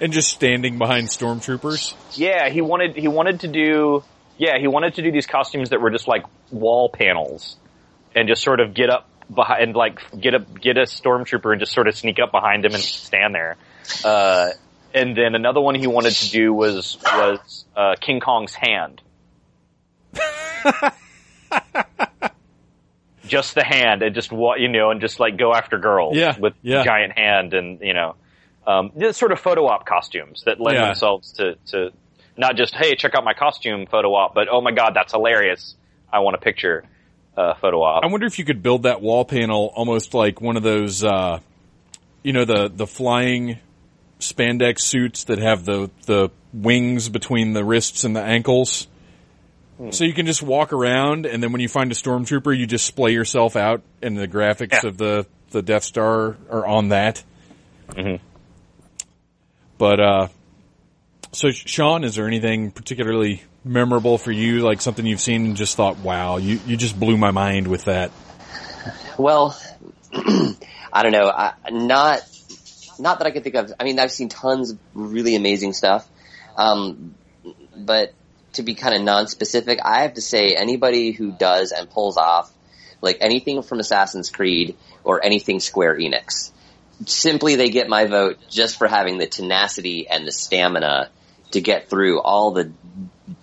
and 0.00 0.12
just 0.12 0.28
standing 0.30 0.78
behind 0.78 1.08
stormtroopers. 1.08 1.94
Yeah, 2.14 2.48
he 2.48 2.62
wanted 2.62 2.96
he 2.96 3.08
wanted 3.08 3.40
to 3.40 3.48
do 3.48 4.02
yeah, 4.38 4.58
he 4.58 4.66
wanted 4.66 4.94
to 4.94 5.02
do 5.02 5.12
these 5.12 5.26
costumes 5.26 5.70
that 5.70 5.80
were 5.80 5.90
just 5.90 6.08
like 6.08 6.24
wall 6.50 6.88
panels 6.88 7.56
and 8.14 8.28
just 8.28 8.42
sort 8.42 8.60
of 8.60 8.72
get 8.72 8.88
up 8.88 9.06
behind 9.32 9.76
like 9.76 10.00
get 10.18 10.34
a 10.34 10.38
get 10.38 10.78
a 10.78 10.82
stormtrooper 10.82 11.52
and 11.52 11.60
just 11.60 11.72
sort 11.72 11.88
of 11.88 11.96
sneak 11.96 12.18
up 12.18 12.32
behind 12.32 12.64
him 12.64 12.72
and 12.72 12.82
stand 12.82 13.34
there. 13.34 13.56
Uh 14.02 14.50
and 14.94 15.16
then 15.16 15.34
another 15.34 15.60
one 15.60 15.74
he 15.74 15.86
wanted 15.86 16.12
to 16.14 16.30
do 16.30 16.52
was 16.54 16.98
was 17.04 17.64
uh 17.76 17.94
King 18.00 18.20
Kong's 18.20 18.54
hand. 18.54 19.00
just 23.26 23.54
the 23.54 23.64
hand 23.64 24.02
and 24.02 24.14
just 24.14 24.32
what 24.32 24.60
you 24.60 24.68
know 24.68 24.90
and 24.90 25.00
just 25.00 25.20
like 25.20 25.36
go 25.36 25.52
after 25.54 25.78
girls 25.78 26.16
Yeah, 26.16 26.36
with 26.38 26.54
yeah. 26.62 26.82
giant 26.84 27.12
hand 27.18 27.52
and 27.54 27.80
you 27.80 27.94
know 27.94 28.14
um, 28.66 28.92
sort 29.12 29.32
of 29.32 29.40
photo 29.40 29.66
op 29.66 29.86
costumes 29.86 30.42
that 30.46 30.60
lend 30.60 30.76
Yeah. 30.76 30.86
themselves 30.86 31.32
to, 31.32 31.56
to 31.68 31.90
not 32.36 32.56
just 32.56 32.74
hey 32.74 32.96
check 32.96 33.14
out 33.14 33.24
my 33.24 33.34
costume 33.34 33.86
photo 33.86 34.14
op 34.14 34.34
but 34.34 34.48
oh 34.50 34.60
my 34.60 34.72
god 34.72 34.92
that's 34.94 35.12
hilarious 35.12 35.74
I 36.12 36.20
want 36.20 36.36
a 36.36 36.38
picture 36.38 36.84
uh, 37.36 37.54
photo 37.54 37.82
op 37.82 38.02
I 38.04 38.06
wonder 38.08 38.26
if 38.26 38.38
you 38.38 38.44
could 38.44 38.62
build 38.62 38.84
that 38.84 39.00
wall 39.02 39.24
panel 39.24 39.72
almost 39.74 40.14
like 40.14 40.40
one 40.40 40.56
of 40.56 40.62
those, 40.62 41.04
uh, 41.04 41.38
you 42.22 42.32
know, 42.32 42.44
the 42.44 42.68
the 42.74 42.86
flying 42.86 43.58
spandex 44.20 44.80
suits 44.80 45.24
that 45.24 45.38
have 45.38 45.64
the 45.64 45.90
the 46.06 46.30
wings 46.52 47.08
between 47.08 47.52
the 47.52 47.64
wrists 47.64 48.04
and 48.04 48.14
the 48.16 48.22
ankles. 48.22 48.86
So 49.90 50.02
you 50.02 50.12
can 50.12 50.26
just 50.26 50.42
walk 50.42 50.72
around, 50.72 51.24
and 51.24 51.40
then 51.40 51.52
when 51.52 51.60
you 51.60 51.68
find 51.68 51.92
a 51.92 51.94
stormtrooper, 51.94 52.56
you 52.58 52.66
just 52.66 52.84
splay 52.84 53.12
yourself 53.12 53.54
out, 53.54 53.82
and 54.02 54.18
the 54.18 54.26
graphics 54.26 54.82
Yeah. 54.82 54.88
of 54.88 54.98
the 54.98 55.26
the 55.50 55.62
Death 55.62 55.84
Star 55.84 56.36
are 56.50 56.66
on 56.66 56.88
that. 56.88 57.22
Mhm. 57.90 58.18
But 59.78 60.00
uh, 60.00 60.28
so 61.32 61.50
Sean, 61.50 62.02
is 62.02 62.16
there 62.16 62.26
anything 62.26 62.70
particularly 62.72 63.42
memorable 63.64 64.18
for 64.18 64.32
you, 64.32 64.60
like 64.60 64.80
something 64.80 65.06
you've 65.06 65.20
seen 65.20 65.44
and 65.46 65.56
just 65.56 65.76
thought, 65.76 65.98
"Wow, 65.98 66.38
you 66.38 66.58
you 66.66 66.76
just 66.76 66.98
blew 66.98 67.16
my 67.16 67.30
mind 67.30 67.68
with 67.68 67.84
that"? 67.84 68.10
Well, 69.16 69.56
I 70.12 71.02
don't 71.02 71.12
know. 71.12 71.28
I, 71.30 71.52
not 71.70 72.20
not 72.98 73.18
that 73.18 73.26
I 73.26 73.30
can 73.30 73.42
think 73.42 73.54
of. 73.54 73.72
I 73.78 73.84
mean, 73.84 73.98
I've 73.98 74.12
seen 74.12 74.28
tons 74.28 74.72
of 74.72 74.78
really 74.94 75.34
amazing 75.34 75.72
stuff, 75.72 76.08
um, 76.56 77.14
but 77.76 78.12
to 78.54 78.62
be 78.62 78.74
kind 78.74 78.94
of 78.94 79.02
non-specific, 79.02 79.78
I 79.84 80.02
have 80.02 80.14
to 80.14 80.20
say 80.20 80.54
anybody 80.54 81.12
who 81.12 81.32
does 81.32 81.72
and 81.72 81.88
pulls 81.90 82.16
off 82.16 82.52
like 83.00 83.18
anything 83.20 83.62
from 83.62 83.78
Assassin's 83.78 84.30
Creed 84.30 84.76
or 85.04 85.24
anything 85.24 85.60
Square 85.60 85.98
Enix, 85.98 86.50
simply 87.06 87.54
they 87.54 87.70
get 87.70 87.88
my 87.88 88.06
vote 88.06 88.38
just 88.48 88.76
for 88.76 88.88
having 88.88 89.18
the 89.18 89.26
tenacity 89.26 90.08
and 90.08 90.26
the 90.26 90.32
stamina 90.32 91.10
to 91.52 91.60
get 91.60 91.88
through 91.88 92.20
all 92.20 92.50
the 92.50 92.72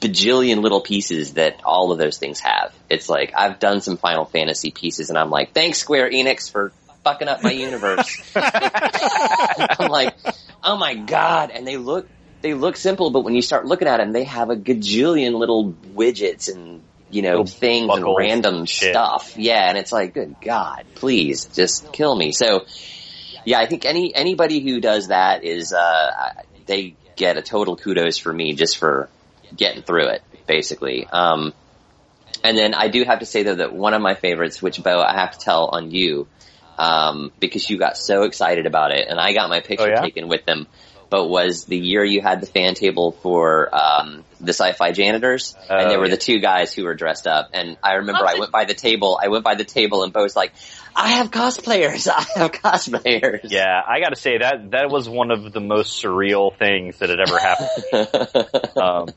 bajillion 0.02 0.62
little 0.62 0.82
pieces 0.82 1.34
that 1.36 1.62
all 1.64 1.92
of 1.92 1.98
those 1.98 2.18
things 2.18 2.40
have. 2.40 2.74
It's 2.90 3.08
like 3.08 3.34
I've 3.36 3.60
done 3.60 3.82
some 3.82 3.98
Final 3.98 4.26
Fantasy 4.26 4.72
pieces 4.72 5.10
and 5.10 5.18
I'm 5.18 5.30
like, 5.30 5.54
thanks 5.54 5.80
Square 5.80 6.12
Enix 6.12 6.52
for 6.52 6.72
fucking 7.06 7.28
up 7.30 7.42
my 7.42 7.52
universe. 7.52 8.22
I'm 8.36 9.90
like, 9.90 10.16
oh 10.64 10.76
my 10.76 10.96
god, 10.96 11.52
and 11.52 11.66
they 11.66 11.78
look 11.78 12.10
they 12.42 12.54
look 12.54 12.76
simple, 12.76 13.12
but 13.12 13.22
when 13.22 13.34
you 13.36 13.42
start 13.42 13.66
looking 13.66 13.88
at 13.88 13.98
them, 13.98 14.12
they 14.12 14.26
have 14.26 14.50
a 14.50 14.56
gajillion 14.58 15.36
little 15.40 15.72
widgets 15.96 16.54
and 16.54 16.84
you 17.10 17.22
know 17.22 17.30
Little 17.42 17.46
things 17.46 17.94
and 17.96 18.16
random 18.18 18.66
shit. 18.66 18.92
stuff. 18.92 19.36
Yeah, 19.38 19.70
and 19.70 19.78
it's 19.78 19.94
like, 19.94 20.14
good 20.14 20.36
god, 20.42 20.86
please 20.96 21.46
just 21.46 21.94
kill 21.94 22.14
me. 22.16 22.34
So 22.34 22.66
yeah, 23.46 23.60
I 23.60 23.68
think 23.68 23.86
any 23.86 24.14
anybody 24.14 24.60
who 24.60 24.82
does 24.82 25.08
that 25.08 25.44
is 25.46 25.72
uh 25.72 26.12
they 26.66 26.96
get 27.16 27.38
a 27.38 27.42
total 27.42 27.78
kudos 27.78 28.18
for 28.18 28.34
me 28.34 28.54
just 28.56 28.78
for 28.78 29.08
getting 29.56 29.84
through 29.84 30.08
it, 30.10 30.24
basically. 30.48 31.08
Um, 31.08 31.54
and 32.44 32.58
then 32.58 32.74
I 32.74 32.90
do 32.90 33.04
have 33.04 33.20
to 33.20 33.26
say 33.26 33.44
though 33.44 33.56
that 33.56 33.74
one 33.74 33.94
of 33.94 34.02
my 34.02 34.16
favorites, 34.16 34.62
which 34.62 34.82
Bo, 34.84 35.00
I 35.00 35.14
have 35.14 35.32
to 35.32 35.40
tell 35.40 35.70
on 35.72 35.92
you, 35.92 36.28
um, 36.78 37.32
because 37.40 37.70
you 37.70 37.78
got 37.78 37.98
so 37.98 38.24
excited 38.24 38.66
about 38.66 38.92
it, 38.92 39.08
and 39.10 39.20
I 39.20 39.34
got 39.34 39.50
my 39.50 39.60
picture 39.62 39.86
Oh, 39.86 39.90
yeah? 39.96 40.02
taken 40.02 40.28
with 40.28 40.46
them. 40.46 40.68
But 41.08 41.30
was 41.30 41.66
the 41.66 41.78
year 41.78 42.04
you 42.04 42.20
had 42.22 42.42
the 42.42 42.48
fan 42.48 42.74
table 42.74 43.12
for 43.12 43.70
um, 43.74 44.26
the 44.42 44.54
sci-fi 44.54 44.92
janitors, 44.92 45.56
and 45.70 45.86
Oh, 45.86 45.90
there 45.90 46.00
were 46.00 46.08
yeah. 46.08 46.16
the 46.16 46.18
two 46.18 46.40
guys 46.40 46.74
who 46.74 46.84
were 46.84 46.96
dressed 46.96 47.28
up. 47.28 47.52
And 47.54 47.78
I 47.84 47.94
remember 47.94 48.24
Lots 48.24 48.36
I 48.36 48.40
went 48.40 48.52
by 48.52 48.66
the 48.66 48.74
table. 48.74 49.20
I 49.22 49.28
went 49.28 49.44
by 49.44 49.54
the 49.54 49.64
table, 49.64 50.04
and 50.04 50.12
Bo's 50.12 50.36
like, 50.36 50.52
"I 50.96 51.10
have 51.10 51.30
cosplayers. 51.30 52.08
I 52.36 52.40
have 52.40 52.52
cosplayers." 52.52 53.52
yeah 53.52 53.82
I 53.88 54.00
got 54.00 54.10
to 54.10 54.16
say 54.16 54.40
that 54.40 54.72
that 54.72 54.90
was 54.90 55.08
one 55.08 55.30
of 55.30 55.54
the 55.54 55.62
most 55.62 56.04
surreal 56.04 56.58
things 56.58 56.98
that 56.98 57.10
had 57.10 57.20
ever 57.20 57.38
happened 57.38 58.78
um, 58.78 59.08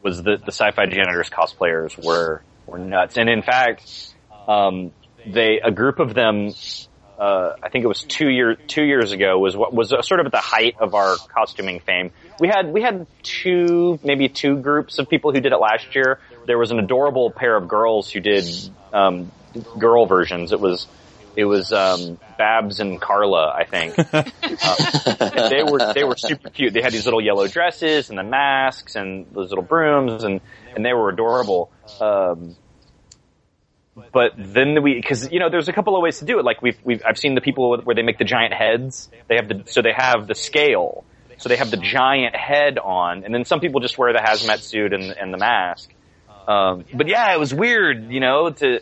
was 0.00 0.22
the, 0.22 0.36
the 0.36 0.52
sci-fi 0.52 0.86
janitors 0.86 1.28
cosplayers 1.28 2.02
were 2.02 2.42
were 2.66 2.78
nuts, 2.78 3.18
and 3.18 3.28
in 3.28 3.42
fact, 3.42 4.14
um, 4.46 4.92
they 5.26 5.58
a 5.62 5.72
group 5.72 5.98
of 5.98 6.14
them 6.14 6.50
uh, 7.22 7.54
I 7.62 7.68
think 7.68 7.84
it 7.84 7.86
was 7.86 8.02
two 8.02 8.28
year 8.28 8.56
two 8.56 8.82
years 8.82 9.12
ago 9.12 9.38
was 9.38 9.56
what 9.56 9.72
was 9.72 9.90
sort 9.90 10.18
of 10.18 10.26
at 10.26 10.32
the 10.32 10.38
height 10.38 10.74
of 10.80 10.96
our 10.96 11.14
costuming 11.28 11.78
fame. 11.78 12.10
We 12.40 12.48
had 12.48 12.72
we 12.72 12.82
had 12.82 13.06
two 13.22 14.00
maybe 14.02 14.28
two 14.28 14.56
groups 14.56 14.98
of 14.98 15.08
people 15.08 15.32
who 15.32 15.40
did 15.40 15.52
it 15.52 15.58
last 15.58 15.94
year. 15.94 16.18
There 16.46 16.58
was 16.58 16.72
an 16.72 16.80
adorable 16.80 17.30
pair 17.30 17.56
of 17.56 17.68
girls 17.68 18.10
who 18.10 18.18
did 18.18 18.44
um, 18.92 19.30
girl 19.78 20.06
versions. 20.06 20.50
It 20.50 20.58
was 20.58 20.88
it 21.36 21.44
was 21.44 21.72
um, 21.72 22.18
Babs 22.38 22.80
and 22.80 23.00
Carla, 23.00 23.54
I 23.56 23.66
think. 23.66 23.94
uh, 24.12 25.48
they 25.48 25.62
were 25.62 25.92
they 25.94 26.02
were 26.02 26.16
super 26.16 26.50
cute. 26.50 26.72
They 26.72 26.82
had 26.82 26.92
these 26.92 27.04
little 27.04 27.22
yellow 27.22 27.46
dresses 27.46 28.10
and 28.10 28.18
the 28.18 28.24
masks 28.24 28.96
and 28.96 29.26
those 29.30 29.50
little 29.50 29.64
brooms, 29.64 30.24
and 30.24 30.40
and 30.74 30.84
they 30.84 30.92
were 30.92 31.08
adorable. 31.08 31.70
Um, 32.00 32.56
but 34.12 34.32
then 34.36 34.82
we, 34.82 34.94
because 34.94 35.30
you 35.30 35.38
know, 35.38 35.50
there's 35.50 35.68
a 35.68 35.72
couple 35.72 35.96
of 35.96 36.02
ways 36.02 36.18
to 36.20 36.24
do 36.24 36.38
it. 36.38 36.44
Like 36.44 36.62
we've, 36.62 36.78
we've, 36.82 37.02
I've 37.06 37.18
seen 37.18 37.34
the 37.34 37.40
people 37.40 37.76
where 37.82 37.94
they 37.94 38.02
make 38.02 38.18
the 38.18 38.24
giant 38.24 38.54
heads. 38.54 39.10
They 39.28 39.36
have 39.36 39.48
the, 39.48 39.62
so 39.66 39.82
they 39.82 39.92
have 39.92 40.26
the 40.26 40.34
scale. 40.34 41.04
So 41.38 41.48
they 41.48 41.56
have 41.56 41.72
the 41.72 41.76
giant 41.76 42.36
head 42.36 42.78
on, 42.78 43.24
and 43.24 43.34
then 43.34 43.44
some 43.44 43.58
people 43.58 43.80
just 43.80 43.98
wear 43.98 44.12
the 44.12 44.20
hazmat 44.20 44.60
suit 44.60 44.92
and, 44.92 45.10
and 45.10 45.34
the 45.34 45.38
mask. 45.38 45.92
Um, 46.46 46.84
but 46.94 47.08
yeah, 47.08 47.32
it 47.34 47.38
was 47.40 47.52
weird, 47.52 48.12
you 48.12 48.20
know, 48.20 48.50
to 48.50 48.80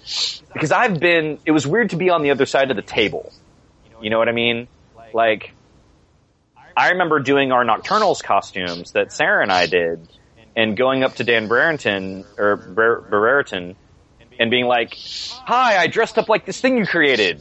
because 0.53 0.71
I've 0.71 1.01
been. 1.01 1.39
It 1.47 1.53
was 1.53 1.67
weird 1.67 1.91
to 1.91 1.97
be 1.97 2.11
on 2.11 2.23
the 2.23 2.33
other 2.33 2.45
side 2.45 2.71
of 2.71 2.77
the 2.77 2.83
table. 2.83 3.33
You 4.03 4.11
know 4.11 4.19
what 4.19 4.29
I 4.29 4.33
mean? 4.33 4.69
Like, 5.15 5.53
I 6.77 6.91
remember 6.91 7.21
doing 7.21 7.51
our 7.51 7.65
Nocturnals 7.65 8.23
costumes 8.23 8.93
that 8.93 9.13
Sarah 9.13 9.43
and 9.43 9.53
I 9.53 9.67
did, 9.67 10.07
and 10.55 10.77
going 10.77 11.03
up 11.03 11.17
to 11.17 11.25
Dan 11.25 11.49
Brereton 11.49 12.27
or 12.37 12.57
Brereton 12.57 13.77
and 14.41 14.51
being 14.51 14.67
like, 14.67 14.97
"Hi, 15.47 15.77
I 15.77 15.87
dressed 15.87 16.19
up 16.19 16.29
like 16.29 16.47
this 16.47 16.61
thing 16.61 16.79
you 16.79 16.87
created. 16.87 17.41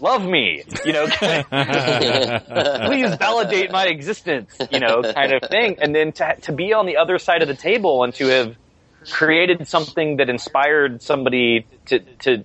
Love 0.00 0.24
me, 0.24 0.62
you 0.84 0.92
know. 0.92 1.06
please 2.86 3.14
validate 3.16 3.72
my 3.72 3.86
existence, 3.86 4.56
you 4.70 4.78
know, 4.78 5.02
kind 5.02 5.32
of 5.32 5.48
thing." 5.50 5.78
And 5.80 5.92
then 5.94 6.12
to 6.12 6.36
to 6.42 6.52
be 6.52 6.72
on 6.72 6.86
the 6.86 6.98
other 6.98 7.18
side 7.18 7.42
of 7.42 7.48
the 7.48 7.56
table 7.56 8.04
and 8.04 8.14
to 8.14 8.26
have 8.28 8.56
created 9.10 9.66
something 9.66 10.18
that 10.18 10.28
inspired 10.28 11.02
somebody 11.02 11.66
to 11.86 11.98
to 11.98 12.44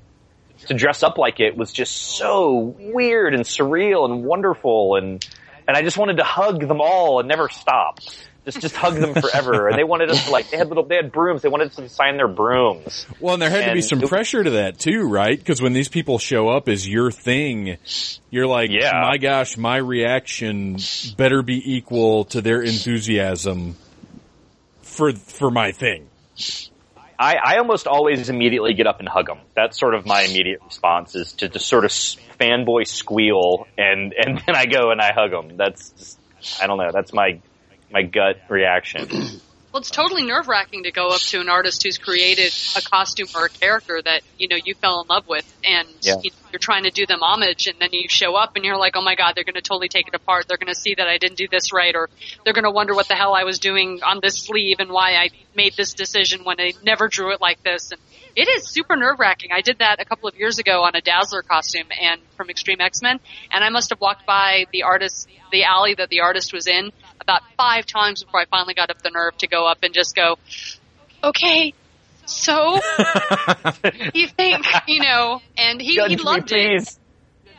to 0.67 0.73
dress 0.73 1.03
up 1.03 1.17
like 1.17 1.39
it 1.39 1.57
was 1.57 1.73
just 1.73 1.93
so 1.93 2.75
weird 2.79 3.33
and 3.33 3.43
surreal 3.43 4.05
and 4.05 4.23
wonderful 4.23 4.95
and 4.95 5.27
and 5.67 5.75
I 5.77 5.81
just 5.81 5.97
wanted 5.97 6.17
to 6.17 6.23
hug 6.23 6.65
them 6.67 6.79
all 6.81 7.19
and 7.19 7.27
never 7.27 7.49
stop 7.49 7.99
just 8.45 8.59
just 8.61 8.75
hug 8.75 8.95
them 8.95 9.13
forever. 9.13 9.67
and 9.67 9.77
they 9.77 9.83
wanted 9.83 10.09
us 10.09 10.25
to 10.25 10.31
like 10.31 10.49
they 10.49 10.57
had 10.57 10.67
little 10.67 10.83
they 10.85 10.95
had 10.95 11.11
brooms. 11.11 11.41
They 11.41 11.49
wanted 11.49 11.69
us 11.69 11.75
to 11.75 11.89
sign 11.89 12.17
their 12.17 12.27
brooms. 12.27 13.05
Well, 13.19 13.33
and 13.33 13.41
there 13.41 13.49
had 13.49 13.61
and 13.61 13.69
to 13.69 13.73
be 13.73 13.81
some 13.81 14.03
it, 14.03 14.09
pressure 14.09 14.43
to 14.43 14.51
that 14.51 14.79
too, 14.79 15.07
right? 15.07 15.37
Because 15.37 15.61
when 15.61 15.73
these 15.73 15.87
people 15.87 16.19
show 16.19 16.49
up 16.49 16.67
as 16.67 16.87
your 16.87 17.11
thing, 17.11 17.77
you're 18.29 18.47
like, 18.47 18.69
yeah. 18.71 18.91
my 19.01 19.17
gosh, 19.17 19.57
my 19.57 19.77
reaction 19.77 20.77
better 21.17 21.41
be 21.41 21.61
equal 21.75 22.25
to 22.25 22.41
their 22.41 22.61
enthusiasm 22.61 23.75
for 24.81 25.13
for 25.13 25.49
my 25.49 25.71
thing. 25.71 26.07
I, 27.17 27.35
I 27.35 27.57
almost 27.59 27.87
always 27.87 28.29
immediately 28.29 28.73
get 28.73 28.87
up 28.87 28.99
and 28.99 29.07
hug 29.07 29.27
them. 29.27 29.39
That's 29.55 29.79
sort 29.79 29.93
of 29.93 30.05
my 30.05 30.23
immediate 30.23 30.61
response 30.65 31.15
is 31.15 31.31
to 31.33 31.47
just 31.47 31.67
sort 31.67 31.85
of 31.85 31.91
fanboy 31.91 32.87
squeal 32.87 33.67
and 33.77 34.13
and 34.13 34.41
then 34.45 34.55
I 34.55 34.65
go 34.65 34.91
and 34.91 34.99
I 34.99 35.13
hug 35.13 35.31
them. 35.31 35.55
That's 35.55 35.91
just 35.91 36.19
I 36.61 36.67
don't 36.67 36.77
know. 36.77 36.91
That's 36.91 37.13
my 37.13 37.39
my 37.93 38.01
gut 38.03 38.37
reaction. 38.49 39.07
Well, 39.73 39.79
it's 39.79 39.89
totally 39.89 40.23
nerve 40.23 40.47
wracking 40.47 40.83
to 40.83 40.91
go 40.91 41.09
up 41.09 41.21
to 41.21 41.41
an 41.41 41.49
artist 41.49 41.81
who's 41.81 41.97
created 41.97 42.53
a 42.77 42.81
costume 42.81 43.25
or 43.35 43.45
a 43.45 43.49
character 43.49 43.99
that 44.03 44.21
you 44.37 44.47
know 44.47 44.55
you 44.63 44.75
fell 44.75 45.01
in 45.01 45.07
love 45.07 45.27
with, 45.27 45.51
and 45.63 45.87
yeah. 46.01 46.17
you, 46.23 46.29
are 46.53 46.59
trying 46.59 46.83
to 46.83 46.91
do 46.91 47.07
them 47.07 47.23
homage, 47.23 47.65
and 47.65 47.79
then 47.79 47.89
you 47.91 48.07
show 48.07 48.35
up 48.35 48.55
and 48.55 48.63
you're 48.63 48.77
like, 48.77 48.95
oh 48.95 49.01
my 49.01 49.15
god, 49.15 49.33
they're 49.35 49.43
going 49.43 49.55
to 49.55 49.63
totally 49.63 49.87
take 49.87 50.07
it 50.07 50.13
apart. 50.13 50.47
They're 50.47 50.59
going 50.59 50.71
to 50.71 50.79
see 50.79 50.93
that 50.93 51.07
I 51.07 51.17
didn't 51.17 51.37
do 51.37 51.47
this 51.47 51.73
right, 51.73 51.95
or 51.95 52.11
they're 52.45 52.53
going 52.53 52.65
to 52.65 52.71
wonder 52.71 52.93
what 52.93 53.07
the 53.07 53.15
hell 53.15 53.33
I 53.33 53.45
was 53.45 53.57
doing 53.57 54.01
on 54.03 54.19
this 54.21 54.35
sleeve 54.35 54.75
and 54.77 54.91
why 54.91 55.15
I 55.15 55.29
made 55.55 55.73
this 55.75 55.95
decision 55.95 56.43
when 56.43 56.61
I 56.61 56.73
never 56.83 57.07
drew 57.07 57.33
it 57.33 57.41
like 57.41 57.63
this. 57.63 57.91
And 57.91 57.99
it 58.35 58.47
is 58.47 58.69
super 58.69 58.95
nerve 58.95 59.19
wracking. 59.19 59.49
I 59.51 59.61
did 59.61 59.79
that 59.79 59.99
a 59.99 60.05
couple 60.05 60.29
of 60.29 60.37
years 60.37 60.59
ago 60.59 60.83
on 60.83 60.95
a 60.95 61.01
Dazzler 61.01 61.41
costume 61.41 61.87
and 61.99 62.21
from 62.37 62.51
Extreme 62.51 62.81
X 62.81 63.01
Men, 63.01 63.19
and 63.51 63.63
I 63.63 63.69
must 63.69 63.89
have 63.89 63.99
walked 63.99 64.27
by 64.27 64.67
the 64.71 64.83
artist, 64.83 65.27
the 65.51 65.63
alley 65.63 65.95
that 65.95 66.09
the 66.09 66.21
artist 66.21 66.53
was 66.53 66.67
in 66.67 66.91
about 67.23 67.41
five 67.57 67.85
times 67.85 68.23
before 68.23 68.41
I 68.41 68.45
finally 68.45 68.73
got 68.73 68.89
up 68.89 69.01
the 69.01 69.09
nerve 69.09 69.37
to 69.37 69.47
go 69.47 69.65
up 69.65 69.79
and 69.81 69.93
just 69.93 70.15
go, 70.15 70.37
okay, 71.23 71.73
so 72.25 72.79
you 74.13 74.27
think, 74.27 74.65
you 74.87 75.01
know, 75.01 75.41
and 75.57 75.81
he, 75.81 75.99
he 76.07 76.17
loved 76.17 76.51
me, 76.51 76.75
it. 76.75 76.97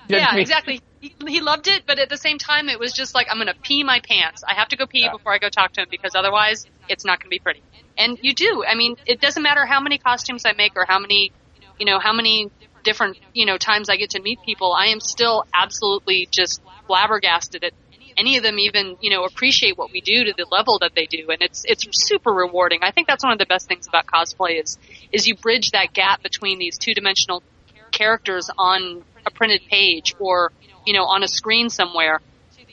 Yeah, 0.08 0.36
exactly. 0.36 0.80
He, 1.00 1.14
he 1.26 1.40
loved 1.40 1.68
it, 1.68 1.84
but 1.86 1.98
at 1.98 2.08
the 2.08 2.16
same 2.16 2.38
time, 2.38 2.68
it 2.68 2.78
was 2.78 2.92
just 2.92 3.14
like, 3.14 3.26
I'm 3.30 3.36
going 3.36 3.48
to 3.48 3.54
pee 3.62 3.84
my 3.84 4.00
pants. 4.00 4.42
I 4.46 4.54
have 4.54 4.68
to 4.68 4.76
go 4.76 4.86
pee 4.86 5.02
Yeah. 5.02 5.12
before 5.12 5.32
I 5.32 5.38
go 5.38 5.48
talk 5.48 5.72
to 5.74 5.82
him 5.82 5.88
because 5.90 6.14
otherwise 6.14 6.66
it's 6.88 7.04
not 7.04 7.20
going 7.20 7.26
to 7.26 7.30
be 7.30 7.38
pretty. 7.38 7.62
And 7.96 8.18
you 8.22 8.34
do. 8.34 8.64
I 8.66 8.74
mean, 8.74 8.96
it 9.06 9.20
doesn't 9.20 9.42
matter 9.42 9.66
how 9.66 9.80
many 9.80 9.98
costumes 9.98 10.44
I 10.46 10.52
make 10.52 10.72
or 10.76 10.84
how 10.88 10.98
many, 10.98 11.32
you 11.78 11.86
know, 11.86 11.98
how 11.98 12.12
many 12.12 12.50
different, 12.84 13.18
you 13.32 13.46
know, 13.46 13.56
times 13.56 13.88
I 13.88 13.96
get 13.96 14.10
to 14.10 14.20
meet 14.22 14.38
people. 14.44 14.72
I 14.72 14.86
am 14.86 15.00
still 15.00 15.44
absolutely 15.54 16.28
just 16.30 16.60
flabbergasted 16.86 17.64
at 17.64 17.72
any 18.16 18.36
of 18.36 18.42
them 18.42 18.58
even, 18.58 18.96
you 19.00 19.10
know, 19.10 19.24
appreciate 19.24 19.76
what 19.76 19.90
we 19.92 20.00
do 20.00 20.24
to 20.24 20.34
the 20.36 20.46
level 20.50 20.78
that 20.80 20.92
they 20.94 21.06
do. 21.06 21.28
And 21.30 21.42
it's, 21.42 21.64
it's 21.66 21.86
super 21.92 22.32
rewarding. 22.32 22.80
I 22.82 22.90
think 22.90 23.06
that's 23.08 23.24
one 23.24 23.32
of 23.32 23.38
the 23.38 23.46
best 23.46 23.68
things 23.68 23.86
about 23.86 24.06
cosplay 24.06 24.62
is, 24.62 24.78
is 25.12 25.26
you 25.26 25.34
bridge 25.34 25.70
that 25.72 25.92
gap 25.92 26.22
between 26.22 26.58
these 26.58 26.78
two 26.78 26.94
dimensional 26.94 27.42
characters 27.90 28.50
on 28.56 29.02
a 29.26 29.30
printed 29.30 29.62
page 29.70 30.14
or, 30.18 30.52
you 30.86 30.92
know, 30.92 31.04
on 31.04 31.22
a 31.22 31.28
screen 31.28 31.70
somewhere 31.70 32.20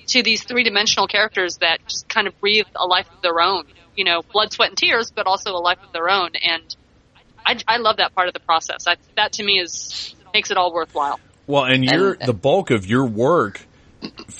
to 0.07 0.23
these 0.23 0.43
three 0.43 0.63
dimensional 0.63 1.07
characters 1.07 1.57
that 1.57 1.79
just 1.87 2.09
kind 2.09 2.27
of 2.27 2.39
breathe 2.39 2.65
a 2.75 2.85
life 2.85 3.07
of 3.15 3.21
their 3.21 3.39
own. 3.39 3.65
You 3.95 4.05
know, 4.05 4.21
blood, 4.31 4.53
sweat, 4.53 4.69
and 4.69 4.77
tears, 4.77 5.11
but 5.11 5.27
also 5.27 5.51
a 5.51 5.59
life 5.59 5.77
of 5.83 5.91
their 5.91 6.09
own. 6.09 6.29
And 6.41 6.75
I, 7.45 7.57
I 7.67 7.77
love 7.77 7.97
that 7.97 8.15
part 8.15 8.27
of 8.29 8.33
the 8.33 8.39
process. 8.39 8.87
I, 8.87 8.95
that 9.17 9.33
to 9.33 9.43
me 9.43 9.59
is 9.59 10.15
makes 10.33 10.49
it 10.49 10.57
all 10.57 10.73
worthwhile. 10.73 11.19
Well, 11.45 11.65
and 11.65 11.83
your 11.83 12.13
And- 12.13 12.21
the 12.21 12.33
bulk 12.33 12.71
of 12.71 12.85
your 12.85 13.05
work 13.05 13.61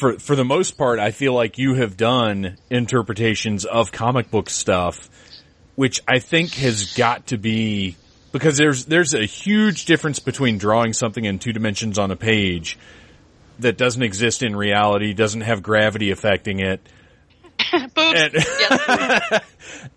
for 0.02 0.18
for 0.18 0.36
the 0.36 0.44
most 0.44 0.80
part, 0.80 0.98
I 0.98 1.12
feel 1.12 1.34
like 1.34 1.60
you 1.60 1.76
have 1.76 1.96
done 1.96 2.58
interpretations 2.72 3.66
of 3.66 3.92
comic 3.92 4.32
book 4.32 4.50
stuff, 4.50 5.12
which 5.76 6.02
I 6.08 6.18
think 6.18 6.56
has 6.56 6.96
got 6.96 7.28
to 7.28 7.38
be 7.38 7.98
because 8.32 8.58
there's 8.58 8.86
there's 8.86 9.14
a 9.14 9.26
huge 9.26 9.86
difference 9.86 10.18
between 10.18 10.58
drawing 10.58 10.94
something 10.94 11.24
in 11.24 11.38
two 11.38 11.54
dimensions 11.54 12.00
on 12.00 12.10
a 12.10 12.16
page 12.16 12.80
that 13.60 13.78
doesn't 13.78 14.02
exist 14.02 14.42
in 14.42 14.56
reality, 14.56 15.14
doesn't 15.14 15.42
have 15.42 15.62
gravity 15.62 16.10
affecting 16.10 16.62
it, 16.62 16.82
and 17.72 18.36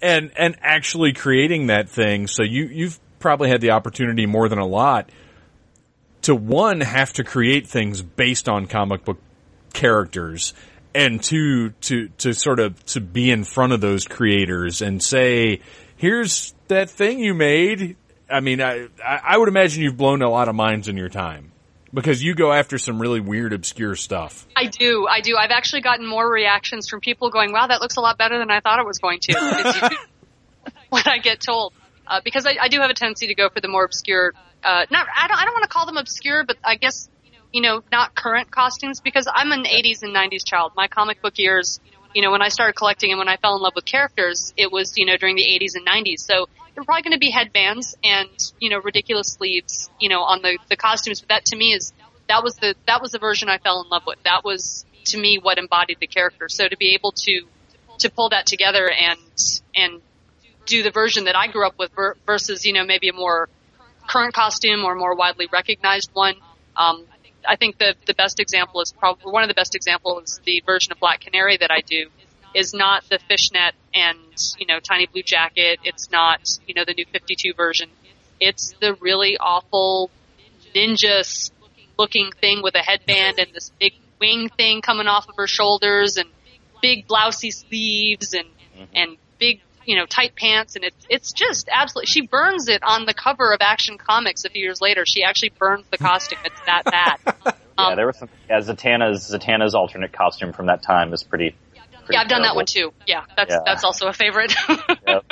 and 0.03 0.33
and 0.37 0.57
actually 0.61 1.15
creating 1.15 1.69
that 1.69 1.89
thing. 1.89 2.27
So 2.27 2.43
you 2.43 2.67
you've 2.67 3.01
probably 3.21 3.49
had 3.49 3.63
the 3.63 3.71
opportunity 3.71 4.27
more 4.27 4.51
than 4.51 4.59
a 4.59 4.67
lot 4.67 5.09
to 6.25 6.35
one 6.35 6.81
have 6.81 7.13
to 7.13 7.25
create 7.25 7.67
things 7.67 8.03
based 8.03 8.49
on 8.49 8.67
comic 8.67 9.05
book 9.05 9.19
characters 9.75 10.55
and 10.95 11.22
two 11.22 11.70
to 11.83 12.09
to 12.18 12.33
sort 12.33 12.61
of 12.61 12.83
to 12.87 13.01
be 13.01 13.31
in 13.31 13.45
front 13.45 13.72
of 13.72 13.81
those 13.81 14.07
creators 14.07 14.81
and 14.81 15.03
say 15.03 15.61
here's 15.97 16.55
that 16.68 16.89
thing 16.89 17.18
you 17.18 17.35
made 17.35 17.97
i 18.31 18.41
mean 18.41 18.62
i 18.62 18.87
i 19.05 19.20
I 19.25 19.37
would 19.37 19.49
imagine 19.49 19.83
you've 19.83 19.97
blown 19.97 20.22
a 20.22 20.31
lot 20.31 20.49
of 20.49 20.55
minds 20.55 20.89
in 20.89 20.97
your 20.97 21.09
time 21.09 21.51
because 21.93 22.22
you 22.22 22.35
go 22.35 22.53
after 22.53 22.79
some 22.79 23.01
really 23.03 23.20
weird 23.20 23.53
obscure 23.53 23.97
stuff 23.97 24.47
I 24.57 24.66
do, 24.66 25.07
I 25.09 25.20
do. 25.20 25.37
I've 25.37 25.51
actually 25.51 25.83
gotten 25.83 26.07
more 26.07 26.29
reactions 26.31 26.89
from 26.89 27.01
people 27.01 27.31
going, 27.31 27.53
"Wow, 27.53 27.66
that 27.66 27.81
looks 27.81 27.97
a 27.97 28.01
lot 28.01 28.16
better 28.16 28.39
than 28.39 28.51
I 28.51 28.61
thought 28.61 28.79
it 28.79 28.87
was 28.87 28.99
going 28.99 29.18
to." 29.22 29.91
when 30.89 31.03
I 31.07 31.18
get 31.18 31.41
told, 31.41 31.72
uh, 32.07 32.20
because 32.25 32.47
I, 32.47 32.57
I 32.61 32.68
do 32.68 32.81
have 32.81 32.91
a 32.91 32.95
tendency 32.95 33.29
to 33.29 33.35
go 33.35 33.49
for 33.49 33.61
the 33.61 33.68
more 33.68 33.85
obscure. 33.85 34.33
Uh, 34.62 34.87
not, 34.91 35.07
I 35.14 35.29
don't, 35.29 35.39
I 35.39 35.45
don't 35.45 35.55
want 35.55 35.64
to 35.64 35.68
call 35.68 35.87
them 35.87 35.97
obscure, 35.97 36.45
but 36.45 36.57
I 36.64 36.77
guess 36.77 37.09
you 37.55 37.61
know, 37.61 37.85
not 37.93 38.17
current 38.17 38.51
costumes 38.51 39.01
because 39.01 39.29
I'm 39.33 39.53
an 39.53 39.63
80s 39.63 40.03
and 40.03 40.13
90s 40.15 40.45
child. 40.45 40.73
My 40.75 40.89
comic 40.89 41.23
book 41.23 41.39
years, 41.39 41.79
you 42.13 42.21
know, 42.21 42.33
when 42.33 42.43
I 42.43 42.49
started 42.49 42.75
collecting 42.75 43.13
and 43.13 43.19
when 43.19 43.29
I 43.29 43.37
fell 43.37 43.55
in 43.55 43.63
love 43.63 43.75
with 43.77 43.85
characters, 43.85 44.53
it 44.57 44.73
was 44.73 44.99
you 44.99 45.07
know 45.07 45.17
during 45.17 45.37
the 45.37 45.45
80s 45.45 45.77
and 45.77 45.87
90s. 45.87 46.19
So 46.19 46.49
they're 46.75 46.83
probably 46.83 47.03
going 47.03 47.13
to 47.13 47.19
be 47.19 47.31
headbands 47.31 47.95
and 48.03 48.29
you 48.59 48.71
know 48.71 48.81
ridiculous 48.83 49.29
sleeves, 49.29 49.89
you 50.01 50.09
know, 50.09 50.23
on 50.23 50.43
the 50.43 50.59
the 50.69 50.77
costumes. 50.77 51.21
But 51.21 51.29
that 51.29 51.45
to 51.47 51.57
me 51.57 51.73
is 51.73 51.93
that 52.29 52.43
was 52.43 52.57
the 52.57 52.75
that 52.89 53.01
was 53.01 53.13
the 53.13 53.21
version 53.21 53.49
I 53.49 53.59
fell 53.59 53.83
in 53.83 53.89
love 53.89 54.03
with. 54.05 54.19
That 54.25 54.45
was 54.45 54.85
to 55.07 55.19
me 55.19 55.39
what 55.41 55.57
embodied 55.57 55.99
the 56.01 56.09
character. 56.09 56.49
So 56.49 56.67
to 56.67 56.77
be 56.77 56.97
able 56.97 57.13
to 57.13 57.43
to 57.99 58.11
pull 58.11 58.31
that 58.31 58.47
together 58.47 58.91
and 58.91 59.21
and 59.77 60.03
do 60.67 60.83
the 60.83 60.91
version 60.91 61.27
that 61.27 61.37
I 61.37 61.47
grew 61.47 61.65
up 61.65 61.79
with 61.79 61.93
versus 62.27 62.65
you 62.65 62.73
know 62.73 62.85
maybe 62.85 63.11
a 63.11 63.13
more 63.13 63.49
current 64.09 64.35
costume 64.35 64.85
or 64.85 64.97
more 64.97 65.15
widely 65.15 65.47
recognized 65.53 66.11
one. 66.15 66.35
Um, 66.77 67.07
I 67.47 67.57
think 67.57 67.79
the 67.79 67.95
the 68.07 68.15
best 68.15 68.41
example 68.41 68.81
is 68.81 68.93
probably 68.93 69.31
one 69.33 69.43
of 69.43 69.49
the 69.49 69.55
best 69.55 69.75
examples 69.75 70.33
is 70.33 70.41
the 70.45 70.63
version 70.65 70.93
of 70.93 70.99
Black 70.99 71.21
Canary 71.21 71.57
that 71.59 71.71
I 71.71 71.81
do 71.81 72.09
is 72.55 72.73
not 72.73 73.09
the 73.09 73.19
fishnet 73.29 73.75
and 73.95 74.19
you 74.59 74.67
know 74.67 74.81
tiny 74.81 75.07
blue 75.07 75.23
jacket. 75.23 75.81
It's 75.85 76.11
not 76.11 76.41
you 76.67 76.75
know 76.75 76.85
the 76.87 76.95
new 76.95 77.05
52 77.07 77.55
version. 77.55 77.91
It's 78.41 78.75
the 78.81 78.95
really 78.95 79.37
awful 79.39 80.11
ninja 80.75 81.51
looking 81.99 82.31
thing 82.41 82.63
with 82.63 82.75
a 82.75 82.81
headband 82.81 83.39
and 83.39 83.53
this 83.53 83.71
big 83.79 83.95
wing 84.21 84.49
thing 84.49 84.81
coming 84.81 85.07
off 85.07 85.29
of 85.29 85.37
her 85.37 85.47
shoulders 85.47 86.17
and 86.17 86.29
big 86.83 87.07
blousey 87.07 87.53
sleeves 87.53 88.35
and 88.35 88.49
mm-hmm. 88.49 88.85
and 88.95 89.17
big 89.39 89.61
you 89.87 89.97
know 89.97 90.07
tight 90.07 90.35
pants 90.37 90.76
and 90.76 90.85
it's 90.85 91.07
it's 91.09 91.32
just 91.32 91.68
absolutely 91.72 92.07
she 92.07 92.26
burns 92.26 92.68
it 92.68 92.82
on 92.82 93.07
the 93.07 93.14
cover 93.14 93.53
of 93.53 93.59
Action 93.61 93.99
Comics 93.99 94.45
a 94.45 94.51
few 94.51 94.62
years 94.62 94.80
later. 94.80 95.05
She 95.07 95.22
actually 95.22 95.53
burns 95.59 95.85
the 95.91 95.99
costume. 95.99 96.39
It's 96.45 96.61
that 96.66 96.85
bad. 96.85 97.18
yeah, 97.47 97.53
Um, 97.76 97.97
there 97.97 98.07
was 98.07 98.18
some. 98.18 98.28
Yeah, 98.49 98.61
Zatanna's 98.61 99.30
Zatanna's 99.30 99.74
alternate 99.74 100.12
costume 100.12 100.53
from 100.53 100.66
that 100.66 100.82
time 100.82 101.12
is 101.12 101.22
pretty. 101.22 101.57
pretty 101.74 102.12
yeah, 102.12 102.20
I've 102.20 102.28
done 102.28 102.43
that 102.43 102.55
one 102.55 102.66
too. 102.66 102.93
Yeah, 103.07 103.24
that's 103.37 103.51
Yeah. 103.51 103.61
that's 103.64 103.85
also 103.85 104.07
a 104.09 104.12
favorite. 104.12 104.55
Yep. 105.07 105.24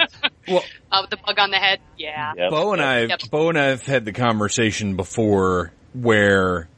Well- 0.49 0.65
uh, 0.91 0.99
with 1.03 1.11
the 1.11 1.17
bug 1.25 1.39
on 1.39 1.51
the 1.51 1.57
head. 1.57 1.81
Yeah. 1.97 2.33
Yep. 2.37 2.51
Bo 2.51 2.73
and 2.75 2.83
I, 2.83 3.01
Yep. 3.05 3.21
Bo 3.31 3.49
and 3.49 3.59
I 3.59 3.67
have 3.67 3.83
had 3.87 4.05
the 4.05 4.13
conversation 4.13 4.97
before 4.97 5.73
where 5.95 6.69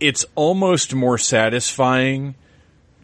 it's 0.00 0.24
almost 0.34 0.94
more 0.94 1.18
satisfying 1.18 2.34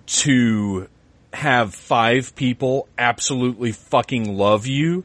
to 0.07 0.89
have 1.33 1.75
five 1.75 2.35
people 2.35 2.89
absolutely 2.99 3.73
fucking 3.73 4.37
love 4.37 4.67
you 4.67 5.05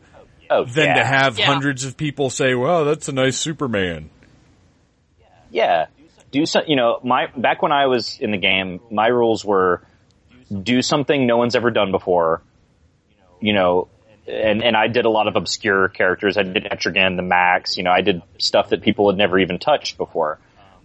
Oh, 0.49 0.63
than 0.65 0.85
yeah. 0.87 0.93
to 0.95 1.05
have 1.05 1.39
Yeah. 1.39 1.45
hundreds 1.45 1.85
of 1.85 1.97
people 1.97 2.29
say, 2.29 2.53
"Wow, 2.55 2.83
that's 2.83 3.07
a 3.07 3.11
nice 3.11 3.37
Superman." 3.37 4.09
Yeah. 5.51 5.87
Do 6.31 6.45
some, 6.45 6.63
you 6.67 6.75
know, 6.75 6.99
my, 7.03 7.27
back 7.35 7.61
when 7.61 7.71
I 7.71 7.87
was 7.87 8.17
in 8.19 8.31
the 8.31 8.37
game, 8.37 8.79
my 8.91 9.07
rules 9.07 9.45
were 9.45 9.81
do 10.51 10.81
something 10.81 11.25
no 11.25 11.37
one's 11.37 11.55
ever 11.55 11.71
done 11.71 11.91
before, 11.91 12.41
you 13.39 13.53
know, 13.53 13.87
and, 14.27 14.63
and 14.63 14.75
I 14.75 14.87
did 14.87 15.05
a 15.05 15.09
lot 15.09 15.27
of 15.27 15.35
obscure 15.35 15.87
characters. 15.87 16.37
I 16.37 16.43
did 16.43 16.65
Etrigan, 16.65 17.15
the 17.15 17.23
Maxx, 17.23 17.77
you 17.77 17.83
know, 17.83 17.91
I 17.91 18.01
did 18.01 18.21
stuff 18.37 18.69
that 18.69 18.81
people 18.81 19.09
had 19.09 19.17
never 19.17 19.39
even 19.39 19.57
touched 19.59 19.97
before. 19.97 20.39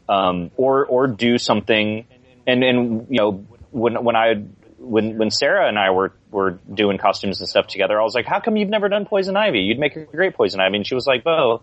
Um, 0.09 0.51
or, 0.57 0.87
or 0.87 1.07
do 1.07 1.39
something, 1.39 2.05
and, 2.47 2.65
and, 2.65 3.07
you 3.11 3.19
know, 3.19 3.45
when, 3.71 4.03
when 4.03 4.17
I, 4.17 4.43
when, 4.81 5.19
when 5.19 5.31
Sarah 5.31 5.69
and 5.69 5.79
I 5.79 5.91
were, 5.91 6.13
were 6.31 6.59
doing 6.73 6.99
costumes 6.99 7.41
and 7.41 7.49
stuff 7.49 7.67
together, 7.67 8.01
I 8.01 8.03
was 8.03 8.15
like, 8.15 8.27
how 8.27 8.41
come 8.41 8.57
you've 8.57 8.69
never 8.71 8.89
done 8.89 9.05
Poison 9.07 9.37
Ivy? 9.37 9.61
You'd 9.61 9.79
make 9.79 9.95
a 9.97 10.05
great 10.05 10.35
Poison 10.35 10.59
Ivy. 10.61 10.77
And 10.77 10.87
she 10.87 10.95
was 10.95 11.07
like, 11.07 11.23
Bo, 11.23 11.63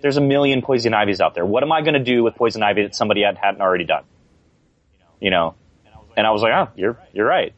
there's 0.00 0.16
a 0.16 0.20
million 0.20 0.62
poison 0.62 0.92
ivies 0.94 1.20
out 1.20 1.34
there. 1.34 1.46
What 1.46 1.62
am 1.62 1.70
I 1.70 1.80
going 1.82 1.94
to 1.94 2.00
do 2.02 2.24
with 2.24 2.34
poison 2.34 2.60
ivy 2.64 2.82
that 2.82 2.94
somebody 2.96 3.22
had, 3.22 3.38
hadn't 3.38 3.60
already 3.60 3.84
done? 3.84 4.02
You 5.20 5.30
know, 5.30 5.54
and 6.16 6.26
I 6.26 6.32
was 6.32 6.42
like, 6.42 6.52
oh, 6.52 6.68
you're 6.74 6.98
you're 7.12 7.24
right. 7.26 7.54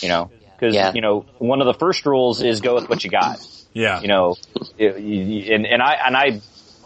You 0.00 0.08
know, 0.08 0.30
because 0.54 0.76
Yeah. 0.76 0.92
you 0.94 1.00
know 1.00 1.26
one 1.38 1.60
of 1.60 1.66
the 1.66 1.74
first 1.74 2.06
rules 2.06 2.40
is 2.40 2.60
go 2.60 2.76
with 2.76 2.88
what 2.88 3.02
you 3.02 3.10
got. 3.10 3.44
Yeah, 3.72 4.00
You 4.00 4.06
know, 4.06 4.36
it- 4.78 5.00
you- 5.00 5.52
and 5.54 5.66
and 5.66 5.82
I 5.82 5.94
and 6.06 6.16
I 6.16 6.40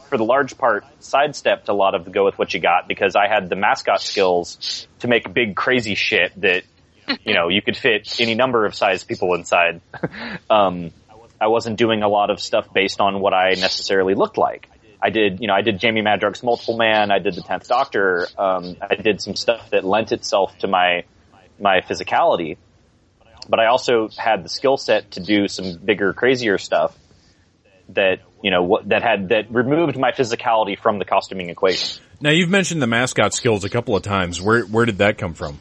for 0.08 0.16
the 0.16 0.24
large 0.24 0.56
part 0.56 0.86
sidestepped 1.00 1.68
a 1.68 1.74
lot 1.74 1.94
of 1.94 2.06
the 2.06 2.10
go 2.10 2.24
with 2.24 2.38
what 2.38 2.54
you 2.54 2.60
got 2.60 2.88
because 2.88 3.16
I 3.16 3.28
had 3.28 3.50
the 3.50 3.56
mascot 3.56 4.00
skills 4.00 4.86
to 5.00 5.08
make 5.08 5.30
big 5.34 5.54
crazy 5.56 5.94
shit 5.94 6.32
that 6.40 6.62
you 7.24 7.34
know 7.34 7.48
you 7.48 7.62
could 7.62 7.76
fit 7.76 8.20
any 8.20 8.34
number 8.34 8.66
of 8.66 8.74
size 8.74 9.04
people 9.04 9.34
inside. 9.34 9.80
um, 10.50 10.90
I 11.40 11.48
wasn't 11.48 11.76
doing 11.76 12.02
a 12.02 12.08
lot 12.08 12.30
of 12.30 12.40
stuff 12.40 12.72
based 12.72 13.00
on 13.00 13.20
what 13.20 13.34
I 13.34 13.50
necessarily 13.50 14.14
looked 14.14 14.38
like. 14.38 14.68
I 15.00 15.10
did, 15.10 15.40
you 15.40 15.46
know, 15.46 15.54
I 15.54 15.60
did 15.60 15.78
Jamie 15.78 16.02
Madrox's 16.02 16.42
Multiple 16.42 16.76
Man. 16.76 17.10
I 17.10 17.18
did 17.18 17.34
the 17.34 17.42
Tenth 17.42 17.68
Doctor. 17.68 18.26
Um, 18.38 18.76
I 18.80 18.94
did 18.94 19.20
some 19.20 19.36
stuff 19.36 19.70
that 19.70 19.84
lent 19.84 20.12
itself 20.12 20.56
to 20.58 20.68
my 20.68 21.04
my 21.58 21.80
physicality, 21.80 22.56
but 23.48 23.60
I 23.60 23.66
also 23.66 24.08
had 24.16 24.44
the 24.44 24.48
skill 24.48 24.76
set 24.76 25.12
to 25.12 25.20
do 25.20 25.48
some 25.48 25.76
bigger, 25.76 26.12
crazier 26.12 26.58
stuff 26.58 26.96
that 27.90 28.20
you 28.42 28.50
know 28.50 28.62
what 28.62 28.88
that 28.88 29.02
had 29.02 29.28
that 29.28 29.50
removed 29.50 29.98
my 29.98 30.12
physicality 30.12 30.78
from 30.78 30.98
the 30.98 31.04
costuming 31.04 31.50
equation. 31.50 32.02
Now 32.20 32.30
you've 32.30 32.50
mentioned 32.50 32.80
the 32.80 32.86
mascot 32.86 33.34
skills 33.34 33.64
a 33.64 33.68
couple 33.68 33.94
of 33.94 34.02
times. 34.02 34.40
Where 34.40 34.62
where 34.62 34.86
did 34.86 34.98
that 34.98 35.18
come 35.18 35.34
from? 35.34 35.60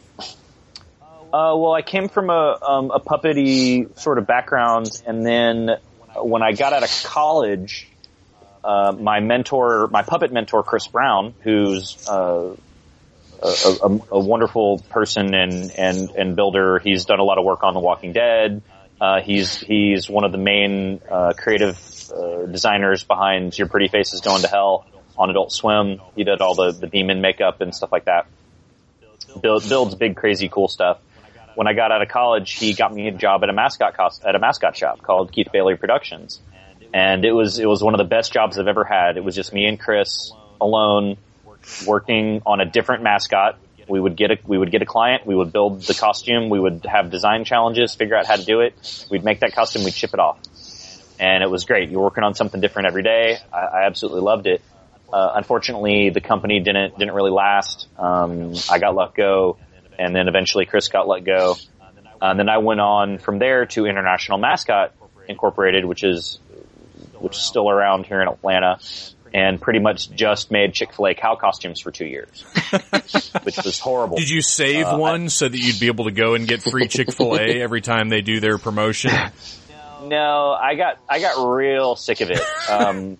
Uh, 1.34 1.54
well, 1.58 1.74
I 1.74 1.82
came 1.82 2.08
from 2.08 2.30
a 2.30 2.58
um, 2.62 2.92
a 2.92 3.00
puppety 3.00 3.98
sort 4.00 4.18
of 4.18 4.28
background, 4.28 4.90
and 5.06 5.26
then 5.26 5.70
when 6.16 6.42
I 6.42 6.54
got 6.54 6.72
out 6.72 6.84
of 6.84 7.04
college, 7.04 7.88
uh, 8.64 8.94
my 8.98 9.20
mentor, 9.20 9.88
my 9.92 10.04
puppet 10.04 10.32
mentor, 10.32 10.64
Chris 10.64 10.88
Brown, 10.88 11.34
who's 11.42 12.08
uh, 12.08 12.56
a, 13.44 13.48
a, 13.48 14.00
a 14.12 14.20
wonderful 14.20 14.80
person 14.90 15.34
and 15.34 15.72
and 15.72 16.10
and 16.12 16.36
builder. 16.36 16.80
He's 16.80 17.06
done 17.06 17.20
a 17.20 17.24
lot 17.24 17.38
of 17.38 17.46
work 17.46 17.64
on 17.64 17.74
The 17.74 17.80
Walking 17.80 18.14
Dead. 18.14 18.62
Uh, 19.00 19.22
he's 19.22 19.60
he's 19.60 20.10
one 20.10 20.24
of 20.24 20.32
the 20.32 20.38
main 20.38 21.02
uh, 21.10 21.34
creative 21.38 21.78
uh, 22.16 22.46
designers 22.46 23.04
behind 23.04 23.58
Your 23.58 23.68
Pretty 23.68 23.88
Face 23.90 24.14
is 24.14 24.22
Going 24.22 24.42
to 24.42 24.48
Hell 24.48 24.86
on 25.18 25.30
Adult 25.30 25.52
Swim. 25.52 26.00
He 26.16 26.24
did 26.24 26.40
all 26.42 26.56
the 26.56 26.72
the 26.72 26.88
demon 26.88 27.22
makeup 27.22 27.62
and 27.62 27.76
stuff 27.76 27.92
like 27.92 28.06
that. 28.06 28.28
Build, 29.42 29.68
builds 29.68 29.96
big, 29.96 30.16
crazy, 30.16 30.48
cool 30.48 30.70
stuff. 30.70 31.00
When 31.56 31.68
I 31.68 31.74
got 31.74 31.92
out 31.92 32.02
of 32.02 32.10
college, 32.10 32.54
he 32.54 32.74
got 32.74 32.94
me 32.94 33.08
a 33.08 33.12
job 33.12 33.44
at 33.44 33.50
a 33.50 33.54
mascot 33.54 33.96
cost, 33.96 34.24
at 34.26 34.36
a 34.36 34.40
mascot 34.40 34.76
shop 34.76 35.02
called 35.02 35.32
Keith 35.32 35.48
Bailey 35.52 35.76
Productions, 35.76 36.42
and 36.94 37.26
it 37.26 37.32
was 37.32 37.60
it 37.60 37.68
was 37.68 37.82
one 37.82 37.94
of 37.94 37.98
the 37.98 38.04
best 38.06 38.34
jobs 38.34 38.60
I've 38.60 38.68
ever 38.68 38.84
had. 38.84 39.18
It 39.18 39.24
was 39.24 39.36
just 39.36 39.54
me 39.54 39.66
and 39.66 39.80
Chris 39.80 40.32
alone 40.60 41.18
working 41.88 42.42
on 42.46 42.62
a 42.62 42.66
different 42.66 43.04
mascot. 43.04 43.58
We 43.88 44.00
would 44.00 44.16
get 44.16 44.32
a 44.32 44.38
we 44.46 44.58
would 44.58 44.72
get 44.72 44.82
a 44.82 44.86
client, 44.86 45.26
we 45.26 45.36
would 45.36 45.54
build 45.54 45.82
the 45.84 45.94
costume, 45.94 46.50
we 46.50 46.60
would 46.60 46.86
have 46.86 47.12
design 47.12 47.46
challenges, 47.46 47.96
figure 47.96 48.16
out 48.16 48.26
how 48.26 48.36
to 48.36 48.44
do 48.44 48.62
it. 48.62 49.08
We'd 49.10 49.24
make 49.24 49.40
that 49.42 49.54
costume, 49.54 49.84
we'd 49.84 49.94
ship 49.94 50.14
it 50.14 50.20
off, 50.20 50.40
and 51.20 51.44
it 51.44 51.50
was 51.50 51.66
great. 51.66 51.90
You're 51.90 52.02
working 52.02 52.24
on 52.24 52.34
something 52.34 52.60
different 52.60 52.88
every 52.88 53.04
day. 53.04 53.38
I, 53.54 53.60
I 53.60 53.86
absolutely 53.86 54.22
loved 54.22 54.48
it. 54.48 54.62
Uh, 55.14 55.34
unfortunately, 55.36 56.10
the 56.10 56.22
company 56.22 56.60
didn't 56.60 56.98
didn't 56.98 57.14
really 57.14 57.32
last. 57.32 57.88
Um, 57.98 58.54
I 58.70 58.80
got 58.80 58.96
let 58.96 59.14
go, 59.14 59.58
and 60.00 60.16
then 60.16 60.28
eventually 60.28 60.66
Chris 60.66 60.88
got 60.88 61.08
let 61.08 61.24
go. 61.24 61.56
Uh, 62.22 62.26
and 62.28 62.40
then 62.40 62.50
I 62.50 62.58
went 62.60 62.80
on 62.80 63.18
from 63.18 63.40
there 63.40 63.66
to 63.68 63.86
International 63.86 64.38
Mascot 64.38 64.94
Incorporated, 65.28 65.86
which 65.86 66.04
is 66.04 66.40
which 67.20 67.36
is 67.36 67.42
still 67.44 67.70
around 67.70 68.06
here 68.06 68.22
in 68.22 68.28
Atlanta, 68.28 68.80
and 69.34 69.60
pretty 69.60 69.80
much 69.80 70.12
just 70.12 70.52
made 70.52 70.74
Chick 70.74 70.94
Fil 70.94 71.08
A 71.08 71.14
cow 71.16 71.36
costumes 71.36 71.80
for 71.82 71.92
two 71.92 72.06
years, 72.06 72.42
which 73.44 73.58
was 73.64 73.80
horrible. 73.80 74.18
Did 74.18 74.30
you 74.30 74.42
save 74.42 74.86
Uh, 74.86 74.98
one 74.98 75.30
so 75.30 75.50
that 75.50 75.58
you'd 75.58 75.80
be 75.80 75.88
able 75.88 76.06
to 76.06 76.12
go 76.12 76.36
and 76.36 76.48
get 76.48 76.62
free 76.62 76.88
Chick 76.88 77.12
Fil 77.12 77.36
A 77.38 77.62
every 77.62 77.82
time 77.82 78.10
they 78.10 78.22
do 78.22 78.40
their 78.40 78.58
promotion? 78.58 79.12
No, 80.04 80.52
I 80.52 80.76
got 80.76 81.00
I 81.10 81.20
got 81.20 81.48
real 81.52 81.96
sick 81.96 82.22
of 82.22 82.30
it. 82.30 82.42
Um, 82.70 83.18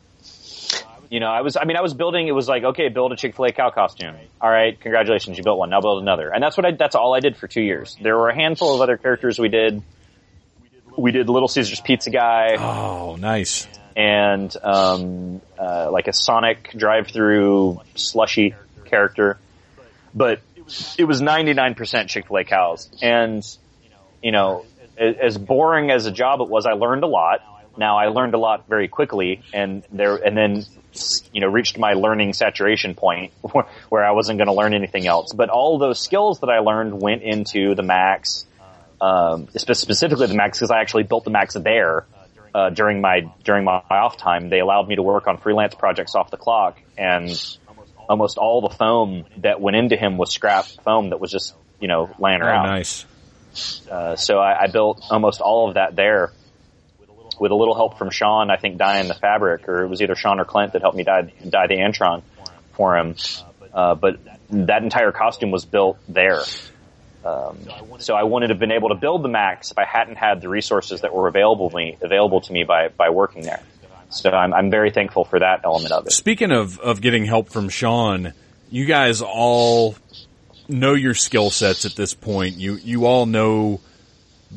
you 1.16 1.22
know, 1.22 1.28
I 1.28 1.42
was 1.42 1.56
I 1.56 1.64
mean 1.64 1.78
I 1.78 1.82
was 1.82 1.94
building. 1.94 2.28
It 2.28 2.34
was 2.34 2.50
like 2.50 2.64
okay, 2.66 2.90
build 2.90 3.14
a 3.14 3.16
Chick 3.16 3.38
Fil 3.38 3.46
A 3.46 3.52
cow 3.54 3.70
costume. 3.70 4.16
All 4.42 4.50
right, 4.50 4.78
congratulations, 4.78 5.38
you 5.38 5.44
built 5.46 5.58
one. 5.58 5.70
Now 5.70 5.80
build 5.80 6.02
another. 6.02 6.30
And 6.30 6.44
that's 6.44 6.58
what 6.58 6.66
I 6.66 6.72
that's 6.72 6.94
all 6.96 7.16
I 7.16 7.22
did 7.22 7.38
for 7.38 7.48
two 7.48 7.62
years. 7.62 7.96
There 8.02 8.18
were 8.18 8.28
a 8.28 8.36
handful 8.36 8.76
of 8.76 8.82
other 8.82 8.98
characters 8.98 9.40
we 9.40 9.48
did. 9.48 9.82
We 10.98 11.14
did 11.14 11.30
Little 11.30 11.48
Caesars 11.48 11.80
Pizza 11.80 12.10
Guy 12.10 12.56
Oh, 12.60 13.16
nice. 13.16 13.66
and 13.96 14.54
um, 14.62 15.40
uh, 15.58 15.90
like 15.90 16.08
a 16.10 16.14
Sonic 16.14 16.72
drive-through 16.76 17.80
slushy 17.96 18.54
character, 18.86 19.38
but 20.14 20.42
it 20.98 21.06
was 21.06 21.22
99% 21.22 22.08
Chick-fil-A 22.10 22.44
cows. 22.44 22.90
And 23.02 23.42
you 24.22 24.32
know, 24.34 24.66
as 24.98 25.38
boring 25.38 25.92
as 25.92 26.08
a 26.08 26.12
job 26.12 26.42
it 26.42 26.50
was, 26.50 26.66
I 26.66 26.74
learned 26.74 27.04
a 27.04 27.08
lot. 27.08 27.40
Now 27.78 27.98
I 27.98 28.08
learned 28.08 28.34
a 28.34 28.38
lot 28.40 28.68
very 28.68 28.88
quickly, 28.88 29.42
and 29.54 29.84
there, 29.92 30.16
and 30.16 30.38
then 30.38 30.64
you 31.34 31.42
know, 31.42 31.48
reached 31.48 31.78
my 31.78 31.92
learning 31.94 32.32
saturation 32.34 32.96
point 32.96 33.34
where 33.90 34.06
I 34.06 34.12
wasn't 34.12 34.38
going 34.38 34.48
to 34.48 34.54
learn 34.54 34.74
anything 34.74 35.08
else. 35.08 35.34
But 35.34 35.50
all 35.50 35.78
those 35.78 36.00
skills 36.00 36.40
that 36.40 36.50
I 36.50 36.60
learned 36.60 37.02
went 37.02 37.22
into 37.22 37.76
the 37.76 37.84
Maxx, 37.84 38.46
um, 39.02 39.50
specifically 39.56 40.28
the 40.28 40.36
Maxx 40.36 40.58
because 40.60 40.72
I 40.72 40.80
actually 40.80 41.04
built 41.04 41.26
the 41.26 41.32
Maxx 41.32 41.56
there 41.56 42.06
uh, 42.54 42.70
during 42.70 43.02
my 43.02 43.30
during 43.44 43.66
my 43.66 43.82
off 43.90 44.16
time. 44.18 44.50
They 44.50 44.60
allowed 44.60 44.88
me 44.88 44.96
to 44.96 45.02
work 45.04 45.28
on 45.28 45.38
freelance 45.38 45.76
projects 45.76 46.16
off 46.16 46.32
the 46.32 46.38
clock, 46.38 46.80
and 46.98 47.30
almost 48.08 48.38
all 48.38 48.62
the 48.62 48.70
foam 48.74 49.26
that 49.38 49.60
went 49.60 49.76
into 49.76 49.98
him 49.98 50.18
was 50.18 50.32
scrap 50.32 50.66
foam 50.86 51.10
that 51.10 51.20
was 51.20 51.30
just 51.32 51.56
you 51.82 51.90
know 51.90 52.10
laying 52.20 52.42
Oh, 52.42 52.46
around. 52.46 52.68
nice. 52.68 53.06
Uh, 53.90 54.16
so 54.16 54.38
I, 54.40 54.64
I 54.64 54.68
built 54.68 55.02
almost 55.10 55.42
all 55.42 55.68
of 55.70 55.76
that 55.76 55.96
there 55.96 56.32
with 57.40 57.52
a 57.52 57.56
little 57.56 57.76
help 57.76 57.98
from 57.98 58.10
Sean, 58.10 58.50
I 58.50 58.58
think 58.58 58.78
dyeing 58.78 59.08
the 59.08 59.14
fabric, 59.14 59.68
or 59.68 59.84
it 59.84 59.88
was 59.88 60.02
either 60.02 60.16
Sean 60.16 60.40
or 60.40 60.46
Clint 60.46 60.74
that 60.74 60.82
helped 60.82 60.98
me 60.98 61.04
dye, 61.04 61.32
dye 61.48 61.68
the 61.68 61.76
Antron 61.76 62.22
for 62.74 62.98
him. 62.98 63.16
Uh, 63.74 63.96
but 63.96 64.20
that 64.50 64.84
entire 64.84 65.12
costume 65.12 65.52
was 65.52 65.66
built 65.66 65.98
there. 66.08 66.42
Um, 67.26 67.58
so 68.00 68.16
I 68.16 68.24
wouldn't 68.24 68.52
have 68.52 68.60
been 68.60 68.72
able 68.72 68.90
to 68.90 68.96
build 68.96 69.24
the 69.24 69.30
Maxx 69.30 69.72
if 69.72 69.80
I 69.80 69.86
hadn't 69.86 70.16
had 70.16 70.42
the 70.42 70.50
resources 70.50 71.02
that 71.02 71.14
were 71.14 71.28
available 71.28 71.70
to 71.72 71.76
me, 71.76 71.98
available 72.02 72.42
to 72.42 72.54
me 72.54 72.64
by, 72.64 72.90
by 72.90 73.10
working 73.10 73.42
there. 73.42 73.62
So 74.10 74.30
I'm, 74.30 74.54
I'm 74.54 74.70
very 74.70 74.92
thankful 74.92 75.26
for 75.26 75.40
that 75.40 75.62
element 75.64 75.92
of 75.92 76.06
it. 76.06 76.12
Speaking 76.12 76.52
of, 76.52 76.80
of 76.80 77.02
getting 77.02 77.26
help 77.26 77.50
from 77.50 77.70
Sean, 77.70 78.34
you 78.70 78.86
guys 78.86 79.22
all 79.22 79.96
know 80.68 80.94
your 80.94 81.16
skill 81.16 81.50
sets 81.50 81.86
at 81.86 81.96
this 81.96 82.14
point. 82.14 82.58
You, 82.58 82.76
you 82.76 83.06
all 83.06 83.26
know 83.26 83.82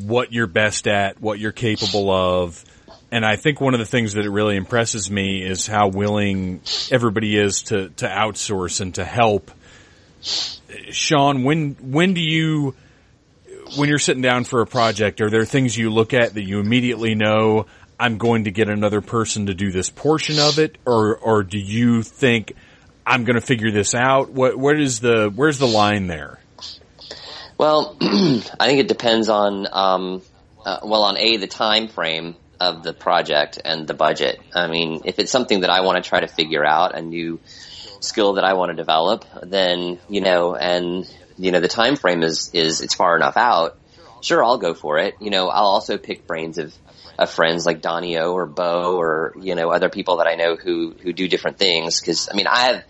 what 0.01 0.33
you're 0.33 0.47
best 0.47 0.87
at, 0.87 1.21
what 1.21 1.39
you're 1.39 1.53
capable 1.53 2.11
of. 2.11 2.65
and 3.11 3.25
I 3.25 3.37
think 3.37 3.61
one 3.61 3.75
of 3.75 3.81
the 3.81 3.87
things 3.87 4.15
that 4.15 4.25
it 4.25 4.31
really 4.31 4.57
impresses 4.57 5.11
me 5.11 5.43
is 5.43 5.67
how 5.67 5.89
willing 5.89 6.61
everybody 6.91 7.37
is 7.37 7.63
to 7.65 7.89
to 7.91 8.07
outsource 8.07 8.81
and 8.81 8.95
to 8.97 9.05
help. 9.05 9.51
Sean, 10.21 11.45
when 11.45 11.77
when 11.81 12.15
do 12.15 12.21
you 12.21 12.75
when 13.77 13.89
you're 13.89 13.99
sitting 13.99 14.23
down 14.23 14.45
for 14.45 14.61
a 14.61 14.67
project, 14.67 15.21
are 15.21 15.31
there 15.31 15.45
things 15.45 15.77
you 15.77 15.91
look 15.91 16.15
at 16.15 16.35
that 16.35 16.43
you 16.43 16.61
immediately 16.61 17.15
know 17.15 17.67
I'm 17.99 18.19
going 18.19 18.45
to 18.45 18.51
get 18.51 18.69
another 18.69 19.01
person 19.01 19.47
to 19.47 19.55
do 19.55 19.73
this 19.73 19.91
portion 19.91 20.39
of 20.39 20.59
it, 20.59 20.79
or 20.87 21.17
or 21.17 21.43
do 21.43 21.59
you 21.59 22.03
think 22.03 22.53
I'm 23.07 23.25
going 23.25 23.37
to 23.37 23.47
figure 23.47 23.71
this 23.71 23.95
out? 23.95 24.31
What 24.31 24.57
what 24.57 24.79
is 24.79 25.01
the 25.01 25.33
where's 25.35 25.59
the 25.59 25.67
line 25.67 26.07
there? 26.07 26.39
Well, 27.59 27.97
I 28.01 28.67
think 28.67 28.79
it 28.79 28.87
depends 28.87 29.29
on 29.29 29.67
um, 29.73 30.23
uh, 30.65 30.79
well 30.85 31.03
on 31.03 31.19
a 31.19 31.39
the 31.39 31.49
time 31.49 31.89
frame 31.89 32.37
of 32.61 32.85
the 32.85 32.93
project 32.93 33.61
and 33.65 33.87
the 33.87 33.95
budget. 33.95 34.41
I 34.55 34.69
mean, 34.69 35.03
if 35.05 35.19
it's 35.19 35.33
something 35.33 35.61
that 35.61 35.71
I 35.71 35.81
want 35.81 36.03
to 36.03 36.09
try 36.09 36.21
to 36.21 36.29
figure 36.29 36.65
out, 36.65 36.97
a 36.97 37.03
new 37.03 37.41
skill 38.01 38.35
that 38.35 38.45
I 38.45 38.53
want 38.55 38.71
to 38.71 38.77
develop, 38.77 39.25
then 39.43 39.99
you 40.09 40.21
know, 40.21 40.55
and 40.55 41.13
you 41.37 41.51
know, 41.51 41.59
the 41.59 41.69
time 41.69 41.97
frame 41.97 42.23
is 42.23 42.51
is 42.55 42.81
it's 42.81 42.95
far 42.95 43.17
enough 43.17 43.37
out. 43.37 43.77
Sure, 44.21 44.45
I'll 44.45 44.59
go 44.59 44.73
for 44.73 44.99
it. 44.99 45.17
You 45.21 45.31
know, 45.31 45.49
I'll 45.49 45.67
also 45.67 45.99
pick 45.99 46.29
brains 46.29 46.59
of 46.59 46.73
of 47.19 47.29
friends 47.29 47.67
like 47.67 47.83
Donnie 47.83 48.19
O 48.19 48.35
or 48.35 48.47
Bo 48.47 48.97
or 48.97 49.35
you 49.41 49.57
know 49.57 49.71
other 49.71 49.89
people 49.89 50.19
that 50.19 50.29
I 50.29 50.37
know 50.37 50.55
who 50.55 50.95
who 51.03 51.13
do 51.13 51.27
different 51.27 51.59
things. 51.59 51.99
Because 51.99 52.29
I 52.33 52.37
mean, 52.37 52.47
I 52.47 52.67
have 52.67 52.85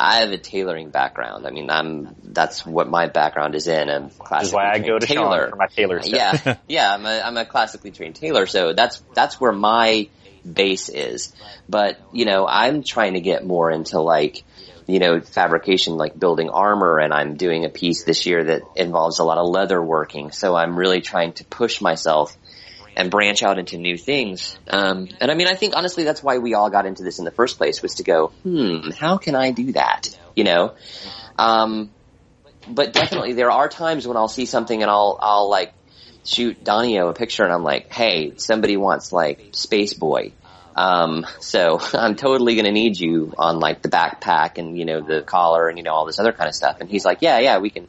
I 0.00 0.20
have 0.20 0.30
a 0.30 0.38
tailoring 0.38 0.88
background. 0.88 1.46
I 1.46 1.50
mean, 1.50 1.68
I'm 1.68 2.16
that's 2.24 2.64
what 2.64 2.88
my 2.88 3.06
background 3.06 3.54
is 3.54 3.68
in. 3.68 3.90
I'm 3.90 4.10
is 4.40 4.50
why 4.50 4.70
I 4.72 4.78
go 4.78 4.98
to 4.98 5.06
tailor. 5.06 5.42
Sean 5.42 5.50
for 5.50 5.56
my 5.56 5.66
tailor 5.66 6.00
stuff. 6.00 6.46
Yeah, 6.46 6.56
yeah. 6.68 6.94
I'm 6.94 7.04
a 7.04 7.20
I'm 7.20 7.36
a 7.36 7.44
classically 7.44 7.90
trained 7.90 8.16
tailor, 8.16 8.46
so 8.46 8.72
that's 8.72 9.02
that's 9.14 9.38
where 9.38 9.52
my 9.52 10.08
base 10.50 10.88
is. 10.88 11.34
But 11.68 12.00
you 12.12 12.24
know, 12.24 12.46
I'm 12.46 12.82
trying 12.82 13.12
to 13.12 13.20
get 13.20 13.44
more 13.44 13.70
into 13.70 14.00
like 14.00 14.42
you 14.86 14.98
know, 14.98 15.20
fabrication 15.20 15.96
like 15.96 16.18
building 16.18 16.50
armor 16.50 16.98
and 16.98 17.12
I'm 17.12 17.36
doing 17.36 17.64
a 17.64 17.68
piece 17.68 18.02
this 18.02 18.26
year 18.26 18.42
that 18.44 18.62
involves 18.74 19.20
a 19.20 19.24
lot 19.24 19.38
of 19.38 19.48
leather 19.48 19.80
working. 19.80 20.32
So 20.32 20.56
I'm 20.56 20.76
really 20.76 21.00
trying 21.00 21.34
to 21.34 21.44
push 21.44 21.80
myself 21.80 22.36
and 22.96 23.10
branch 23.10 23.42
out 23.42 23.58
into 23.58 23.78
new 23.78 23.96
things. 23.96 24.58
Um, 24.68 25.08
and 25.20 25.30
I 25.30 25.34
mean, 25.34 25.46
I 25.46 25.54
think 25.54 25.76
honestly 25.76 26.04
that's 26.04 26.22
why 26.22 26.38
we 26.38 26.54
all 26.54 26.70
got 26.70 26.86
into 26.86 27.02
this 27.02 27.18
in 27.18 27.24
the 27.24 27.30
first 27.30 27.58
place 27.58 27.82
was 27.82 27.96
to 27.96 28.02
go, 28.02 28.28
hmm, 28.42 28.90
how 28.98 29.18
can 29.18 29.34
I 29.34 29.52
do 29.52 29.72
that? 29.72 30.08
You 30.34 30.44
know? 30.44 30.74
Um, 31.38 31.90
but 32.68 32.92
definitely 32.92 33.32
there 33.32 33.50
are 33.50 33.68
times 33.68 34.06
when 34.06 34.16
I'll 34.16 34.28
see 34.28 34.46
something 34.46 34.82
and 34.82 34.90
I'll, 34.90 35.18
I'll 35.20 35.48
like 35.48 35.72
shoot 36.24 36.62
Donnie 36.62 36.98
O 37.00 37.08
a 37.08 37.14
picture 37.14 37.44
and 37.44 37.52
I'm 37.52 37.64
like, 37.64 37.92
hey, 37.92 38.34
somebody 38.36 38.76
wants 38.76 39.12
like 39.12 39.50
Space 39.52 39.94
Boy. 39.94 40.32
Um, 40.76 41.26
so 41.40 41.80
I'm 41.94 42.16
totally 42.16 42.54
going 42.54 42.66
to 42.66 42.72
need 42.72 42.98
you 42.98 43.32
on 43.38 43.60
like 43.60 43.82
the 43.82 43.88
backpack 43.88 44.58
and, 44.58 44.78
you 44.78 44.84
know, 44.84 45.00
the 45.00 45.22
collar 45.22 45.68
and, 45.68 45.78
you 45.78 45.84
know, 45.84 45.92
all 45.92 46.06
this 46.06 46.18
other 46.18 46.32
kind 46.32 46.48
of 46.48 46.54
stuff. 46.54 46.78
And 46.80 46.90
he's 46.90 47.04
like, 47.04 47.18
yeah, 47.20 47.38
yeah, 47.38 47.58
we 47.58 47.70
can 47.70 47.88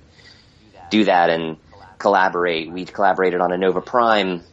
do 0.90 1.06
that 1.06 1.30
and 1.30 1.57
collaborate. 1.98 2.72
We 2.72 2.86
collaborated 2.86 3.41
on 3.41 3.52
a 3.52 3.57
Nova 3.57 3.82
Prime 3.82 4.44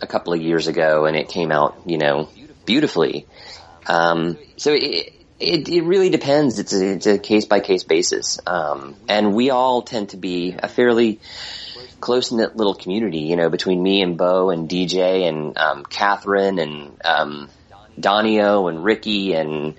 a 0.00 0.06
couple 0.06 0.32
of 0.32 0.40
years 0.40 0.66
ago 0.68 1.04
and 1.06 1.16
it 1.16 1.28
came 1.28 1.50
out, 1.52 1.76
you 1.86 1.98
know, 1.98 2.28
beautifully. 2.64 3.26
Um, 3.86 4.38
so 4.56 4.72
it, 4.72 5.12
it, 5.40 5.68
it 5.68 5.82
really 5.82 6.10
depends. 6.10 6.58
It's 6.58 6.72
a, 6.72 6.92
it's 6.94 7.06
a 7.06 7.18
case 7.18 7.46
by 7.46 7.60
case 7.60 7.84
basis. 7.84 8.38
Um, 8.46 8.96
and 9.08 9.34
we 9.34 9.50
all 9.50 9.82
tend 9.82 10.10
to 10.10 10.16
be 10.16 10.54
a 10.58 10.68
fairly, 10.68 11.20
close 12.00 12.30
knit 12.30 12.56
little 12.56 12.74
community, 12.74 13.20
you 13.20 13.36
know, 13.36 13.48
between 13.50 13.82
me 13.82 14.02
and 14.02 14.16
Bo 14.16 14.50
and 14.50 14.68
DJ 14.68 15.28
and 15.28 15.56
um, 15.58 15.84
Catherine 15.84 16.58
and 16.58 17.00
um, 17.04 17.48
Donnie 17.98 18.40
O 18.40 18.68
and 18.68 18.84
Riki 18.84 19.34
and 19.34 19.74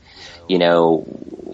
you 0.49 0.57
know, 0.57 1.05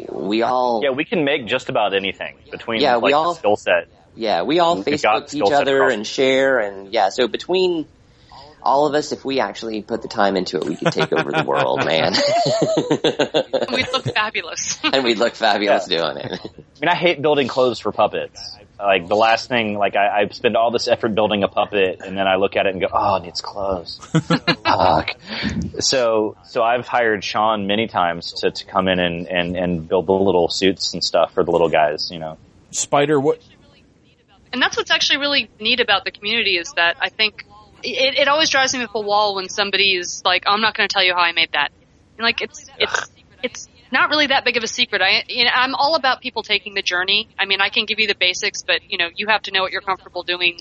we 0.10 0.42
all 0.42 0.82
Yeah, 0.82 0.92
we 0.92 1.04
can 1.04 1.26
make 1.26 1.46
just 1.48 1.68
about 1.70 1.94
anything 1.94 2.38
between 2.50 2.82
Yeah, 2.82 2.96
like, 2.96 3.04
we 3.04 3.12
the 3.12 3.18
all- 3.18 3.36
skill 3.36 3.58
set. 3.58 3.90
yeah, 4.16 4.44
we 4.44 4.60
all 4.60 4.82
Facebook 4.84 5.34
each 5.34 5.52
other 5.52 5.90
and 5.90 6.08
share 6.08 6.60
and 6.60 6.94
yeah, 6.94 7.10
so 7.10 7.28
between 7.28 7.86
all 8.66 8.88
of 8.88 8.96
us, 8.96 9.12
if 9.12 9.24
we 9.24 9.40
actually 9.40 9.84
put 9.84 10.02
the 10.02 10.08
time 10.08 10.36
into 10.36 10.58
it, 10.58 10.66
we 10.66 10.76
could 10.76 10.92
take 10.92 11.14
over 11.14 11.32
the 11.32 11.44
world, 11.44 11.86
man. 11.86 12.14
We'd 13.72 13.88
look 13.94 14.06
fabulous. 14.06 14.80
and 14.84 15.04
we'd 15.04 15.20
look 15.20 15.36
fabulous 15.36 15.86
doing 15.86 16.18
it. 16.18 16.40
I 16.44 16.80
mean, 16.82 16.90
I 16.90 16.96
hate 16.96 17.22
building 17.22 17.48
clothes 17.48 17.80
for 17.80 17.92
puppets. 17.92 18.58
Like 18.80 19.08
the 19.08 19.16
last 19.16 19.48
thing, 19.48 19.78
like 19.78 19.96
I, 19.96 20.24
I 20.24 20.28
spend 20.30 20.58
all 20.58 20.72
this 20.72 20.88
effort 20.88 21.16
building 21.16 21.44
a 21.44 21.48
puppet, 21.48 22.02
and 22.06 22.18
then 22.18 22.28
I 22.28 22.36
look 22.36 22.58
at 22.58 22.66
it 22.66 22.74
and 22.74 22.82
go, 22.82 22.88
"Oh, 22.92 23.16
it 23.16 23.24
needs 23.24 23.40
clothes." 23.40 24.00
Fuck. 24.66 25.12
So, 25.80 26.36
so 26.44 26.62
I've 26.62 26.86
hired 26.86 27.24
Sean 27.24 27.68
many 27.68 27.88
times 27.88 28.34
to, 28.42 28.52
to 28.52 28.66
come 28.66 28.90
in 28.90 29.00
and, 29.00 29.28
and, 29.28 29.56
and 29.56 29.88
build 29.88 30.08
the 30.08 30.12
little 30.12 30.50
suits 30.50 30.94
and 30.94 31.02
stuff 31.02 31.34
for 31.34 31.46
the 31.46 31.52
little 31.52 31.70
guys. 31.70 32.10
You 32.12 32.20
know, 32.20 32.38
Spider, 32.72 33.18
what 33.18 33.42
and 34.56 34.62
that's 34.62 34.78
what's 34.78 34.92
actually 34.92 35.18
really 35.18 35.50
neat 35.60 35.82
about 35.82 36.06
the 36.06 36.12
community 36.12 36.58
is 36.58 36.72
that 36.78 36.96
I 37.02 37.10
think 37.10 37.45
it, 37.86 38.20
it 38.20 38.28
always 38.28 38.50
drives 38.50 38.74
me 38.74 38.84
up 38.84 38.96
a 38.96 39.02
wall 39.02 39.36
when 39.36 39.50
somebody 39.50 39.96
is 39.96 40.22
like, 40.26 40.44
"I'm 40.48 40.62
not 40.62 40.76
going 40.76 40.88
to 40.88 40.94
tell 40.94 41.04
you 41.04 41.14
how 41.14 41.22
I 41.22 41.32
made 41.32 41.52
that." 41.54 41.72
And 42.18 42.26
like 42.26 42.42
it's 42.42 42.66
it's 42.80 43.12
it's 43.44 43.68
not 43.92 44.10
really 44.10 44.28
that 44.28 44.46
big 44.46 44.58
of 44.58 44.64
a 44.64 44.68
secret. 44.68 45.02
I 45.02 45.24
you 45.28 45.46
know, 45.46 45.52
I'm 45.54 45.76
all 45.76 45.96
about 45.96 46.22
people 46.22 46.44
taking 46.44 46.74
the 46.74 46.82
journey. 46.82 47.30
I 47.38 47.46
mean, 47.46 47.62
I 47.62 47.70
can 47.70 47.86
give 47.86 48.00
you 48.00 48.08
the 48.08 48.16
basics, 48.16 48.64
but 48.64 48.90
you 48.90 48.98
know, 48.98 49.10
you 49.16 49.28
have 49.28 49.44
to 49.44 49.52
know 49.52 49.62
what 49.62 49.72
you're 49.72 49.82
comfortable 49.82 50.24
doing 50.24 50.60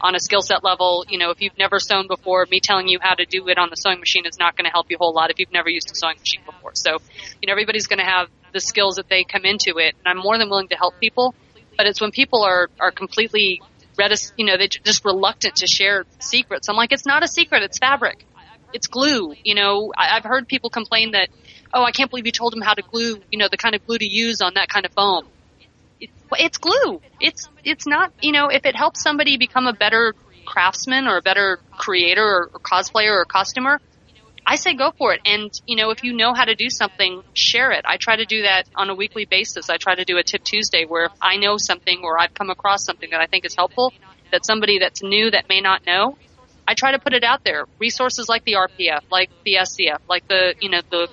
on 0.00 0.14
a 0.14 0.20
skill 0.20 0.42
set 0.42 0.64
level. 0.64 1.04
You 1.08 1.18
know, 1.18 1.30
if 1.30 1.40
you've 1.40 1.56
never 1.58 1.78
sewn 1.78 2.08
before, 2.08 2.46
me 2.50 2.60
telling 2.60 2.88
you 2.88 2.98
how 3.00 3.14
to 3.14 3.24
do 3.24 3.48
it 3.48 3.58
on 3.58 3.70
the 3.70 3.76
sewing 3.76 4.00
machine 4.00 4.26
is 4.26 4.38
not 4.38 4.56
going 4.56 4.64
to 4.64 4.70
help 4.70 4.90
you 4.90 4.96
a 4.96 4.98
whole 4.98 5.14
lot 5.14 5.30
if 5.30 5.38
you've 5.38 5.52
never 5.52 5.68
used 5.68 5.90
a 5.90 5.94
sewing 5.94 6.18
machine 6.18 6.42
before. 6.44 6.72
So, 6.74 6.98
you 7.40 7.46
know, 7.46 7.52
everybody's 7.52 7.86
going 7.86 8.00
to 8.00 8.04
have 8.04 8.28
the 8.52 8.60
skills 8.60 8.96
that 8.96 9.08
they 9.08 9.24
come 9.24 9.44
into 9.44 9.78
it, 9.78 9.94
and 10.04 10.06
I'm 10.06 10.18
more 10.18 10.38
than 10.38 10.48
willing 10.48 10.68
to 10.68 10.76
help 10.76 10.98
people. 11.00 11.34
But 11.76 11.86
it's 11.86 12.00
when 12.00 12.12
people 12.12 12.42
are 12.42 12.68
are 12.78 12.92
completely 12.92 13.60
retic- 13.96 14.32
you 14.36 14.44
know, 14.44 14.56
they're 14.56 14.68
just 14.68 15.04
reluctant 15.04 15.56
to 15.56 15.66
share 15.66 16.04
secrets. 16.18 16.68
I'm 16.68 16.76
like, 16.76 16.92
it's 16.92 17.06
not 17.06 17.22
a 17.22 17.28
secret. 17.28 17.62
It's 17.62 17.78
fabric. 17.78 18.24
It's 18.72 18.88
glue. 18.88 19.34
You 19.44 19.54
know, 19.54 19.92
I've 19.96 20.24
heard 20.24 20.48
people 20.48 20.70
complain 20.70 21.12
that, 21.12 21.28
oh, 21.72 21.84
I 21.84 21.92
can't 21.92 22.10
believe 22.10 22.26
you 22.26 22.32
told 22.32 22.52
them 22.52 22.60
how 22.60 22.74
to 22.74 22.82
glue, 22.82 23.20
you 23.30 23.38
know, 23.38 23.48
the 23.50 23.56
kind 23.56 23.74
of 23.74 23.86
glue 23.86 23.98
to 23.98 24.06
use 24.06 24.40
on 24.40 24.54
that 24.54 24.68
kind 24.68 24.84
of 24.84 24.92
foam. 24.92 25.26
It, 26.00 26.10
it's 26.32 26.58
glue. 26.58 27.00
It's, 27.20 27.48
it's 27.64 27.86
not, 27.86 28.12
you 28.20 28.32
know, 28.32 28.48
if 28.48 28.66
it 28.66 28.74
helps 28.74 29.02
somebody 29.02 29.36
become 29.36 29.66
a 29.66 29.72
better 29.72 30.14
craftsman 30.44 31.06
or 31.06 31.18
a 31.18 31.22
better 31.22 31.60
creator 31.70 32.24
or, 32.24 32.50
or 32.52 32.60
cosplayer 32.60 33.12
or 33.12 33.24
costumer, 33.24 33.80
I 34.46 34.56
say 34.56 34.74
go 34.74 34.92
for 34.96 35.14
it. 35.14 35.20
And, 35.24 35.50
you 35.66 35.76
know, 35.76 35.90
if 35.90 36.04
you 36.04 36.12
know 36.12 36.34
how 36.34 36.44
to 36.44 36.54
do 36.54 36.68
something, 36.68 37.22
share 37.32 37.72
it. 37.72 37.84
I 37.86 37.96
try 37.96 38.16
to 38.16 38.24
do 38.24 38.42
that 38.42 38.64
on 38.74 38.90
a 38.90 38.94
weekly 38.94 39.24
basis. 39.24 39.70
I 39.70 39.78
try 39.78 39.94
to 39.94 40.04
do 40.04 40.18
a 40.18 40.22
tip 40.22 40.44
Tuesday 40.44 40.84
where 40.84 41.06
if 41.06 41.12
I 41.20 41.36
know 41.36 41.56
something 41.56 42.00
or 42.04 42.18
I've 42.18 42.34
come 42.34 42.50
across 42.50 42.84
something 42.84 43.10
that 43.10 43.20
I 43.20 43.26
think 43.26 43.46
is 43.46 43.54
helpful, 43.54 43.92
that 44.32 44.44
somebody 44.44 44.78
that's 44.78 45.02
new 45.02 45.30
that 45.30 45.48
may 45.48 45.60
not 45.60 45.86
know, 45.86 46.18
I 46.68 46.74
try 46.74 46.92
to 46.92 46.98
put 46.98 47.14
it 47.14 47.24
out 47.24 47.42
there. 47.44 47.66
Resources 47.78 48.28
like 48.28 48.44
the 48.44 48.54
RPF, 48.54 49.00
like 49.10 49.30
the 49.44 49.54
SCF, 49.54 49.98
like 50.08 50.28
the, 50.28 50.54
you 50.60 50.68
know, 50.68 50.82
the 50.90 51.08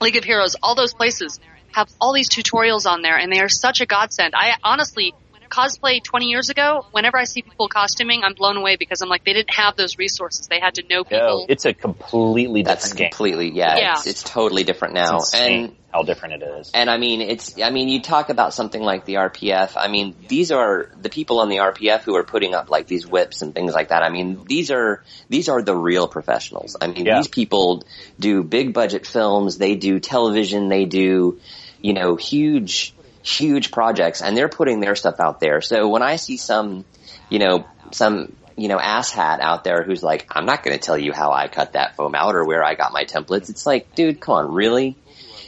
League 0.00 0.16
of 0.16 0.24
Heroes, 0.24 0.56
all 0.62 0.74
those 0.74 0.94
places 0.94 1.40
have 1.72 1.88
all 2.00 2.12
these 2.12 2.28
tutorials 2.28 2.86
on 2.86 3.02
there 3.02 3.16
and 3.16 3.32
they 3.32 3.40
are 3.40 3.48
such 3.48 3.80
a 3.80 3.86
godsend. 3.86 4.34
I 4.36 4.54
honestly, 4.62 5.14
cosplay 5.54 6.02
20 6.02 6.26
years 6.26 6.50
ago, 6.50 6.86
whenever 6.92 7.16
I 7.18 7.24
see 7.24 7.42
people 7.42 7.68
costuming, 7.68 8.22
I'm 8.24 8.34
blown 8.34 8.56
away 8.56 8.76
because 8.76 9.02
I'm 9.02 9.08
like, 9.08 9.24
they 9.24 9.32
didn't 9.32 9.54
have 9.54 9.76
those 9.76 9.98
resources. 9.98 10.46
They 10.48 10.60
had 10.60 10.74
to 10.76 10.82
know 10.82 10.98
no, 10.98 11.04
people. 11.04 11.46
it's 11.48 11.64
a 11.64 11.72
completely 11.74 12.62
That's 12.62 12.84
different 12.90 12.98
game. 12.98 13.10
completely, 13.10 13.50
yeah, 13.52 13.76
Yeah. 13.76 13.92
It's, 13.94 14.06
it's 14.06 14.22
totally 14.22 14.64
different 14.64 14.94
now. 14.94 15.16
It's 15.18 15.34
and 15.34 15.76
how 15.92 16.02
different 16.02 16.42
it 16.42 16.46
is. 16.58 16.70
And 16.74 16.90
I 16.90 16.96
mean, 16.98 17.20
it's, 17.20 17.60
I 17.62 17.70
mean, 17.70 17.88
you 17.88 18.00
talk 18.02 18.28
about 18.28 18.52
something 18.52 18.82
like 18.82 19.04
the 19.04 19.14
RPF. 19.14 19.72
I 19.76 19.86
mean, 19.88 20.16
these 20.28 20.50
are 20.50 20.90
the 21.00 21.08
people 21.08 21.38
on 21.38 21.48
the 21.48 21.58
RPF 21.58 22.02
who 22.02 22.16
are 22.16 22.24
putting 22.24 22.52
up 22.54 22.68
like 22.68 22.86
these 22.88 23.06
whips 23.06 23.42
and 23.42 23.54
things 23.54 23.72
like 23.74 23.88
that. 23.90 24.02
I 24.02 24.10
mean, 24.10 24.44
these 24.48 24.72
are, 24.72 25.04
these 25.28 25.48
are 25.48 25.62
the 25.62 25.76
real 25.76 26.08
professionals. 26.08 26.76
I 26.80 26.88
mean, 26.88 27.06
Yeah. 27.06 27.18
these 27.18 27.28
people 27.28 27.84
do 28.18 28.42
big 28.42 28.72
budget 28.74 29.06
films, 29.06 29.56
they 29.58 29.76
do 29.76 30.00
television, 30.00 30.68
they 30.68 30.84
do, 30.84 31.38
you 31.80 31.92
know, 31.92 32.16
huge, 32.16 32.93
huge 33.24 33.70
projects 33.70 34.20
and 34.22 34.36
they're 34.36 34.48
putting 34.48 34.80
their 34.80 34.94
stuff 34.94 35.18
out 35.18 35.40
there. 35.40 35.60
So 35.60 35.88
when 35.88 36.02
I 36.02 36.16
see 36.16 36.36
some, 36.36 36.84
you 37.30 37.38
know, 37.38 37.66
some, 37.90 38.36
you 38.56 38.68
know, 38.68 38.78
asshat 38.78 39.40
out 39.40 39.64
there 39.64 39.82
who's 39.82 40.02
like, 40.02 40.26
I'm 40.30 40.44
not 40.44 40.62
going 40.62 40.78
to 40.78 40.82
tell 40.82 40.98
you 40.98 41.12
how 41.12 41.32
I 41.32 41.48
cut 41.48 41.72
that 41.72 41.96
foam 41.96 42.14
out 42.14 42.36
or 42.36 42.44
where 42.44 42.62
I 42.62 42.74
got 42.74 42.92
my 42.92 43.04
templates. 43.04 43.48
It's 43.48 43.66
like, 43.66 43.94
dude, 43.94 44.20
come 44.20 44.34
on, 44.34 44.52
really? 44.52 44.96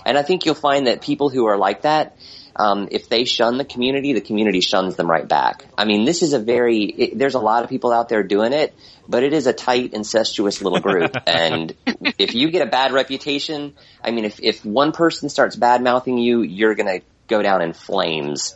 And 0.05 0.17
I 0.17 0.23
think 0.23 0.47
you'll 0.47 0.55
find 0.55 0.87
that 0.87 1.03
people 1.03 1.29
who 1.29 1.47
are 1.47 1.59
like 1.59 1.83
that, 1.83 2.17
um, 2.57 2.89
if 2.91 3.11
they 3.11 3.25
shun 3.25 3.59
the 3.59 3.65
community, 3.65 4.15
the 4.15 4.23
community 4.23 4.61
shuns 4.61 4.97
them 4.97 5.11
right 5.11 5.29
back. 5.29 5.67
I 5.77 5.85
mean, 5.85 6.07
this 6.07 6.23
is 6.23 6.33
a 6.33 6.39
very, 6.39 6.85
it, 6.85 7.19
there's 7.19 7.35
a 7.35 7.41
lot 7.41 7.63
of 7.63 7.69
people 7.69 7.93
out 7.93 8.09
there 8.09 8.23
doing 8.23 8.55
it, 8.55 8.75
but 9.07 9.23
it 9.23 9.35
is 9.35 9.47
a 9.47 9.53
tight, 9.53 9.93
incestuous 9.93 10.63
little 10.63 10.81
group. 10.81 11.15
and 11.27 11.75
if 12.19 12.35
you 12.35 12.51
get 12.51 12.67
a 12.67 12.71
bad 12.71 12.93
reputation, 12.93 13.75
I 14.03 14.13
mean, 14.13 14.25
if, 14.25 14.41
if 14.41 14.65
one 14.65 14.93
person 14.93 15.29
starts 15.29 15.55
bad 15.57 15.83
mouthing 15.83 16.17
you, 16.17 16.41
you're 16.41 16.75
gonna 16.75 17.01
go 17.29 17.43
down 17.43 17.63
in 17.63 17.73
flames. 17.73 18.55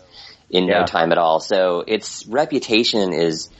in 0.53 0.67
no 0.67 0.79
Yeah. 0.81 0.85
time 0.85 1.13
at 1.13 1.19
all. 1.19 1.39
So 1.39 1.85
its 1.87 2.27
reputation 2.27 3.13
is 3.13 3.51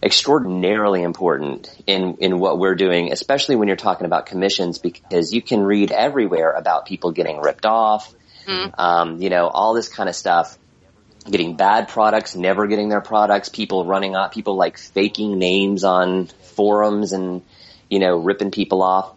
extraordinarily 0.00 1.02
important 1.02 1.68
in, 1.88 2.16
in 2.20 2.38
what 2.38 2.58
we're 2.60 2.76
doing, 2.76 3.10
especially 3.10 3.56
when 3.56 3.66
you're 3.66 3.76
talking 3.76 4.06
about 4.06 4.26
commissions 4.26 4.78
because 4.78 5.32
you 5.32 5.42
can 5.42 5.62
read 5.64 5.90
everywhere 5.90 6.52
about 6.52 6.86
people 6.86 7.10
getting 7.10 7.40
ripped 7.40 7.66
off, 7.66 8.14
um, 8.78 9.20
you 9.20 9.28
know, 9.28 9.48
all 9.48 9.74
this 9.74 9.88
kind 9.88 10.08
of 10.08 10.14
stuff. 10.14 10.56
Getting 11.28 11.56
bad 11.56 11.88
products, 11.88 12.36
never 12.36 12.68
getting 12.68 12.88
their 12.88 13.00
products, 13.00 13.48
people 13.48 13.84
running 13.84 14.14
off, 14.14 14.30
people 14.30 14.54
like 14.54 14.78
faking 14.78 15.38
names 15.38 15.82
on 15.82 16.26
forums 16.54 17.12
and, 17.12 17.42
you 17.90 17.98
know, 17.98 18.18
ripping 18.18 18.52
people 18.52 18.80
off. 18.84 19.10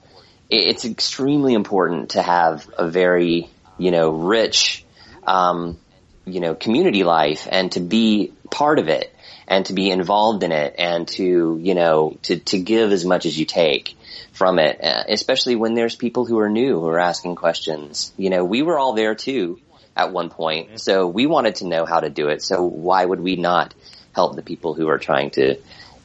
It's 0.49 0.85
extremely 0.85 1.53
important 1.53 2.11
to 2.11 2.23
have 2.23 2.67
a 2.75 2.89
very, 2.89 3.51
you 3.77 3.91
know, 3.91 4.09
rich, 4.09 4.83
um, 5.29 5.77
you 6.25 6.39
know, 6.39 6.55
community 6.55 7.03
life 7.03 7.47
and 7.49 7.71
to 7.73 7.79
be 7.79 8.33
part 8.49 8.79
of 8.79 8.89
it 8.89 9.15
and 9.47 9.65
to 9.67 9.73
be 9.73 9.91
involved 9.91 10.43
in 10.43 10.51
it 10.51 10.75
and 10.77 11.07
to, 11.07 11.59
you 11.61 11.75
know, 11.75 12.17
to, 12.23 12.37
to 12.37 12.57
give 12.59 12.91
as 12.91 13.05
much 13.05 13.25
as 13.25 13.37
you 13.37 13.45
take 13.45 13.95
from 14.31 14.57
it, 14.57 14.83
uh, 14.83 15.03
especially 15.07 15.55
when 15.55 15.75
there's 15.75 15.95
people 15.95 16.25
who 16.25 16.39
are 16.39 16.49
new 16.49 16.79
who 16.79 16.87
are 16.87 16.99
asking 16.99 17.35
questions. 17.35 18.11
You 18.17 18.31
know, 18.31 18.43
we 18.43 18.63
were 18.63 18.77
all 18.77 18.93
there 18.93 19.15
too 19.15 19.59
at 19.95 20.11
one 20.11 20.29
point, 20.29 20.81
so 20.81 21.07
we 21.07 21.27
wanted 21.27 21.55
to 21.55 21.67
know 21.67 21.85
how 21.85 21.99
to 21.99 22.09
do 22.09 22.29
it. 22.29 22.41
So 22.41 22.63
why 22.63 23.05
would 23.05 23.21
we 23.21 23.35
not 23.35 23.73
help 24.13 24.35
the 24.35 24.41
people 24.41 24.73
who 24.73 24.87
are 24.89 24.97
trying 24.97 25.29
to, 25.31 25.57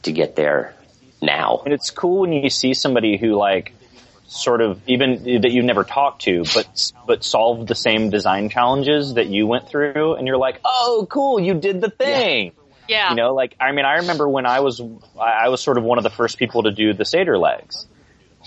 to 0.03 0.13
get 0.13 0.37
there 0.37 0.75
now? 1.23 1.63
And 1.65 1.73
it's 1.73 1.91
cool 1.91 2.21
when 2.21 2.33
you 2.33 2.51
see 2.51 2.75
somebody 2.75 3.17
who 3.17 3.37
like 3.37 3.73
sort 4.35 4.61
of 4.61 4.81
even 4.89 5.41
that 5.43 5.51
you've 5.51 5.65
never 5.65 5.85
talked 5.85 6.23
to, 6.23 6.45
but 6.55 6.93
but 7.07 7.25
solved 7.25 7.69
the 7.69 7.75
same 7.75 8.11
design 8.11 8.49
challenges 8.49 9.15
that 9.15 9.29
you 9.29 9.47
went 9.47 9.69
through, 9.69 10.15
and 10.15 10.27
you're 10.27 10.37
like, 10.37 10.61
oh, 10.65 11.07
cool, 11.09 11.39
you 11.39 11.55
did 11.55 11.81
the 11.81 11.91
thing. 11.91 12.53
Yeah. 12.89 13.11
You 13.11 13.17
know, 13.17 13.35
like 13.35 13.57
I 13.61 13.73
mean, 13.73 13.85
I 13.85 13.99
remember 13.99 14.29
when 14.29 14.45
I 14.45 14.61
was 14.61 14.81
I 14.81 15.45
I 15.45 15.49
was 15.49 15.61
sort 15.61 15.79
of 15.79 15.85
one 15.85 15.99
of 15.99 16.05
the 16.05 16.11
first 16.11 16.39
people 16.39 16.65
to 16.65 16.73
do 16.73 16.93
the 16.93 17.05
satyr 17.05 17.39
legs, 17.39 17.87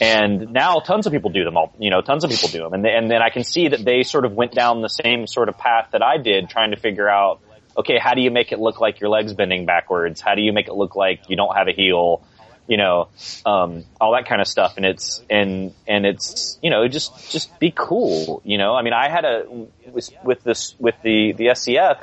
and 0.02 0.52
now 0.52 0.80
tons 0.80 1.08
of 1.08 1.14
people 1.14 1.32
do 1.32 1.44
them 1.44 1.56
all. 1.56 1.74
You 1.80 1.90
know, 1.90 2.02
tons 2.02 2.24
of 2.24 2.30
people 2.30 2.50
do 2.50 2.60
them, 2.60 2.74
and 2.74 2.84
they, 2.84 2.94
and 2.94 3.10
then 3.10 3.22
I 3.22 3.30
can 3.30 3.44
see 3.44 3.70
that 3.70 3.84
they 3.84 4.04
sort 4.04 4.26
of 4.26 4.34
went 4.34 4.52
down 4.52 4.82
the 4.82 4.90
same 4.90 5.26
sort 5.26 5.48
of 5.48 5.58
path 5.58 5.90
that 5.94 6.04
I 6.04 6.18
did, 6.18 6.50
trying 6.50 6.72
to 6.72 6.78
figure 6.78 7.10
out, 7.10 7.40
okay, 7.78 7.98
how 7.98 8.14
do 8.14 8.22
you 8.22 8.30
make 8.30 8.52
it 8.52 8.60
look 8.60 8.82
like 8.82 9.00
your 9.00 9.10
legs 9.10 9.34
bending 9.34 9.66
backwards? 9.66 10.20
How 10.20 10.36
do 10.36 10.42
you 10.42 10.52
make 10.52 10.68
it 10.68 10.74
look 10.74 10.96
like 10.96 11.30
you 11.30 11.38
don't 11.38 11.56
have 11.56 11.70
a 11.70 11.74
heel? 11.74 12.24
You 12.68 12.77
know, 12.77 13.10
um, 13.45 13.85
all 13.99 14.14
that 14.14 14.27
kind 14.27 14.41
of 14.41 14.48
stuff, 14.48 14.77
and 14.77 14.85
it's 14.85 15.23
and 15.30 15.73
and 15.88 16.06
it's 16.06 16.60
you 16.61 16.69
know 16.69 16.88
just 16.88 17.31
just 17.31 17.60
be 17.60 17.72
cool. 17.76 18.41
You 18.44 18.57
know, 18.57 18.76
I 18.76 18.81
mean, 18.81 18.94
I 18.94 19.10
had 19.10 19.26
a 19.26 19.45
with, 19.91 20.10
with 20.23 20.44
this 20.44 20.76
with 20.80 20.95
the 21.03 21.34
the 21.34 21.45
SCF. 21.48 21.99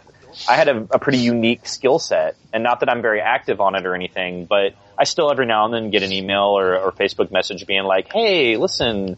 I 0.48 0.56
had 0.56 0.68
a, 0.68 0.76
a 0.90 0.98
pretty 0.98 1.18
unique 1.18 1.66
skill 1.66 1.98
set, 1.98 2.36
and 2.52 2.64
not 2.64 2.80
that 2.80 2.88
I'm 2.88 3.02
very 3.02 3.20
active 3.20 3.60
on 3.60 3.76
it 3.76 3.86
or 3.86 3.94
anything, 3.94 4.46
but 4.46 4.74
I 4.98 5.04
still 5.04 5.30
every 5.30 5.46
now 5.46 5.64
and 5.66 5.72
then 5.72 5.90
get 5.90 6.02
an 6.02 6.10
email 6.10 6.58
or, 6.58 6.76
or 6.76 6.92
Facebook 6.92 7.30
message 7.30 7.66
being 7.66 7.84
like, 7.84 8.12
"Hey, 8.12 8.56
listen, 8.56 9.16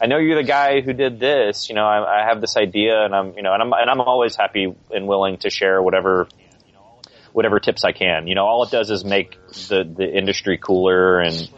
I 0.00 0.06
know 0.06 0.18
you're 0.18 0.36
the 0.36 0.46
guy 0.46 0.80
who 0.80 0.92
did 0.92 1.18
this. 1.18 1.68
You 1.68 1.74
know, 1.74 1.84
I, 1.84 2.22
I 2.22 2.28
have 2.28 2.40
this 2.40 2.56
idea, 2.56 3.04
and 3.04 3.14
I'm, 3.14 3.34
you 3.34 3.42
know, 3.42 3.52
and 3.52 3.62
I'm 3.62 3.72
and 3.72 3.90
I'm 3.90 4.00
always 4.00 4.36
happy 4.36 4.74
and 4.90 5.08
willing 5.08 5.38
to 5.38 5.50
share 5.50 5.82
whatever 5.82 6.28
whatever 7.32 7.60
tips 7.60 7.84
I 7.84 7.92
can. 7.92 8.26
You 8.26 8.34
know, 8.34 8.46
all 8.46 8.62
it 8.64 8.70
does 8.70 8.90
is 8.90 9.04
make 9.04 9.38
the 9.68 9.84
the 9.84 10.08
industry 10.08 10.58
cooler, 10.58 11.20
and 11.20 11.50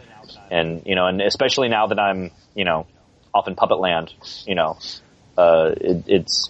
and 0.49 0.83
you 0.85 0.95
know, 0.95 1.07
and 1.07 1.21
especially 1.21 1.69
now 1.69 1.87
that 1.87 1.99
I'm, 1.99 2.31
you 2.55 2.65
know, 2.65 2.87
off 3.33 3.47
in 3.47 3.55
puppet 3.55 3.79
land, 3.79 4.13
you 4.45 4.55
know, 4.55 4.77
uh, 5.37 5.71
it, 5.75 6.03
it's 6.07 6.49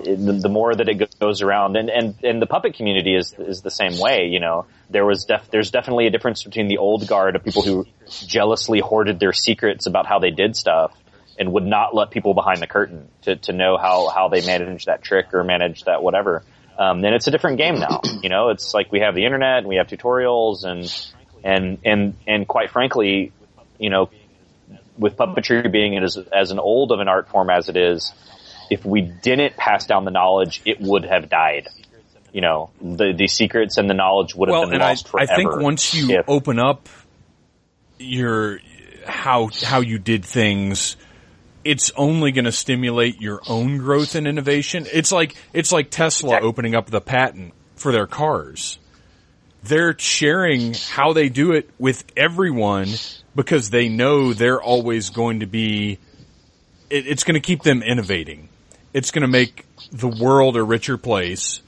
it, 0.00 0.16
the, 0.16 0.32
the 0.32 0.48
more 0.48 0.74
that 0.74 0.88
it 0.88 1.18
goes 1.20 1.42
around, 1.42 1.76
and, 1.76 1.90
and, 1.90 2.14
and 2.22 2.40
the 2.40 2.46
puppet 2.46 2.74
community 2.74 3.14
is 3.14 3.34
is 3.38 3.62
the 3.62 3.70
same 3.70 3.98
way. 3.98 4.26
You 4.26 4.40
know, 4.40 4.66
there 4.90 5.04
was 5.04 5.24
def, 5.24 5.50
there's 5.50 5.70
definitely 5.70 6.06
a 6.06 6.10
difference 6.10 6.42
between 6.42 6.68
the 6.68 6.78
old 6.78 7.06
guard 7.06 7.36
of 7.36 7.44
people 7.44 7.62
who 7.62 7.86
jealously 8.08 8.80
hoarded 8.80 9.20
their 9.20 9.32
secrets 9.32 9.86
about 9.86 10.06
how 10.06 10.18
they 10.18 10.30
did 10.30 10.56
stuff 10.56 10.92
and 11.38 11.52
would 11.52 11.64
not 11.66 11.94
let 11.94 12.10
people 12.10 12.34
behind 12.34 12.60
the 12.60 12.66
curtain 12.66 13.08
to, 13.22 13.36
to 13.36 13.52
know 13.52 13.76
how, 13.76 14.08
how 14.08 14.28
they 14.28 14.44
managed 14.44 14.86
that 14.86 15.02
trick 15.02 15.32
or 15.32 15.42
managed 15.44 15.86
that 15.86 16.02
whatever. 16.02 16.42
Um, 16.78 17.04
and 17.04 17.14
it's 17.14 17.26
a 17.26 17.30
different 17.30 17.58
game 17.58 17.78
now. 17.78 18.00
You 18.22 18.28
know, 18.28 18.48
it's 18.48 18.72
like 18.74 18.90
we 18.90 19.00
have 19.00 19.14
the 19.14 19.24
internet 19.24 19.58
and 19.58 19.66
we 19.66 19.76
have 19.76 19.86
tutorials 19.86 20.64
and 20.64 20.90
and 21.44 21.78
and 21.84 22.14
and 22.26 22.48
quite 22.48 22.70
frankly, 22.70 23.32
you 23.78 23.90
know, 23.90 24.10
with 24.98 25.16
puppetry 25.16 25.70
being 25.70 25.96
as 25.98 26.16
as 26.32 26.50
an 26.50 26.58
old 26.58 26.92
of 26.92 27.00
an 27.00 27.08
art 27.08 27.28
form 27.28 27.50
as 27.50 27.68
it 27.68 27.76
is, 27.76 28.12
if 28.70 28.84
we 28.84 29.02
didn't 29.02 29.56
pass 29.56 29.86
down 29.86 30.04
the 30.04 30.10
knowledge, 30.10 30.62
it 30.64 30.80
would 30.80 31.04
have 31.04 31.28
died. 31.28 31.68
You 32.32 32.40
know, 32.40 32.70
the 32.80 33.12
the 33.12 33.28
secrets 33.28 33.76
and 33.76 33.88
the 33.88 33.94
knowledge 33.94 34.34
would 34.34 34.48
have 34.48 34.58
well, 34.58 34.70
been 34.70 34.80
I, 34.80 34.90
lost 34.90 35.08
I 35.08 35.26
forever. 35.26 35.36
think 35.36 35.56
once 35.62 35.94
you 35.94 36.18
if- 36.18 36.28
open 36.28 36.58
up 36.58 36.88
your 37.98 38.60
how 39.06 39.50
how 39.62 39.80
you 39.80 39.98
did 39.98 40.24
things, 40.24 40.96
it's 41.64 41.90
only 41.96 42.32
going 42.32 42.44
to 42.44 42.52
stimulate 42.52 43.20
your 43.20 43.40
own 43.48 43.78
growth 43.78 44.14
and 44.14 44.26
innovation. 44.26 44.86
It's 44.92 45.12
like 45.12 45.34
it's 45.52 45.72
like 45.72 45.90
Tesla 45.90 46.30
Exactly. 46.30 46.48
opening 46.48 46.74
up 46.74 46.86
the 46.86 47.00
patent 47.00 47.54
for 47.76 47.92
their 47.92 48.06
cars. 48.06 48.78
They're 49.64 49.96
sharing 49.98 50.74
how 50.74 51.12
they 51.12 51.28
do 51.28 51.52
it 51.52 51.70
with 51.78 52.04
everyone 52.16 52.88
because 53.36 53.70
they 53.70 53.88
know 53.88 54.32
they're 54.32 54.62
always 54.62 55.10
going 55.10 55.40
to 55.40 55.46
be. 55.46 55.98
It, 56.90 57.06
it's 57.06 57.24
going 57.24 57.34
to 57.34 57.40
keep 57.40 57.62
them 57.62 57.82
innovating. 57.82 58.48
It's 58.92 59.10
going 59.10 59.22
to 59.22 59.28
make 59.28 59.66
the 59.92 60.08
world 60.08 60.56
a 60.56 60.62
richer 60.62 60.98
place 60.98 61.62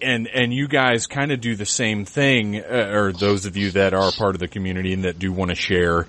and 0.00 0.28
and 0.28 0.52
you 0.52 0.68
guys 0.68 1.06
kind 1.06 1.32
of 1.32 1.40
do 1.40 1.54
the 1.56 1.66
same 1.66 2.04
thing, 2.04 2.56
uh, 2.58 2.90
or 2.92 3.12
those 3.12 3.46
of 3.46 3.56
you 3.56 3.70
that 3.72 3.94
are 3.94 4.10
part 4.12 4.34
of 4.34 4.40
the 4.40 4.48
community 4.48 4.92
and 4.92 5.04
that 5.04 5.18
do 5.18 5.32
want 5.32 5.50
to 5.50 5.54
share, 5.54 6.06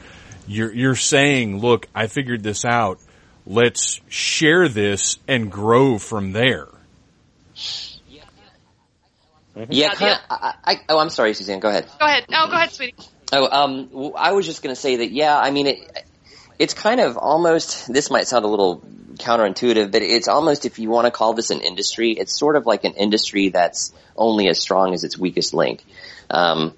you're 0.47 0.73
you're 0.73 0.95
saying, 0.95 1.59
look, 1.59 1.87
I 1.93 2.07
figured 2.07 2.43
this 2.43 2.65
out. 2.65 2.99
Let's 3.45 3.99
share 4.07 4.69
this 4.69 5.17
and 5.27 5.51
grow 5.51 5.97
from 5.97 6.31
there. 6.31 6.69
Yeah, 8.07 8.23
Yeah, 9.69 9.93
kind 9.93 10.13
of. 10.13 10.19
I, 10.29 10.53
I, 10.63 10.79
oh, 10.89 10.97
I'm 10.97 11.09
sorry, 11.09 11.33
Suzanne. 11.33 11.59
Go 11.59 11.69
ahead. 11.69 11.85
Go 11.99 12.05
ahead. 12.05 12.25
No, 12.29 12.47
go 12.47 12.53
ahead, 12.53 12.71
sweetie. 12.71 12.95
Oh, 13.31 13.47
um, 13.51 13.87
w- 13.87 14.13
I 14.13 14.31
was 14.31 14.45
just 14.45 14.63
going 14.63 14.73
to 14.73 14.79
say 14.79 14.97
that. 14.97 15.11
Yeah, 15.11 15.37
I 15.37 15.51
mean, 15.51 15.67
it, 15.67 16.05
it's 16.57 16.73
kind 16.73 16.99
of 16.99 17.17
almost. 17.17 17.91
This 17.91 18.09
might 18.09 18.27
sound 18.27 18.45
a 18.45 18.47
little 18.47 18.81
counterintuitive, 19.15 19.91
but 19.91 20.01
it's 20.01 20.27
almost 20.27 20.65
if 20.65 20.79
you 20.79 20.89
want 20.89 21.05
to 21.05 21.11
call 21.11 21.33
this 21.33 21.51
an 21.51 21.61
industry, 21.61 22.11
it's 22.11 22.37
sort 22.37 22.55
of 22.55 22.65
like 22.65 22.83
an 22.83 22.93
industry 22.93 23.49
that's 23.49 23.93
only 24.15 24.47
as 24.47 24.59
strong 24.59 24.93
as 24.93 25.03
its 25.03 25.17
weakest 25.17 25.53
link. 25.53 25.83
Um, 26.29 26.73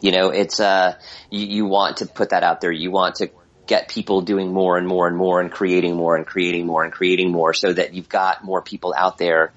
you 0.00 0.12
know, 0.12 0.30
it's 0.30 0.60
uh, 0.60 0.96
you, 1.30 1.46
you 1.46 1.66
want 1.66 1.98
to 1.98 2.06
put 2.06 2.30
that 2.30 2.42
out 2.42 2.60
there. 2.60 2.70
You 2.70 2.90
want 2.90 3.16
to 3.16 3.30
get 3.66 3.88
people 3.88 4.20
doing 4.20 4.52
more 4.52 4.78
and 4.78 4.86
more 4.86 5.08
and 5.08 5.16
more 5.16 5.40
and 5.40 5.50
creating 5.50 5.96
more 5.96 6.16
and 6.16 6.26
creating 6.26 6.66
more 6.66 6.84
and 6.84 6.92
creating 6.92 7.32
more 7.32 7.52
so 7.52 7.72
that 7.72 7.94
you've 7.94 8.08
got 8.08 8.44
more 8.44 8.62
people 8.62 8.94
out 8.96 9.18
there. 9.18 9.52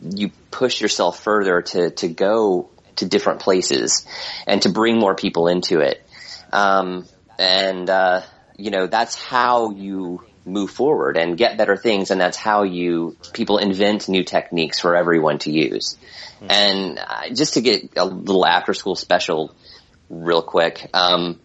You 0.00 0.30
push 0.50 0.80
yourself 0.80 1.22
further 1.22 1.62
to, 1.62 1.90
to 1.90 2.08
go 2.08 2.70
to 2.96 3.06
different 3.06 3.40
places 3.40 4.06
and 4.46 4.60
to 4.62 4.68
bring 4.68 4.98
more 4.98 5.14
people 5.14 5.48
into 5.48 5.80
it. 5.80 6.04
Um, 6.52 7.06
and, 7.38 7.88
uh, 7.88 8.22
you 8.56 8.70
know, 8.70 8.86
that's 8.86 9.14
how 9.14 9.70
you 9.70 10.24
move 10.44 10.70
forward 10.70 11.16
and 11.16 11.38
get 11.38 11.56
better 11.56 11.76
things. 11.76 12.10
And 12.10 12.20
that's 12.20 12.36
how 12.36 12.64
you, 12.64 13.16
people 13.32 13.58
invent 13.58 14.08
new 14.08 14.24
techniques 14.24 14.80
for 14.80 14.96
everyone 14.96 15.38
to 15.38 15.52
use. 15.52 15.96
And 16.48 16.98
uh, 16.98 17.28
just 17.32 17.54
to 17.54 17.60
get 17.60 17.96
a 17.96 18.04
little 18.04 18.44
after 18.44 18.74
school 18.74 18.96
special 18.96 19.54
real 20.10 20.42
quick, 20.42 20.90
um, 20.92 21.40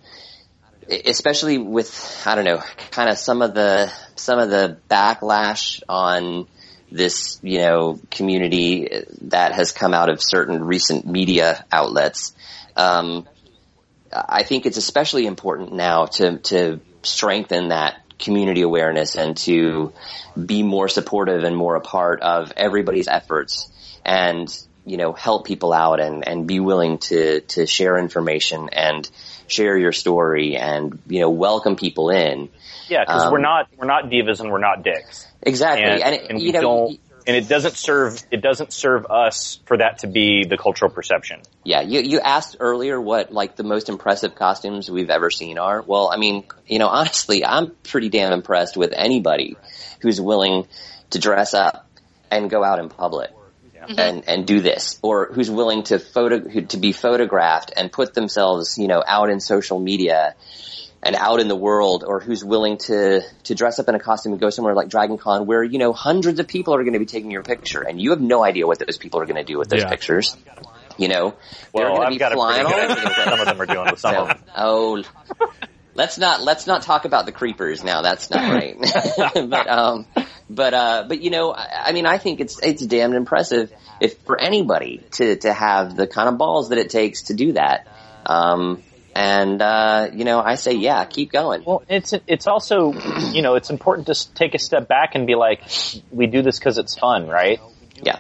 especially 0.89 1.57
with 1.57 2.23
I 2.26 2.35
don't 2.35 2.45
know, 2.45 2.61
kind 2.91 3.09
of 3.09 3.18
some 3.18 3.41
of 3.41 3.53
the 3.53 3.91
some 4.15 4.39
of 4.39 4.49
the 4.49 4.77
backlash 4.89 5.81
on 5.88 6.47
this 6.91 7.39
you 7.43 7.59
know 7.59 7.99
community 8.11 9.03
that 9.22 9.53
has 9.53 9.72
come 9.72 9.93
out 9.93 10.09
of 10.09 10.22
certain 10.22 10.64
recent 10.64 11.05
media 11.05 11.65
outlets. 11.72 12.34
Um, 12.76 13.27
I 14.11 14.43
think 14.43 14.65
it's 14.65 14.77
especially 14.77 15.26
important 15.26 15.73
now 15.73 16.05
to 16.05 16.38
to 16.38 16.80
strengthen 17.03 17.69
that 17.69 18.01
community 18.19 18.61
awareness 18.61 19.15
and 19.15 19.38
to 19.38 19.93
be 20.43 20.64
more 20.64 20.88
supportive 20.88 21.43
and 21.43 21.55
more 21.55 21.76
a 21.76 21.81
part 21.81 22.22
of 22.22 22.51
everybody's 22.57 23.07
efforts 23.07 23.72
and 24.03 24.47
you 24.85 24.97
know 24.97 25.14
help 25.14 25.45
people 25.45 25.73
out 25.73 25.99
and 25.99 26.27
and 26.27 26.47
be 26.47 26.59
willing 26.59 26.97
to 26.97 27.41
to 27.41 27.65
share 27.68 27.97
information 27.97 28.69
and 28.72 29.09
share 29.48 29.78
your 29.78 29.91
story 29.91 30.56
and 30.57 30.99
you 31.07 31.22
know 31.22 31.30
welcome 31.30 31.76
people 31.76 32.10
in 32.10 32.49
Yeah, 32.90 33.03
because 33.06 33.24
Um, 33.24 33.32
we're 33.32 33.40
not 33.40 33.68
we're 33.78 33.88
not 33.88 34.06
divas 34.06 34.40
and 34.41 34.52
we're 34.52 34.60
not 34.60 34.84
dicks, 34.84 35.28
exactly 35.41 35.84
and, 35.86 36.02
and, 36.03 36.15
it- 36.15 36.30
and 36.30 36.40
you 36.41 36.48
we 36.48 36.52
know 36.53 36.61
don't. 36.61 36.99
And 37.26 37.36
it 37.36 37.49
doesn't 37.49 37.76
serve 37.76 38.24
it 38.32 38.41
doesn't 38.41 38.72
serve 38.72 39.06
us 39.10 39.60
for 39.65 39.76
that 39.78 39.99
to 39.99 40.07
be 40.07 40.45
the 40.45 40.56
cultural 40.57 40.90
perception. 40.90 41.41
yeah 41.65 41.82
you 41.82 41.99
you 41.99 42.22
asked 42.22 42.56
earlier 42.61 43.02
what 43.02 43.34
like 43.34 43.57
the 43.57 43.64
most 43.65 43.90
impressive 43.90 44.34
costumes 44.36 44.90
we've 44.90 45.10
ever 45.10 45.30
seen 45.30 45.57
are 45.57 45.82
well 45.82 46.10
i 46.10 46.15
mean 46.15 46.45
you 46.68 46.80
know 46.80 46.88
honestly 46.99 47.44
i'm 47.45 47.72
pretty 47.84 48.07
damn 48.07 48.32
impressed 48.32 48.78
with 48.78 48.94
anybody 48.95 49.57
who's 50.02 50.22
willing 50.22 50.68
to 51.10 51.19
dress 51.19 51.53
up 51.53 51.86
and 52.32 52.49
go 52.49 52.64
out 52.64 52.80
in 52.80 52.88
public 52.88 53.30
Mm-hmm. 53.88 53.99
and 53.99 54.27
and 54.27 54.45
do 54.45 54.59
this, 54.61 54.99
or 55.01 55.31
who's 55.34 55.49
willing 55.49 55.84
to 55.84 55.97
photo 55.99 56.39
to 56.39 56.77
be 56.77 56.91
photographed 56.91 57.72
and 57.76 57.89
put 57.91 58.14
themselves, 58.14 58.77
you 58.77 58.88
know, 58.88 59.01
out 59.05 59.30
in 59.30 59.39
social 59.39 59.80
media 59.80 60.35
and 61.03 61.15
out 61.15 61.39
in 61.39 61.47
the 61.47 61.55
world, 61.55 62.03
or 62.05 62.19
who's 62.19 62.43
willing 62.43 62.77
to 62.80 63.22
to 63.43 63.55
dress 63.55 63.80
up 63.80 63.88
in 63.88 63.95
a 63.95 63.99
costume 63.99 64.34
and 64.34 64.41
go 64.41 64.49
somewhere 64.49 64.73
like 64.73 64.89
Dragon 64.89 65.18
Con, 65.18 65.45
where 65.45 65.64
you 65.64 65.80
know 65.80 65.93
hundreds 65.93 66.39
of 66.41 66.47
people 66.47 66.76
are 66.76 66.84
going 66.84 66.93
to 66.93 66.99
be 66.99 67.05
taking 67.05 67.31
your 67.31 67.43
picture, 67.43 67.81
and 67.81 68.01
you 68.01 68.09
have 68.09 68.19
no 68.19 68.43
idea 68.43 68.68
what 68.68 68.80
those 68.80 68.97
people 68.97 69.22
are 69.22 69.26
going 69.26 69.38
to 69.38 69.43
do 69.45 69.57
with 69.57 69.69
those 69.69 69.81
Yeah. 69.84 69.89
pictures. 69.89 70.35
You 70.97 71.07
know, 71.07 71.35
they're 71.73 71.85
Well, 71.85 71.95
going 71.97 72.07
to 72.07 72.09
be 72.09 72.18
got 72.18 72.31
a 72.31 72.35
flying 72.35 72.65
pretty 72.65 72.81
all 72.81 72.91
over 72.91 72.95
the 72.95 73.07
idea 73.07 73.15
what 73.18 73.26
some 73.30 73.39
of 73.39 73.45
them 73.47 73.61
are 73.61 73.65
doing 73.68 73.91
with 73.91 73.99
some 73.99 74.15
so, 74.15 74.22
of 74.23 74.27
them. 74.30 74.38
oh, 74.57 75.03
let's 75.98 76.18
not 76.18 76.41
let's 76.41 76.68
not 76.68 76.84
talk 76.84 77.03
about 77.06 77.26
the 77.26 77.32
creepers 77.32 77.84
now. 77.84 78.02
That's 78.02 78.30
not 78.30 78.52
right. 78.53 78.78
but 79.49 79.68
um, 79.68 80.06
but 80.49 80.74
uh, 80.74 81.06
but 81.07 81.22
you 81.22 81.32
know, 81.32 81.52
I, 81.52 81.88
I 81.88 81.91
mean, 81.91 82.06
I 82.06 82.19
think 82.19 82.40
it's 82.40 82.60
it's 82.61 82.86
damned 82.86 83.15
impressive 83.15 83.74
if 83.99 84.18
for 84.19 84.40
anybody 84.40 85.03
to 85.14 85.36
to 85.38 85.52
have 85.52 85.98
the 85.98 86.07
kind 86.07 86.30
of 86.30 86.38
balls 86.38 86.69
that 86.69 86.78
it 86.78 86.90
takes 86.90 87.24
to 87.24 87.34
do 87.34 87.53
that. 87.53 87.88
Um, 88.26 88.84
and 89.14 89.61
uh, 89.61 90.10
you 90.14 90.26
know, 90.26 90.40
I 90.40 90.56
say, 90.56 90.74
yeah, 90.74 91.03
keep 91.06 91.32
going. 91.32 91.64
Well, 91.65 91.84
it's 91.90 92.14
it's 92.28 92.48
also 92.48 92.94
you 93.32 93.41
know 93.41 93.56
it's 93.56 93.72
important 93.72 94.07
to 94.07 94.34
take 94.36 94.53
a 94.53 94.60
step 94.60 94.88
back 94.88 95.15
and 95.15 95.26
be 95.26 95.36
like, 95.36 95.64
we 96.11 96.28
do 96.28 96.44
this 96.44 96.60
because 96.60 96.78
it's 96.78 96.98
fun, 96.98 97.28
right? 97.28 97.60
Yeah, 97.95 98.19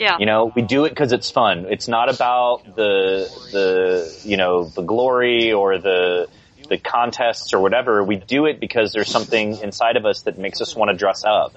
Yeah. 0.00 0.16
You 0.18 0.26
know, 0.26 0.52
we 0.54 0.62
do 0.62 0.86
it 0.86 0.90
because 0.90 1.12
it's 1.12 1.30
fun. 1.30 1.66
It's 1.70 1.86
not 1.86 2.12
about 2.12 2.64
the 2.74 3.30
the 3.52 4.20
you 4.24 4.36
know 4.36 4.64
the 4.64 4.82
glory 4.82 5.52
or 5.52 5.78
the 5.78 6.26
the 6.68 6.78
contests 6.78 7.52
or 7.54 7.60
whatever. 7.60 8.02
We 8.04 8.16
do 8.16 8.46
it 8.46 8.60
because 8.60 8.92
there's 8.92 9.10
something 9.10 9.58
inside 9.58 9.96
of 9.96 10.04
us 10.04 10.22
that 10.22 10.38
makes 10.38 10.60
us 10.60 10.74
want 10.76 10.90
to 10.90 10.96
dress 10.96 11.24
up. 11.24 11.54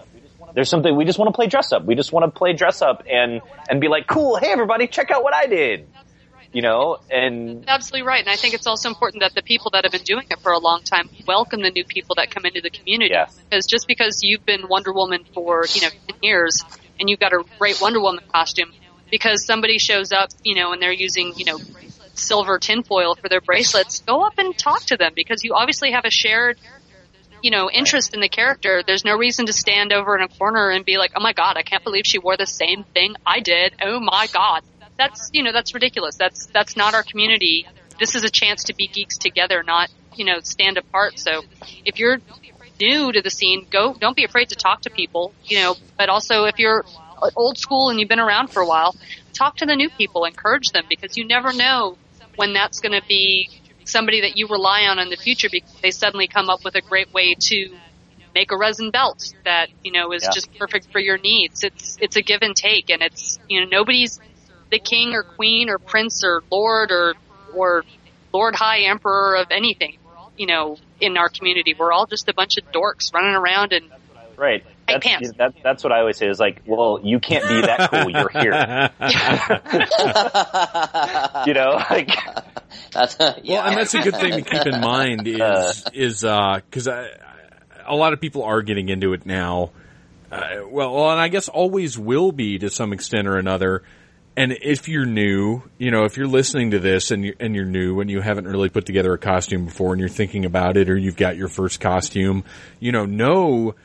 There's 0.54 0.70
something 0.70 0.96
we 0.96 1.06
just 1.06 1.18
want 1.20 1.30
to 1.30 1.36
play 1.36 1.48
dress 1.48 1.72
up. 1.72 1.86
We 1.86 1.96
just 1.96 2.12
want 2.12 2.26
to 2.26 2.38
play 2.38 2.54
dress 2.54 2.82
up 2.82 3.04
and 3.10 3.42
and 3.70 3.80
be 3.80 3.88
like, 3.88 4.08
cool. 4.08 4.38
Hey, 4.38 4.52
everybody, 4.52 4.88
check 4.88 5.12
out 5.12 5.24
what 5.24 5.34
I 5.34 5.48
did. 5.48 5.88
You 6.54 6.62
know, 6.62 6.98
and 7.10 7.64
Absolutely 7.66 8.06
right. 8.06 8.20
And 8.20 8.30
I 8.30 8.36
think 8.36 8.54
it's 8.54 8.68
also 8.68 8.90
important 8.90 9.22
that 9.22 9.34
the 9.34 9.42
people 9.42 9.72
that 9.72 9.86
have 9.86 9.94
been 9.94 10.04
doing 10.04 10.28
it 10.30 10.40
for 10.42 10.52
a 10.52 10.60
long 10.60 10.82
time 10.84 11.10
welcome 11.26 11.62
the 11.62 11.72
new 11.72 11.86
people 11.86 12.16
that 12.16 12.30
come 12.30 12.46
into 12.46 12.60
the 12.60 12.70
community. 12.70 13.14
Yes. 13.14 13.40
Because 13.50 13.66
just 13.66 13.88
because 13.88 14.20
you've 14.22 14.46
been 14.46 14.68
Wonder 14.68 14.92
Woman 14.92 15.24
for, 15.34 15.64
you 15.74 15.82
know, 15.82 15.90
10 16.10 16.18
years 16.22 16.62
and 17.00 17.10
you've 17.10 17.22
got 17.22 17.32
a 17.32 17.46
great 17.58 17.80
Wonder 17.80 18.02
Woman 18.02 18.26
costume, 18.34 18.74
because 19.10 19.46
somebody 19.46 19.78
shows 19.78 20.12
up, 20.12 20.30
you 20.44 20.56
know, 20.56 20.74
and 20.74 20.82
they're 20.82 20.92
using, 20.92 21.34
you 21.38 21.46
know, 21.46 21.58
silver 22.14 22.60
tinfoil 22.60 23.16
for 23.16 23.30
their 23.30 23.42
bracelets, 23.42 24.00
go 24.02 24.26
up 24.26 24.34
and 24.38 24.58
talk 24.58 24.82
to 24.84 24.98
them 24.98 25.14
because 25.16 25.44
you 25.44 25.54
obviously 25.54 25.92
have 25.92 26.06
a 26.06 26.12
shared 26.12 26.58
you 27.42 27.50
know, 27.50 27.70
interest 27.72 28.14
in 28.14 28.22
the 28.22 28.30
character, 28.30 28.84
there's 28.86 29.04
no 29.04 29.18
reason 29.18 29.48
to 29.48 29.54
stand 29.54 29.92
over 29.92 30.16
in 30.16 30.24
a 30.24 30.28
corner 30.28 30.70
and 30.70 30.86
be 30.86 30.98
like, 30.98 31.12
oh 31.16 31.22
my 31.22 31.34
god, 31.34 31.58
I 31.58 31.64
can't 31.64 31.84
believe 31.84 32.06
she 32.06 32.20
wore 32.20 32.38
the 32.38 32.46
same 32.46 32.84
thing 32.84 33.16
I 33.26 33.40
did. 33.40 33.74
Oh 33.82 34.00
my 34.00 34.28
god. 34.32 34.62
That's, 34.98 35.32
you 35.34 35.44
know, 35.44 35.52
that's 35.52 35.74
ridiculous. 35.74 36.16
That's, 36.16 36.46
that's 36.48 36.78
not 36.78 36.94
our 36.94 37.04
community. 37.04 37.68
This 38.00 38.16
is 38.16 38.24
a 38.24 38.30
chance 38.30 38.66
to 38.66 38.76
be 38.76 38.88
geeks 38.88 39.18
together, 39.18 39.64
not, 39.64 39.90
you 40.16 40.26
know, 40.26 40.40
stand 40.42 40.78
apart. 40.78 41.18
So 41.18 41.42
if 41.86 41.98
you're 41.98 42.20
new 42.80 43.12
to 43.12 43.22
the 43.22 43.30
scene, 43.30 43.66
go, 43.70 43.96
don't 44.00 44.16
be 44.16 44.24
afraid 44.24 44.50
to 44.50 44.56
talk 44.56 44.82
to 44.82 44.90
people, 44.92 45.34
you 45.46 45.60
know, 45.60 45.76
but 45.98 46.10
also 46.10 46.46
if 46.46 46.60
you're 46.60 46.86
old 47.36 47.58
school 47.58 47.90
and 47.90 48.00
you've 48.00 48.10
been 48.10 48.20
around 48.20 48.50
for 48.52 48.62
a 48.62 48.68
while, 48.68 48.96
talk 49.38 49.56
to 49.58 49.66
the 49.66 49.76
new 49.76 49.90
people, 49.98 50.26
encourage 50.26 50.72
them 50.72 50.86
because 50.90 51.18
you 51.18 51.26
never 51.26 51.54
know 51.54 51.98
when 52.36 52.54
that's 52.54 52.80
going 52.80 52.94
to 52.94 53.06
be 53.08 53.48
somebody 53.86 54.22
that 54.22 54.38
you 54.38 54.48
rely 54.48 54.84
on 54.84 55.00
in 55.00 55.10
the 55.10 55.18
future 55.18 55.50
because 55.52 55.74
they 55.82 55.92
suddenly 55.92 56.28
come 56.28 56.50
up 56.50 56.60
with 56.64 56.76
a 56.76 56.82
great 56.82 57.12
way 57.14 57.36
to 57.40 57.68
make 58.34 58.52
a 58.52 58.58
resin 58.58 58.92
belt 58.92 59.18
that 59.46 59.70
you 59.84 59.92
know 59.92 60.12
is 60.14 60.24
Yeah. 60.24 60.32
just 60.34 60.50
perfect 60.58 60.88
for 60.92 61.00
your 61.00 61.18
needs. 61.18 61.64
It's 61.64 61.98
it's 62.00 62.16
a 62.16 62.22
give 62.22 62.42
and 62.42 62.56
take, 62.56 62.90
and 62.90 63.02
it's 63.02 63.40
you 63.48 63.60
know 63.60 63.68
nobody's 63.70 64.20
the 64.72 64.80
king 64.80 65.14
or 65.14 65.24
queen 65.24 65.70
or 65.70 65.80
prince 65.80 66.24
or 66.24 66.44
lord 66.52 66.92
or 66.92 67.16
or 67.54 67.84
lord 68.34 68.56
high 68.56 68.82
emperor 68.82 69.36
of 69.36 69.48
anything. 69.52 69.98
You 70.38 70.48
know, 70.48 70.78
in 71.00 71.18
our 71.18 71.30
community, 71.30 71.76
we're 71.78 71.92
all 71.92 72.08
just 72.08 72.30
a 72.30 72.34
bunch 72.34 72.58
of 72.58 72.64
dorks 72.72 73.14
running 73.14 73.36
around 73.36 73.74
and 73.74 73.86
right. 74.38 74.64
Hey, 74.92 75.00
That's, 75.00 75.08
pants. 75.08 75.32
that, 75.38 75.54
that's 75.64 75.84
what 75.84 75.94
I 75.94 76.00
always 76.00 76.18
say 76.18 76.28
is 76.28 76.40
like, 76.40 76.62
well, 76.66 77.00
you 77.04 77.20
can't 77.20 77.48
be 77.48 77.62
that 77.62 77.90
cool. 77.90 78.10
You're 78.10 78.30
here. 78.30 78.90
You 81.48 81.54
know, 81.56 81.84
like, 81.90 82.10
that's 82.94 83.16
yeah. 83.44 83.62
Well, 83.62 83.68
and 83.68 83.78
that's 83.78 83.94
a 83.94 84.02
good 84.02 84.16
thing 84.16 84.34
to 84.34 84.42
keep 84.42 84.66
in 84.68 84.80
mind 84.82 85.28
is 85.28 85.42
uh. 85.42 85.74
is 85.94 86.24
uh, 86.24 86.60
because 86.70 86.88
I 86.88 87.10
a 87.86 87.96
lot 87.96 88.14
of 88.14 88.22
people 88.22 88.44
are 88.44 88.62
getting 88.62 88.90
into 88.90 89.14
it 89.14 89.26
now. 89.26 89.72
Uh, 90.32 90.62
well, 90.70 90.94
well, 90.94 91.12
and 91.12 91.20
I 91.20 91.28
guess 91.28 91.50
always 91.50 91.98
will 91.98 92.32
be 92.32 92.58
to 92.60 92.70
some 92.70 92.94
extent 92.94 93.28
or 93.28 93.38
another. 93.38 93.84
And 94.38 94.54
if 94.54 94.88
you're 94.88 95.06
new, 95.06 95.64
you 95.78 95.92
know, 95.92 96.06
if 96.06 96.16
you're 96.16 96.28
listening 96.28 96.72
to 96.72 96.80
this 96.80 97.12
and 97.12 97.26
you're, 97.26 97.36
and 97.40 97.54
you're 97.54 97.66
new 97.66 98.00
and 98.00 98.10
you 98.10 98.22
haven't 98.22 98.48
really 98.48 98.70
put 98.70 98.86
together 98.86 99.14
a 99.14 99.18
costume 99.18 99.66
before 99.66 99.92
and 99.92 100.00
you're 100.00 100.08
thinking 100.08 100.46
about 100.46 100.78
it 100.78 100.90
or 100.90 100.98
you've 100.98 101.18
got 101.18 101.36
your 101.36 101.50
first 101.50 101.82
costume, 101.82 102.46
you 102.80 102.94
know, 102.94 103.06
know 103.06 103.76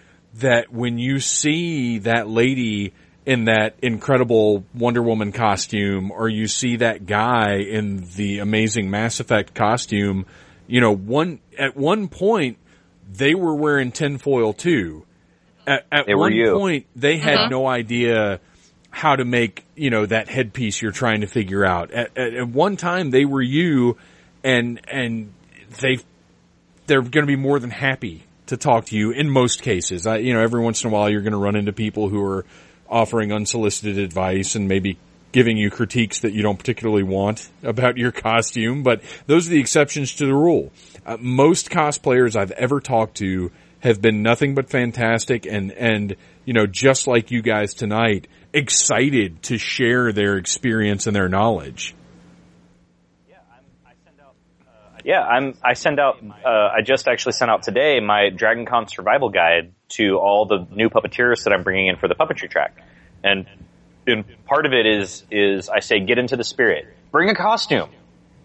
that 0.40 0.72
when 0.72 0.98
you 0.98 1.18
see 1.20 1.98
that 1.98 2.28
lady 2.28 2.92
in 3.24 3.46
that 3.46 3.74
incredible 3.82 4.64
Wonder 4.74 5.02
Woman 5.02 5.32
costume 5.32 6.10
or 6.10 6.28
you 6.28 6.46
see 6.46 6.76
that 6.76 7.06
guy 7.06 7.56
in 7.56 8.06
the 8.16 8.38
amazing 8.38 8.90
Mass 8.90 9.18
Effect 9.18 9.54
costume, 9.54 10.26
you 10.66 10.80
know, 10.80 10.94
one, 10.94 11.40
at 11.58 11.76
one 11.76 12.08
point 12.08 12.58
they 13.12 13.34
were 13.34 13.54
wearing 13.54 13.92
tinfoil 13.92 14.52
too. 14.52 15.04
At, 15.66 15.86
at 15.90 16.06
They 16.06 16.14
were 16.14 16.20
one 16.20 16.32
you. 16.32 16.52
point 16.52 16.86
they 16.94 17.18
had 17.18 17.38
Mhm. 17.38 17.50
no 17.50 17.66
idea 17.66 18.40
how 18.90 19.16
to 19.16 19.24
make, 19.24 19.64
you 19.74 19.90
know, 19.90 20.06
that 20.06 20.28
headpiece 20.28 20.80
you're 20.80 20.92
trying 20.92 21.20
to 21.22 21.26
figure 21.26 21.64
out. 21.64 21.90
At, 21.90 22.16
at, 22.16 22.34
at 22.34 22.48
one 22.48 22.76
time 22.76 23.10
they 23.10 23.24
were 23.24 23.42
you 23.42 23.96
and, 24.44 24.80
and 24.88 25.32
they, 25.80 25.98
they're 26.86 27.02
going 27.02 27.24
to 27.24 27.26
be 27.26 27.36
more 27.36 27.58
than 27.58 27.70
happy 27.70 28.22
to 28.46 28.56
talk 28.56 28.86
to 28.86 28.96
you 28.96 29.10
in 29.10 29.28
most 29.30 29.62
cases. 29.62 30.06
I, 30.06 30.18
you 30.18 30.32
know, 30.34 30.40
every 30.40 30.60
once 30.60 30.84
in 30.84 30.90
a 30.90 30.92
while 30.92 31.10
you're 31.10 31.22
going 31.22 31.32
to 31.32 31.38
run 31.38 31.56
into 31.56 31.72
people 31.72 32.08
who 32.08 32.22
are 32.22 32.44
offering 32.88 33.32
unsolicited 33.32 33.98
advice 33.98 34.54
and 34.54 34.68
maybe 34.68 34.98
giving 35.32 35.56
you 35.56 35.70
critiques 35.70 36.20
that 36.20 36.32
you 36.32 36.42
don't 36.42 36.56
particularly 36.56 37.02
want 37.02 37.50
about 37.62 37.98
your 37.98 38.12
costume, 38.12 38.82
but 38.82 39.02
those 39.26 39.46
are 39.46 39.50
the 39.50 39.60
exceptions 39.60 40.14
to 40.14 40.26
the 40.26 40.34
rule. 40.34 40.72
Uh, 41.04 41.16
most 41.20 41.68
cosplayers 41.68 42.36
I've 42.36 42.52
ever 42.52 42.80
talked 42.80 43.16
to 43.18 43.50
have 43.80 44.00
been 44.00 44.22
nothing 44.22 44.54
but 44.54 44.70
fantastic 44.70 45.44
and, 45.44 45.72
and, 45.72 46.16
you 46.44 46.54
know, 46.54 46.66
just 46.66 47.06
like 47.06 47.30
you 47.30 47.42
guys 47.42 47.74
tonight, 47.74 48.28
excited 48.52 49.42
to 49.42 49.58
share 49.58 50.12
their 50.12 50.38
experience 50.38 51.06
and 51.06 51.14
their 51.14 51.28
knowledge. 51.28 51.94
Yeah, 55.06 55.22
I'm. 55.22 55.54
I 55.62 55.74
send 55.74 56.00
out. 56.00 56.16
Uh, 56.44 56.48
I 56.48 56.82
just 56.82 57.06
actually 57.06 57.34
sent 57.34 57.48
out 57.48 57.62
today 57.62 58.00
my 58.00 58.30
Dragon 58.30 58.66
Con 58.66 58.88
survival 58.88 59.28
guide 59.28 59.72
to 59.90 60.18
all 60.18 60.46
the 60.46 60.66
new 60.74 60.90
puppeteers 60.90 61.44
that 61.44 61.52
I'm 61.52 61.62
bringing 61.62 61.86
in 61.86 61.96
for 61.96 62.08
the 62.08 62.16
puppetry 62.16 62.50
track, 62.50 62.76
and 63.22 63.46
and 64.08 64.24
part 64.46 64.66
of 64.66 64.72
it 64.72 64.84
is 64.84 65.22
is 65.30 65.68
I 65.68 65.78
say 65.78 66.00
get 66.00 66.18
into 66.18 66.36
the 66.36 66.42
spirit, 66.42 66.86
bring 67.12 67.30
a 67.30 67.36
costume, 67.36 67.88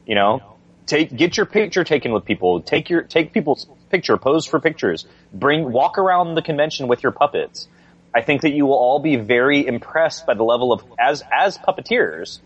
you 0.05 0.13
know, 0.13 0.55
take 0.85 1.17
get 1.17 1.35
your 1.35 1.47
picture 1.47 1.83
taken 1.83 2.13
with 2.13 2.25
people, 2.25 2.61
take 2.61 2.91
your 2.91 3.01
take 3.01 3.33
people's 3.33 3.65
picture, 3.89 4.15
pose 4.17 4.45
for 4.45 4.59
pictures, 4.59 5.07
bring 5.33 5.71
walk 5.71 5.97
around 5.97 6.35
the 6.35 6.43
convention 6.43 6.87
with 6.87 7.01
your 7.01 7.11
puppets. 7.11 7.67
I 8.13 8.21
think 8.21 8.43
that 8.43 8.51
you 8.51 8.67
will 8.67 8.77
all 8.77 8.99
be 8.99 9.15
very 9.15 9.65
impressed 9.65 10.27
by 10.27 10.35
the 10.35 10.43
level 10.43 10.71
of 10.73 10.83
as 10.99 11.23
as 11.33 11.57
puppeteers 11.57 12.39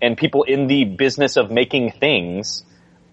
and 0.00 0.16
people 0.16 0.44
in 0.44 0.68
the 0.68 0.84
business 0.84 1.36
of 1.36 1.50
making 1.50 1.92
things 1.92 2.64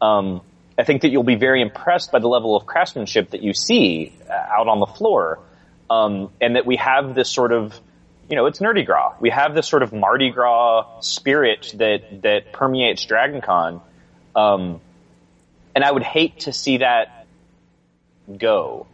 um, 0.02 0.42
I 0.78 0.84
think 0.84 1.02
that 1.02 1.10
you'll 1.10 1.24
be 1.24 1.36
very 1.36 1.62
impressed 1.62 2.12
by 2.12 2.20
the 2.20 2.28
level 2.28 2.56
of 2.56 2.66
craftsmanship 2.66 3.32
that 3.32 3.44
you 3.44 3.54
see 3.54 4.14
uh, 4.30 4.34
out 4.34 4.68
on 4.68 4.80
the 4.80 4.86
floor, 4.86 5.40
um, 5.90 6.32
and 6.40 6.56
that 6.56 6.66
we 6.66 6.78
have 6.78 7.16
this 7.16 7.30
sort 7.30 7.52
of, 7.52 7.78
you 8.30 8.38
know, 8.38 8.46
it's 8.46 8.60
nerdy 8.60 8.86
gras. 8.86 9.16
We 9.20 9.30
have 9.30 9.54
this 9.54 9.68
sort 9.68 9.84
of 9.84 9.92
Mardi 9.92 10.30
Gras 10.30 11.02
spirit 11.02 11.74
that 11.78 12.22
that 12.22 12.54
permeates 12.54 13.04
Dragon 13.06 13.42
Con, 13.42 13.82
um, 14.36 14.80
and 15.76 15.84
I 15.84 15.92
would 15.92 16.04
hate 16.04 16.42
to 16.42 16.54
see 16.54 16.78
that 16.78 17.28
go. 18.38 18.88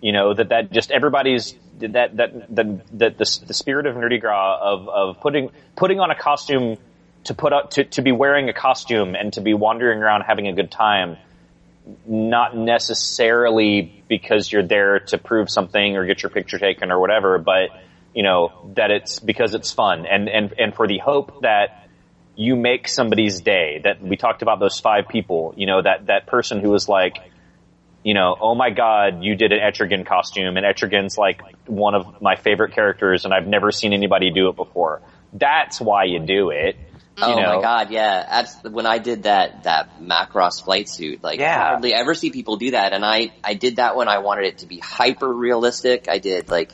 You 0.00 0.12
know 0.12 0.32
that 0.32 0.48
that 0.48 0.72
just 0.72 0.90
everybody's 0.90 1.54
that 1.80 1.92
that 1.92 2.16
that 2.16 2.88
that 2.96 3.18
the, 3.18 3.40
the 3.46 3.54
spirit 3.54 3.86
of 3.86 3.96
nerdy 3.96 4.20
gras 4.20 4.58
of 4.62 4.88
of 4.88 5.20
putting 5.20 5.50
putting 5.76 6.00
on 6.00 6.10
a 6.10 6.14
costume 6.14 6.78
to 7.24 7.34
put 7.34 7.52
up 7.52 7.70
to, 7.70 7.84
to 7.84 8.02
be 8.02 8.12
wearing 8.12 8.48
a 8.48 8.52
costume 8.52 9.14
and 9.14 9.32
to 9.34 9.40
be 9.40 9.54
wandering 9.54 10.00
around 10.00 10.22
having 10.22 10.48
a 10.48 10.52
good 10.52 10.70
time 10.70 11.16
not 12.06 12.56
necessarily 12.56 14.04
because 14.08 14.50
you're 14.50 14.62
there 14.62 15.00
to 15.00 15.18
prove 15.18 15.50
something 15.50 15.96
or 15.96 16.06
get 16.06 16.22
your 16.22 16.30
picture 16.30 16.58
taken 16.58 16.92
or 16.92 17.00
whatever 17.00 17.38
but 17.38 17.70
you 18.14 18.22
know 18.22 18.70
that 18.74 18.90
it's 18.90 19.18
because 19.18 19.54
it's 19.54 19.72
fun 19.72 20.06
and 20.06 20.28
and 20.28 20.54
and 20.58 20.74
for 20.74 20.86
the 20.86 20.98
hope 20.98 21.42
that 21.42 21.88
you 22.36 22.56
make 22.56 22.86
somebody's 22.86 23.40
day 23.40 23.80
that 23.82 24.00
we 24.00 24.16
talked 24.16 24.42
about 24.42 24.60
those 24.60 24.78
five 24.78 25.08
people 25.08 25.54
you 25.56 25.66
know 25.66 25.82
that 25.82 26.06
that 26.06 26.26
person 26.26 26.60
who 26.60 26.70
was 26.70 26.88
like 26.88 27.18
you 28.04 28.14
know, 28.14 28.36
oh 28.40 28.54
my 28.54 28.70
god, 28.70 29.22
you 29.22 29.36
did 29.36 29.52
an 29.52 29.60
Etrigan 29.60 30.04
costume, 30.04 30.56
and 30.56 30.66
Etrigan's 30.66 31.16
like 31.16 31.40
one 31.66 31.94
of 31.94 32.20
my 32.20 32.36
favorite 32.36 32.72
characters, 32.72 33.24
and 33.24 33.32
I've 33.32 33.46
never 33.46 33.70
seen 33.70 33.92
anybody 33.92 34.30
do 34.30 34.48
it 34.48 34.56
before. 34.56 35.02
That's 35.32 35.80
why 35.80 36.04
you 36.04 36.18
do 36.18 36.50
it. 36.50 36.76
Oh 37.20 37.34
know? 37.34 37.56
my 37.56 37.62
god, 37.62 37.90
yeah. 37.90 38.26
That's 38.28 38.62
when 38.64 38.86
I 38.86 38.98
did 38.98 39.24
that 39.24 39.64
that 39.64 40.00
Macross 40.00 40.62
flight 40.62 40.88
suit. 40.88 41.22
Like, 41.22 41.40
Yeah. 41.40 41.60
I 41.60 41.68
hardly 41.70 41.92
ever 41.92 42.14
see 42.14 42.30
people 42.30 42.56
do 42.56 42.70
that, 42.72 42.92
and 42.92 43.04
I 43.04 43.32
I 43.44 43.54
did 43.54 43.76
that 43.76 43.96
when 43.96 44.08
I 44.08 44.18
wanted 44.18 44.46
it 44.46 44.58
to 44.58 44.66
be 44.66 44.78
hyper 44.78 45.32
realistic. 45.32 46.08
I 46.08 46.18
did 46.18 46.48
like 46.48 46.70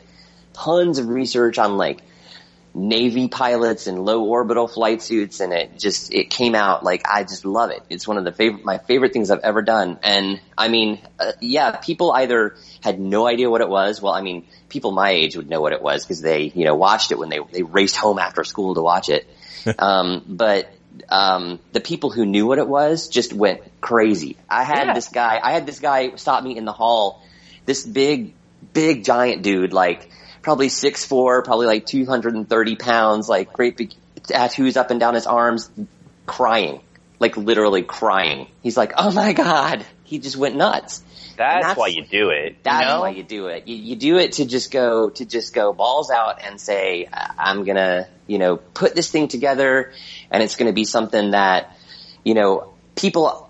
tons 0.53 0.99
of 0.99 1.09
research 1.09 1.59
on 1.59 1.77
like 1.77 2.03
Navy 2.75 3.27
pilots 3.27 3.89
and 3.89 4.05
low 4.05 4.25
orbital 4.25 4.69
flight 4.69 5.03
suits, 5.03 5.41
and 5.41 5.53
it 5.53 5.79
just 5.79 6.15
it 6.15 6.31
came 6.31 6.55
out 6.55 6.85
like 6.85 7.03
I 7.09 7.25
just 7.25 7.45
love 7.45 7.71
it. 7.71 7.83
It's 7.91 8.07
one 8.07 8.19
of 8.19 8.25
the 8.25 8.33
favorite 8.33 8.65
my 8.65 8.79
favorite 8.79 9.13
things 9.13 9.33
I've 9.33 9.41
ever 9.41 9.63
done. 9.63 9.99
And 10.03 10.41
I 10.57 10.69
mean, 10.69 11.01
uh, 11.19 11.33
yeah, 11.41 11.73
people 11.77 12.13
either 12.13 12.55
had 12.83 13.01
no 13.01 13.27
idea 13.27 13.51
what 13.51 13.63
it 13.63 13.69
was. 13.69 14.01
Well, 14.01 14.13
I 14.13 14.21
mean, 14.21 14.47
people 14.69 14.93
my 14.93 15.11
age 15.11 15.37
would 15.37 15.51
know 15.51 15.61
what 15.61 15.73
it 15.73 15.83
was 15.83 16.05
because 16.05 16.21
they 16.21 16.53
you 16.55 16.65
know 16.65 16.77
watched 16.77 17.11
it 17.11 17.19
when 17.19 17.31
they 17.31 17.41
they 17.53 17.63
raced 17.63 17.97
home 17.97 18.19
after 18.21 18.45
school 18.45 18.75
to 18.77 18.83
watch 18.83 19.09
it. 19.09 19.29
um, 19.79 20.23
but 20.27 20.69
um, 21.09 21.59
the 21.73 21.81
people 21.81 22.11
who 22.11 22.27
knew 22.27 22.47
what 22.47 22.59
it 22.59 22.67
was 22.69 23.09
just 23.09 23.33
went 23.33 23.61
crazy. 23.81 24.37
I 24.49 24.65
had 24.65 24.89
Yeah. 24.89 24.95
this 24.95 25.09
guy. 25.09 25.41
I 25.43 25.53
had 25.53 25.67
this 25.67 25.79
guy 25.79 26.11
stop 26.17 26.43
me 26.43 26.57
in 26.57 26.65
the 26.65 26.73
hall. 26.73 27.19
This 27.67 27.85
big, 27.85 28.33
big 28.73 29.05
giant 29.05 29.43
dude, 29.43 29.73
like 29.73 30.09
probably 30.43 30.69
six 30.69 31.05
four, 31.05 31.43
probably 31.43 31.67
like 31.67 31.87
two 31.87 32.07
hundred 32.07 32.35
and 32.35 32.49
thirty 32.49 32.77
pounds, 32.77 33.29
like 33.29 33.53
great 33.53 33.77
big 33.77 33.93
tattoos 34.25 34.77
up 34.77 34.91
and 34.91 34.99
down 34.99 35.15
his 35.15 35.27
arms, 35.27 35.71
crying, 36.27 36.81
like 37.21 37.37
literally 37.37 37.83
crying. 37.83 38.49
He's 38.63 38.77
like, 38.77 38.93
"Oh 38.97 39.13
my 39.13 39.33
god!" 39.33 39.85
He 40.05 40.19
just 40.19 40.37
went 40.37 40.57
nuts. 40.57 41.03
That's, 41.39 41.63
that's- 41.63 41.77
why 41.79 41.87
you 41.89 42.05
do 42.05 42.31
it. 42.31 42.63
That's 42.63 42.83
you 42.85 42.89
know? 42.89 43.01
why 43.01 43.11
you 43.11 43.23
do 43.23 43.47
it. 43.47 43.67
You, 43.67 43.77
you 43.77 43.97
do 43.97 44.19
it 44.19 44.33
to 44.33 44.45
just 44.45 44.71
go 44.71 45.09
to 45.11 45.25
just 45.25 45.55
go 45.55 45.73
balls 45.73 46.11
out 46.11 46.43
and 46.45 46.61
say, 46.61 47.09
"I- 47.13 47.33
"I'm 47.39 47.65
gonna, 47.65 48.09
you 48.27 48.39
know, 48.39 48.57
put 48.57 48.95
this 48.95 49.11
thing 49.11 49.29
together, 49.29 49.93
and 50.31 50.43
it's 50.43 50.57
gonna 50.57 50.73
be 50.73 50.85
something 50.85 51.31
that, 51.31 51.77
you 52.25 52.35
know, 52.35 52.75
people, 52.97 53.49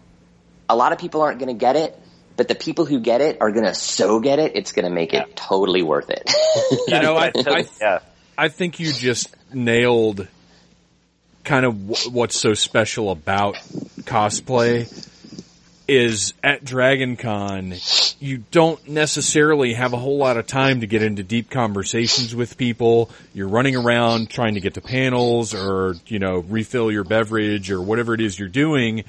a 0.69 0.77
lot 0.77 0.93
of 0.93 0.98
people 0.98 1.23
aren't 1.23 1.39
gonna 1.40 1.55
get 1.55 1.77
it, 1.77 1.98
but 2.36 2.47
the 2.47 2.55
people 2.55 2.85
who 2.85 3.01
get 3.01 3.20
it 3.23 3.39
are 3.40 3.51
gonna 3.51 3.74
so 3.74 4.20
get 4.20 4.39
it, 4.39 4.52
it's 4.55 4.73
gonna 4.73 4.90
make 4.90 5.12
Yeah. 5.12 5.23
it 5.23 5.35
totally 5.35 5.82
worth 5.82 6.10
it." 6.10 6.31
You 6.89 7.01
know, 7.01 7.16
I, 7.16 7.32
I, 7.35 7.66
yeah. 7.81 7.98
I 8.36 8.48
think 8.48 8.78
you 8.81 8.93
just 8.93 9.35
nailed 9.52 10.28
kind 11.44 11.65
of 11.65 11.89
w- 11.89 12.10
what's 12.10 12.39
so 12.39 12.52
special 12.55 13.10
about 13.10 13.55
cosplay 14.02 14.86
is 15.89 16.35
at 16.44 16.65
Dragon 16.65 17.16
Con, 17.16 17.74
you 18.20 18.44
don't 18.51 18.86
necessarily 18.86 19.73
have 19.73 19.94
a 19.94 19.97
whole 19.97 20.19
lot 20.19 20.36
of 20.36 20.47
time 20.47 20.82
to 20.82 20.86
get 20.86 21.02
into 21.02 21.23
deep 21.23 21.51
conversations 21.51 22.35
with 22.35 22.59
people. 22.59 23.10
You're 23.32 23.48
running 23.48 23.74
around 23.74 24.28
trying 24.28 24.55
to 24.55 24.60
get 24.60 24.74
to 24.74 24.82
panels 24.82 25.55
or, 25.55 25.94
you 26.06 26.19
know, 26.19 26.40
refill 26.40 26.93
your 26.93 27.05
beverage 27.05 27.70
or 27.70 27.81
whatever 27.81 28.12
it 28.12 28.20
is 28.20 28.39
you're 28.39 28.48
doing. 28.48 29.05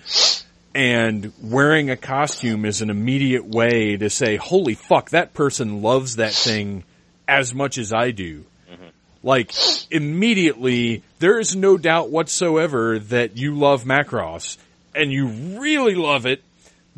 And 0.73 1.33
wearing 1.41 1.89
a 1.89 1.97
costume 1.97 2.63
is 2.63 2.81
an 2.81 2.89
immediate 2.89 3.45
way 3.45 3.97
to 3.97 4.09
say, 4.09 4.37
holy 4.37 4.75
fuck, 4.75 5.09
that 5.09 5.33
person 5.33 5.81
loves 5.81 6.15
that 6.15 6.33
thing 6.33 6.83
as 7.27 7.53
much 7.53 7.77
as 7.77 7.91
I 7.91 8.11
do. 8.11 8.45
Mm-hmm. 8.71 8.87
Like, 9.21 9.51
immediately, 9.91 11.03
there 11.17 11.39
is 11.39 11.55
no 11.55 11.77
doubt 11.77 12.09
whatsoever 12.09 12.99
that 12.99 13.35
you 13.35 13.55
love 13.55 13.83
Macross, 13.83 14.57
and 14.95 15.11
you 15.11 15.27
really 15.59 15.95
love 15.95 16.25
it, 16.25 16.41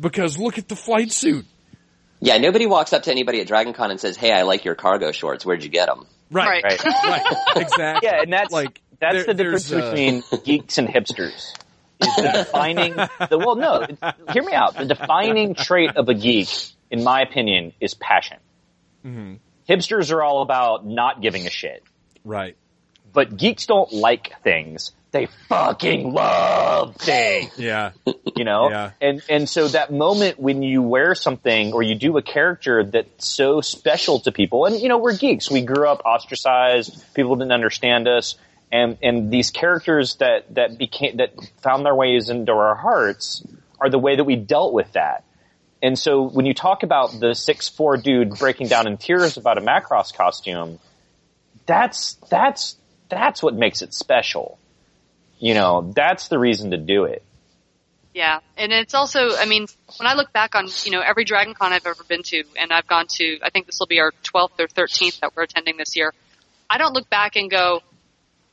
because 0.02 0.36
look 0.38 0.58
at 0.58 0.68
the 0.68 0.76
flight 0.76 1.10
suit. 1.12 1.46
yeah, 2.20 2.36
nobody 2.38 2.66
walks 2.66 2.92
up 2.92 3.04
to 3.04 3.10
anybody 3.10 3.40
at 3.40 3.46
Dragon 3.46 3.72
Con 3.72 3.90
and 3.90 3.98
says, 3.98 4.16
"Hey, 4.16 4.32
I 4.32 4.42
like 4.42 4.64
your 4.66 4.74
cargo 4.74 5.12
shorts. 5.12 5.46
Where'd 5.46 5.64
you 5.64 5.70
get 5.70 5.86
them?" 5.86 6.06
Right. 6.30 6.62
Right. 6.62 6.84
Right. 6.84 7.04
Right. 7.04 7.36
Exactly. 7.56 8.08
Yeah, 8.10 8.22
and 8.22 8.32
that's 8.32 8.52
like, 8.52 8.80
that's 9.00 9.14
there- 9.14 9.24
the 9.26 9.34
difference 9.34 9.72
uh, 9.72 9.90
between 9.90 10.22
geeks 10.44 10.76
and 10.78 10.88
hipsters. 10.88 11.54
Is 12.02 12.16
the 12.16 12.30
defining 12.34 12.94
the 12.94 13.38
well, 13.38 13.54
no, 13.54 13.86
hear 14.32 14.42
me 14.42 14.52
out. 14.54 14.76
The 14.76 14.86
defining 14.86 15.54
trait 15.54 15.96
of 15.96 16.08
a 16.08 16.14
geek, 16.14 16.48
in 16.90 17.04
my 17.04 17.20
opinion, 17.20 17.72
is 17.80 17.94
passion. 17.94 18.38
Mm-hmm. 19.06 19.34
Hipsters 19.72 20.12
are 20.12 20.20
all 20.22 20.42
about 20.42 20.84
not 20.84 21.20
giving 21.22 21.46
a 21.46 21.50
shit, 21.50 21.84
Right. 22.24 22.56
but 23.12 23.36
geeks 23.36 23.66
don't 23.66 23.92
like 23.92 24.34
things. 24.42 24.90
They 25.12 25.26
fucking 25.48 26.10
love 26.12 26.96
things. 26.96 27.52
Yeah. 27.58 27.92
you 28.34 28.44
know 28.44 28.70
Yeah. 28.70 28.90
and 29.00 29.22
and 29.28 29.48
so 29.48 29.68
that 29.68 29.92
moment 29.92 30.38
when 30.40 30.62
you 30.62 30.82
wear 30.82 31.14
something 31.14 31.74
or 31.74 31.82
you 31.82 31.94
do 31.94 32.16
a 32.16 32.22
character 32.22 32.82
that's 32.82 33.28
so 33.28 33.60
special 33.60 34.20
to 34.20 34.32
people 34.32 34.64
and 34.64 34.80
you 34.80 34.88
know 34.88 34.96
we're 34.98 35.16
geeks 35.16 35.50
we 35.50 35.60
grew 35.62 35.86
up 35.86 36.00
ostracized 36.06 37.04
people 37.14 37.36
didn't 37.36 37.52
understand 37.52 38.08
us 38.08 38.36
and 38.72 38.96
and 39.02 39.30
these 39.30 39.50
characters 39.50 40.16
that 40.16 40.54
that 40.54 40.78
became 40.78 41.18
that 41.18 41.34
found 41.62 41.84
their 41.84 41.94
ways 41.94 42.30
into 42.30 42.52
our 42.52 42.74
hearts 42.74 43.46
are 43.78 43.90
the 43.90 43.98
way 43.98 44.16
that 44.16 44.24
we 44.24 44.34
dealt 44.36 44.72
with 44.72 44.90
that 44.94 45.24
and 45.82 45.98
so 45.98 46.22
when 46.22 46.46
you 46.46 46.54
talk 46.54 46.82
about 46.84 47.20
the 47.20 47.34
six 47.34 47.68
four 47.68 47.98
dude 47.98 48.30
breaking 48.38 48.66
down 48.68 48.86
in 48.86 48.96
tears 48.96 49.36
about 49.36 49.58
a 49.58 49.60
macross 49.60 50.12
costume 50.14 50.78
that's 51.66 52.14
that's 52.30 52.76
that's 53.10 53.42
what 53.42 53.54
makes 53.54 53.82
it 53.82 53.92
special 53.92 54.58
you 55.42 55.54
know 55.54 55.92
that's 55.94 56.28
the 56.28 56.38
reason 56.38 56.70
to 56.70 56.78
do 56.78 57.04
it 57.04 57.22
Yeah, 58.14 58.40
and 58.58 58.72
it's 58.72 58.92
also, 58.92 59.36
I 59.36 59.46
mean, 59.46 59.66
when 59.96 60.06
I 60.06 60.14
look 60.14 60.32
back 60.34 60.54
on, 60.54 60.68
you 60.84 60.90
know, 60.92 61.00
every 61.00 61.24
Dragon 61.24 61.54
Con 61.54 61.72
I've 61.72 61.86
ever 61.86 62.04
been 62.04 62.22
to, 62.24 62.44
and 62.58 62.70
I've 62.70 62.86
gone 62.86 63.06
to, 63.08 63.38
I 63.42 63.48
think 63.48 63.64
this 63.64 63.78
will 63.80 63.86
be 63.86 64.00
our 64.00 64.12
12th 64.22 64.60
or 64.60 64.66
13th 64.66 65.20
that 65.20 65.32
we're 65.34 65.44
attending 65.44 65.78
this 65.78 65.96
year, 65.96 66.12
I 66.68 66.76
don't 66.76 66.92
look 66.92 67.08
back 67.08 67.36
and 67.36 67.50
go, 67.50 67.80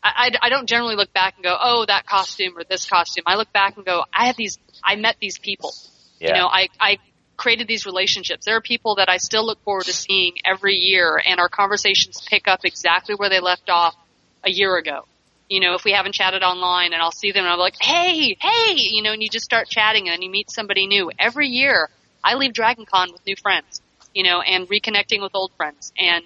I, 0.01 0.31
I, 0.41 0.47
I 0.47 0.49
don't 0.49 0.67
generally 0.67 0.95
look 0.95 1.11
back 1.11 1.35
and 1.35 1.43
go, 1.43 1.57
oh, 1.59 1.85
that 1.85 2.05
costume 2.05 2.57
or 2.57 2.63
this 2.63 2.85
costume. 2.85 3.25
I 3.27 3.35
look 3.35 3.51
back 3.51 3.75
and 3.75 3.85
go, 3.85 4.05
I 4.13 4.27
have 4.27 4.37
these, 4.37 4.57
I 4.81 4.95
met 4.95 5.17
these 5.19 5.37
people. 5.37 5.73
yeah 6.19 6.29
You 6.29 6.33
know, 6.35 6.47
I, 6.47 6.69
I 6.79 6.97
created 7.35 7.67
these 7.67 7.85
relationships. 7.85 8.45
There 8.45 8.55
are 8.55 8.61
people 8.61 8.95
that 8.95 9.09
I 9.09 9.17
still 9.17 9.45
look 9.45 9.61
forward 9.63 9.85
to 9.85 9.93
seeing 9.93 10.35
every 10.45 10.75
year, 10.75 11.21
and 11.25 11.39
our 11.39 11.49
conversations 11.49 12.25
pick 12.29 12.47
up 12.47 12.61
exactly 12.63 13.15
where 13.15 13.29
they 13.29 13.41
left 13.41 13.69
off 13.69 13.95
a 14.43 14.49
year 14.49 14.77
ago. 14.77 15.05
You 15.49 15.59
know, 15.59 15.73
if 15.73 15.83
we 15.83 15.93
haven't 15.93 16.13
chatted 16.13 16.43
online, 16.43 16.93
and 16.93 17.01
I'll 17.01 17.11
see 17.11 17.31
them, 17.31 17.43
and 17.43 17.51
I'm 17.51 17.59
like, 17.59 17.75
"Hey, 17.81 18.37
hey!" 18.39 18.75
You 18.75 19.01
know, 19.01 19.13
and 19.13 19.21
you 19.21 19.29
just 19.29 19.45
start 19.45 19.67
chatting, 19.67 20.07
and 20.07 20.23
you 20.23 20.29
meet 20.29 20.51
somebody 20.51 20.85
new. 20.85 21.11
Every 21.17 21.47
year, 21.47 21.89
I 22.23 22.35
leave 22.35 22.53
Dragon 22.53 22.85
Con 22.85 23.11
with 23.11 23.25
new 23.25 23.35
friends. 23.35 23.81
You 24.13 24.23
know, 24.23 24.41
and 24.41 24.67
reconnecting 24.67 25.21
with 25.21 25.31
old 25.35 25.51
friends. 25.57 25.91
And 25.97 26.25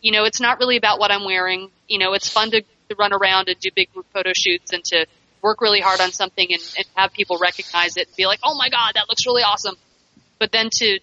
you 0.00 0.12
know, 0.12 0.24
it's 0.24 0.40
not 0.40 0.58
really 0.58 0.76
about 0.76 0.98
what 0.98 1.10
I'm 1.10 1.24
wearing. 1.24 1.70
You 1.88 1.98
know, 1.98 2.14
it's 2.14 2.28
fun 2.28 2.50
to, 2.52 2.62
to 2.62 2.94
run 2.98 3.12
around 3.12 3.48
and 3.48 3.58
do 3.60 3.70
big 3.74 3.92
group 3.92 4.06
photo 4.12 4.32
shoots 4.34 4.72
and 4.72 4.84
to 4.84 5.06
work 5.42 5.60
really 5.60 5.80
hard 5.80 6.00
on 6.00 6.12
something 6.12 6.46
and, 6.52 6.62
and 6.76 6.86
have 6.94 7.12
people 7.12 7.38
recognize 7.40 7.96
it 7.96 8.06
and 8.08 8.16
be 8.16 8.26
like, 8.26 8.40
"Oh 8.42 8.56
my 8.56 8.68
god, 8.68 8.92
that 8.94 9.08
looks 9.08 9.26
really 9.26 9.42
awesome." 9.42 9.76
But 10.38 10.52
then 10.52 10.68
to 10.70 11.00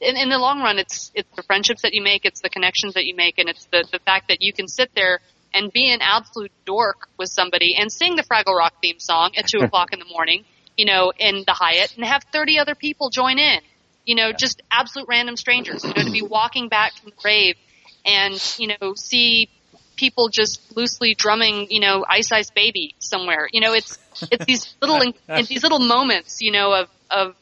in, 0.00 0.16
in 0.16 0.28
the 0.30 0.38
long 0.38 0.60
run, 0.60 0.78
it's 0.78 1.10
it's 1.14 1.28
the 1.36 1.42
friendships 1.42 1.82
that 1.82 1.92
you 1.92 2.02
make, 2.02 2.24
it's 2.24 2.40
the 2.40 2.50
connections 2.50 2.94
that 2.94 3.04
you 3.04 3.14
make, 3.14 3.38
and 3.38 3.48
it's 3.48 3.64
the 3.66 3.86
the 3.90 3.98
fact 4.00 4.28
that 4.28 4.40
you 4.40 4.52
can 4.52 4.68
sit 4.68 4.90
there 4.94 5.20
and 5.52 5.72
be 5.72 5.90
an 5.92 6.00
absolute 6.00 6.52
dork 6.64 7.08
with 7.18 7.28
somebody 7.28 7.76
and 7.76 7.92
sing 7.92 8.16
the 8.16 8.22
Fraggle 8.22 8.56
Rock 8.56 8.74
theme 8.80 8.98
song 8.98 9.32
at 9.36 9.46
two 9.46 9.58
o'clock 9.64 9.92
in 9.92 9.98
the 9.98 10.04
morning, 10.06 10.44
you 10.76 10.84
know, 10.84 11.12
in 11.18 11.44
the 11.46 11.52
Hyatt, 11.52 11.96
and 11.96 12.04
have 12.04 12.24
thirty 12.32 12.58
other 12.58 12.74
people 12.74 13.10
join 13.10 13.38
in, 13.38 13.60
you 14.04 14.14
know, 14.14 14.32
just 14.32 14.62
absolute 14.70 15.08
random 15.08 15.36
strangers, 15.36 15.84
you 15.84 15.92
know, 15.94 16.04
to 16.04 16.10
be 16.10 16.22
walking 16.22 16.68
back 16.68 16.94
from 16.94 17.10
the 17.10 17.16
rave 17.24 17.56
and 18.04 18.56
you 18.58 18.68
know 18.68 18.94
see 18.94 19.50
people 19.96 20.30
just 20.30 20.74
loosely 20.74 21.14
drumming, 21.14 21.66
you 21.70 21.80
know, 21.80 22.04
Ice 22.08 22.32
Ice 22.32 22.50
Baby 22.50 22.94
somewhere, 22.98 23.48
you 23.52 23.60
know, 23.60 23.74
it's 23.74 23.98
it's 24.30 24.44
these 24.46 24.74
little 24.80 25.12
it's 25.28 25.48
these 25.48 25.62
little 25.62 25.80
moments, 25.80 26.40
you 26.40 26.52
know, 26.52 26.72
of 26.72 26.88
of 27.10 27.34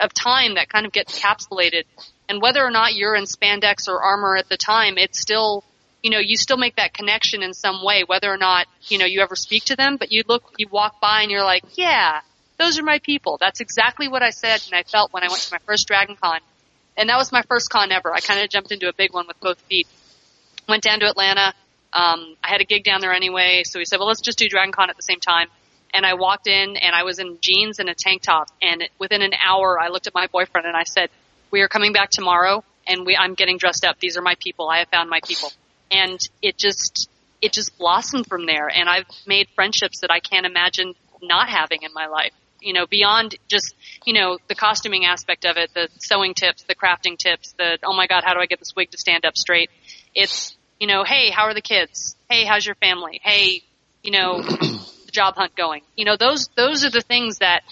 of 0.00 0.12
time 0.14 0.54
that 0.54 0.68
kind 0.68 0.86
of 0.86 0.92
gets 0.92 1.18
encapsulated. 1.18 1.84
And 2.28 2.40
whether 2.40 2.64
or 2.64 2.70
not 2.70 2.94
you're 2.94 3.14
in 3.14 3.24
spandex 3.24 3.88
or 3.88 4.02
armor 4.02 4.36
at 4.36 4.48
the 4.48 4.56
time, 4.56 4.98
it's 4.98 5.20
still, 5.20 5.64
you 6.02 6.10
know, 6.10 6.18
you 6.18 6.36
still 6.36 6.56
make 6.56 6.76
that 6.76 6.94
connection 6.94 7.42
in 7.42 7.54
some 7.54 7.84
way, 7.84 8.04
whether 8.06 8.32
or 8.32 8.36
not, 8.36 8.66
you 8.88 8.98
know, 8.98 9.04
you 9.04 9.20
ever 9.20 9.36
speak 9.36 9.64
to 9.66 9.76
them, 9.76 9.96
but 9.96 10.12
you 10.12 10.22
look, 10.26 10.54
you 10.58 10.66
walk 10.70 11.00
by 11.00 11.22
and 11.22 11.30
you're 11.30 11.44
like, 11.44 11.64
yeah, 11.74 12.20
those 12.58 12.78
are 12.78 12.82
my 12.82 12.98
people. 13.00 13.36
That's 13.40 13.60
exactly 13.60 14.08
what 14.08 14.22
I 14.22 14.30
said 14.30 14.62
and 14.66 14.74
I 14.74 14.82
felt 14.82 15.12
when 15.12 15.22
I 15.22 15.28
went 15.28 15.40
to 15.42 15.54
my 15.54 15.58
first 15.66 15.86
Dragon 15.86 16.16
Con. 16.20 16.40
And 16.96 17.08
that 17.08 17.16
was 17.16 17.32
my 17.32 17.42
first 17.42 17.70
con 17.70 17.92
ever. 17.92 18.12
I 18.12 18.20
kind 18.20 18.40
of 18.40 18.50
jumped 18.50 18.72
into 18.72 18.88
a 18.88 18.92
big 18.92 19.14
one 19.14 19.26
with 19.26 19.40
both 19.40 19.58
feet. 19.62 19.86
Went 20.68 20.82
down 20.82 21.00
to 21.00 21.06
Atlanta. 21.06 21.54
Um, 21.92 22.36
I 22.42 22.48
had 22.48 22.60
a 22.60 22.64
gig 22.64 22.84
down 22.84 23.00
there 23.00 23.12
anyway, 23.12 23.62
so 23.64 23.78
we 23.78 23.84
said, 23.84 23.98
well, 23.98 24.08
let's 24.08 24.20
just 24.20 24.38
do 24.38 24.48
Dragon 24.48 24.72
Con 24.72 24.90
at 24.90 24.96
the 24.96 25.02
same 25.02 25.20
time 25.20 25.48
and 25.92 26.06
I 26.06 26.14
walked 26.14 26.46
in 26.46 26.76
and 26.76 26.94
I 26.94 27.02
was 27.02 27.18
in 27.18 27.38
jeans 27.40 27.78
and 27.78 27.88
a 27.88 27.94
tank 27.94 28.22
top 28.22 28.48
and 28.62 28.88
within 28.98 29.22
an 29.22 29.32
hour 29.34 29.78
I 29.80 29.88
looked 29.88 30.06
at 30.06 30.14
my 30.14 30.26
boyfriend 30.26 30.66
and 30.66 30.76
I 30.76 30.84
said, 30.84 31.10
we 31.50 31.60
are 31.62 31.68
coming 31.68 31.92
back 31.92 32.10
tomorrow 32.10 32.64
and 32.86 33.04
we, 33.04 33.16
I'm 33.16 33.34
getting 33.34 33.58
dressed 33.58 33.84
up. 33.84 33.98
These 33.98 34.16
are 34.16 34.22
my 34.22 34.36
people. 34.40 34.68
I 34.68 34.78
have 34.78 34.88
found 34.88 35.10
my 35.10 35.20
people. 35.26 35.52
And 35.90 36.20
it 36.42 36.56
just, 36.56 37.08
it 37.42 37.52
just 37.52 37.76
blossomed 37.78 38.26
from 38.26 38.46
there 38.46 38.68
and 38.68 38.88
I've 38.88 39.06
made 39.26 39.48
friendships 39.54 40.00
that 40.00 40.10
I 40.10 40.20
can't 40.20 40.46
imagine 40.46 40.94
not 41.22 41.48
having 41.48 41.82
in 41.82 41.92
my 41.92 42.06
life. 42.06 42.32
You 42.60 42.74
know, 42.74 42.86
beyond 42.86 43.36
just 43.48 43.74
you 44.04 44.12
know 44.12 44.38
the 44.48 44.54
costuming 44.54 45.06
aspect 45.06 45.46
of 45.46 45.56
it, 45.56 45.72
the 45.72 45.88
sewing 45.98 46.34
tips, 46.34 46.62
the 46.64 46.74
crafting 46.74 47.16
tips, 47.16 47.52
the 47.52 47.78
oh 47.82 47.94
my 47.94 48.06
god, 48.06 48.22
how 48.24 48.34
do 48.34 48.40
I 48.40 48.46
get 48.46 48.58
this 48.58 48.76
wig 48.76 48.90
to 48.90 48.98
stand 48.98 49.24
up 49.24 49.36
straight? 49.36 49.70
It's 50.14 50.54
you 50.78 50.86
know, 50.86 51.04
hey, 51.04 51.30
how 51.30 51.44
are 51.44 51.54
the 51.54 51.62
kids? 51.62 52.16
Hey, 52.28 52.44
how's 52.44 52.66
your 52.66 52.74
family? 52.74 53.20
Hey, 53.22 53.62
you 54.02 54.10
know, 54.10 54.42
the 54.42 55.10
job 55.10 55.36
hunt 55.36 55.56
going. 55.56 55.82
You 55.96 56.04
know, 56.04 56.16
those 56.16 56.48
those 56.54 56.84
are 56.84 56.90
the 56.90 57.00
things 57.00 57.38
that 57.38 57.62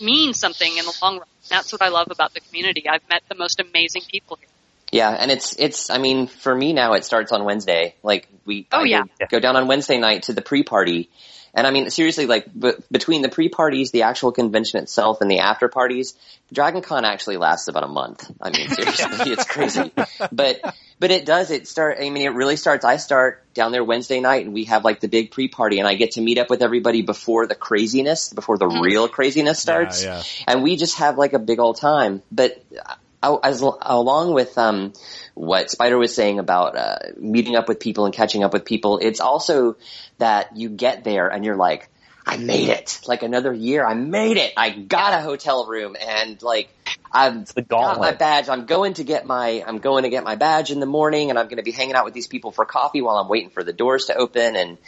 mean 0.00 0.34
something 0.34 0.76
in 0.76 0.84
the 0.84 0.96
long 1.02 1.18
run. 1.18 1.26
That's 1.48 1.72
what 1.72 1.82
I 1.82 1.88
love 1.88 2.08
about 2.10 2.32
the 2.32 2.40
community. 2.40 2.88
I've 2.88 3.08
met 3.08 3.22
the 3.28 3.34
most 3.34 3.60
amazing 3.60 4.02
people 4.08 4.36
here. 4.36 4.48
Yeah, 4.96 5.10
and 5.10 5.30
it's 5.30 5.54
it's. 5.58 5.90
I 5.90 5.98
mean, 5.98 6.26
for 6.26 6.54
me 6.54 6.72
now, 6.72 6.94
it 6.94 7.04
starts 7.04 7.32
on 7.32 7.44
Wednesday. 7.44 7.94
Like 8.02 8.28
we, 8.44 8.66
Oh, 8.72 8.80
I 8.80 8.84
yeah. 8.84 9.02
go, 9.20 9.26
go 9.32 9.40
down 9.40 9.56
on 9.56 9.66
Wednesday 9.68 9.98
night 9.98 10.24
to 10.24 10.32
the 10.32 10.42
pre-party, 10.42 11.10
and 11.54 11.66
I 11.66 11.70
mean, 11.70 11.88
seriously, 11.90 12.26
like 12.26 12.46
b- 12.58 12.74
between 12.90 13.22
the 13.22 13.28
pre-parties, 13.28 13.90
the 13.90 14.02
actual 14.02 14.32
convention 14.32 14.80
itself, 14.82 15.20
and 15.20 15.30
the 15.30 15.38
after 15.40 15.68
parties, 15.68 16.14
Dragon 16.52 16.82
Con 16.82 17.04
actually 17.04 17.38
lasts 17.38 17.68
about 17.68 17.82
a 17.84 17.88
month. 17.88 18.30
I 18.40 18.50
mean, 18.50 18.68
seriously, 18.70 19.32
it's 19.32 19.44
crazy. 19.44 19.92
But 20.32 20.60
but 20.98 21.10
it 21.10 21.24
does. 21.24 21.50
It 21.50 21.66
start. 21.66 21.98
I 22.00 22.10
mean, 22.10 22.22
it 22.22 22.34
really 22.34 22.56
starts. 22.56 22.84
I 22.84 22.96
start 22.96 23.42
down 23.54 23.72
there 23.72 23.84
Wednesday 23.84 24.20
night, 24.20 24.44
and 24.44 24.54
we 24.54 24.64
have 24.64 24.84
like 24.84 25.00
the 25.00 25.08
big 25.08 25.30
pre-party, 25.30 25.78
and 25.78 25.88
I 25.88 25.94
get 25.94 26.12
to 26.12 26.20
meet 26.20 26.38
up 26.38 26.50
with 26.50 26.62
everybody 26.62 27.02
before 27.02 27.46
the 27.46 27.54
craziness, 27.54 28.32
before 28.32 28.58
the 28.58 28.66
real 28.68 29.08
craziness 29.08 29.58
starts 29.58 30.04
yeah. 30.04 30.22
and 30.46 30.62
we 30.62 30.76
just 30.76 30.98
have 30.98 31.16
like 31.16 31.32
a 31.32 31.38
big 31.38 31.58
old 31.58 31.80
time. 31.80 32.22
But 32.30 32.62
uh, 32.78 32.94
as 33.42 33.60
along 33.60 34.32
with 34.32 34.56
um, 34.58 34.92
what 35.34 35.70
Spider 35.70 35.98
was 35.98 36.14
saying 36.14 36.38
about 36.38 36.76
uh, 36.76 36.98
meeting 37.16 37.56
up 37.56 37.68
with 37.68 37.80
people 37.80 38.04
and 38.04 38.14
catching 38.14 38.44
up 38.44 38.52
with 38.52 38.64
people, 38.64 38.98
it's 38.98 39.20
also 39.20 39.76
that 40.18 40.56
you 40.56 40.68
get 40.68 41.04
there 41.04 41.28
and 41.28 41.44
you're 41.44 41.56
like, 41.56 41.88
I 42.26 42.38
made 42.38 42.68
it. 42.68 43.00
Like 43.06 43.22
another 43.22 43.52
year, 43.52 43.86
I 43.86 43.94
made 43.94 44.36
it. 44.36 44.52
I 44.56 44.70
got 44.70 45.12
a 45.12 45.22
hotel 45.22 45.66
room 45.66 45.96
and 46.00 46.42
like 46.42 46.68
I've 47.12 47.46
the 47.54 47.62
got 47.62 48.00
my 48.00 48.12
badge. 48.12 48.48
I'm 48.48 48.66
going 48.66 48.94
to 48.94 49.04
get 49.04 49.26
my 49.26 49.62
I'm 49.64 49.78
going 49.78 50.02
to 50.02 50.10
get 50.10 50.24
my 50.24 50.34
badge 50.34 50.70
in 50.70 50.80
the 50.80 50.86
morning 50.86 51.30
and 51.30 51.38
I'm 51.38 51.46
going 51.46 51.58
to 51.58 51.62
be 51.62 51.70
hanging 51.70 51.94
out 51.94 52.04
with 52.04 52.14
these 52.14 52.26
people 52.26 52.50
for 52.50 52.64
coffee 52.64 53.00
while 53.00 53.16
I'm 53.16 53.28
waiting 53.28 53.50
for 53.50 53.62
the 53.62 53.72
doors 53.72 54.06
to 54.06 54.16
open 54.16 54.56
and 54.56 54.78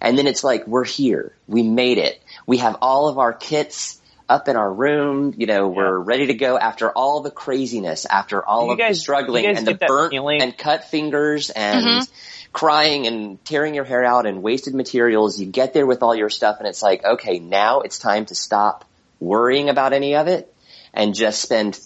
and 0.00 0.16
then 0.16 0.26
it's 0.26 0.42
like 0.42 0.66
we're 0.66 0.84
here. 0.84 1.34
We 1.46 1.62
made 1.62 1.98
it. 1.98 2.20
We 2.46 2.58
have 2.58 2.76
all 2.80 3.08
of 3.08 3.18
our 3.18 3.32
kits 3.32 4.00
up 4.28 4.48
in 4.48 4.56
our 4.56 4.72
room. 4.72 5.34
You 5.36 5.46
know, 5.46 5.68
we're 5.68 5.98
ready 5.98 6.26
to 6.28 6.34
go 6.34 6.58
after 6.58 6.90
all 6.90 7.20
the 7.20 7.30
craziness, 7.30 8.06
after 8.06 8.44
all 8.44 8.66
You 8.66 8.72
of 8.72 8.78
guys- 8.78 8.96
the 8.96 9.00
struggling 9.00 9.46
and 9.46 9.66
the 9.66 9.74
get 9.74 9.88
burnt 9.88 10.10
feeling- 10.12 10.42
and 10.42 10.56
cut 10.56 10.84
fingers 10.84 11.50
and 11.50 11.84
Mm-hmm. 11.84 12.12
crying 12.52 13.06
and 13.06 13.44
tearing 13.44 13.74
your 13.74 13.84
hair 13.84 14.04
out 14.04 14.26
and 14.26 14.42
wasted 14.42 14.74
materials. 14.74 15.38
You 15.38 15.46
get 15.46 15.72
there 15.74 15.86
with 15.86 16.02
all 16.02 16.14
your 16.14 16.30
stuff 16.30 16.56
and 16.58 16.66
it's 16.66 16.82
like, 16.82 17.04
okay, 17.04 17.38
now 17.38 17.80
it's 17.80 17.98
time 17.98 18.26
to 18.26 18.34
stop 18.34 18.84
worrying 19.20 19.68
about 19.68 19.92
any 19.92 20.14
of 20.16 20.26
it 20.28 20.52
and 20.92 21.14
just 21.14 21.40
spend 21.42 21.78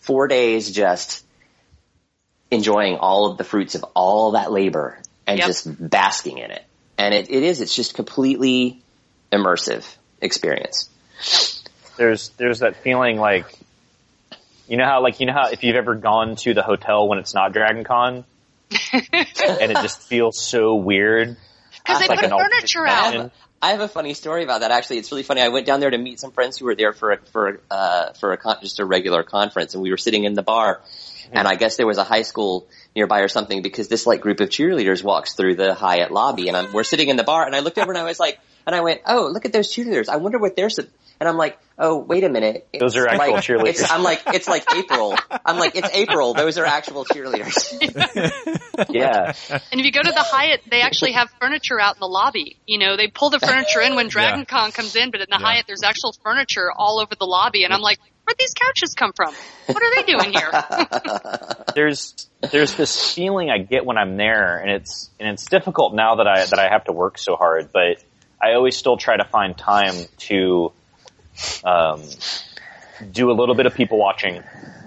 four 0.00 0.28
days 0.28 0.70
just 0.70 1.24
enjoying 2.50 2.96
all 2.96 3.30
of 3.30 3.36
the 3.38 3.44
fruits 3.44 3.74
of 3.74 3.84
all 3.94 4.32
that 4.32 4.50
labor 4.52 4.98
and 5.26 5.38
Yep. 5.38 5.46
just 5.46 5.90
basking 5.90 6.38
in 6.38 6.50
it. 6.50 6.64
And 6.96 7.12
it, 7.14 7.30
it 7.30 7.42
is, 7.42 7.60
it's 7.60 7.74
just 7.74 7.94
completely 7.94 8.82
immersive 9.32 9.84
experience. 10.20 10.88
There's 11.98 12.30
there's 12.30 12.60
that 12.60 12.76
feeling 12.76 13.18
like 13.18 13.46
you 14.68 14.76
know 14.76 14.84
how 14.86 15.02
like 15.02 15.20
you 15.20 15.26
know 15.26 15.32
how 15.34 15.48
if 15.50 15.62
you've 15.62 15.76
ever 15.76 15.94
gone 15.94 16.36
to 16.36 16.54
the 16.54 16.62
hotel 16.62 17.06
when 17.08 17.18
it's 17.18 17.34
not 17.34 17.52
Dragon 17.52 17.84
Con 17.84 18.24
and 18.92 19.02
it 19.12 19.76
just 19.82 20.02
feels 20.02 20.40
so 20.40 20.74
weird. 20.76 21.36
Because 21.84 22.00
they 22.00 22.08
Like 22.08 22.20
put 22.20 22.30
furniture 22.30 22.86
out. 22.86 23.14
have, 23.14 23.32
I 23.62 23.70
have 23.70 23.80
a 23.80 23.88
funny 23.88 24.12
story 24.14 24.44
about 24.44 24.60
that. 24.60 24.70
Actually, 24.70 24.98
it's 24.98 25.10
really 25.10 25.22
funny. 25.22 25.40
I 25.40 25.48
went 25.48 25.66
down 25.66 25.80
there 25.80 25.90
to 25.90 25.96
meet 25.98 26.20
some 26.20 26.32
friends 26.32 26.58
who 26.58 26.66
were 26.66 26.74
there 26.74 26.92
for 26.92 27.12
a, 27.12 27.18
for 27.32 27.60
uh, 27.70 28.12
for 28.12 28.32
a 28.32 28.36
con- 28.36 28.58
just 28.60 28.78
a 28.78 28.84
regular 28.84 29.22
conference, 29.22 29.72
and 29.74 29.82
we 29.82 29.90
were 29.90 29.96
sitting 29.96 30.24
in 30.24 30.34
the 30.34 30.42
bar. 30.42 30.82
And 31.30 31.46
I 31.46 31.56
guess 31.56 31.76
there 31.76 31.86
was 31.86 31.98
a 31.98 32.04
high 32.04 32.22
school 32.22 32.66
nearby 32.96 33.20
or 33.20 33.28
something 33.28 33.60
because 33.60 33.88
this 33.88 34.06
like 34.06 34.22
group 34.22 34.40
of 34.40 34.48
cheerleaders 34.48 35.02
walks 35.04 35.34
through 35.34 35.56
the 35.56 35.74
Hyatt 35.74 36.10
lobby, 36.10 36.48
and 36.48 36.56
I'm, 36.56 36.72
we're 36.72 36.84
sitting 36.84 37.08
in 37.10 37.16
the 37.16 37.24
bar, 37.24 37.44
and 37.44 37.54
I 37.54 37.60
looked 37.60 37.76
over 37.78 37.92
and 37.92 37.98
I 37.98 38.04
was 38.04 38.18
like, 38.18 38.38
and 38.66 38.74
I 38.74 38.80
went, 38.80 39.02
oh, 39.06 39.28
look 39.32 39.44
at 39.44 39.52
those 39.52 39.68
cheerleaders. 39.68 40.08
I 40.08 40.16
wonder 40.16 40.38
what 40.38 40.56
they're. 40.56 40.70
Sub-. 41.18 41.20
And 41.20 41.28
I'm 41.28 41.36
like, 41.36 41.58
oh, 41.78 41.98
wait 41.98 42.24
a 42.24 42.28
minute. 42.28 42.68
Those 42.78 42.96
are 42.96 43.06
actual 43.08 43.32
like- 43.34 43.44
cheerleaders. 43.44 43.68
It's, 43.68 43.90
I'm 43.90 44.02
like, 44.02 44.22
it's 44.28 44.48
like 44.48 44.64
April. 44.74 45.16
I'm 45.44 45.58
like, 45.58 45.76
it's 45.76 45.90
April. 45.92 46.34
Those 46.34 46.58
are 46.58 46.64
actual 46.64 47.04
cheerleaders. 47.04 48.54
Yeah, 48.90 49.32
And 49.72 49.80
if 49.80 49.86
you 49.86 49.90
go 49.90 50.02
to 50.02 50.10
the 50.10 50.24
Hyatt, 50.24 50.60
they 50.70 50.82
actually 50.82 51.12
have 51.12 51.28
furniture 51.40 51.80
out 51.80 51.96
in 51.96 52.00
the 52.00 52.06
lobby. 52.06 52.58
You 52.64 52.78
know, 52.78 52.96
they 52.96 53.08
pull 53.08 53.28
the 53.30 53.40
furniture 53.40 53.80
in 53.80 53.96
when 53.96 54.06
Dragon 54.08 54.44
Con 54.46 54.70
comes 54.70 54.94
in, 54.94 55.10
but 55.10 55.20
in 55.20 55.26
the 55.28 55.36
Hyatt, 55.36 55.64
there's 55.66 55.82
actual 55.82 56.12
furniture 56.22 56.70
all 56.70 57.00
over 57.00 57.16
the 57.16 57.24
lobby. 57.24 57.64
And 57.64 57.74
I'm 57.74 57.80
like, 57.80 57.98
where'd 58.24 58.38
these 58.38 58.54
couches 58.54 58.94
come 58.94 59.12
from? 59.16 59.34
What 59.66 59.82
are 59.82 59.94
they 59.96 60.04
doing 60.04 60.32
here? 60.32 60.52
there's 61.74 62.28
there's 62.52 62.74
this 62.74 63.12
feeling 63.14 63.50
I 63.50 63.58
get 63.58 63.84
when 63.84 63.98
I'm 63.98 64.16
there, 64.16 64.58
and 64.58 64.70
it's 64.70 65.10
and 65.18 65.28
it's 65.30 65.46
difficult 65.46 65.92
now 65.94 66.16
that 66.16 66.28
I 66.28 66.44
that 66.44 66.58
I 66.58 66.68
have 66.70 66.84
to 66.84 66.92
work 66.92 67.18
so 67.18 67.34
hard, 67.34 67.70
but 67.72 68.02
I 68.40 68.52
always 68.52 68.76
still 68.76 68.96
try 68.96 69.16
to 69.16 69.24
find 69.24 69.58
time 69.58 69.94
to 70.18 70.72
um, 71.64 72.02
do 73.10 73.30
a 73.30 73.34
little 73.34 73.54
bit 73.54 73.66
of 73.66 73.74
people 73.74 73.98
watching 73.98 74.42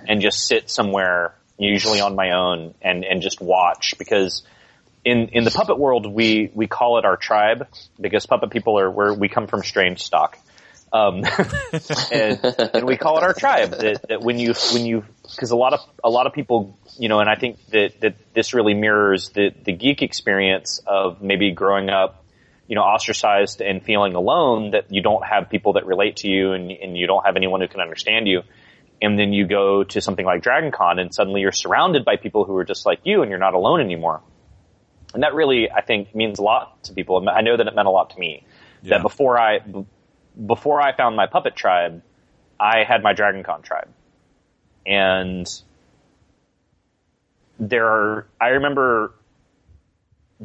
and 0.08 0.22
just 0.22 0.48
sit 0.48 0.70
somewhere, 0.70 1.36
usually 1.58 2.02
on 2.02 2.16
my 2.16 2.32
own, 2.32 2.74
and 2.82 3.04
and 3.04 3.22
just 3.22 3.42
watch 3.42 3.96
because. 3.98 4.44
In, 5.04 5.30
in 5.30 5.44
the 5.46 5.50
puppet 5.50 5.80
world, 5.80 6.06
we, 6.06 6.52
we 6.54 6.68
call 6.68 7.00
it 7.00 7.06
our 7.06 7.18
tribe 7.18 7.68
because 8.00 8.28
puppet 8.28 8.52
people 8.52 8.78
are 8.78 8.92
where 8.92 9.12
we 9.12 9.30
come 9.30 9.48
from 9.48 9.64
strange 9.64 10.04
stock. 10.04 10.38
Um, 10.94 11.24
and, 12.12 12.40
and 12.74 12.86
we 12.86 12.98
call 12.98 13.18
it 13.18 13.24
our 13.24 13.34
tribe. 13.34 13.72
That, 13.72 14.06
that 14.10 14.22
when 14.22 14.38
you 14.38 14.54
when 14.74 14.86
you 14.86 15.04
because 15.24 15.52
a 15.52 15.56
lot 15.56 15.74
of 15.74 15.80
a 16.04 16.10
lot 16.10 16.28
of 16.28 16.34
people 16.34 16.78
you 16.98 17.08
know, 17.10 17.20
and 17.20 17.30
I 17.30 17.36
think 17.36 17.58
that 17.72 18.02
that 18.02 18.16
this 18.34 18.54
really 18.54 18.74
mirrors 18.74 19.30
the 19.30 19.52
the 19.64 19.72
geek 19.72 20.02
experience 20.02 20.82
of 20.86 21.22
maybe 21.22 21.52
growing 21.52 21.90
up, 21.90 22.21
you 22.72 22.76
know, 22.76 22.84
ostracized 22.84 23.60
and 23.60 23.84
feeling 23.84 24.16
alone. 24.16 24.72
That 24.72 24.86
you 24.90 25.02
don't 25.02 25.26
have 25.26 25.50
people 25.50 25.74
that 25.74 25.86
relate 25.86 26.16
to 26.18 26.30
you, 26.30 26.54
and 26.54 26.72
and 26.72 26.98
you 26.98 27.06
don't 27.06 27.26
have 27.26 27.36
anyone 27.36 27.60
who 27.60 27.68
can 27.68 27.82
understand 27.82 28.30
you. 28.30 28.44
And 29.02 29.20
then 29.20 29.34
you 29.34 29.46
go 29.46 29.84
to 29.84 30.00
something 30.00 30.26
like 30.26 30.42
Dragon 30.42 30.72
Con, 30.72 30.98
and 30.98 31.14
suddenly 31.14 31.42
you're 31.42 31.52
surrounded 31.52 32.06
by 32.06 32.16
people 32.16 32.46
who 32.46 32.56
are 32.56 32.64
just 32.64 32.86
like 32.86 33.00
you, 33.04 33.24
and 33.24 33.30
you're 33.30 33.40
not 33.40 33.56
alone 33.56 33.82
anymore. 33.82 34.22
And 35.14 35.24
that 35.24 35.34
really, 35.34 35.70
I 35.70 35.82
think, 35.82 36.16
means 36.16 36.40
a 36.40 36.44
lot 36.44 36.86
to 36.86 36.94
people. 36.94 37.28
I 37.30 37.42
know 37.42 37.58
that 37.58 37.68
it 37.68 37.76
meant 37.76 37.90
a 37.90 37.92
lot 37.92 38.12
to 38.12 38.20
me. 38.20 38.46
Yeah. 38.84 38.92
That 38.92 39.02
before 39.02 39.38
I 39.38 39.60
before 40.46 40.82
I 40.82 40.96
found 40.96 41.18
my 41.18 41.28
puppet 41.28 41.58
tribe, 41.58 42.02
I 42.58 42.86
had 42.88 43.04
my 43.04 43.12
Dragon 43.12 43.44
Con 43.44 43.64
tribe. 43.64 43.90
And 44.86 45.46
there 47.60 47.86
are, 47.86 48.28
I 48.40 48.48
remember 48.60 49.14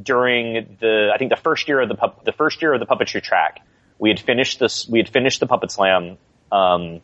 during 0.00 0.76
the, 0.80 1.10
I 1.14 1.18
think 1.18 1.30
the 1.30 1.40
first 1.40 1.68
year 1.68 1.80
of 1.80 1.88
the 1.88 1.94
pup, 1.94 2.24
the 2.24 2.32
first 2.32 2.60
year 2.62 2.74
of 2.74 2.80
the 2.80 2.86
puppetry 2.86 3.22
track, 3.22 3.60
we 3.98 4.10
had 4.10 4.20
finished 4.20 4.58
this, 4.58 4.86
we 4.88 4.98
had 4.98 5.08
finished 5.08 5.40
the 5.40 5.46
puppet 5.46 5.70
slam, 5.70 6.18
um, 6.52 7.00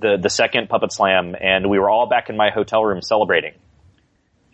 the, 0.00 0.18
the 0.20 0.30
second 0.30 0.68
puppet 0.68 0.92
slam, 0.92 1.36
and 1.40 1.70
we 1.70 1.78
were 1.78 1.88
all 1.88 2.06
back 2.06 2.28
in 2.28 2.36
my 2.36 2.50
hotel 2.50 2.84
room 2.84 3.00
celebrating. 3.00 3.54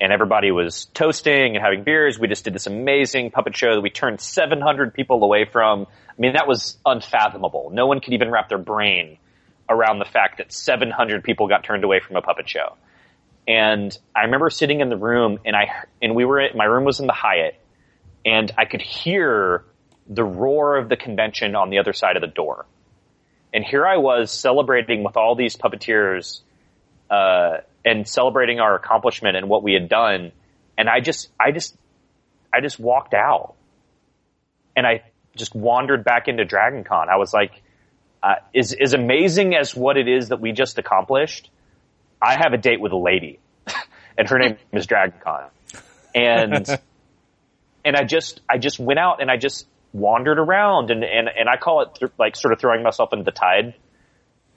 And 0.00 0.12
everybody 0.12 0.50
was 0.50 0.86
toasting 0.94 1.54
and 1.54 1.64
having 1.64 1.84
beers. 1.84 2.18
We 2.18 2.26
just 2.26 2.44
did 2.44 2.54
this 2.54 2.66
amazing 2.66 3.30
puppet 3.30 3.56
show 3.56 3.74
that 3.74 3.80
we 3.80 3.90
turned 3.90 4.20
700 4.20 4.94
people 4.94 5.22
away 5.22 5.44
from. 5.44 5.86
I 6.08 6.20
mean, 6.20 6.32
that 6.32 6.48
was 6.48 6.76
unfathomable. 6.84 7.70
No 7.72 7.86
one 7.86 8.00
could 8.00 8.12
even 8.12 8.30
wrap 8.30 8.48
their 8.48 8.58
brain 8.58 9.18
around 9.68 10.00
the 10.00 10.04
fact 10.04 10.38
that 10.38 10.52
700 10.52 11.22
people 11.22 11.46
got 11.46 11.62
turned 11.62 11.84
away 11.84 12.00
from 12.00 12.16
a 12.16 12.22
puppet 12.22 12.48
show. 12.48 12.74
And 13.46 13.96
I 14.14 14.22
remember 14.24 14.50
sitting 14.50 14.80
in 14.80 14.88
the 14.88 14.96
room 14.96 15.38
and 15.44 15.54
I, 15.56 15.68
and 16.00 16.14
we 16.14 16.24
were 16.24 16.40
at, 16.40 16.56
my 16.56 16.64
room 16.64 16.84
was 16.84 17.00
in 17.00 17.06
the 17.06 17.12
Hyatt 17.12 17.54
and 18.24 18.50
I 18.56 18.64
could 18.64 18.82
hear 18.82 19.64
the 20.08 20.24
roar 20.24 20.76
of 20.76 20.88
the 20.88 20.96
convention 20.96 21.54
on 21.54 21.70
the 21.70 21.78
other 21.78 21.92
side 21.92 22.16
of 22.16 22.20
the 22.20 22.28
door. 22.28 22.66
And 23.54 23.64
here 23.64 23.86
I 23.86 23.98
was 23.98 24.30
celebrating 24.30 25.04
with 25.04 25.16
all 25.16 25.34
these 25.34 25.56
puppeteers, 25.56 26.40
uh, 27.10 27.58
and 27.84 28.08
celebrating 28.08 28.60
our 28.60 28.74
accomplishment 28.74 29.36
and 29.36 29.48
what 29.48 29.62
we 29.62 29.74
had 29.74 29.88
done. 29.88 30.32
And 30.78 30.88
I 30.88 31.00
just, 31.00 31.30
I 31.38 31.50
just, 31.50 31.76
I 32.52 32.60
just 32.60 32.78
walked 32.78 33.14
out 33.14 33.54
and 34.76 34.86
I 34.86 35.02
just 35.36 35.54
wandered 35.54 36.04
back 36.04 36.28
into 36.28 36.44
Dragon 36.44 36.84
Con. 36.84 37.08
I 37.08 37.16
was 37.16 37.32
like, 37.32 37.62
uh, 38.22 38.36
is, 38.54 38.72
as 38.72 38.94
amazing 38.94 39.54
as 39.54 39.74
what 39.74 39.96
it 39.96 40.08
is 40.08 40.28
that 40.28 40.40
we 40.40 40.52
just 40.52 40.78
accomplished, 40.78 41.50
I 42.20 42.36
have 42.36 42.52
a 42.52 42.58
date 42.58 42.80
with 42.80 42.92
a 42.92 42.96
lady 42.96 43.40
and 44.16 44.28
her 44.28 44.38
name 44.38 44.56
is 44.72 44.86
Dragon 44.86 45.18
Con. 45.22 45.44
And, 46.14 46.80
and 47.84 47.96
I 47.96 48.04
just, 48.04 48.40
I 48.48 48.58
just 48.58 48.78
went 48.78 48.98
out 48.98 49.20
and 49.20 49.30
I 49.30 49.36
just 49.36 49.66
wandered 49.92 50.38
around 50.38 50.90
and, 50.90 51.04
and, 51.04 51.28
and 51.28 51.48
I 51.48 51.56
call 51.56 51.82
it 51.82 51.94
th- 51.96 52.12
like 52.18 52.36
sort 52.36 52.52
of 52.52 52.60
throwing 52.60 52.82
myself 52.82 53.12
into 53.12 53.24
the 53.24 53.32
tide. 53.32 53.74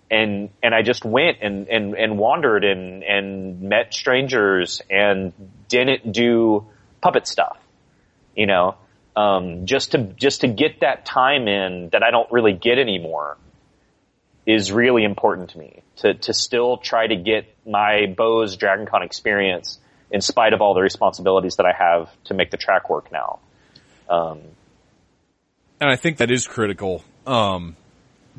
And, 0.09 0.49
and 0.61 0.75
I 0.75 0.83
just 0.83 1.03
went 1.03 1.39
and, 1.41 1.67
and, 1.67 1.95
and 1.95 2.17
wandered 2.17 2.63
and, 2.63 3.03
and 3.03 3.61
met 3.61 3.93
strangers 3.93 4.81
and 4.89 5.33
didn't 5.67 6.11
do 6.11 6.67
puppet 7.01 7.27
stuff, 7.27 7.57
you 8.35 8.45
know, 8.45 8.75
um, 9.15 9.65
just 9.65 9.91
to, 9.91 9.97
just 9.97 10.41
to 10.41 10.47
get 10.47 10.81
that 10.81 11.05
time 11.05 11.47
in 11.47 11.89
that 11.91 12.03
I 12.03 12.11
don't 12.11 12.31
really 12.31 12.53
get 12.53 12.77
anymore. 12.77 13.37
is 14.45 14.71
really 14.71 15.03
important 15.03 15.49
to 15.51 15.57
me 15.57 15.81
to, 15.97 16.13
to 16.13 16.33
still 16.33 16.77
try 16.77 17.07
to 17.07 17.15
get 17.15 17.45
my 17.65 18.05
Bose 18.15 18.57
DragonCon 18.57 19.03
experience 19.03 19.79
in 20.11 20.21
spite 20.21 20.53
of 20.53 20.61
all 20.61 20.73
the 20.73 20.81
responsibilities 20.81 21.55
that 21.57 21.65
I 21.65 21.73
have 21.77 22.09
to 22.25 22.33
make 22.33 22.51
the 22.51 22.57
track 22.57 22.89
work 22.89 23.11
now. 23.11 23.39
Um, 24.09 24.39
and 25.79 25.89
I 25.89 25.95
think 25.95 26.17
that 26.17 26.31
is 26.31 26.47
critical, 26.47 27.03
um, 27.27 27.75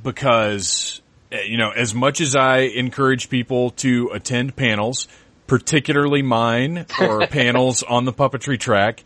because, 0.02 1.00
eh, 1.32 1.42
you 1.42 1.58
know, 1.58 1.70
as 1.70 1.94
much 1.94 2.20
as 2.20 2.34
I 2.36 2.58
encourage 2.60 3.28
people 3.28 3.70
to 3.70 4.10
attend 4.14 4.56
panels, 4.56 5.08
particularly 5.46 6.22
mine 6.22 6.86
or 7.00 7.26
panels 7.28 7.82
on 7.82 8.04
the 8.04 8.12
puppetry 8.12 8.58
track, 8.58 9.02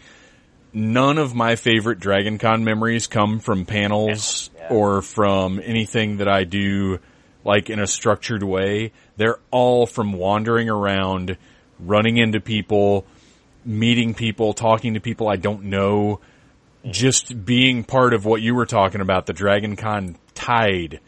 none 0.72 1.18
of 1.18 1.34
my 1.34 1.56
favorite 1.56 1.98
Dragon 1.98 2.38
Con 2.38 2.62
memories 2.64 3.06
come 3.06 3.40
from 3.40 3.66
panels 3.66 4.50
Yeah. 4.56 4.68
or 4.70 5.02
from 5.02 5.60
anything 5.64 6.18
that 6.18 6.28
I 6.28 6.44
do 6.44 6.98
like 7.44 7.70
in 7.70 7.80
a 7.80 7.86
structured 7.86 8.42
way. 8.42 8.92
They're 9.16 9.38
all 9.50 9.86
from 9.86 10.12
wandering 10.12 10.68
around, 10.68 11.36
running 11.84 12.16
into 12.16 12.40
people, 12.40 13.06
meeting 13.64 14.14
people, 14.14 14.52
talking 14.52 14.94
to 14.94 15.00
people 15.00 15.28
I 15.28 15.36
don't 15.36 15.64
know, 15.64 16.20
just 16.88 17.44
being 17.44 17.84
part 17.84 18.14
of 18.14 18.24
what 18.24 18.42
you 18.42 18.54
were 18.54 18.66
talking 18.66 19.00
about, 19.00 19.26
the 19.26 19.32
Dragon 19.32 19.76
Con 19.76 20.16
tide, 20.34 21.00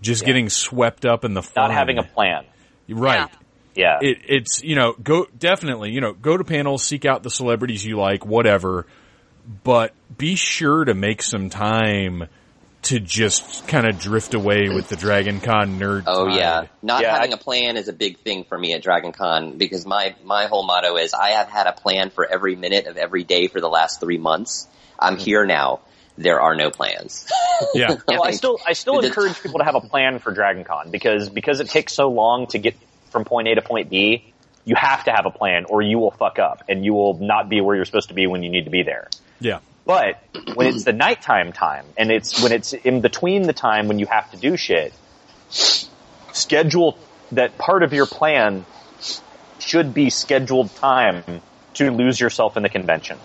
just 0.00 0.24
getting 0.24 0.48
swept 0.48 1.04
up 1.06 1.24
in 1.24 1.34
the 1.34 1.42
fun. 1.42 1.68
not 1.68 1.72
having 1.72 1.98
a 1.98 2.02
plan. 2.02 2.44
right. 2.88 3.30
Yeah. 3.74 3.98
It, 4.02 4.18
it's 4.26 4.62
you 4.62 4.74
know 4.74 4.94
go 5.00 5.26
definitely 5.36 5.90
you 5.90 6.00
know 6.00 6.12
go 6.12 6.36
to 6.36 6.44
panels, 6.44 6.82
seek 6.82 7.04
out 7.04 7.22
the 7.22 7.30
celebrities 7.30 7.84
you 7.84 7.96
like, 7.96 8.26
whatever, 8.26 8.86
but 9.64 9.94
be 10.16 10.34
sure 10.34 10.84
to 10.84 10.94
make 10.94 11.22
some 11.22 11.50
time 11.50 12.28
to 12.82 12.98
just 12.98 13.68
kind 13.68 13.86
of 13.86 13.98
drift 13.98 14.34
away 14.34 14.68
with 14.68 14.88
the 14.88 14.96
Dragon 14.96 15.40
Con 15.40 15.78
nerd. 15.78 16.04
Oh 16.06 16.26
tide. 16.28 16.36
yeah, 16.38 16.66
not 16.82 17.02
Yeah, 17.02 17.12
having 17.14 17.32
I- 17.32 17.36
a 17.36 17.38
plan 17.38 17.76
is 17.76 17.88
a 17.88 17.92
big 17.92 18.18
thing 18.18 18.44
for 18.44 18.56
me 18.58 18.72
at 18.74 18.82
Dragon 18.82 19.12
Con 19.12 19.58
because 19.58 19.84
my 19.86 20.14
my 20.24 20.46
whole 20.46 20.64
motto 20.64 20.96
is 20.96 21.12
I 21.14 21.30
have 21.30 21.48
had 21.48 21.66
a 21.66 21.72
plan 21.72 22.10
for 22.10 22.26
every 22.26 22.56
minute 22.56 22.86
of 22.86 22.96
every 22.96 23.24
day 23.24 23.48
for 23.48 23.60
the 23.60 23.68
last 23.68 24.00
three 24.00 24.18
months. 24.18 24.66
I'm 24.98 25.14
Hmm. 25.16 25.20
here 25.20 25.46
now. 25.46 25.80
There 26.18 26.40
are 26.40 26.54
no 26.54 26.70
plans. 26.70 27.26
yeah. 27.74 27.96
well, 28.06 28.22
I 28.24 28.32
still 28.32 28.58
I 28.66 28.72
still 28.74 29.00
encourage 29.00 29.40
people 29.42 29.58
to 29.60 29.64
have 29.64 29.74
a 29.74 29.80
plan 29.80 30.18
for 30.18 30.32
Dragon 30.32 30.64
Con 30.64 30.90
because 30.90 31.28
because 31.30 31.60
it 31.60 31.68
takes 31.70 31.92
so 31.94 32.08
long 32.08 32.46
to 32.48 32.58
get 32.58 32.74
from 33.10 33.24
point 33.24 33.48
A 33.48 33.54
to 33.54 33.62
point 33.62 33.88
B. 33.90 34.32
You 34.66 34.74
have 34.76 35.04
to 35.04 35.10
have 35.10 35.24
a 35.24 35.30
plan, 35.30 35.64
or 35.64 35.80
you 35.80 35.98
will 35.98 36.10
fuck 36.10 36.38
up, 36.38 36.64
and 36.68 36.84
you 36.84 36.92
will 36.92 37.14
not 37.18 37.48
be 37.48 37.62
where 37.62 37.74
you're 37.74 37.86
supposed 37.86 38.08
to 38.08 38.14
be 38.14 38.26
when 38.26 38.42
you 38.42 38.50
need 38.50 38.64
to 38.66 38.70
be 38.70 38.82
there. 38.82 39.08
yeah. 39.40 39.60
But 39.90 40.54
when 40.54 40.68
it's 40.68 40.84
the 40.84 40.92
nighttime 40.92 41.52
time, 41.52 41.84
and 41.96 42.12
it's 42.12 42.40
when 42.40 42.52
it's 42.52 42.72
in 42.72 43.00
between 43.00 43.42
the 43.42 43.52
time 43.52 43.88
when 43.88 43.98
you 43.98 44.06
have 44.06 44.30
to 44.30 44.36
do 44.36 44.56
shit, 44.56 44.92
schedule 45.48 46.96
that 47.32 47.58
part 47.58 47.82
of 47.82 47.92
your 47.92 48.06
plan 48.06 48.64
should 49.58 49.92
be 49.92 50.08
scheduled 50.10 50.72
time 50.76 51.24
to 51.74 51.90
lose 51.90 52.20
yourself 52.20 52.56
in 52.56 52.62
the 52.62 52.68
convention. 52.68 53.18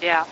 Yeah. 0.00 0.24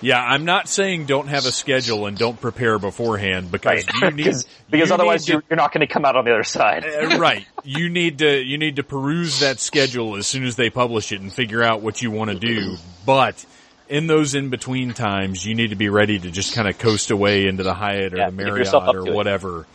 Yeah, 0.00 0.22
I'm 0.22 0.46
not 0.46 0.68
saying 0.68 1.04
don't 1.04 1.28
have 1.28 1.44
a 1.44 1.52
schedule 1.52 2.06
and 2.06 2.16
don't 2.16 2.40
prepare 2.40 2.78
beforehand 2.78 3.50
because 3.50 3.84
you 3.94 4.10
need 4.10 4.16
because 4.16 4.46
because 4.70 4.88
you 4.88 4.94
otherwise 4.94 5.28
need 5.28 5.34
you're, 5.34 5.42
you're 5.50 5.56
not 5.58 5.72
going 5.72 5.86
to 5.86 5.92
come 5.92 6.06
out 6.06 6.16
on 6.16 6.24
the 6.24 6.32
other 6.32 6.44
side. 6.44 6.84
uh, 7.12 7.18
right. 7.18 7.46
You 7.62 7.90
need 7.90 8.20
to 8.20 8.42
you 8.42 8.56
need 8.56 8.76
to 8.76 8.82
peruse 8.82 9.40
that 9.40 9.60
schedule 9.60 10.16
as 10.16 10.26
soon 10.26 10.44
as 10.44 10.56
they 10.56 10.70
publish 10.70 11.12
it 11.12 11.20
and 11.20 11.30
figure 11.30 11.62
out 11.62 11.82
what 11.82 12.00
you 12.00 12.10
want 12.10 12.30
to 12.30 12.38
do. 12.38 12.76
But 13.04 13.44
in 13.88 14.06
those 14.06 14.34
in 14.34 14.50
between 14.50 14.92
times, 14.94 15.44
you 15.44 15.54
need 15.54 15.70
to 15.70 15.76
be 15.76 15.88
ready 15.88 16.18
to 16.18 16.30
just 16.30 16.54
kind 16.54 16.68
of 16.68 16.78
coast 16.78 17.10
away 17.10 17.46
into 17.46 17.62
the 17.62 17.74
Hyatt 17.74 18.14
or 18.14 18.18
Yeah, 18.18 18.30
the 18.30 18.32
Marriott 18.36 18.74
or 18.74 19.04
to 19.04 19.06
it. 19.06 19.12
whatever. 19.14 19.66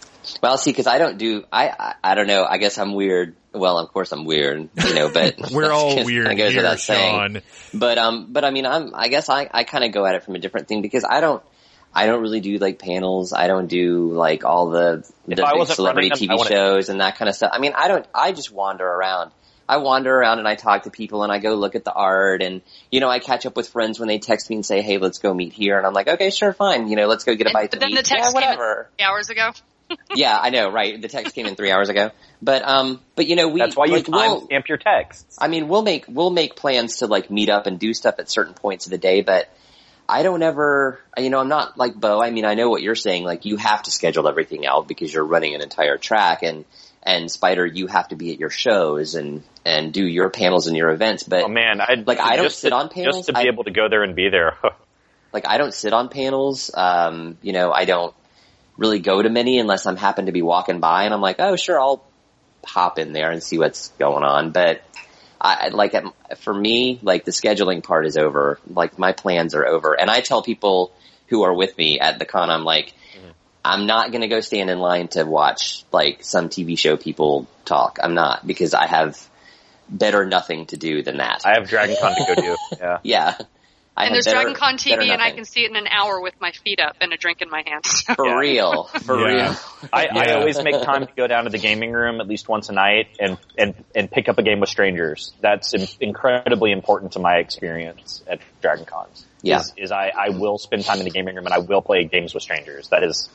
well, 0.42 0.58
see, 0.58 0.72
because 0.72 0.88
I 0.88 0.98
don't 0.98 1.18
do 1.18 1.44
I, 1.52 1.70
I 1.70 1.96
I 2.04 2.16
don't 2.16 2.28
know. 2.28 2.46
I 2.46 2.58
guess 2.58 2.78
I'm 2.78 2.94
weird. 2.94 3.36
Well, 3.54 3.80
of 3.80 3.92
course 3.92 4.12
I'm 4.12 4.26
weird, 4.26 4.70
you 4.86 4.94
know. 4.94 5.10
But 5.10 5.36
We're 5.52 5.72
all 5.72 5.90
kinda 5.96 6.06
weird 6.06 6.38
goes 6.38 6.52
here, 6.52 6.62
without 6.62 6.80
saying. 6.80 7.42
But 7.74 7.98
um, 7.98 8.28
but 8.32 8.46
I 8.46 8.52
mean, 8.52 8.66
I'm 8.66 8.94
I 8.94 9.08
guess 9.08 9.30
I 9.30 9.50
I 9.52 9.64
kind 9.64 9.84
of 9.84 9.92
go 9.92 10.06
at 10.06 10.16
it 10.16 10.24
from 10.24 10.36
a 10.36 10.40
different 10.40 10.68
thing 10.68 10.82
because 10.82 11.04
I 11.04 11.22
don't. 11.22 11.44
I 11.92 12.06
don't 12.06 12.22
really 12.22 12.40
do 12.40 12.60
like 12.60 12.78
panels. 12.78 13.34
I 13.34 13.48
don't 13.48 13.66
do 13.66 14.12
like 14.14 14.46
all 14.46 14.70
the, 14.70 15.04
the 15.28 15.36
big 15.38 15.68
celebrity 15.70 16.10
them, 16.10 16.38
TV 16.38 16.48
shows 16.48 16.90
and 16.90 17.02
that 17.02 17.18
kind 17.18 17.28
of 17.28 17.34
stuff. 17.36 17.50
I 17.52 17.58
mean, 17.58 17.74
I 17.76 17.88
don't, 17.88 18.06
I 18.14 18.32
just 18.32 18.52
wander 18.52 18.86
around. 18.88 19.32
I 19.70 19.78
wander 19.78 20.14
around 20.14 20.40
and 20.40 20.48
I 20.48 20.56
talk 20.56 20.84
to 20.84 20.90
people 20.90 21.22
and 21.24 21.32
I 21.32 21.38
go 21.38 21.54
look 21.54 21.76
at 21.76 21.86
the 21.86 21.94
art 21.94 22.42
and, 22.42 22.62
you 22.92 23.00
know, 23.00 23.08
I 23.08 23.20
catch 23.20 23.46
up 23.46 23.56
with 23.56 23.70
friends 23.70 24.00
when 24.00 24.08
they 24.08 24.18
text 24.18 24.50
me 24.50 24.56
and 24.56 24.66
say, 24.66 24.82
hey, 24.82 24.98
let's 24.98 25.20
go 25.20 25.32
meet 25.32 25.54
here. 25.54 25.78
And 25.78 25.86
I'm 25.86 25.94
like, 25.94 26.08
okay, 26.08 26.32
sure, 26.32 26.54
fine. 26.54 26.88
You 26.90 26.96
know, 26.96 27.06
let's 27.08 27.24
go 27.24 27.36
get 27.36 27.46
a 27.46 27.52
bite 27.54 27.70
But 27.70 27.76
to 27.76 27.80
then 27.82 27.92
eat. 27.92 27.96
the 27.98 28.02
text 28.04 28.34
yeah, 28.34 28.42
came 28.42 28.50
in 28.52 28.58
whatever. 28.58 28.90
three 28.98 29.06
hours 29.06 29.30
ago. 29.30 29.52
yeah, 30.16 30.38
I 30.40 30.50
know, 30.50 30.72
right. 30.72 31.00
The 31.00 31.08
text 31.08 31.36
came 31.36 31.46
in 31.46 31.56
three 31.56 31.72
hours 31.72 31.90
ago. 31.90 32.10
But, 32.42 32.64
um, 32.68 33.00
but 33.16 33.28
you 33.28 33.36
know, 33.36 33.48
we, 33.48 33.60
That's 33.60 33.76
why 33.76 33.86
you 33.86 33.94
like, 33.94 34.08
we'll- 34.08 34.48
timestamp 34.48 34.68
your 34.68 34.78
texts. 34.80 35.38
I 35.40 35.48
mean, 35.48 35.68
we'll 35.68 35.84
make 35.84 36.06
we'll 36.08 36.32
make 36.32 36.56
plans 36.56 36.98
to 36.98 37.06
like 37.08 37.30
meet 37.30 37.50
up 37.50 37.68
and 37.68 37.80
do 37.80 37.94
stuff 37.94 38.16
at 38.18 38.28
certain 38.30 38.56
points 38.56 38.88
of 38.88 38.92
the 38.92 38.98
day, 38.98 39.22
but 39.22 39.50
I 40.08 40.24
don't 40.24 40.42
ever, 40.42 41.00
you 41.20 41.30
know, 41.30 41.38
I'm 41.40 41.48
not 41.50 41.78
like 41.78 41.94
Bo. 41.94 42.20
I 42.20 42.32
mean, 42.32 42.44
I 42.46 42.56
know 42.56 42.70
what 42.72 42.82
you're 42.82 42.96
saying. 42.96 43.24
Like, 43.26 43.46
you 43.46 43.58
have 43.58 43.84
to 43.84 43.92
schedule 43.92 44.28
everything 44.28 44.66
out 44.66 44.88
because 44.88 45.14
you're 45.14 45.24
running 45.26 45.54
an 45.54 45.62
entire 45.62 46.00
track, 46.00 46.42
and 46.42 46.66
and 47.04 47.32
Spider, 47.32 47.66
you 47.66 47.88
have 47.88 48.10
to 48.10 48.16
be 48.16 48.34
at 48.34 48.40
your 48.40 48.50
shows 48.50 49.16
and 49.16 49.44
and 49.66 49.94
do 49.94 50.06
your 50.06 50.30
panels 50.30 50.68
and 50.68 50.76
your 50.76 50.90
events. 50.92 51.24
But 51.24 51.44
Oh 51.44 51.48
man, 51.48 51.82
I 51.82 51.96
Like, 52.06 52.20
I 52.20 52.36
don't 52.38 52.52
sit 52.52 52.70
to, 52.70 52.76
on 52.76 52.90
panels. 52.90 53.18
just 53.18 53.28
to 53.28 53.34
be 53.34 53.40
I- 53.42 53.52
able 53.52 53.64
to 53.66 53.72
go 53.72 53.88
there 53.90 54.04
and 54.04 54.16
be 54.16 54.30
there. 54.30 54.58
like, 55.34 55.48
I 55.48 55.58
don't 55.58 55.74
sit 55.74 55.94
on 55.94 56.10
panels. 56.10 56.72
Um, 56.74 57.38
you 57.42 57.54
know, 57.54 57.72
I 57.72 57.86
don't 57.86 58.14
really 58.78 59.00
go 59.00 59.22
to 59.22 59.30
many 59.30 59.60
unless 59.60 59.86
I'm 59.86 59.98
happen 59.98 60.26
to 60.28 60.32
be 60.32 60.42
walking 60.42 60.80
by, 60.80 61.04
and 61.04 61.14
I'm 61.14 61.22
like, 61.22 61.38
oh, 61.40 61.56
sure, 61.56 61.80
I'll 61.80 62.04
hop 62.66 63.00
in 63.00 63.14
there 63.14 63.32
and 63.32 63.42
see 63.44 63.58
what's 63.58 63.90
going 64.00 64.24
on. 64.24 64.52
But 64.52 64.82
I 65.40 65.68
I- 65.68 65.68
like 65.70 65.94
at, 65.94 66.04
for 66.40 66.54
me, 66.54 67.00
like 67.02 67.26
the 67.26 67.32
scheduling 67.32 67.84
part 67.84 68.06
is 68.06 68.18
over. 68.18 68.60
Like 68.68 68.98
my 69.00 69.14
plans 69.14 69.56
are 69.56 69.66
over, 69.66 69.94
and 70.00 70.10
I 70.10 70.22
tell 70.22 70.42
people 70.42 70.92
who 71.28 71.44
are 71.44 71.54
with 71.54 71.78
me 71.78 72.00
at 72.00 72.18
the 72.20 72.26
con, 72.26 72.50
I'm 72.50 72.64
like, 72.66 72.94
I'm 73.64 73.88
not 73.88 74.12
going 74.12 74.22
to 74.22 74.28
go 74.28 74.40
stand 74.40 74.70
in 74.70 74.80
line 74.80 75.10
to 75.10 75.24
watch 75.26 75.84
like 75.92 76.24
some 76.24 76.50
TV 76.50 76.78
show 76.78 76.98
people 76.98 77.48
talk. 77.66 78.00
I'm 78.02 78.14
not 78.14 78.46
because 78.48 78.74
I 78.74 78.88
have 78.88 79.20
better 79.90 80.26
nothing 80.26 80.66
to 80.68 80.78
do 80.78 81.02
than 81.04 81.18
that. 81.18 81.46
I 81.46 81.54
have 81.60 81.68
Dragon 81.68 81.96
Con 82.00 82.16
to 82.16 82.36
go 82.36 82.42
do. 82.42 82.56
Yeah. 82.80 82.98
yeah. 83.04 83.38
I 83.98 84.06
and 84.06 84.16
there's 84.16 84.24
better- 84.26 84.38
Dragon 84.38 84.54
Con 84.54 84.78
TV, 84.78 85.10
and 85.12 85.22
I 85.22 85.32
can 85.32 85.44
see 85.44 85.66
it 85.66 85.72
in 85.72 85.76
an 85.76 85.88
hour 85.88 86.22
with 86.22 86.40
my 86.40 86.52
feet 86.54 86.80
up 86.80 86.96
and 87.02 87.12
a 87.12 87.18
drink 87.18 87.42
in 87.42 87.50
my 87.50 87.64
hand. 87.68 87.84
for 88.16 88.28
Yeah. 88.28 88.36
real, 88.38 88.84
for 89.04 89.20
Yeah. 89.20 89.50
real. 89.50 89.56
I, 89.92 90.08
I 90.08 90.32
always 90.36 90.62
make 90.64 90.82
time 90.84 91.06
to 91.06 91.12
go 91.18 91.28
down 91.28 91.44
to 91.44 91.50
the 91.50 91.58
gaming 91.58 91.92
room 91.92 92.22
at 92.22 92.28
least 92.28 92.48
once 92.48 92.70
a 92.70 92.72
night 92.72 93.08
and, 93.20 93.38
and, 93.58 93.76
and 93.94 94.10
pick 94.10 94.30
up 94.30 94.38
a 94.38 94.44
game 94.44 94.62
with 94.62 94.70
strangers. 94.70 95.34
That's 95.42 95.74
in, 95.74 95.86
incredibly 96.00 96.72
important 96.72 97.14
to 97.14 97.20
my 97.20 97.38
experience 97.40 98.24
at 98.26 98.40
Dragon 98.62 98.86
Cons. 98.86 99.26
Yeah. 99.42 99.60
Is, 99.60 99.74
is 99.76 99.92
I, 99.92 100.14
I 100.18 100.30
will 100.30 100.58
spend 100.58 100.86
time 100.86 101.00
in 101.00 101.04
the 101.04 101.12
gaming 101.12 101.36
room 101.36 101.46
and 101.46 101.54
I 101.54 101.60
will 101.60 101.82
play 101.82 102.06
games 102.06 102.34
with 102.34 102.44
strangers. 102.44 102.88
That 102.90 103.04
is 103.04 103.28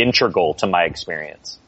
integral 0.00 0.54
to 0.54 0.66
my 0.66 0.84
experience. 0.84 1.58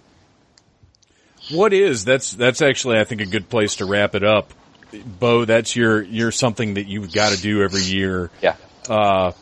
What 1.50 1.72
is 1.72 2.04
that's 2.04 2.32
that's 2.32 2.62
actually 2.62 2.98
I 2.98 3.04
think 3.04 3.20
a 3.20 3.26
good 3.26 3.48
place 3.48 3.76
to 3.76 3.84
wrap 3.84 4.14
it 4.14 4.24
up. 4.24 4.52
Bo, 4.92 5.44
that's 5.44 5.74
your 5.74 6.02
you're 6.02 6.32
something 6.32 6.74
that 6.74 6.86
you've 6.86 7.12
got 7.12 7.32
to 7.32 7.40
do 7.40 7.62
every 7.62 7.82
year. 7.82 8.30
Yeah. 8.40 8.56
Uh, 8.88 9.32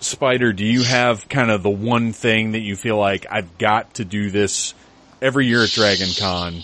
Spider, 0.00 0.52
do 0.52 0.64
you 0.64 0.82
have 0.82 1.28
kind 1.28 1.50
of 1.50 1.62
the 1.62 1.70
one 1.70 2.12
thing 2.12 2.52
that 2.52 2.60
you 2.60 2.74
feel 2.76 2.98
like 2.98 3.26
I've 3.30 3.56
got 3.56 3.94
to 3.94 4.04
do 4.04 4.30
this 4.30 4.74
every 5.20 5.46
year 5.46 5.62
at 5.62 5.70
Dragon 5.70 6.08
Con? 6.18 6.62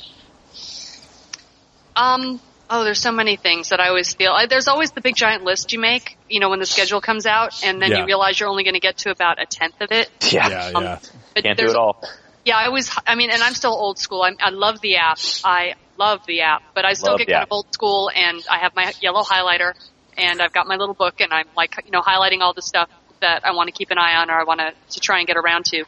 Um, 1.95 2.41
oh, 2.71 2.85
there's 2.85 3.01
so 3.01 3.13
many 3.13 3.37
things 3.37 3.71
that 3.71 3.81
I 3.81 3.89
always 3.89 4.15
feel. 4.15 4.33
I, 4.33 4.47
there's 4.47 4.69
always 4.69 4.91
the 4.93 5.01
big 5.01 5.17
giant 5.17 5.45
list 5.45 5.73
you 5.73 5.79
make, 5.79 6.19
you 6.29 6.41
know, 6.41 6.51
when 6.51 6.59
the 6.61 6.67
schedule 6.67 7.01
comes 7.01 7.27
out, 7.27 7.65
and 7.65 7.81
then 7.81 7.91
Yeah. 7.91 7.99
you 8.01 8.05
realize 8.07 8.39
you're 8.39 8.49
only 8.49 8.65
going 8.65 8.75
to 8.75 8.81
get 8.81 8.99
to 8.99 9.11
about 9.11 9.41
a 9.41 9.47
tenth 9.47 9.81
of 9.81 9.91
it. 9.91 10.11
Yeah. 10.31 10.49
Yeah, 10.49 10.71
Um, 10.75 10.85
yeah. 10.85 10.99
But 11.35 11.45
Can't 11.45 11.59
do 11.59 11.67
it 11.67 11.77
all. 11.77 12.03
Yeah, 12.45 12.57
I 12.57 12.67
always, 12.67 12.91
I 13.07 13.15
mean, 13.15 13.31
and 13.31 13.43
I'm 13.43 13.55
still 13.55 13.73
old 13.73 13.99
school. 13.99 14.23
I'm, 14.23 14.37
I 14.41 14.51
love 14.51 14.81
the 14.81 14.97
app. 14.97 15.19
I 15.45 15.75
love 15.99 16.21
the 16.27 16.43
app, 16.43 16.63
but 16.75 16.85
I 16.85 16.93
still 16.95 17.13
Love 17.13 17.19
get 17.19 17.29
kind 17.29 17.43
app. 17.43 17.49
of 17.49 17.53
old 17.53 17.75
school, 17.75 18.11
and 18.15 18.43
I 18.51 18.59
have 18.59 18.75
my 18.77 18.93
yellow 19.01 19.23
highlighter, 19.23 19.73
and 20.17 20.41
I've 20.41 20.53
got 20.53 20.67
my 20.67 20.77
little 20.77 20.95
book, 20.95 21.21
and 21.21 21.33
I'm 21.33 21.47
like, 21.57 21.75
you 21.85 21.91
know, 21.91 22.01
highlighting 22.01 22.41
all 22.41 22.55
the 22.55 22.63
stuff 22.63 22.89
that 23.21 23.45
I 23.45 23.53
want 23.53 23.67
to 23.69 23.73
keep 23.73 23.91
an 23.91 23.99
eye 23.99 24.15
on 24.17 24.31
or 24.31 24.35
I 24.35 24.45
want 24.45 24.61
to 24.61 24.73
to 24.95 25.01
try 25.01 25.19
and 25.19 25.27
get 25.27 25.37
around 25.37 25.65
to. 25.67 25.85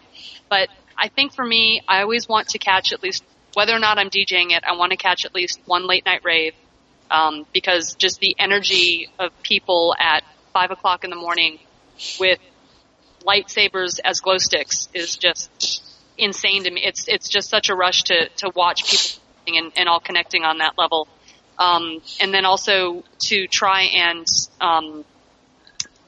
But 0.48 0.68
I 0.98 1.08
think 1.08 1.32
for 1.32 1.44
me, 1.44 1.80
I 1.88 2.02
always 2.02 2.28
want 2.28 2.48
to 2.48 2.58
catch 2.58 2.92
at 2.92 3.02
least, 3.02 3.22
whether 3.54 3.74
or 3.74 3.78
not 3.78 3.98
I'm 3.98 4.10
DJing 4.10 4.50
it, 4.50 4.64
I 4.64 4.76
want 4.76 4.90
to 4.90 4.96
catch 4.96 5.24
at 5.24 5.34
least 5.34 5.60
one 5.64 5.86
late 5.86 6.04
night 6.04 6.22
rave, 6.24 6.52
um, 7.10 7.46
because 7.52 7.94
just 7.94 8.20
the 8.20 8.34
energy 8.38 9.08
of 9.18 9.30
people 9.42 9.94
at 9.98 10.22
five 10.52 10.70
o'clock 10.70 11.04
in 11.04 11.10
the 11.10 11.16
morning 11.16 11.58
with 12.18 12.38
lightsabers 13.26 14.00
as 14.04 14.20
glow 14.20 14.38
sticks 14.38 14.88
is 14.94 15.16
just 15.16 15.82
insane 16.16 16.64
to 16.64 16.70
me. 16.70 16.82
It's 16.84 17.08
it's 17.08 17.28
just 17.28 17.48
such 17.48 17.68
a 17.68 17.74
rush 17.74 18.04
to 18.04 18.28
to 18.28 18.50
watch 18.54 18.90
people 18.90 19.22
and, 19.46 19.72
and 19.76 19.88
all 19.88 20.00
connecting 20.00 20.44
on 20.44 20.58
that 20.58 20.78
level, 20.78 21.08
um, 21.58 22.00
and 22.20 22.32
then 22.32 22.44
also 22.44 23.04
to 23.20 23.46
try 23.46 23.82
and 23.82 24.26
um, 24.60 25.04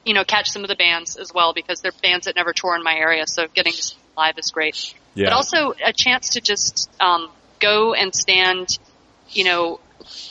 you 0.05 0.13
know 0.13 0.23
catch 0.23 0.49
some 0.49 0.63
of 0.63 0.69
the 0.69 0.75
bands 0.75 1.15
as 1.15 1.33
well 1.33 1.53
because 1.53 1.81
they're 1.81 1.91
bands 2.01 2.25
that 2.25 2.35
never 2.35 2.53
tour 2.53 2.75
in 2.75 2.83
my 2.83 2.95
area, 2.95 3.25
so 3.27 3.47
getting 3.53 3.73
to 3.73 3.81
see 3.81 3.95
live 4.17 4.37
is 4.37 4.51
great. 4.51 4.93
Yeah. 5.15 5.27
but 5.27 5.33
also 5.33 5.73
a 5.83 5.93
chance 5.93 6.29
to 6.29 6.41
just 6.41 6.89
um, 6.99 7.29
go 7.59 7.93
and 7.93 8.13
stand, 8.15 8.77
you 9.29 9.43
know, 9.43 9.79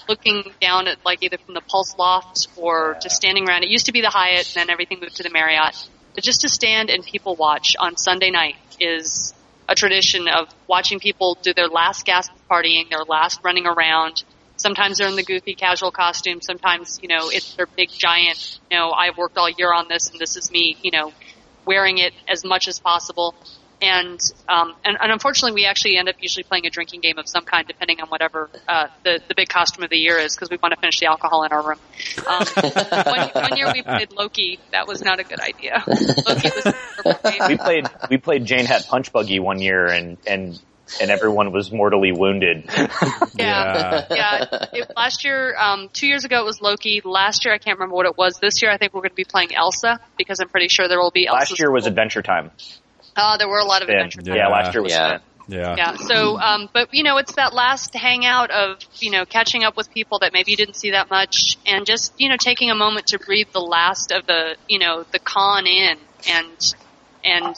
looking 0.08 0.44
down 0.60 0.88
at 0.88 0.98
like 1.04 1.22
either 1.22 1.38
from 1.38 1.54
the 1.54 1.60
Pulse 1.60 1.96
Loft 1.98 2.48
or 2.56 2.96
just 3.02 3.16
standing 3.16 3.48
around. 3.48 3.64
It 3.64 3.70
used 3.70 3.86
to 3.86 3.92
be 3.92 4.00
the 4.00 4.10
Hyatt, 4.10 4.54
and 4.54 4.62
then 4.62 4.70
everything 4.70 5.00
moved 5.00 5.16
to 5.16 5.22
the 5.22 5.30
Marriott. 5.30 5.76
But 6.14 6.24
just 6.24 6.42
to 6.42 6.48
stand 6.48 6.90
and 6.90 7.04
people 7.04 7.36
watch 7.36 7.74
on 7.78 7.96
Sunday 7.96 8.30
night 8.30 8.56
is 8.78 9.32
a 9.68 9.74
tradition 9.74 10.28
of 10.28 10.48
watching 10.66 10.98
people 10.98 11.38
do 11.42 11.54
their 11.54 11.68
last 11.68 12.04
gasp 12.04 12.32
of 12.32 12.48
partying, 12.48 12.90
their 12.90 13.04
last 13.06 13.40
running 13.42 13.66
around. 13.66 14.22
Sometimes 14.56 14.98
they're 14.98 15.08
in 15.08 15.16
the 15.16 15.22
goofy 15.22 15.54
casual 15.54 15.90
costume. 15.90 16.40
Sometimes, 16.40 16.98
you 17.02 17.08
know, 17.08 17.30
it's 17.30 17.54
their 17.54 17.66
big 17.66 17.88
giant, 17.90 18.60
you 18.70 18.76
know, 18.76 18.92
I've 18.92 19.16
worked 19.16 19.38
all 19.38 19.48
year 19.48 19.72
on 19.72 19.88
this 19.88 20.10
and 20.10 20.18
this 20.18 20.36
is 20.36 20.50
me, 20.50 20.76
you 20.82 20.90
know, 20.90 21.12
wearing 21.64 21.98
it 21.98 22.12
as 22.28 22.44
much 22.44 22.68
as 22.68 22.78
possible. 22.78 23.34
And, 23.82 24.20
um, 24.48 24.74
and, 24.84 24.96
and 25.00 25.12
unfortunately 25.12 25.60
we 25.60 25.66
actually 25.66 25.96
end 25.96 26.08
up 26.08 26.14
usually 26.20 26.44
playing 26.44 26.66
a 26.66 26.70
drinking 26.70 27.00
game 27.00 27.18
of 27.18 27.28
some 27.28 27.44
kind 27.44 27.66
depending 27.66 28.00
on 28.00 28.08
whatever, 28.08 28.48
uh, 28.68 28.86
the, 29.04 29.20
the 29.28 29.34
big 29.34 29.48
costume 29.48 29.82
of 29.82 29.90
the 29.90 29.98
year 29.98 30.18
is 30.18 30.36
because 30.36 30.50
we 30.50 30.58
want 30.62 30.72
to 30.72 30.80
finish 30.80 31.00
the 31.00 31.06
alcohol 31.06 31.42
in 31.42 31.52
our 31.52 31.66
room. 31.66 31.78
Um, 32.26 32.46
one, 33.04 33.28
one 33.34 33.56
year 33.56 33.72
we 33.72 33.82
played 33.82 34.12
Loki. 34.12 34.60
That 34.70 34.86
was 34.86 35.02
not 35.02 35.18
a 35.18 35.24
good 35.24 35.40
idea. 35.40 35.82
Loki 35.86 36.48
was 36.54 36.66
a 36.66 36.74
terrible 37.02 37.30
game. 37.30 37.48
We 37.48 37.56
played 37.56 37.86
we 38.10 38.18
played 38.18 38.44
Jayne 38.44 38.66
Hat 38.66 38.86
Punch 38.88 39.12
Buggy 39.12 39.40
one 39.40 39.60
year, 39.60 39.86
and 39.86 40.16
and 40.26 40.60
and 41.00 41.10
everyone 41.10 41.52
was 41.52 41.72
mortally 41.72 42.12
wounded. 42.12 42.68
Yeah. 43.34 44.06
Yeah. 44.10 44.66
It, 44.72 44.92
last 44.94 45.24
year, 45.24 45.56
um, 45.56 45.88
two 45.92 46.06
years 46.06 46.24
ago 46.24 46.42
it 46.42 46.44
was 46.44 46.60
Loki. 46.60 47.00
Last 47.04 47.44
year 47.44 47.54
I 47.54 47.58
can't 47.58 47.78
remember 47.78 47.96
what 47.96 48.06
it 48.06 48.16
was. 48.16 48.38
This 48.38 48.62
year 48.62 48.70
I 48.70 48.76
think 48.76 48.92
we're 48.92 49.00
going 49.00 49.10
to 49.10 49.16
be 49.16 49.24
playing 49.24 49.54
Elsa 49.54 50.00
because 50.18 50.38
I'm 50.40 50.48
pretty 50.48 50.68
sure 50.68 50.86
there 50.86 51.00
will 51.00 51.10
be 51.10 51.26
Elsa. 51.26 51.38
Last 51.38 51.58
year 51.58 51.70
was 51.70 51.86
Adventure 51.86 52.22
Time. 52.22 52.50
Uh, 53.16 53.36
there 53.36 53.48
were 53.48 53.58
a 53.58 53.64
lot 53.64 53.82
of 53.82 53.88
Yeah, 53.88 54.04
adventure. 54.04 54.20
yeah, 54.24 54.48
last 54.48 54.74
year 54.74 54.82
was 54.82 54.92
Yeah. 54.92 55.08
Spin. 55.08 55.20
Yeah. 55.48 55.76
Yeah. 55.76 55.96
So, 55.96 56.38
um, 56.40 56.68
but 56.72 56.88
you 56.92 57.02
know, 57.02 57.18
it's 57.18 57.34
that 57.34 57.52
last 57.52 57.94
hangout 57.94 58.50
of 58.50 58.78
you 59.00 59.10
know 59.10 59.24
catching 59.26 59.64
up 59.64 59.76
with 59.76 59.90
people 59.90 60.20
that 60.20 60.32
maybe 60.32 60.52
you 60.52 60.56
didn't 60.56 60.76
see 60.76 60.92
that 60.92 61.10
much, 61.10 61.58
and 61.66 61.84
just 61.84 62.12
you 62.18 62.28
know 62.28 62.36
taking 62.36 62.70
a 62.70 62.74
moment 62.74 63.08
to 63.08 63.18
breathe 63.18 63.48
the 63.52 63.60
last 63.60 64.12
of 64.12 64.26
the 64.26 64.56
you 64.68 64.78
know 64.78 65.04
the 65.10 65.18
con 65.18 65.66
in, 65.66 65.98
and 66.28 66.74
and 67.24 67.56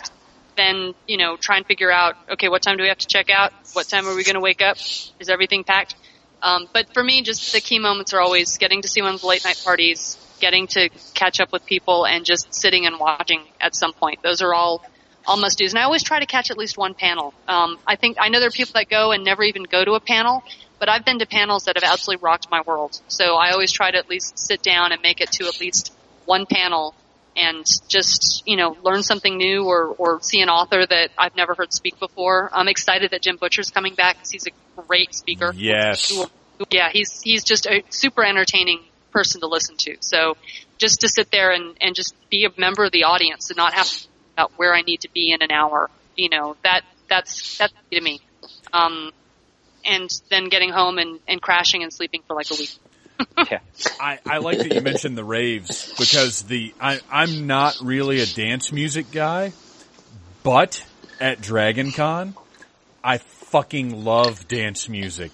then 0.56 0.94
you 1.06 1.18
know 1.18 1.36
try 1.36 1.56
and 1.59 1.66
figure 1.66 1.90
out 1.90 2.14
okay 2.32 2.48
what 2.48 2.62
time 2.62 2.76
do 2.76 2.82
we 2.82 2.89
have 2.89 2.98
to 2.98 3.06
check 3.06 3.31
out? 3.31 3.52
What 3.74 3.86
time 3.86 4.06
are 4.06 4.14
we 4.14 4.24
going 4.24 4.35
to 4.35 4.40
wake 4.40 4.62
up? 4.62 4.78
Is 5.20 5.28
everything 5.28 5.62
packed? 5.64 5.94
Um, 6.43 6.66
but 6.72 6.93
for 6.93 7.02
me, 7.02 7.22
just 7.22 7.52
the 7.52 7.60
key 7.60 7.78
moments 7.78 8.12
are 8.12 8.20
always 8.20 8.59
getting 8.59 8.82
to 8.82 8.89
see 8.89 9.02
one 9.02 9.14
of 9.14 9.20
the 9.20 9.26
late 9.26 9.44
night 9.44 9.60
parties, 9.64 10.18
getting 10.40 10.66
to 10.68 10.90
catch 11.14 11.40
up 11.40 11.52
with 11.52 11.64
people, 11.64 12.06
and 12.06 12.24
just 12.24 12.55
sitting 12.55 12.86
and 12.86 12.98
watching 12.98 13.40
at 13.60 13.74
some 13.74 13.93
point. 13.93 14.22
Those 14.22 14.43
are 14.43 14.52
all 14.52 14.82
all 15.26 15.36
must 15.36 15.59
do's. 15.59 15.72
And 15.72 15.78
I 15.78 15.84
always 15.84 16.02
try 16.02 16.20
to 16.20 16.26
catch 16.26 16.51
at 16.51 16.59
least 16.59 16.76
one 16.76 16.94
panel. 16.94 17.34
Um, 17.48 17.78
I 17.86 17.96
think 17.96 18.16
I 18.20 18.28
know 18.28 18.40
there 18.40 18.48
are 18.48 18.52
people 18.52 18.72
that 18.74 18.88
go 18.88 19.12
and 19.12 19.24
never 19.24 19.42
even 19.42 19.64
go 19.64 19.84
to 19.84 19.92
a 19.92 20.01
panel, 20.01 20.42
but 20.78 20.88
I've 20.88 21.05
been 21.05 21.18
to 21.20 21.26
panels 21.26 21.64
that 21.64 21.76
have 21.76 21.84
absolutely 21.84 22.22
rocked 22.22 22.51
my 22.51 22.62
world. 22.62 23.01
So 23.09 23.36
I 23.36 23.52
always 23.52 23.72
try 23.72 23.90
to 23.90 23.98
at 23.98 24.09
least 24.09 24.38
sit 24.38 24.62
down 24.62 24.92
and 24.92 25.02
make 25.02 25.20
it 25.20 25.30
to 25.32 25.46
at 25.46 25.60
least 25.60 25.92
one 26.26 26.46
panel 26.46 26.94
and 27.36 27.64
just 27.88 28.42
you 28.46 28.56
know 28.56 28.76
learn 28.82 29.02
something 29.02 29.36
new 29.36 29.64
or 29.64 29.86
or 29.98 30.22
see 30.22 30.40
an 30.40 30.48
author 30.48 30.86
that 30.86 31.10
I've 31.18 31.36
never 31.36 31.55
heard 31.55 31.72
speak 31.72 31.98
before. 31.98 32.51
I'm 32.52 32.68
excited 32.68 33.10
that 33.10 33.22
Jim 33.22 33.36
Butcher's 33.36 33.70
coming 33.70 33.94
back 33.94 34.16
because 34.16 34.30
he's 34.30 34.46
a 34.46 34.82
great 34.82 35.14
speaker. 35.14 35.52
Yes. 35.55 36.12
Yeah, 36.70 36.90
he's 36.92 37.20
he's 37.22 37.44
just 37.44 37.66
a 37.66 37.82
super 37.90 38.24
entertaining 38.24 38.80
person 39.10 39.40
to 39.40 39.48
listen 39.48 39.76
to. 39.78 39.96
So 40.01 40.36
just 40.78 41.01
to 41.01 41.09
sit 41.09 41.30
there 41.30 41.51
and 41.51 41.76
and 41.80 41.94
just 41.94 42.14
be 42.30 42.44
a 42.44 42.51
member 42.56 42.84
of 42.84 42.92
the 42.92 43.05
audience 43.05 43.51
and 43.51 43.56
not 43.56 43.74
have 43.74 43.88
to 43.88 44.09
about 44.35 44.52
where 44.56 44.74
I 44.74 44.82
need 44.82 45.01
to 45.02 45.09
be 45.12 45.32
in 45.32 45.43
an 45.43 45.51
hour, 45.51 45.90
you 46.16 46.28
know, 46.28 46.56
that 46.62 46.82
that's 47.09 47.59
that's 47.59 47.73
key 47.90 47.98
to 47.98 48.02
me. 48.02 48.20
Um, 48.73 49.12
and 49.85 50.11
then 50.31 50.48
getting 50.48 50.70
home 50.70 50.98
and 50.98 51.20
and 51.27 51.40
crashing 51.40 51.82
and 51.82 51.93
sleeping 51.93 52.23
for 52.27 52.35
like 52.35 52.51
a 52.51 52.55
week. 52.55 52.70
Yeah. 53.51 53.61
I, 54.01 54.19
I 54.27 54.39
like 54.39 54.59
that 54.59 54.73
you 54.73 54.81
mentioned 54.81 55.16
the 55.16 55.24
raves 55.24 55.93
because 55.98 56.43
the 56.43 56.74
I, 56.81 57.01
I'm 57.11 57.47
not 57.47 57.78
really 57.81 58.20
a 58.20 58.27
dance 58.27 58.73
music 58.73 59.12
guy, 59.12 59.52
but 60.43 60.85
at 61.20 61.40
Dragon 61.40 61.93
Con, 61.93 62.35
I 63.05 63.19
fucking 63.19 64.05
love 64.05 64.48
dance 64.48 64.89
music. 64.89 65.31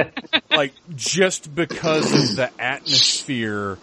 like 0.50 0.74
just 0.94 1.54
because 1.54 2.12
of 2.12 2.36
the 2.36 2.50
atmosphere 2.58 3.78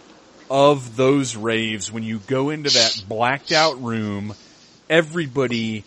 of 0.52 0.96
those 0.96 1.36
raves 1.36 1.92
when 1.92 2.04
you 2.04 2.20
go 2.20 2.50
into 2.50 2.70
that 2.70 3.04
blacked 3.08 3.52
out 3.52 3.82
room, 3.82 4.36
everybody 4.92 5.86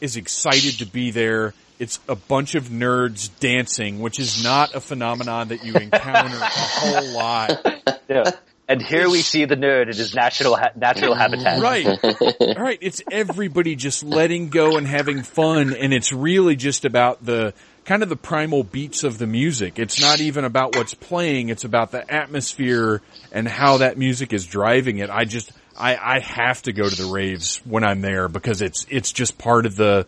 is 0.00 0.16
excited 0.16 0.78
to 0.78 0.86
be 0.86 1.10
there. 1.10 1.52
It's 1.78 1.98
a 2.08 2.14
bunch 2.14 2.54
of 2.54 2.68
nerds 2.68 3.28
dancing, 3.40 4.00
which 4.00 4.18
is 4.18 4.42
not 4.42 4.74
a 4.74 4.80
phenomenon 4.80 5.48
that 5.48 5.64
you 5.64 5.74
encounter 5.74 6.36
a 6.36 6.48
whole 6.48 7.12
lot. 7.12 7.82
Yeah. 8.08 8.30
And 8.68 8.80
here 8.80 9.10
we 9.10 9.20
see 9.20 9.46
the 9.46 9.56
nerd 9.56 9.90
in 9.90 9.96
his 9.96 10.14
natural 10.14 10.54
ha- 10.54 10.70
natural 10.76 11.16
habitat. 11.16 11.60
Right. 11.60 11.86
right. 12.56 12.78
It's 12.80 13.02
everybody 13.10 13.74
just 13.74 14.04
letting 14.04 14.48
go 14.48 14.76
and 14.76 14.86
having 14.86 15.24
fun 15.24 15.74
and 15.74 15.92
it's 15.92 16.12
really 16.12 16.54
just 16.54 16.84
about 16.84 17.24
the 17.24 17.52
kind 17.84 18.04
of 18.04 18.08
the 18.08 18.16
primal 18.16 18.62
beats 18.62 19.02
of 19.02 19.18
the 19.18 19.26
music. 19.26 19.80
It's 19.80 20.00
not 20.00 20.20
even 20.20 20.44
about 20.44 20.76
what's 20.76 20.94
playing, 20.94 21.48
it's 21.48 21.64
about 21.64 21.90
the 21.90 22.08
atmosphere 22.08 23.02
and 23.32 23.48
how 23.48 23.78
that 23.78 23.98
music 23.98 24.32
is 24.32 24.46
driving 24.46 24.98
it. 24.98 25.10
I 25.10 25.24
just 25.24 25.50
I, 25.78 26.16
I 26.16 26.20
have 26.20 26.62
to 26.62 26.72
go 26.72 26.88
to 26.88 26.94
the 26.94 27.10
raves 27.10 27.58
when 27.64 27.84
I'm 27.84 28.00
there 28.00 28.28
because 28.28 28.62
it's 28.62 28.86
it's 28.88 29.12
just 29.12 29.38
part 29.38 29.66
of 29.66 29.76
the 29.76 30.06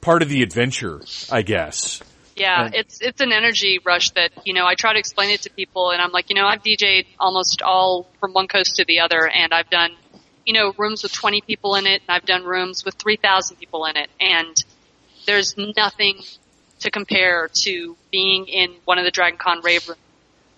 part 0.00 0.22
of 0.22 0.28
the 0.28 0.42
adventure, 0.42 1.00
I 1.30 1.42
guess. 1.42 2.02
Yeah, 2.36 2.66
And- 2.66 2.74
it's 2.74 3.00
it's 3.00 3.20
an 3.20 3.32
energy 3.32 3.80
rush 3.84 4.10
that 4.10 4.30
you 4.44 4.54
know 4.54 4.66
I 4.66 4.74
try 4.74 4.92
to 4.92 4.98
explain 4.98 5.30
it 5.30 5.42
to 5.42 5.50
people, 5.50 5.90
and 5.90 6.00
I'm 6.00 6.12
like, 6.12 6.30
you 6.30 6.36
know, 6.36 6.46
I've 6.46 6.62
DJed 6.62 7.06
almost 7.18 7.62
all 7.62 8.08
from 8.18 8.32
one 8.32 8.48
coast 8.48 8.76
to 8.76 8.84
the 8.84 9.00
other, 9.00 9.28
and 9.28 9.52
I've 9.52 9.70
done, 9.70 9.92
you 10.46 10.54
know, 10.54 10.72
rooms 10.78 11.02
with 11.02 11.12
20 11.12 11.42
people 11.42 11.74
in 11.74 11.86
it, 11.86 12.02
and 12.06 12.16
I've 12.16 12.24
done 12.26 12.44
rooms 12.44 12.84
with 12.84 12.94
3,000 12.94 13.56
people 13.56 13.84
in 13.86 13.96
it, 13.96 14.10
and 14.20 14.56
there's 15.26 15.56
nothing 15.56 16.22
to 16.80 16.90
compare 16.90 17.48
to 17.52 17.96
being 18.10 18.46
in 18.46 18.74
one 18.86 18.98
of 18.98 19.04
the 19.04 19.10
Dragon 19.10 19.38
Con 19.38 19.60
rave 19.62 19.86
rooms, 19.86 20.00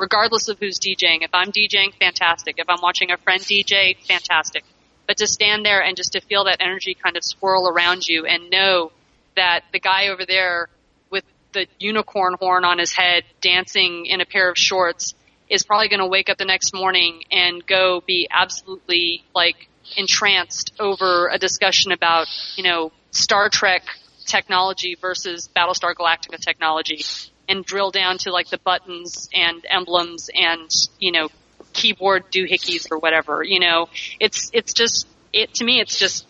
regardless 0.03 0.49
of 0.49 0.59
who's 0.59 0.81
DJing. 0.81 1.23
If 1.23 1.31
I'm 1.33 1.53
DJing, 1.53 1.95
fantastic. 1.95 2.57
If 2.59 2.69
I'm 2.69 2.81
watching 2.83 3.13
a 3.13 3.17
friend 3.17 3.41
DJ, 3.41 3.97
fantastic. 4.05 4.65
But 5.07 5.19
to 5.19 5.29
stand 5.29 5.65
there 5.65 5.81
and 5.81 5.97
just 5.97 6.15
to 6.15 6.21
feel 6.21 6.45
that 6.47 6.57
energy 6.59 6.95
kind 6.95 7.17
of 7.17 7.23
swirl 7.23 7.69
around 7.69 8.09
you 8.09 8.27
and 8.27 8.51
know 8.51 8.91
that 9.37 9.61
the 9.73 9.79
guy 9.79 10.09
over 10.09 10.27
there 10.27 10.69
with 11.09 11.23
the 11.53 11.69
unicorn 11.79 12.35
horn 12.41 12.65
on 12.65 12.81
his 12.81 12.91
head 12.91 13.23
dancing 13.41 14.07
in 14.07 14.21
a 14.21 14.27
pair 14.27 14.51
of 14.51 14.59
shorts 14.59 15.15
is 15.49 15.63
probably 15.63 15.89
going 15.89 16.01
to 16.01 16.09
wake 16.09 16.29
up 16.29 16.37
the 16.37 16.45
next 16.45 16.75
morning 16.75 17.23
and 17.31 17.65
go 17.65 18.03
be 18.05 18.27
absolutely 18.29 19.23
like 19.37 19.69
entranced 19.97 20.73
over 20.81 21.29
a 21.29 21.39
discussion 21.39 21.93
about, 21.93 22.27
you 22.57 22.65
know, 22.65 22.91
Star 23.13 23.49
Trek 23.49 23.85
technology 24.27 24.97
versus 25.01 25.49
Battlestar 25.55 25.95
Galactica 25.95 26.41
technology 26.41 27.05
and 27.49 27.65
drill 27.65 27.91
down 27.91 28.19
to 28.19 28.31
like 28.31 28.49
the 28.49 28.59
buttons 28.59 29.29
and 29.35 29.65
emblems 29.69 30.31
and, 30.35 30.71
you 30.99 31.13
know, 31.13 31.29
keyboard 31.73 32.31
doohickeys 32.31 32.91
or 32.91 32.99
whatever, 32.99 33.43
you 33.43 33.61
know, 33.61 33.89
it's, 34.21 34.51
it's 34.53 34.73
just, 34.73 35.07
it, 35.33 35.55
to 35.55 35.65
me, 35.65 35.81
it's 35.81 35.99
just, 35.99 36.27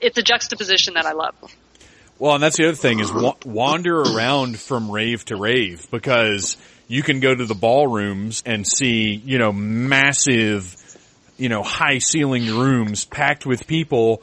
it's 0.00 0.18
a 0.18 0.22
juxtaposition 0.22 0.94
that 0.94 1.06
I 1.06 1.12
love. 1.12 1.34
Well, 2.18 2.34
and 2.34 2.42
that's 2.42 2.56
the 2.56 2.68
other 2.68 2.76
thing 2.76 3.00
is 3.00 3.12
wa- 3.12 3.34
wander 3.44 4.00
around 4.00 4.58
from 4.58 4.90
rave 4.90 5.24
to 5.26 5.36
rave 5.36 5.90
because 5.90 6.56
you 6.86 7.02
can 7.02 7.20
go 7.20 7.34
to 7.34 7.46
the 7.46 7.54
ballrooms 7.54 8.42
and 8.46 8.66
see, 8.66 9.14
you 9.24 9.38
know, 9.38 9.52
massive, 9.52 10.76
you 11.36 11.48
know, 11.48 11.62
high 11.62 11.96
ceilinged 11.96 12.50
rooms 12.50 13.04
packed 13.04 13.46
with 13.46 13.66
people. 13.66 14.22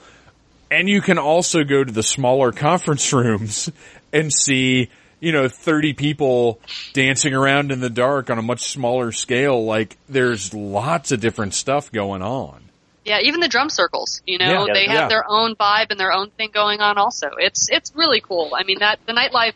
And 0.72 0.88
you 0.88 1.02
can 1.02 1.18
also 1.18 1.64
go 1.64 1.84
to 1.84 1.92
the 1.92 2.04
smaller 2.04 2.52
conference 2.54 3.12
rooms 3.12 3.72
and 4.14 4.32
see, 4.32 4.90
you 5.20 5.32
know, 5.32 5.48
30 5.48 5.94
people 5.94 6.60
dancing 6.94 7.34
around 7.34 7.72
in 7.72 7.80
the 7.80 7.90
dark 7.90 8.30
on 8.30 8.38
a 8.38 8.42
much 8.42 8.72
smaller 8.72 9.12
scale. 9.12 9.66
Like 9.66 9.98
there's 10.08 10.54
lots 10.54 11.12
of 11.12 11.20
different 11.20 11.54
stuff 11.54 11.92
going 11.92 12.22
on. 12.22 12.64
Yeah, 13.06 13.20
even 13.24 13.40
the 13.40 13.48
drum 13.48 13.70
circles, 13.70 14.22
you 14.26 14.38
know, 14.38 14.68
Yeah. 14.68 14.74
they 14.74 14.86
have 14.88 15.10
their 15.10 15.24
own 15.28 15.56
vibe 15.56 15.88
and 15.90 16.00
their 16.00 16.12
own 16.12 16.30
thing 16.32 16.52
going 16.54 16.80
on 16.82 16.98
also. 16.98 17.30
It's, 17.38 17.68
it's 17.70 17.92
really 17.96 18.22
cool. 18.22 18.52
I 18.56 18.64
mean, 18.64 18.80
that, 18.80 19.00
the 19.08 19.14
nightlife, 19.14 19.54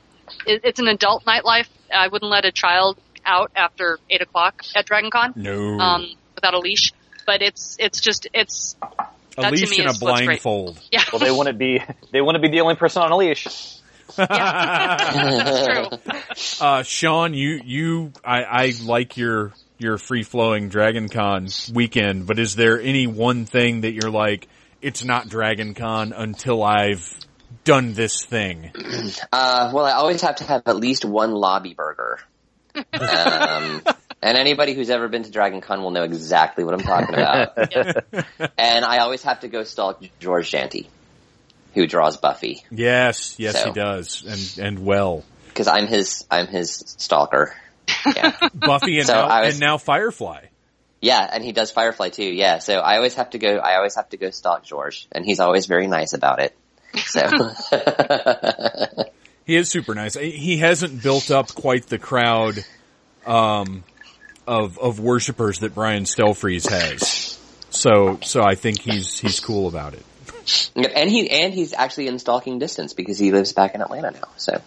it's 0.47 0.79
an 0.79 0.87
adult 0.87 1.23
nightlife. 1.25 1.67
I 1.93 2.07
wouldn't 2.07 2.31
let 2.31 2.45
a 2.45 2.51
child 2.51 2.97
out 3.25 3.51
after 3.55 3.99
eight 4.09 4.21
o'clock 4.21 4.63
at 4.75 4.85
Dragon 4.85 5.11
Con, 5.11 5.33
No. 5.35 5.77
um, 5.79 6.07
without 6.35 6.53
a 6.55 6.59
leash. 6.59 6.93
But 7.27 7.41
it's, 7.41 7.77
it's 7.79 8.01
just, 8.01 8.27
it's, 8.33 8.75
a 9.37 9.51
leash 9.51 9.69
me 9.69 9.79
and 9.79 9.87
a 9.87 9.91
is 9.91 10.01
what's 10.01 10.19
great. 10.21 10.25
blindfold. 10.41 10.79
yeah, 10.91 11.03
Well, 11.11 11.19
they 11.19 11.31
wouldn't 11.31 11.57
be 11.57 11.81
they 12.11 12.21
wouldn't 12.21 12.41
be 12.41 12.49
the 12.49 12.61
only 12.61 12.75
person 12.75 13.01
on 13.03 13.11
a 13.11 13.17
leash. 13.17 13.47
that's 14.27 15.65
true. 16.59 16.65
Uh, 16.65 16.83
Sean, 16.83 17.33
you, 17.33 17.61
you, 17.63 18.13
I, 18.23 18.43
I 18.43 18.73
like 18.83 19.17
your, 19.17 19.53
your 19.77 19.97
free 19.97 20.23
flowing 20.23 20.69
Dragon 20.69 21.09
Con 21.09 21.47
weekend, 21.73 22.27
but 22.27 22.39
is 22.39 22.55
there 22.55 22.79
any 22.79 23.07
one 23.07 23.45
thing 23.45 23.81
that 23.81 23.93
you're 23.93 24.11
like, 24.11 24.47
it's 24.81 25.03
not 25.03 25.29
Dragon 25.29 25.73
Con 25.73 26.13
until 26.13 26.63
I've 26.63 27.13
done 27.63 27.93
this 27.93 28.25
thing? 28.25 28.71
Uh, 29.31 29.71
well, 29.73 29.85
I 29.85 29.93
always 29.93 30.21
have 30.21 30.37
to 30.37 30.43
have 30.43 30.63
at 30.65 30.75
least 30.75 31.05
one 31.05 31.31
lobby 31.31 31.73
burger. 31.73 32.19
um, 32.75 33.81
and 34.23 34.37
anybody 34.37 34.73
who's 34.73 34.89
ever 34.89 35.07
been 35.07 35.23
to 35.23 35.31
Dragon 35.31 35.61
Con 35.61 35.83
will 35.83 35.91
know 35.91 36.03
exactly 36.03 36.63
what 36.63 36.73
I'm 36.73 36.79
talking 36.81 37.13
about. 37.13 37.57
and 38.57 38.85
I 38.85 38.99
always 38.99 39.23
have 39.23 39.41
to 39.41 39.47
go 39.47 39.63
stalk 39.63 40.01
George 40.19 40.49
Jeanty, 40.49 40.89
who 41.73 41.87
draws 41.87 42.17
Buffy, 42.17 42.63
Yes, 42.71 43.35
yes, 43.39 43.61
So- 43.61 43.65
he 43.67 43.71
does, 43.73 44.23
and 44.57 44.65
and 44.65 44.85
well, 44.85 45.23
because 45.47 45.67
I'm 45.67 45.87
his 45.87 46.25
I'm 46.31 46.47
his 46.47 46.95
stalker. 46.97 47.53
Yeah, 48.15 48.37
Buffy 48.53 48.97
and 48.99 49.07
So 49.07 49.13
now 49.13 49.41
was- 49.41 49.53
and 49.55 49.59
now 49.59 49.77
Firefly. 49.77 50.45
yeah, 51.01 51.29
and 51.31 51.43
he 51.43 51.51
does 51.51 51.71
Firefly 51.71 52.09
too. 52.09 52.25
Yeah, 52.25 52.59
so 52.59 52.75
I 52.79 52.95
always 52.97 53.15
have 53.15 53.31
to 53.31 53.37
go. 53.39 53.57
I 53.57 53.75
always 53.77 53.95
have 53.95 54.09
to 54.09 54.17
go 54.17 54.29
stalk 54.29 54.63
George, 54.63 55.07
and 55.11 55.25
he's 55.25 55.39
always 55.39 55.65
very 55.65 55.87
nice 55.87 56.13
about 56.13 56.39
it. 56.39 56.55
So 57.05 57.21
He 59.45 59.55
is 59.57 59.69
super 59.69 59.93
nice. 59.93 60.13
He 60.13 60.57
hasn't 60.57 61.03
built 61.03 61.29
up 61.29 61.53
quite 61.53 61.87
the 61.87 61.97
crowd 61.99 62.63
um, 63.25 63.83
of 64.47 64.77
of 64.79 64.99
worshipers 65.01 65.59
that 65.59 65.75
Brian 65.75 66.03
Stelfreeze 66.05 66.69
has. 66.69 67.37
So 67.69 68.19
so 68.21 68.41
I 68.41 68.55
think 68.55 68.79
he's 68.79 69.19
he's 69.19 69.39
cool 69.41 69.67
about 69.67 69.95
it. 69.95 70.05
Yep, 70.75 70.91
and 70.95 71.09
he 71.09 71.29
and 71.29 71.53
he's 71.53 71.73
actually 71.73 72.07
in 72.07 72.19
stalking 72.19 72.59
distance 72.59 72.93
because 72.93 73.17
he 73.17 73.31
lives 73.31 73.53
back 73.53 73.75
in 73.75 73.81
Atlanta 73.81 74.11
now. 74.11 74.27
So 74.37 74.61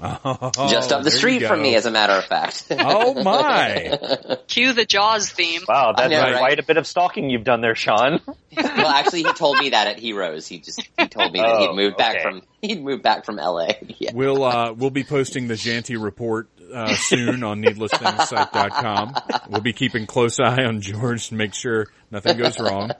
just 0.00 0.92
Oh, 0.92 0.96
up 0.96 1.04
the 1.04 1.10
street 1.10 1.46
from 1.46 1.62
me, 1.62 1.76
as 1.76 1.86
a 1.86 1.90
matter 1.90 2.14
of 2.14 2.24
fact. 2.24 2.66
Oh 2.70 3.22
my! 3.22 3.98
Cue 4.48 4.72
the 4.72 4.84
Jaws 4.84 5.30
theme. 5.30 5.62
Wow, 5.68 5.94
that's 5.96 6.10
know, 6.10 6.20
right? 6.20 6.38
quite 6.38 6.58
a 6.58 6.62
bit 6.64 6.76
of 6.76 6.86
stalking 6.86 7.30
you've 7.30 7.44
done 7.44 7.60
there, 7.60 7.74
Sean. 7.74 8.20
well, 8.56 8.88
actually, 8.88 9.22
he 9.22 9.32
told 9.32 9.58
me 9.58 9.70
that 9.70 9.86
at 9.86 9.98
Heroes. 9.98 10.46
He 10.48 10.58
just 10.58 10.82
he 10.98 11.08
told 11.08 11.32
me 11.32 11.40
that 11.40 11.48
Oh, 11.48 11.58
he'd 11.68 11.76
moved 11.76 11.96
back 11.96 12.22
from 12.22 12.42
he'd 12.60 12.82
moved 12.82 13.02
back 13.02 13.24
from 13.24 13.36
LA. 13.36 13.68
Yeah. 13.96 14.10
We'll 14.12 14.42
uh, 14.42 14.72
we'll 14.72 14.90
be 14.90 15.04
posting 15.04 15.46
the 15.46 15.56
Jeanty 15.56 15.96
report 15.96 16.48
uh, 16.74 16.94
soon 16.94 17.44
on 17.44 17.62
needlessthingssite.com. 17.62 19.14
We'll 19.48 19.60
be 19.60 19.72
keeping 19.72 20.06
close 20.06 20.40
eye 20.40 20.64
on 20.64 20.80
George 20.80 21.28
to 21.28 21.34
make 21.36 21.54
sure 21.54 21.86
nothing 22.10 22.36
goes 22.36 22.58
wrong. 22.58 22.90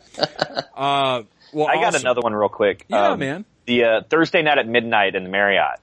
Uh, 0.74 1.22
well, 1.54 1.68
I 1.68 1.74
got 1.76 1.94
awesome. 1.94 2.02
another 2.02 2.20
one 2.20 2.34
real 2.34 2.48
quick. 2.48 2.84
Yeah, 2.88 3.10
Um, 3.10 3.18
man. 3.18 3.44
The 3.66 3.84
uh, 3.84 4.00
Thursday 4.08 4.42
night 4.42 4.58
at 4.58 4.68
midnight 4.68 5.14
in 5.14 5.24
the 5.24 5.30
Marriott. 5.30 5.80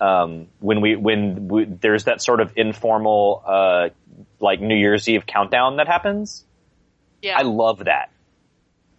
Um, 0.00 0.46
when 0.60 0.80
we 0.80 0.96
when 0.96 1.48
we, 1.48 1.64
there's 1.64 2.04
that 2.04 2.22
sort 2.22 2.40
of 2.40 2.52
informal 2.56 3.42
uh, 3.46 3.88
like 4.38 4.60
New 4.60 4.76
Year's 4.76 5.08
Eve 5.08 5.26
countdown 5.26 5.76
that 5.76 5.88
happens. 5.88 6.44
Yeah. 7.20 7.36
I 7.38 7.42
love 7.42 7.84
that. 7.84 8.10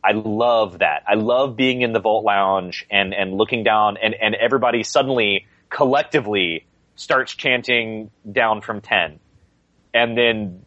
I 0.03 0.11
love 0.13 0.79
that. 0.79 1.03
I 1.07 1.15
love 1.15 1.55
being 1.55 1.81
in 1.81 1.93
the 1.93 1.99
Vault 1.99 2.23
Lounge 2.25 2.85
and, 2.89 3.13
and 3.13 3.33
looking 3.35 3.63
down 3.63 3.97
and, 3.97 4.15
and 4.15 4.35
everybody 4.35 4.83
suddenly 4.83 5.45
collectively 5.69 6.65
starts 6.95 7.33
chanting 7.35 8.09
down 8.29 8.61
from 8.61 8.81
10. 8.81 9.19
And 9.93 10.17
then 10.17 10.65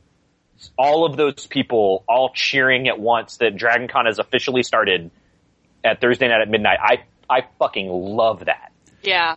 all 0.79 1.05
of 1.07 1.17
those 1.17 1.47
people 1.47 2.05
all 2.09 2.31
cheering 2.35 2.89
at 2.89 2.99
once 2.99 3.37
that 3.39 3.57
Dragon 3.57 3.89
Con 3.89 4.07
has 4.07 4.19
officially 4.19 4.63
started 4.63 5.11
at 5.85 6.01
Thursday 6.01 6.29
night 6.29 6.41
at 6.41 6.49
midnight. 6.49 6.79
I, 6.83 7.05
I 7.29 7.45
fucking 7.59 7.89
love 7.89 8.45
that. 8.47 8.73
yeah. 9.03 9.37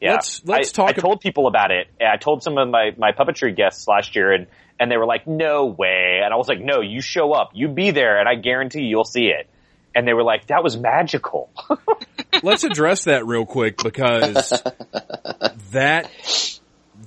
Yeah. 0.00 0.12
Let's- 0.12 0.40
let's 0.46 0.70
I, 0.70 0.72
talk 0.72 0.88
I 0.88 0.92
ab- 0.92 1.00
told 1.02 1.20
people 1.20 1.46
about 1.46 1.70
it. 1.70 1.88
I 2.00 2.16
told 2.16 2.42
some 2.42 2.56
of 2.56 2.68
my, 2.70 2.92
my 2.96 3.12
puppetry 3.12 3.54
guests 3.54 3.86
last 3.86 4.16
year 4.16 4.32
and, 4.32 4.46
and 4.78 4.90
they 4.90 4.96
were 4.96 5.04
like, 5.04 5.26
no 5.26 5.66
way. 5.66 6.22
And 6.24 6.32
I 6.32 6.36
was 6.38 6.48
like, 6.48 6.58
no, 6.60 6.80
you 6.80 7.02
show 7.02 7.32
up, 7.34 7.50
you 7.52 7.68
be 7.68 7.90
there 7.90 8.18
and 8.18 8.26
I 8.26 8.34
guarantee 8.36 8.84
you'll 8.84 9.04
see 9.04 9.26
it. 9.26 9.46
And 9.94 10.08
they 10.08 10.14
were 10.14 10.22
like, 10.22 10.46
that 10.46 10.64
was 10.64 10.78
magical. 10.78 11.50
Let's 12.42 12.64
address 12.64 13.04
that 13.04 13.26
real 13.26 13.44
quick 13.44 13.76
because 13.82 14.50
that 15.72 16.10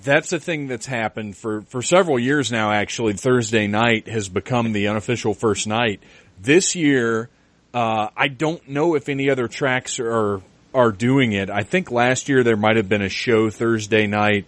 that's 0.03 0.33
a 0.33 0.39
thing 0.39 0.67
that's 0.67 0.85
happened 0.85 1.37
for 1.37 1.61
for 1.63 1.81
several 1.81 2.17
years 2.19 2.51
now. 2.51 2.71
Actually, 2.71 3.13
Thursday 3.13 3.67
night 3.67 4.07
has 4.07 4.29
become 4.29 4.73
the 4.73 4.87
unofficial 4.87 5.33
first 5.33 5.67
night. 5.67 6.01
This 6.41 6.75
year, 6.75 7.29
uh, 7.73 8.09
I 8.15 8.27
don't 8.27 8.67
know 8.69 8.95
if 8.95 9.09
any 9.09 9.29
other 9.29 9.47
tracks 9.47 9.99
are 9.99 10.41
are 10.73 10.91
doing 10.91 11.33
it. 11.33 11.49
I 11.49 11.63
think 11.63 11.91
last 11.91 12.29
year 12.29 12.43
there 12.43 12.57
might 12.57 12.77
have 12.77 12.89
been 12.89 13.03
a 13.03 13.09
show 13.09 13.49
Thursday 13.49 14.07
night, 14.07 14.45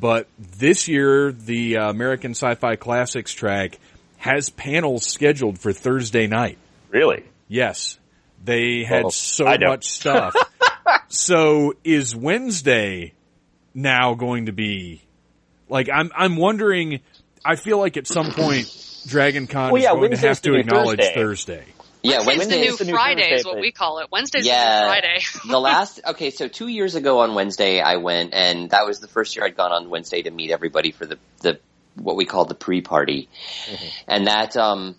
but 0.00 0.26
this 0.38 0.88
year 0.88 1.32
the 1.32 1.78
uh, 1.78 1.90
American 1.90 2.32
Sci-Fi 2.32 2.76
Classics 2.76 3.32
track 3.32 3.78
has 4.16 4.50
panels 4.50 5.06
scheduled 5.06 5.58
for 5.58 5.72
Thursday 5.72 6.26
night. 6.26 6.58
really? 6.90 7.24
Yes. 7.48 7.98
They 8.44 8.84
had 8.84 9.04
Well, 9.04 9.10
so 9.10 9.44
much 9.44 9.86
stuff. 9.86 10.34
so 11.08 11.74
is 11.82 12.14
Wednesday 12.14 13.14
now 13.78 14.14
going 14.14 14.46
to 14.46 14.52
be 14.52 15.02
like 15.68 15.88
I'm 15.92 16.10
I'm 16.16 16.36
wondering 16.36 17.00
I 17.44 17.56
feel 17.56 17.78
like 17.78 17.96
at 17.96 18.06
some 18.06 18.32
point 18.32 18.66
Dragon 19.06 19.46
Con 19.46 19.72
Well, 19.72 19.76
is 19.76 19.84
yeah, 19.84 19.92
going 19.94 20.10
to 20.10 20.16
have 20.16 20.42
to 20.42 20.54
acknowledge 20.54 20.98
Thursday. 20.98 21.14
Thursday. 21.14 21.64
Yeah, 22.02 22.18
Wednesday's 22.18 22.38
Wednesday 22.38 22.54
the 22.56 22.60
new 22.64 22.72
is 22.72 22.78
the 22.78 22.84
new 22.86 22.92
Friday 22.92 23.30
is 23.34 23.44
what 23.44 23.60
we 23.60 23.72
call 23.72 23.98
it. 24.00 24.08
Wednesday's 24.12 24.46
Yeah. 24.46 24.74
the 24.74 24.80
new 24.82 24.88
Friday. 24.88 25.18
the 25.48 25.58
last 25.60 26.00
okay 26.06 26.30
so 26.30 26.48
two 26.48 26.68
years 26.68 26.94
ago 26.94 27.20
on 27.20 27.34
wednesday 27.34 27.80
i 27.80 27.96
went 27.96 28.34
and 28.34 28.70
that 28.70 28.86
was 28.86 29.00
the 29.00 29.08
first 29.08 29.34
year 29.36 29.44
i'd 29.46 29.56
gone 29.56 29.72
on 29.72 29.90
wednesday 29.90 30.22
to 30.22 30.30
meet 30.30 30.50
everybody 30.50 30.90
for 30.92 31.06
the 31.06 31.18
the 31.42 31.58
what 31.96 32.16
we 32.16 32.24
call 32.24 32.44
the 32.44 32.54
pre-party 32.54 33.28
and 34.06 34.26
that 34.28 34.56
um 34.56 34.94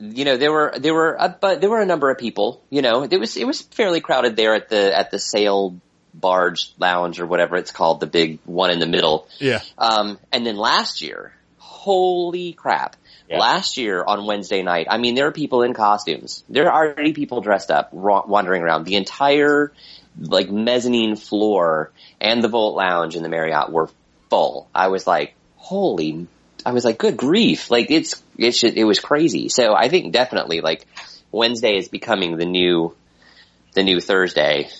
you 0.00 0.24
know 0.24 0.36
there 0.36 0.50
were 0.52 0.74
there 0.78 0.94
were 0.94 1.20
uh, 1.20 1.28
but 1.40 1.60
there 1.60 1.70
were 1.70 1.80
a 1.80 1.86
number 1.86 2.10
of 2.10 2.18
people 2.18 2.62
you 2.70 2.82
know 2.82 3.02
it 3.04 3.18
was 3.18 3.36
it 3.36 3.46
was 3.46 3.62
fairly 3.62 4.00
crowded 4.00 4.34
there 4.36 4.54
at 4.54 4.68
the 4.68 4.96
at 4.98 5.10
the 5.12 5.18
sail 5.18 5.76
barge 6.20 6.72
lounge 6.78 7.20
or 7.20 7.26
whatever 7.26 7.56
it's 7.56 7.70
called 7.70 8.00
the 8.00 8.06
big 8.06 8.38
one 8.44 8.70
in 8.70 8.78
the 8.78 8.86
middle 8.86 9.28
Yeah. 9.38 9.60
um, 9.78 10.18
and 10.32 10.44
then 10.44 10.56
last 10.56 11.00
year, 11.02 11.32
holy 11.58 12.52
crap. 12.52 12.96
Yeah. 13.28 13.38
Last 13.38 13.76
year 13.76 14.02
on 14.02 14.24
Wednesday 14.24 14.62
night, 14.62 14.86
I 14.88 14.96
mean, 14.96 15.14
there 15.14 15.26
are 15.26 15.32
people 15.32 15.62
in 15.62 15.74
costumes. 15.74 16.44
There 16.48 16.70
are 16.72 16.86
already 16.86 17.12
people 17.12 17.42
dressed 17.42 17.70
up, 17.70 17.90
ra- 17.92 18.24
wandering 18.26 18.62
around. 18.62 18.84
The 18.84 18.96
entire, 18.96 19.70
like, 20.18 20.50
mezzanine 20.50 21.14
floor 21.14 21.92
and 22.22 22.42
the 22.42 22.48
Volt 22.48 22.74
Lounge 22.74 23.16
in 23.16 23.22
the 23.22 23.28
Marriott 23.28 23.70
were 23.70 23.90
full. 24.30 24.68
I 24.74 24.88
was 24.88 25.06
like, 25.06 25.34
holy, 25.56 26.26
I 26.64 26.72
was 26.72 26.86
like, 26.86 26.96
good 26.96 27.18
grief. 27.18 27.70
Like, 27.70 27.90
it's, 27.90 28.22
it 28.38 28.52
should, 28.52 28.78
it 28.78 28.84
was 28.84 28.98
crazy. 28.98 29.50
So 29.50 29.74
I 29.74 29.90
think 29.90 30.14
definitely, 30.14 30.62
like, 30.62 30.86
Wednesday 31.30 31.76
is 31.76 31.88
becoming 31.88 32.38
the 32.38 32.46
new, 32.46 32.96
the 33.74 33.82
new 33.82 34.00
Thursday. 34.00 34.70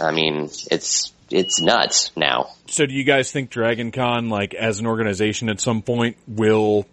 I 0.00 0.12
mean, 0.12 0.44
it's, 0.70 1.12
it's 1.30 1.60
nuts 1.60 2.10
now. 2.16 2.50
So 2.66 2.86
do 2.86 2.94
you 2.94 3.04
guys 3.04 3.30
think 3.32 3.50
Dragon 3.50 3.90
Con 3.92 4.28
like 4.28 4.54
as 4.54 4.78
an 4.80 4.86
organization 4.86 5.48
at 5.48 5.60
some 5.60 5.82
point 5.82 6.16
will 6.26 6.86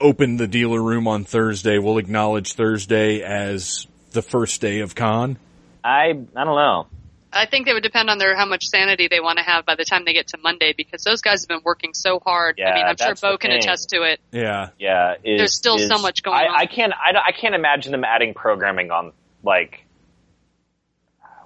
open 0.00 0.36
the 0.36 0.46
dealer 0.46 0.82
room 0.82 1.08
on 1.08 1.24
Thursday, 1.24 1.78
will 1.78 1.98
acknowledge 1.98 2.54
Thursday 2.54 3.22
as 3.22 3.86
the 4.12 4.22
first 4.22 4.60
day 4.60 4.80
of 4.80 4.94
con? 4.94 5.38
I, 5.82 6.08
I 6.10 6.12
don't 6.12 6.34
know. 6.34 6.86
I 7.32 7.46
think 7.46 7.68
it 7.68 7.74
would 7.74 7.82
depend 7.82 8.08
on 8.08 8.18
their 8.18 8.34
how 8.34 8.46
much 8.46 8.64
sanity 8.66 9.08
they 9.10 9.20
want 9.20 9.38
to 9.38 9.44
have 9.44 9.66
by 9.66 9.74
the 9.74 9.84
time 9.84 10.04
they 10.04 10.14
get 10.14 10.28
to 10.28 10.38
Monday 10.38 10.72
because 10.76 11.02
those 11.02 11.20
guys 11.20 11.42
have 11.42 11.48
been 11.48 11.60
working 11.64 11.92
so 11.92 12.18
hard. 12.18 12.58
I 12.60 12.74
mean, 12.74 12.84
I'm 12.86 12.96
sure 12.96 13.14
Bo 13.14 13.36
can 13.36 13.50
thing. 13.50 13.58
attest 13.58 13.90
to 13.90 14.02
it. 14.02 14.20
Yeah. 14.32 14.70
Yeah. 14.78 15.14
is- 15.22 15.38
There's 15.38 15.54
still 15.56 15.78
so 15.78 15.98
much 15.98 16.22
going 16.22 16.36
I, 16.36 16.44
on. 16.46 16.60
I 16.60 16.66
can't, 16.66 16.92
I, 16.92 17.12
don't- 17.12 17.24
I 17.26 17.32
can't 17.32 17.54
imagine 17.54 17.92
them 17.92 18.04
adding 18.04 18.32
programming 18.34 18.90
on, 18.90 19.12
like, 19.42 19.84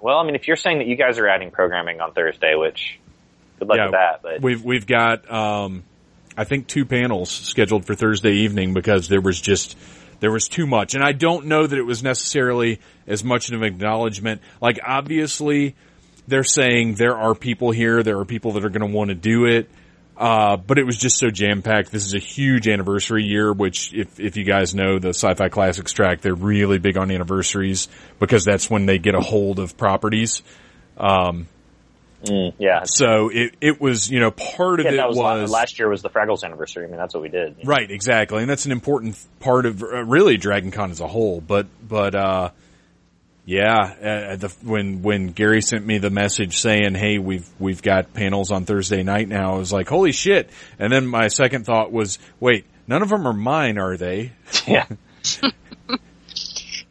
well, 0.01 0.17
I 0.17 0.23
mean, 0.25 0.35
if 0.35 0.47
you're 0.47 0.57
saying 0.57 0.79
that 0.79 0.87
you 0.87 0.95
guys 0.95 1.19
are 1.19 1.27
adding 1.27 1.51
programming 1.51 2.01
on 2.01 2.13
Thursday, 2.13 2.55
which, 2.55 2.99
good 3.59 3.67
luck 3.67 3.77
Yeah, 3.77 3.85
with 3.85 3.91
that, 3.93 4.21
but. 4.21 4.41
We've 4.41 4.63
we've 4.63 4.87
got 4.87 5.29
um, 5.31 5.83
I 6.35 6.43
think 6.43 6.67
two 6.67 6.85
panels 6.85 7.29
scheduled 7.29 7.85
for 7.85 7.95
Thursday 7.95 8.33
evening 8.33 8.73
because 8.73 9.07
there 9.07 9.21
was 9.21 9.39
just 9.39 9.77
there 10.19 10.31
was 10.31 10.47
too 10.47 10.65
much, 10.65 10.95
and 10.95 11.03
I 11.03 11.11
don't 11.11 11.45
know 11.45 11.65
that 11.65 11.77
it 11.77 11.85
was 11.85 12.03
necessarily 12.03 12.79
as 13.07 13.23
much 13.23 13.49
of 13.51 13.61
an 13.61 13.63
acknowledgement. 13.63 14.41
Like 14.61 14.79
obviously, 14.85 15.75
they're 16.27 16.43
saying 16.43 16.95
there 16.95 17.17
are 17.17 17.35
people 17.35 17.71
here, 17.71 18.03
there 18.03 18.19
are 18.19 18.25
people 18.25 18.53
that 18.53 18.65
are 18.65 18.69
going 18.69 18.89
to 18.89 18.95
want 18.95 19.09
to 19.09 19.15
do 19.15 19.45
it. 19.45 19.69
Uh, 20.17 20.55
but 20.57 20.77
it 20.77 20.85
was 20.85 20.97
just 20.97 21.17
so 21.17 21.31
jam 21.31 21.61
packed. 21.61 21.91
This 21.91 22.05
is 22.05 22.13
a 22.13 22.19
huge 22.19 22.67
anniversary 22.67 23.23
year, 23.23 23.51
which 23.51 23.93
if, 23.93 24.19
if 24.19 24.37
you 24.37 24.43
guys 24.43 24.75
know 24.75 24.99
the 24.99 25.09
Sci-Fi 25.09 25.49
Classics 25.49 25.93
track, 25.93 26.21
they're 26.21 26.35
really 26.35 26.77
big 26.77 26.97
on 26.97 27.09
anniversaries 27.09 27.87
because 28.19 28.45
that's 28.45 28.69
when 28.69 28.85
they 28.85 28.99
get 28.99 29.15
a 29.15 29.19
hold 29.19 29.57
of 29.57 29.77
properties. 29.77 30.43
Mm, 32.23 32.53
yeah. 32.59 32.83
So 32.83 33.29
it, 33.29 33.55
it 33.61 33.81
was, 33.81 34.11
you 34.11 34.19
know, 34.19 34.31
part 34.31 34.79
of 34.79 34.85
Yeah, 34.85 34.91
it 34.91 34.97
that 34.97 35.07
was, 35.07 35.17
was 35.17 35.49
last 35.49 35.79
year 35.79 35.89
was 35.89 36.01
the 36.01 36.09
Fraggles 36.09 36.43
anniversary. 36.43 36.85
I 36.85 36.87
mean, 36.87 36.97
that's 36.97 37.13
what 37.13 37.23
we 37.23 37.29
did. 37.29 37.55
right, 37.65 37.89
exactly, 37.89 38.41
and 38.41 38.49
that's 38.49 38.65
an 38.65 38.71
important 38.71 39.17
part 39.39 39.65
of 39.65 39.81
uh, 39.81 40.03
really 40.03 40.37
Dragon 40.37 40.71
Con 40.71 40.91
as 40.91 40.99
a 40.99 41.07
whole. 41.07 41.41
But 41.41 41.67
but 41.87 42.13
uh, 42.13 42.51
yeah, 43.45 43.77
uh, 43.79 44.35
the, 44.35 44.53
when 44.63 45.01
when 45.01 45.27
Gary 45.27 45.61
sent 45.61 45.85
me 45.85 45.97
the 45.97 46.09
message 46.09 46.57
saying, 46.59 46.95
"Hey, 46.95 47.17
we've 47.17 47.47
we've 47.59 47.81
got 47.81 48.13
panels 48.13 48.51
on 48.51 48.65
Thursday 48.65 49.03
night 49.03 49.27
now," 49.27 49.55
I 49.55 49.57
was 49.57 49.73
like, 49.73 49.87
"Holy 49.87 50.11
shit!" 50.11 50.49
And 50.77 50.93
then 50.93 51.07
my 51.07 51.27
second 51.27 51.65
thought 51.65 51.91
was, 51.91 52.19
"Wait, 52.39 52.65
none 52.87 53.01
of 53.01 53.09
them 53.09 53.27
are 53.27 53.33
mine, 53.33 53.77
are 53.77 53.97
they?" 53.97 54.31
Yeah. 54.67 54.85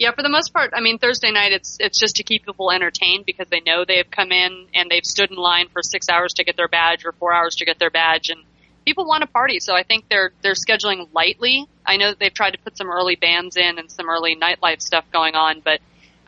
Yeah, 0.00 0.12
for 0.12 0.22
the 0.22 0.30
most 0.30 0.54
part, 0.54 0.72
I 0.74 0.80
mean 0.80 0.98
Thursday 0.98 1.30
night 1.30 1.52
it's 1.52 1.76
it's 1.78 2.00
just 2.00 2.16
to 2.16 2.22
keep 2.22 2.46
people 2.46 2.70
entertained 2.70 3.26
because 3.26 3.48
they 3.50 3.60
know 3.60 3.84
they 3.84 3.98
have 3.98 4.10
come 4.10 4.32
in 4.32 4.66
and 4.74 4.90
they've 4.90 5.04
stood 5.04 5.30
in 5.30 5.36
line 5.36 5.68
for 5.68 5.82
six 5.82 6.08
hours 6.08 6.32
to 6.34 6.44
get 6.44 6.56
their 6.56 6.68
badge 6.68 7.04
or 7.04 7.12
four 7.12 7.34
hours 7.34 7.56
to 7.56 7.66
get 7.66 7.78
their 7.78 7.90
badge, 7.90 8.30
and 8.30 8.40
people 8.86 9.06
want 9.06 9.20
to 9.20 9.26
party. 9.26 9.60
So 9.60 9.74
I 9.74 9.82
think 9.82 10.08
they're 10.08 10.32
they're 10.40 10.54
scheduling 10.54 11.08
lightly. 11.12 11.66
I 11.84 11.98
know 11.98 12.08
that 12.08 12.18
they've 12.18 12.32
tried 12.32 12.52
to 12.52 12.58
put 12.58 12.78
some 12.78 12.88
early 12.90 13.14
bands 13.14 13.58
in 13.58 13.78
and 13.78 13.90
some 13.90 14.08
early 14.08 14.36
nightlife 14.36 14.80
stuff 14.80 15.04
going 15.12 15.34
on, 15.34 15.60
but 15.60 15.80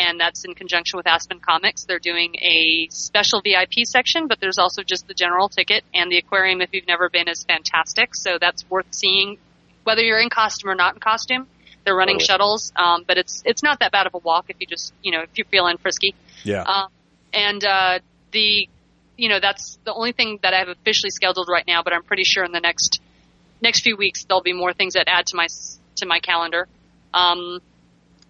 and 0.00 0.18
that's 0.18 0.44
in 0.44 0.54
conjunction 0.54 0.96
with 0.96 1.06
Aspen 1.06 1.40
Comics. 1.40 1.84
They're 1.84 1.98
doing 1.98 2.34
a 2.36 2.88
special 2.90 3.42
VIP 3.42 3.84
section, 3.84 4.28
but 4.28 4.40
there's 4.40 4.58
also 4.58 4.82
just 4.82 5.06
the 5.06 5.14
general 5.14 5.48
ticket, 5.48 5.84
and 5.92 6.10
the 6.10 6.18
aquarium, 6.18 6.60
if 6.60 6.70
you've 6.72 6.86
never 6.86 7.10
been, 7.10 7.28
is 7.28 7.44
fantastic. 7.44 8.14
So 8.14 8.38
that's 8.40 8.68
worth 8.70 8.86
seeing, 8.92 9.38
whether 9.84 10.02
you're 10.02 10.20
in 10.20 10.30
costume 10.30 10.70
or 10.70 10.74
not 10.74 10.94
in 10.94 11.00
costume. 11.00 11.46
They're 11.84 11.96
running 11.96 12.16
oh. 12.16 12.24
shuttles, 12.24 12.72
um, 12.76 13.04
but 13.06 13.16
it's 13.16 13.42
it's 13.46 13.62
not 13.62 13.80
that 13.80 13.90
bad 13.90 14.06
of 14.06 14.14
a 14.14 14.18
walk 14.18 14.46
if 14.48 14.56
you 14.60 14.66
just 14.66 14.92
you 15.02 15.12
know 15.12 15.22
if 15.22 15.30
you're 15.36 15.46
feeling 15.46 15.78
frisky. 15.78 16.14
Yeah. 16.44 16.62
Um, 16.62 16.88
and 17.32 17.64
uh, 17.64 17.98
the 18.32 18.68
you 19.16 19.28
know 19.30 19.40
that's 19.40 19.78
the 19.84 19.94
only 19.94 20.12
thing 20.12 20.38
that 20.42 20.52
I 20.52 20.58
have 20.58 20.68
officially 20.68 21.10
scheduled 21.10 21.48
right 21.48 21.66
now, 21.66 21.82
but 21.82 21.94
I'm 21.94 22.02
pretty 22.02 22.24
sure 22.24 22.44
in 22.44 22.52
the 22.52 22.60
next 22.60 23.00
next 23.62 23.80
few 23.82 23.96
weeks 23.96 24.24
there'll 24.24 24.42
be 24.42 24.52
more 24.52 24.72
things 24.72 24.94
that 24.94 25.08
add 25.08 25.26
to 25.26 25.36
my 25.36 25.46
to 25.96 26.06
my 26.06 26.20
calendar. 26.20 26.68
Um, 27.12 27.60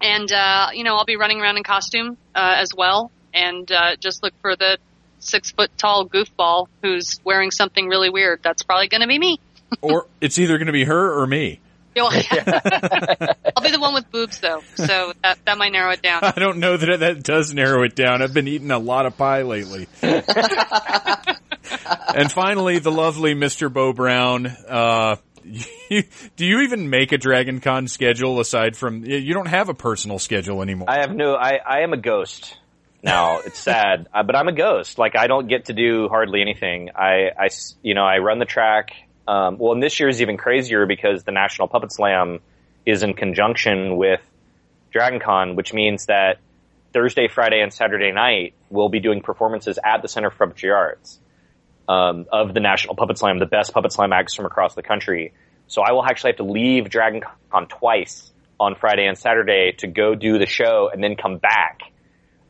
and 0.01 0.31
uh, 0.33 0.69
you 0.73 0.85
know 0.85 0.97
I'll 0.97 1.05
be 1.05 1.17
running 1.17 1.41
around 1.41 1.57
in 1.57 1.63
costume 1.63 2.17
uh, 2.35 2.57
as 2.59 2.75
well, 2.75 3.11
and 3.35 3.71
uh, 3.71 3.97
just 3.97 4.23
look 4.23 4.35
for 4.41 4.57
the 4.57 4.79
six 5.19 5.51
foot 5.51 5.71
tall 5.77 6.09
goofball 6.09 6.69
who's 6.83 7.21
wearing 7.25 7.51
something 7.51 7.87
really 7.87 8.11
weird. 8.11 8.41
That's 8.43 8.63
probably 8.63 8.89
going 8.89 9.03
to 9.03 9.07
be 9.07 9.19
me. 9.19 9.41
or 9.81 10.07
it's 10.21 10.39
either 10.39 10.59
going 10.59 10.67
to 10.67 10.73
be 10.73 10.85
her 10.85 11.21
or 11.21 11.27
me. 11.27 11.61
I'll 12.01 12.07
be 13.63 13.73
the 13.73 13.79
one 13.79 13.93
with 13.93 14.11
boobs 14.11 14.39
though, 14.41 14.63
so 14.77 15.13
that 15.23 15.45
that 15.45 15.59
might 15.59 15.73
narrow 15.73 15.91
it 15.91 16.01
down. 16.01 16.23
I 16.23 16.39
don't 16.39 16.59
know 16.59 16.77
that 16.77 17.01
that 17.01 17.23
does 17.23 17.53
narrow 17.53 17.83
it 17.83 17.95
down. 17.95 18.23
I've 18.23 18.33
been 18.33 18.49
eating 18.49 18.71
a 18.71 18.79
lot 18.79 19.07
of 19.07 19.19
pie 19.19 19.43
lately. 19.43 19.87
And 22.15 22.31
finally, 22.31 22.79
the 22.79 22.93
lovely 22.93 23.35
Mr. 23.35 23.73
Bo 23.73 23.93
Brown. 23.93 24.47
Uh, 24.47 25.17
do 26.37 26.47
you 26.47 26.61
even 26.61 26.91
make 26.91 27.13
a 27.13 27.19
Dragon 27.19 27.61
Con 27.61 27.89
schedule 27.89 28.41
aside 28.41 28.77
from 28.77 29.05
you 29.05 29.33
don't 29.33 29.49
have 29.49 29.69
a 29.69 29.75
personal 29.75 30.19
schedule 30.19 30.63
anymore? 30.63 30.89
I 30.91 31.01
have 31.01 31.15
no. 31.15 31.35
I 31.35 31.59
I 31.67 31.81
am 31.81 31.93
a 31.93 31.97
ghost 31.97 32.57
now. 33.03 33.39
it's 33.39 33.59
sad, 33.59 34.09
uh, 34.15 34.23
but 34.23 34.37
I'm 34.37 34.49
a 34.49 34.53
ghost. 34.53 34.99
Like 34.99 35.17
I 35.17 35.27
don't 35.27 35.49
get 35.49 35.67
to 35.67 35.73
do 35.73 36.09
hardly 36.09 36.43
anything. 36.43 36.91
I 36.95 37.31
I 37.39 37.49
you 37.83 37.95
know 37.95 38.05
I 38.05 38.19
run 38.19 38.39
the 38.39 38.45
track. 38.45 38.93
Um, 39.27 39.59
well, 39.59 39.73
and 39.73 39.83
this 39.83 40.01
year 40.01 40.09
is 40.09 40.21
even 40.23 40.37
crazier 40.37 40.87
because 40.87 41.23
the 41.25 41.33
National 41.33 41.69
Puppet 41.69 41.93
Slam 41.93 42.41
is 42.85 43.03
in 43.03 43.15
conjunction 43.15 43.97
with 43.97 44.21
Dragon 44.91 45.21
Con, 45.21 45.57
which 45.57 45.73
means 45.73 46.07
that 46.07 46.39
Thursday, 46.93 47.29
Friday, 47.29 47.61
and 47.61 47.73
Saturday 47.73 48.13
night 48.13 48.55
we'll 48.71 48.89
be 48.89 49.01
doing 49.01 49.23
performances 49.23 49.79
at 49.83 50.03
the 50.03 50.09
Center 50.09 50.31
for 50.31 50.47
Puppetry 50.47 50.75
Arts 50.75 51.21
um, 51.89 52.27
of 52.31 52.55
the 52.55 52.61
National 52.61 52.95
Puppet 52.95 53.19
Slam, 53.19 53.39
the 53.39 53.47
best 53.47 53.73
puppet 53.73 53.93
slam 53.93 54.13
acts 54.13 54.35
from 54.35 54.47
across 54.47 54.75
the 54.75 54.83
country. 54.83 55.33
So 55.67 55.83
I 55.83 55.93
will 55.93 56.05
actually 56.05 56.31
have 56.31 56.39
to 56.39 56.51
leave 56.51 56.89
Dragon 56.89 57.23
Con 57.51 57.67
twice 57.69 58.31
on 58.59 58.75
Friday 58.75 59.07
and 59.07 59.17
Saturday 59.17 59.73
to 59.79 59.87
go 59.87 60.15
do 60.15 60.39
the 60.39 60.47
show 60.47 60.91
and 60.93 61.03
then 61.03 61.17
come 61.17 61.39
back. 61.39 61.81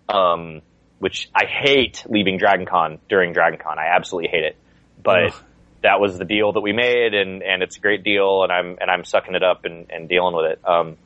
Um, 0.08 0.62
which 1.00 1.30
I 1.34 1.46
hate 1.46 2.04
leaving 2.08 2.36
Dragon 2.36 2.66
Con 2.66 2.98
during 3.08 3.32
Dragon 3.32 3.58
Con. 3.58 3.78
I 3.78 3.86
absolutely 3.96 4.28
hate 4.30 4.44
it. 4.44 4.56
But 5.02 5.32
Ugh. 5.32 5.34
that 5.82 5.98
was 5.98 6.18
the 6.18 6.26
deal 6.26 6.52
that 6.52 6.60
we 6.60 6.72
made 6.72 7.14
and, 7.14 7.42
and 7.42 7.62
it's 7.62 7.78
a 7.78 7.80
great 7.80 8.04
deal 8.04 8.42
and 8.42 8.52
I'm, 8.52 8.76
and 8.80 8.90
I'm 8.90 9.04
sucking 9.04 9.34
it 9.34 9.42
up 9.42 9.64
and, 9.64 9.90
and 9.90 10.08
dealing 10.10 10.36
with 10.36 10.52
it. 10.52 10.60
Um, 10.62 10.98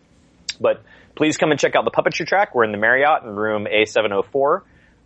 but 0.60 0.82
please 1.14 1.36
come 1.36 1.52
and 1.52 1.60
check 1.60 1.76
out 1.76 1.84
the 1.84 1.92
puppetry 1.92 2.26
track. 2.26 2.56
We're 2.56 2.64
in 2.64 2.72
the 2.72 2.78
Marriott 2.78 3.22
in 3.22 3.36
room 3.36 3.68
A704. 3.72 4.62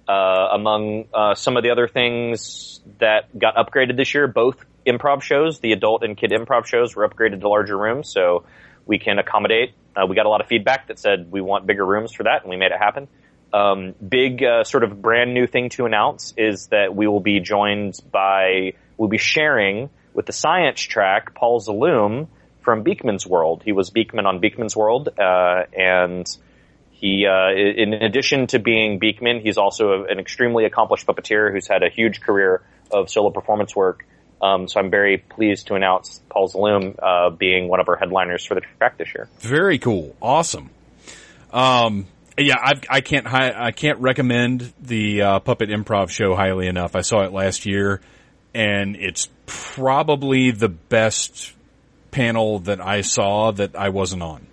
Uh, 0.08 0.48
among 0.54 1.04
uh, 1.12 1.34
some 1.34 1.58
of 1.58 1.62
the 1.62 1.70
other 1.70 1.86
things 1.86 2.80
that 2.98 3.38
got 3.38 3.56
upgraded 3.56 3.96
this 3.96 4.14
year, 4.14 4.26
both 4.26 4.64
improv 4.86 5.20
shows, 5.20 5.60
the 5.60 5.72
adult 5.72 6.02
and 6.02 6.16
kid 6.16 6.30
improv 6.30 6.64
shows, 6.64 6.96
were 6.96 7.06
upgraded 7.06 7.40
to 7.40 7.48
larger 7.48 7.76
rooms, 7.76 8.10
so 8.10 8.44
we 8.86 8.98
can 8.98 9.18
accommodate. 9.18 9.74
Uh, 9.94 10.06
we 10.06 10.16
got 10.16 10.24
a 10.24 10.30
lot 10.30 10.40
of 10.40 10.46
feedback 10.46 10.88
that 10.88 10.98
said 10.98 11.30
we 11.30 11.42
want 11.42 11.66
bigger 11.66 11.84
rooms 11.84 12.12
for 12.12 12.22
that, 12.22 12.40
and 12.40 12.48
we 12.48 12.56
made 12.56 12.72
it 12.72 12.78
happen. 12.78 13.06
Um, 13.52 13.94
big 14.06 14.42
uh, 14.42 14.64
sort 14.64 14.82
of 14.82 15.00
brand 15.02 15.34
new 15.34 15.46
thing 15.46 15.68
to 15.70 15.84
announce 15.84 16.32
is 16.36 16.68
that 16.68 16.94
we 16.94 17.06
will 17.06 17.20
be 17.20 17.40
joined 17.40 17.94
by, 18.10 18.72
we'll 18.96 19.08
be 19.10 19.18
sharing 19.18 19.90
with 20.14 20.26
the 20.26 20.32
science 20.32 20.80
track 20.80 21.34
Paul 21.34 21.60
Zaloom 21.60 22.28
from 22.62 22.82
Beakman's 22.82 23.26
World. 23.26 23.62
He 23.64 23.72
was 23.72 23.90
Beakman 23.90 24.26
on 24.26 24.40
Beakman's 24.40 24.76
World, 24.76 25.08
uh, 25.18 25.64
and 25.72 26.26
he, 27.00 27.26
uh, 27.26 27.50
in 27.52 27.92
addition 27.92 28.48
to 28.48 28.58
being 28.58 28.98
Beakman, 28.98 29.40
he's 29.40 29.56
also 29.56 30.04
an 30.08 30.18
extremely 30.18 30.64
accomplished 30.64 31.06
puppeteer 31.06 31.52
who's 31.52 31.68
had 31.68 31.84
a 31.84 31.90
huge 31.90 32.20
career 32.20 32.60
of 32.90 33.08
solo 33.08 33.30
performance 33.30 33.76
work. 33.76 34.04
Um, 34.42 34.66
so 34.66 34.80
I'm 34.80 34.90
very 34.90 35.18
pleased 35.18 35.68
to 35.68 35.74
announce 35.74 36.20
Paul 36.28 36.48
Zaloom 36.48 36.98
uh, 37.00 37.30
being 37.30 37.68
one 37.68 37.78
of 37.78 37.88
our 37.88 37.96
headliners 37.96 38.44
for 38.44 38.56
the 38.56 38.62
track 38.78 38.98
this 38.98 39.14
year. 39.14 39.28
Very 39.38 39.78
cool, 39.78 40.16
awesome. 40.20 40.70
Um, 41.52 42.08
yeah, 42.36 42.56
I've, 42.60 42.80
I 42.90 43.00
can't 43.00 43.26
I 43.28 43.70
can't 43.70 44.00
recommend 44.00 44.72
the 44.80 45.22
uh, 45.22 45.38
Puppet 45.38 45.70
Improv 45.70 46.10
show 46.10 46.34
highly 46.34 46.66
enough. 46.66 46.96
I 46.96 47.02
saw 47.02 47.22
it 47.22 47.32
last 47.32 47.64
year, 47.64 48.00
and 48.54 48.96
it's 48.96 49.28
probably 49.46 50.50
the 50.50 50.68
best 50.68 51.52
panel 52.10 52.58
that 52.60 52.80
I 52.80 53.02
saw 53.02 53.52
that 53.52 53.76
I 53.76 53.90
wasn't 53.90 54.22
on. 54.22 54.48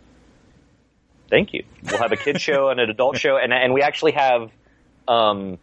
Thank 1.30 1.54
you. 1.54 1.64
We'll 1.84 2.00
have 2.00 2.12
a 2.12 2.18
kid 2.18 2.40
show 2.42 2.70
and 2.70 2.80
an 2.80 2.90
adult 2.90 3.18
show, 3.18 3.38
and 3.38 3.52
and 3.54 3.74
we 3.74 3.82
actually 3.82 4.14
have 4.14 4.52
um, 5.08 5.58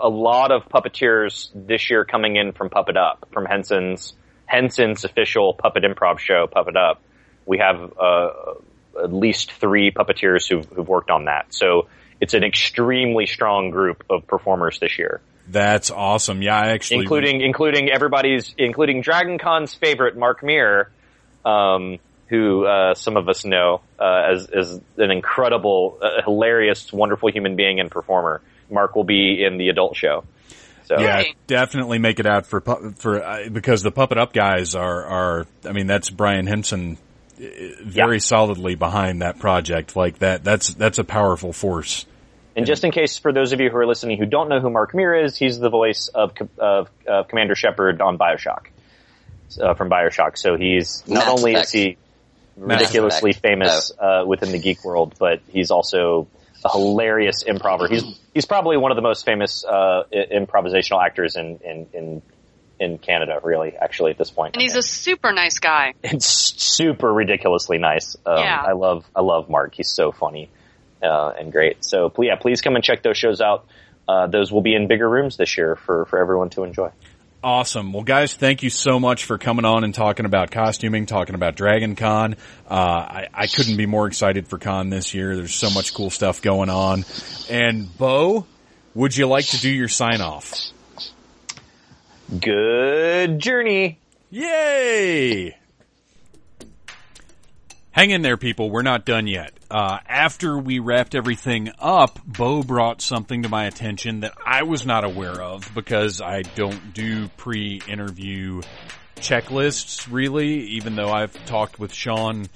a 0.00 0.08
lot 0.08 0.52
of 0.52 0.68
puppeteers 0.68 1.50
this 1.54 1.90
year 1.90 2.04
coming 2.04 2.36
in 2.36 2.52
from 2.52 2.70
Puppet 2.70 2.96
Up, 2.96 3.28
from 3.32 3.46
Henson's 3.46 4.14
Henson's 4.46 5.04
official 5.04 5.54
puppet 5.54 5.84
improv 5.84 6.18
show, 6.18 6.46
Puppet 6.50 6.76
Up. 6.76 7.00
We 7.46 7.58
have 7.58 7.92
uh, 7.98 8.30
at 9.02 9.12
least 9.12 9.52
three 9.52 9.90
puppeteers 9.90 10.48
who've, 10.48 10.66
who've 10.66 10.88
worked 10.88 11.10
on 11.10 11.26
that. 11.26 11.54
So 11.54 11.88
it's 12.20 12.34
an 12.34 12.44
extremely 12.44 13.26
strong 13.26 13.70
group 13.70 14.04
of 14.10 14.26
performers 14.26 14.78
this 14.80 14.98
year. 14.98 15.20
That's 15.48 15.90
awesome. 15.90 16.42
Yeah, 16.42 16.56
I 16.56 16.68
actually 16.70 17.00
including 17.00 17.40
including 17.40 17.90
everybody's 17.90 18.54
including 18.56 19.00
Dragon 19.02 19.38
Con's 19.38 19.74
favorite 19.74 20.16
Mark 20.16 20.42
Meer, 20.42 20.90
um, 21.44 21.98
who 22.30 22.64
uh, 22.64 22.94
some 22.94 23.16
of 23.16 23.28
us 23.28 23.44
know 23.44 23.82
uh, 23.98 24.32
as 24.32 24.46
as 24.46 24.80
an 24.96 25.10
incredible, 25.10 25.98
uh, 26.00 26.22
hilarious, 26.24 26.92
wonderful 26.92 27.30
human 27.30 27.56
being 27.56 27.80
and 27.80 27.90
performer. 27.90 28.40
Mark 28.70 28.94
will 28.94 29.04
be 29.04 29.44
in 29.44 29.58
the 29.58 29.68
adult 29.68 29.96
show. 29.96 30.24
So 30.84 31.00
Yeah, 31.00 31.24
definitely 31.48 31.98
make 31.98 32.20
it 32.20 32.26
out 32.26 32.46
for 32.46 32.60
pu- 32.60 32.92
for 32.92 33.22
uh, 33.22 33.48
because 33.50 33.82
the 33.82 33.90
puppet 33.90 34.16
up 34.16 34.32
guys 34.32 34.76
are 34.76 35.04
are. 35.04 35.46
I 35.64 35.72
mean, 35.72 35.88
that's 35.88 36.08
Brian 36.08 36.46
Henson 36.46 36.98
uh, 37.36 37.44
very 37.84 38.20
solidly 38.20 38.76
behind 38.76 39.22
that 39.22 39.40
project. 39.40 39.96
Like 39.96 40.20
that, 40.20 40.44
that's 40.44 40.72
that's 40.72 40.98
a 40.98 41.04
powerful 41.04 41.52
force. 41.52 42.06
And 42.56 42.64
just 42.64 42.84
in 42.84 42.92
case, 42.92 43.18
for 43.18 43.32
those 43.32 43.52
of 43.52 43.60
you 43.60 43.70
who 43.70 43.76
are 43.76 43.86
listening 43.86 44.18
who 44.18 44.26
don't 44.26 44.48
know 44.48 44.60
who 44.60 44.70
Mark 44.70 44.94
Meer 44.94 45.24
is, 45.24 45.36
he's 45.36 45.58
the 45.58 45.70
voice 45.70 46.08
of, 46.08 46.32
of, 46.58 46.90
of 47.06 47.28
Commander 47.28 47.54
Shepard 47.54 48.00
on 48.00 48.18
Bioshock, 48.18 48.66
uh, 49.62 49.74
from 49.74 49.88
Bioshock. 49.88 50.36
So 50.36 50.56
he's 50.56 51.04
not 51.06 51.26
Mass 51.26 51.38
only 51.38 51.52
Effect. 51.52 51.66
is 51.66 51.72
he 51.72 51.96
ridiculously 52.60 53.30
Effect. 53.30 53.42
famous 53.42 53.92
uh, 53.98 54.24
within 54.26 54.52
the 54.52 54.58
geek 54.58 54.84
world, 54.84 55.14
but 55.18 55.40
he's 55.48 55.70
also 55.70 56.28
a 56.64 56.70
hilarious 56.70 57.42
improver. 57.42 57.88
He's 57.88 58.04
he's 58.34 58.46
probably 58.46 58.76
one 58.76 58.90
of 58.92 58.96
the 58.96 59.02
most 59.02 59.24
famous 59.24 59.64
uh, 59.64 60.04
i- 60.12 60.26
improvisational 60.32 61.04
actors 61.04 61.36
in, 61.36 61.58
in 61.64 61.86
in 61.92 62.22
in 62.78 62.98
Canada, 62.98 63.40
really, 63.42 63.76
actually, 63.76 64.10
at 64.10 64.18
this 64.18 64.30
point. 64.30 64.54
And 64.56 64.62
he's 64.62 64.76
a 64.76 64.82
super 64.82 65.32
nice 65.32 65.58
guy. 65.58 65.94
it's 66.02 66.26
super 66.26 67.12
ridiculously 67.12 67.78
nice. 67.78 68.16
Um, 68.24 68.38
Yeah. 68.38 68.62
I 68.66 68.72
love 68.72 69.04
I 69.14 69.20
love 69.20 69.48
Mark. 69.48 69.74
He's 69.74 69.90
so 69.90 70.12
funny 70.12 70.48
uh, 71.02 71.32
and 71.38 71.52
great. 71.52 71.84
So 71.84 72.12
yeah, 72.18 72.36
please 72.36 72.60
come 72.60 72.74
and 72.76 72.84
check 72.84 73.02
those 73.02 73.16
shows 73.18 73.40
out. 73.40 73.66
Uh, 74.08 74.26
those 74.26 74.50
will 74.50 74.62
be 74.62 74.74
in 74.74 74.88
bigger 74.88 75.08
rooms 75.08 75.36
this 75.36 75.56
year 75.56 75.76
for 75.76 76.04
for 76.06 76.18
everyone 76.18 76.50
to 76.50 76.64
enjoy. 76.64 76.90
Awesome. 77.42 77.94
Well, 77.94 78.02
guys, 78.02 78.34
thank 78.34 78.62
you 78.62 78.68
so 78.68 79.00
much 79.00 79.24
for 79.24 79.38
coming 79.38 79.64
on 79.64 79.82
and 79.82 79.94
talking 79.94 80.26
about 80.26 80.50
costuming, 80.50 81.06
talking 81.06 81.34
about 81.34 81.56
Dragon 81.56 81.96
Con. 81.96 82.36
Uh, 82.68 82.74
I, 82.74 83.28
I 83.32 83.46
couldn't 83.46 83.78
be 83.78 83.86
more 83.86 84.06
excited 84.06 84.46
for 84.46 84.58
Con 84.58 84.90
this 84.90 85.14
year. 85.14 85.34
There's 85.36 85.54
so 85.54 85.70
much 85.70 85.94
cool 85.94 86.10
stuff 86.10 86.42
going 86.42 86.68
on. 86.68 87.06
And 87.48 87.96
Bo, 87.96 88.44
would 88.94 89.16
you 89.16 89.26
like 89.26 89.46
to 89.46 89.60
do 89.60 89.70
your 89.70 89.88
sign 89.88 90.20
off? 90.20 90.52
Good 92.38 93.38
journey. 93.38 93.98
Yay! 94.28 95.56
Hang 97.90 98.10
in 98.10 98.20
there, 98.20 98.36
people. 98.36 98.70
We're 98.70 98.82
not 98.82 99.06
done 99.06 99.26
yet. 99.26 99.52
Uh, 99.70 99.98
after 100.08 100.58
we 100.58 100.80
wrapped 100.80 101.14
everything 101.14 101.70
up, 101.78 102.18
Bo 102.26 102.62
brought 102.62 103.00
something 103.00 103.44
to 103.44 103.48
my 103.48 103.66
attention 103.66 104.20
that 104.20 104.34
I 104.44 104.64
was 104.64 104.84
not 104.84 105.04
aware 105.04 105.40
of 105.40 105.70
because 105.74 106.20
I 106.20 106.42
don't 106.42 106.92
do 106.92 107.28
pre-interview 107.36 108.62
checklists 109.16 110.08
really, 110.10 110.66
even 110.70 110.96
though 110.96 111.10
I've 111.10 111.32
talked 111.44 111.78
with 111.78 111.94
Sean 111.94 112.46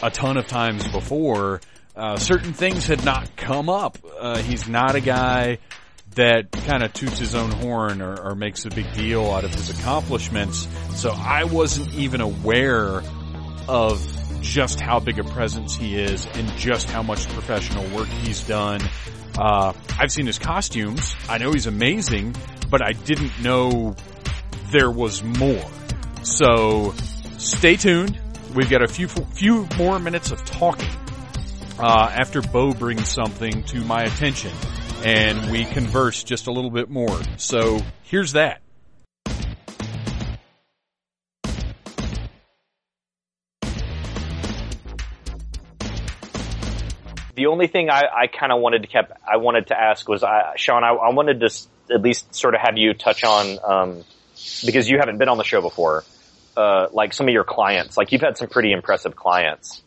a 0.00 0.10
ton 0.10 0.36
of 0.36 0.46
times 0.46 0.86
before. 0.92 1.60
Uh, 1.96 2.16
certain 2.16 2.52
things 2.52 2.86
had 2.86 3.04
not 3.04 3.36
come 3.36 3.68
up. 3.68 3.98
Uh, 4.18 4.38
he's 4.38 4.68
not 4.68 4.94
a 4.94 5.00
guy 5.00 5.58
that 6.14 6.52
kind 6.52 6.84
of 6.84 6.92
toots 6.92 7.18
his 7.18 7.34
own 7.34 7.50
horn 7.50 8.00
or, 8.00 8.16
or 8.20 8.34
makes 8.36 8.64
a 8.64 8.70
big 8.70 8.92
deal 8.92 9.28
out 9.30 9.44
of 9.44 9.52
his 9.52 9.70
accomplishments. 9.70 10.68
So 10.94 11.10
I 11.10 11.44
wasn't 11.44 11.94
even 11.94 12.20
aware 12.20 13.02
of 13.68 14.19
just 14.40 14.80
how 14.80 15.00
big 15.00 15.18
a 15.18 15.24
presence 15.24 15.76
he 15.76 15.96
is 15.96 16.26
and 16.34 16.48
just 16.56 16.90
how 16.90 17.02
much 17.02 17.28
professional 17.28 17.86
work 17.96 18.08
he's 18.08 18.42
done. 18.42 18.80
Uh, 19.38 19.72
I've 19.98 20.10
seen 20.10 20.26
his 20.26 20.38
costumes. 20.38 21.14
I 21.28 21.38
know 21.38 21.52
he's 21.52 21.66
amazing, 21.66 22.34
but 22.70 22.82
I 22.82 22.92
didn't 22.92 23.40
know 23.40 23.94
there 24.70 24.90
was 24.90 25.22
more. 25.22 25.64
So 26.22 26.94
stay 27.38 27.76
tuned. 27.76 28.18
We've 28.54 28.70
got 28.70 28.82
a 28.82 28.88
few 28.88 29.08
few 29.08 29.66
more 29.78 29.98
minutes 29.98 30.32
of 30.32 30.44
talking 30.44 30.90
uh, 31.78 32.10
after 32.12 32.42
Bo 32.42 32.74
brings 32.74 33.08
something 33.08 33.62
to 33.64 33.80
my 33.84 34.02
attention, 34.02 34.52
and 35.04 35.50
we 35.50 35.64
converse 35.64 36.24
just 36.24 36.46
a 36.46 36.52
little 36.52 36.70
bit 36.70 36.90
more. 36.90 37.18
So 37.36 37.80
here's 38.02 38.32
that. 38.32 38.60
The 47.40 47.46
only 47.46 47.68
thing 47.68 47.88
I, 47.88 48.02
I 48.24 48.26
kind 48.26 48.52
of 48.52 48.60
wanted 48.60 48.82
to 48.82 48.88
kept 48.88 49.12
I 49.26 49.38
wanted 49.38 49.68
to 49.68 49.80
ask 49.80 50.06
was 50.06 50.22
I, 50.22 50.52
Sean. 50.56 50.84
I, 50.84 50.88
I 50.90 51.10
wanted 51.14 51.40
to 51.40 51.46
s- 51.46 51.66
at 51.90 52.02
least 52.02 52.34
sort 52.34 52.54
of 52.54 52.60
have 52.60 52.76
you 52.76 52.92
touch 52.92 53.24
on 53.24 53.58
um, 53.64 54.04
because 54.66 54.90
you 54.90 54.98
haven't 54.98 55.16
been 55.16 55.30
on 55.30 55.38
the 55.38 55.44
show 55.44 55.62
before. 55.62 56.04
Uh, 56.54 56.88
like 56.92 57.14
some 57.14 57.28
of 57.28 57.32
your 57.32 57.44
clients, 57.44 57.96
like 57.96 58.12
you've 58.12 58.20
had 58.20 58.36
some 58.36 58.48
pretty 58.48 58.72
impressive 58.72 59.16
clients 59.16 59.80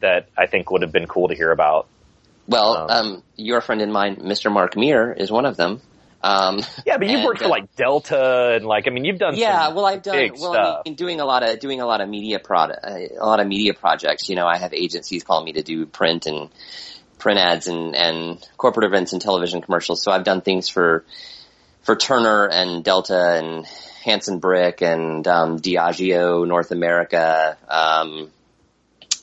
that 0.00 0.28
I 0.36 0.46
think 0.46 0.72
would 0.72 0.82
have 0.82 0.90
been 0.90 1.06
cool 1.06 1.28
to 1.28 1.36
hear 1.36 1.52
about. 1.52 1.86
Well, 2.48 2.76
Um, 2.76 2.90
um, 2.90 3.22
your 3.36 3.60
friend 3.60 3.80
and 3.80 3.92
mine, 3.92 4.16
Mr. 4.16 4.50
Mark 4.50 4.76
Meer, 4.76 5.12
is 5.12 5.30
one 5.30 5.46
of 5.46 5.56
them. 5.56 5.80
Um, 6.22 6.62
Yeah, 6.84 6.98
but 6.98 7.06
you've 7.06 7.18
and, 7.18 7.24
worked 7.24 7.40
for 7.40 7.46
uh, 7.46 7.48
like 7.48 7.76
Delta 7.76 8.54
and 8.56 8.64
like 8.64 8.86
I 8.88 8.90
mean 8.90 9.04
you've 9.04 9.18
done 9.18 9.36
yeah, 9.36 9.68
well, 9.68 9.86
I've 9.86 10.02
done 10.02 10.30
well. 10.38 10.52
stuff. 10.52 10.82
I 10.84 10.88
mean, 10.88 10.94
doing 10.96 11.20
a 11.20 11.24
lot 11.24 11.42
of 11.42 11.60
doing 11.60 11.80
a 11.80 11.86
lot 11.86 12.00
of 12.00 12.08
media 12.08 12.38
product, 12.38 12.84
a 12.84 13.24
lot 13.24 13.40
of 13.40 13.46
media 13.46 13.74
projects. 13.74 14.28
You 14.28 14.36
know, 14.36 14.46
I 14.46 14.56
have 14.56 14.74
agencies 14.74 15.22
call 15.22 15.42
me 15.44 15.52
to 15.52 15.62
do 15.62 15.86
print 15.86 16.26
and 16.26 16.50
print 17.18 17.38
ads 17.38 17.68
and 17.68 17.94
and 17.94 18.48
corporate 18.56 18.86
events 18.86 19.12
and 19.12 19.22
television 19.22 19.60
commercials. 19.60 20.02
So 20.02 20.10
I've 20.10 20.24
done 20.24 20.40
things 20.40 20.68
for 20.68 21.04
for 21.82 21.96
Turner 21.96 22.48
and 22.48 22.82
Delta 22.82 23.38
and 23.38 23.66
Hanson 24.04 24.38
Brick 24.38 24.82
and 24.82 25.26
um, 25.26 25.58
Diageo 25.58 26.46
North 26.46 26.70
America. 26.70 27.56
Um, 27.68 28.30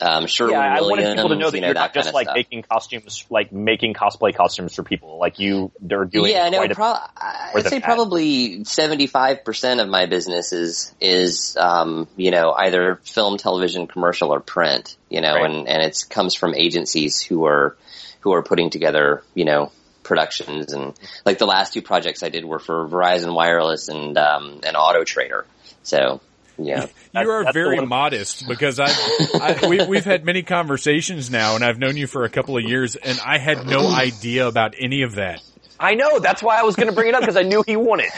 um, 0.01 0.27
Sherwin 0.27 0.53
yeah, 0.53 0.75
I 0.77 0.81
wanted 0.81 1.15
people 1.15 1.29
to 1.29 1.35
know 1.35 1.49
that 1.49 1.57
you 1.57 1.61
know, 1.61 1.67
you're 1.67 1.73
not 1.73 1.93
just 1.93 2.13
like 2.13 2.25
stuff. 2.25 2.35
making 2.35 2.63
costumes, 2.63 3.25
like 3.29 3.51
making 3.51 3.93
cosplay 3.93 4.35
costumes 4.35 4.75
for 4.75 4.83
people. 4.83 5.17
Like 5.17 5.39
you, 5.39 5.71
they're 5.79 6.05
doing 6.05 6.31
yeah, 6.31 6.49
no, 6.49 6.67
pro- 6.67 6.95
I'd 7.17 7.65
say 7.67 7.79
probably 7.79 8.63
seventy-five 8.63 9.45
percent 9.45 9.79
of 9.79 9.87
my 9.87 10.05
business 10.05 10.53
is 10.53 10.93
is 10.99 11.57
um, 11.57 12.07
you 12.15 12.31
know 12.31 12.51
either 12.51 12.99
film, 13.03 13.37
television, 13.37 13.87
commercial, 13.87 14.33
or 14.33 14.39
print. 14.39 14.97
You 15.09 15.21
know, 15.21 15.35
Right. 15.35 15.49
and 15.49 15.67
and 15.67 15.81
it 15.81 16.03
comes 16.09 16.35
from 16.35 16.55
agencies 16.55 17.21
who 17.21 17.45
are 17.45 17.77
who 18.21 18.33
are 18.33 18.43
putting 18.43 18.69
together 18.69 19.23
you 19.33 19.45
know 19.45 19.71
productions 20.03 20.71
and 20.71 20.93
like 21.25 21.39
the 21.39 21.47
last 21.47 21.73
two 21.73 21.81
projects 21.81 22.21
I 22.23 22.29
did 22.29 22.45
were 22.45 22.59
for 22.59 22.87
Verizon 22.87 23.33
Wireless 23.33 23.89
and 23.89 24.17
um, 24.17 24.61
and 24.63 24.75
Auto 24.77 25.03
Trader. 25.03 25.45
So 25.83 26.21
yeah, 26.57 26.87
You 27.13 27.29
are 27.29 27.51
very 27.53 27.85
modest 27.85 28.47
because 28.47 28.79
I've, 28.79 28.97
I, 29.35 29.59
we, 29.67 29.85
we've 29.85 30.05
had 30.05 30.25
many 30.25 30.43
conversations 30.43 31.29
now 31.29 31.55
and 31.55 31.63
I've 31.63 31.77
known 31.79 31.97
you 31.97 32.07
for 32.07 32.23
a 32.23 32.29
couple 32.29 32.57
of 32.57 32.63
years 32.63 32.95
and 32.95 33.19
I 33.25 33.37
had 33.37 33.65
no 33.65 33.87
idea 33.87 34.47
about 34.47 34.75
any 34.79 35.03
of 35.03 35.15
that. 35.15 35.41
I 35.79 35.95
know. 35.95 36.19
That's 36.19 36.41
why 36.41 36.57
I 36.57 36.63
was 36.63 36.75
going 36.77 36.87
to 36.87 36.93
bring 36.95 37.09
it 37.09 37.15
up 37.15 37.21
because 37.21 37.35
I 37.35 37.41
knew 37.43 37.61
he 37.65 37.75
wanted. 37.75 38.09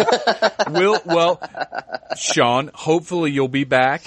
Will, 0.70 1.00
well, 1.04 1.40
Sean, 2.16 2.70
hopefully 2.72 3.32
you'll 3.32 3.48
be 3.48 3.64
back. 3.64 4.04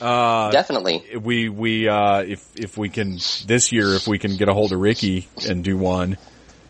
Uh, 0.00 0.50
definitely. 0.52 1.02
we, 1.20 1.48
we, 1.48 1.88
uh, 1.88 2.20
if, 2.22 2.46
if 2.54 2.76
we 2.78 2.88
can, 2.90 3.18
this 3.46 3.72
year, 3.72 3.94
if 3.94 4.06
we 4.06 4.18
can 4.20 4.36
get 4.36 4.48
a 4.48 4.54
hold 4.54 4.72
of 4.72 4.78
Riki 4.78 5.26
and 5.48 5.64
do 5.64 5.76
one. 5.76 6.16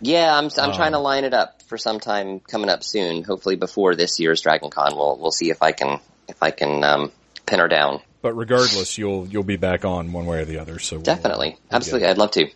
Yeah, 0.00 0.32
I'm 0.34 0.48
I'm 0.56 0.70
Um, 0.70 0.76
trying 0.76 0.92
to 0.92 1.00
line 1.00 1.24
it 1.24 1.34
up 1.34 1.60
for 1.66 1.76
some 1.76 1.98
time 1.98 2.38
coming 2.40 2.70
up 2.70 2.84
soon. 2.84 3.24
Hopefully 3.24 3.56
before 3.56 3.96
this 3.96 4.20
year's 4.20 4.40
Dragon 4.40 4.70
Con, 4.70 4.94
we'll 4.94 5.18
we'll 5.18 5.32
see 5.32 5.50
if 5.50 5.60
I 5.60 5.72
can 5.72 5.98
if 6.28 6.42
I 6.42 6.50
can 6.50 6.84
um, 6.84 7.12
pin 7.46 7.58
her 7.60 7.68
down. 7.68 8.00
But 8.20 8.34
regardless, 8.34 8.98
you'll, 8.98 9.26
you'll 9.28 9.44
be 9.44 9.56
back 9.56 9.84
on 9.84 10.12
one 10.12 10.26
way 10.26 10.40
or 10.40 10.44
the 10.44 10.58
other. 10.58 10.78
So 10.78 10.96
we'll- 10.96 11.02
Definitely, 11.04 11.50
we'll 11.70 11.76
absolutely. 11.76 12.08
I'd 12.08 12.18
love 12.18 12.32
to. 12.32 12.48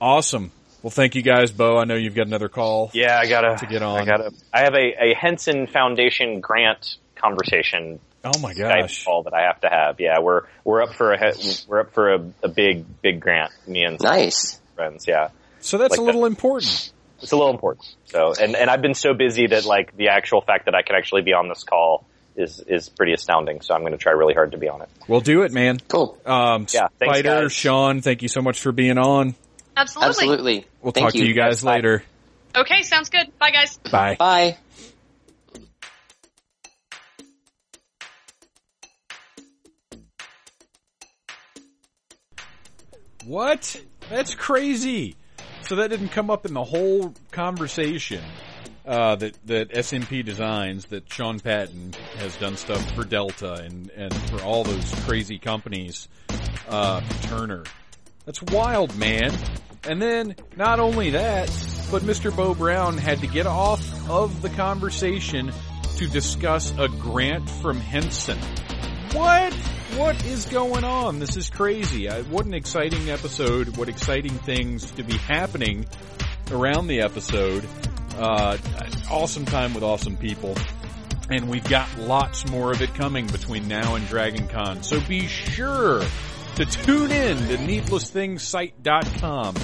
Awesome. 0.00 0.50
Well, 0.82 0.90
thank 0.90 1.14
you 1.14 1.22
guys, 1.22 1.52
Bo. 1.52 1.78
I 1.78 1.84
know 1.84 1.94
you've 1.94 2.14
got 2.14 2.26
another 2.26 2.48
call. 2.48 2.90
Yeah, 2.92 3.16
I 3.18 3.28
gotta 3.28 3.56
To 3.58 3.66
get 3.66 3.82
on. 3.82 4.00
I 4.00 4.04
gotta. 4.04 4.32
I 4.52 4.60
have 4.62 4.74
a, 4.74 5.10
a 5.10 5.14
Henson 5.14 5.66
Foundation 5.68 6.40
grant 6.40 6.96
conversation 7.14 8.00
Oh 8.24 8.36
my 8.40 8.52
Skype 8.52 8.80
gosh. 8.82 9.04
call 9.04 9.22
that 9.24 9.34
I 9.34 9.42
have 9.42 9.60
to 9.62 9.68
have. 9.68 10.00
Yeah, 10.00 10.18
we're 10.20 10.42
we're 10.64 10.82
up 10.82 10.94
for 10.94 11.12
a 11.12 11.32
we're 11.68 11.80
up 11.80 11.92
for 11.94 12.14
a, 12.14 12.24
a 12.42 12.48
big 12.48 12.84
big 13.00 13.20
grant. 13.20 13.52
Me 13.66 13.84
and 13.84 13.98
Nice. 14.00 14.60
friends. 14.74 15.06
Yeah, 15.08 15.28
So 15.60 15.78
that's 15.78 15.92
Like 15.92 16.00
a 16.00 16.02
little 16.02 16.24
important. 16.26 16.92
it's 17.20 17.32
a 17.32 17.36
little 17.36 17.52
important. 17.52 17.86
So, 18.06 18.32
and 18.40 18.54
and 18.56 18.68
I've 18.70 18.82
been 18.82 18.94
so 18.94 19.14
busy 19.14 19.46
that 19.48 19.64
like 19.64 19.96
the 19.96 20.08
actual 20.08 20.40
fact 20.40 20.64
that 20.66 20.74
I 20.74 20.82
can 20.82 20.96
actually 20.96 21.22
be 21.22 21.32
on 21.32 21.48
this 21.48 21.62
call 21.64 22.04
is 22.36 22.60
is 22.60 22.88
pretty 22.88 23.12
astounding. 23.12 23.60
So 23.60 23.74
I'm 23.74 23.80
going 23.80 23.92
to 23.92 23.98
try 23.98 24.12
really 24.12 24.34
hard 24.34 24.52
to 24.52 24.58
be 24.58 24.68
on 24.68 24.82
it. 24.82 24.88
We'll 25.08 25.20
do 25.20 25.42
it, 25.42 25.52
man. 25.52 25.78
Cool. 25.88 26.18
Um, 26.24 26.66
Yeah, 26.72 26.88
thanks, 26.98 27.18
Spider, 27.18 27.42
guys. 27.42 27.52
Sean, 27.52 28.00
thank 28.00 28.22
you 28.22 28.28
so 28.28 28.42
much 28.42 28.60
for 28.60 28.72
being 28.72 28.98
on. 28.98 29.34
Absolutely. 29.76 30.08
Absolutely. 30.08 30.66
We'll 30.82 30.92
Thank 30.92 31.06
talk 31.06 31.12
to 31.14 31.24
you 31.26 31.34
guys 31.34 31.62
Bye. 31.62 31.76
later. 31.76 32.04
Okay, 32.54 32.82
sounds 32.82 33.08
good. 33.08 33.36
Bye, 33.38 33.50
guys. 33.50 33.78
Bye. 33.90 34.16
Bye. 34.18 34.58
What? 43.24 43.80
That's 44.10 44.34
crazy. 44.34 45.16
So 45.62 45.76
that 45.76 45.88
didn't 45.90 46.08
come 46.08 46.30
up 46.30 46.44
in 46.44 46.54
the 46.54 46.64
whole 46.64 47.14
conversation 47.30 48.20
uh, 48.86 49.16
that 49.16 49.46
that 49.46 49.70
SMP 49.70 50.24
Designs 50.24 50.86
that 50.86 51.10
Sean 51.12 51.38
Patton 51.40 51.94
has 52.16 52.36
done 52.36 52.56
stuff 52.56 52.88
for 52.94 53.04
Delta 53.04 53.54
and 53.54 53.90
and 53.90 54.14
for 54.30 54.42
all 54.42 54.64
those 54.64 54.94
crazy 55.04 55.38
companies, 55.38 56.08
uh, 56.68 57.00
Turner. 57.22 57.64
That's 58.24 58.42
wild, 58.42 58.96
man. 58.96 59.32
And 59.84 60.00
then 60.00 60.36
not 60.56 60.78
only 60.78 61.10
that, 61.10 61.48
but 61.90 62.02
Mr. 62.02 62.34
Bo 62.34 62.54
Brown 62.54 62.96
had 62.96 63.20
to 63.20 63.26
get 63.26 63.46
off 63.46 64.08
of 64.08 64.40
the 64.42 64.48
conversation 64.50 65.52
to 65.96 66.06
discuss 66.06 66.72
a 66.78 66.88
grant 66.88 67.50
from 67.50 67.78
Henson. 67.78 68.38
What? 69.12 69.52
What 69.96 70.24
is 70.24 70.46
going 70.46 70.84
on? 70.84 71.18
This 71.18 71.36
is 71.36 71.50
crazy. 71.50 72.08
I, 72.08 72.22
what 72.22 72.46
an 72.46 72.54
exciting 72.54 73.10
episode. 73.10 73.76
What 73.76 73.88
exciting 73.88 74.32
things 74.32 74.90
to 74.92 75.02
be 75.02 75.18
happening 75.18 75.86
around 76.50 76.86
the 76.86 77.02
episode. 77.02 77.66
Uh, 78.16 78.58
awesome 79.10 79.44
time 79.44 79.74
with 79.74 79.82
awesome 79.82 80.16
people. 80.16 80.54
And 81.30 81.48
we've 81.48 81.68
got 81.68 81.88
lots 81.98 82.48
more 82.50 82.72
of 82.72 82.82
it 82.82 82.94
coming 82.94 83.26
between 83.26 83.68
now 83.68 83.94
and 83.94 84.06
Dragon 84.08 84.48
Con. 84.48 84.82
So 84.82 85.00
be 85.00 85.26
sure 85.26 86.02
to 86.56 86.66
tune 86.66 87.10
in 87.10 87.38
to 87.48 87.56
needlessthingssite.com. 87.56 89.54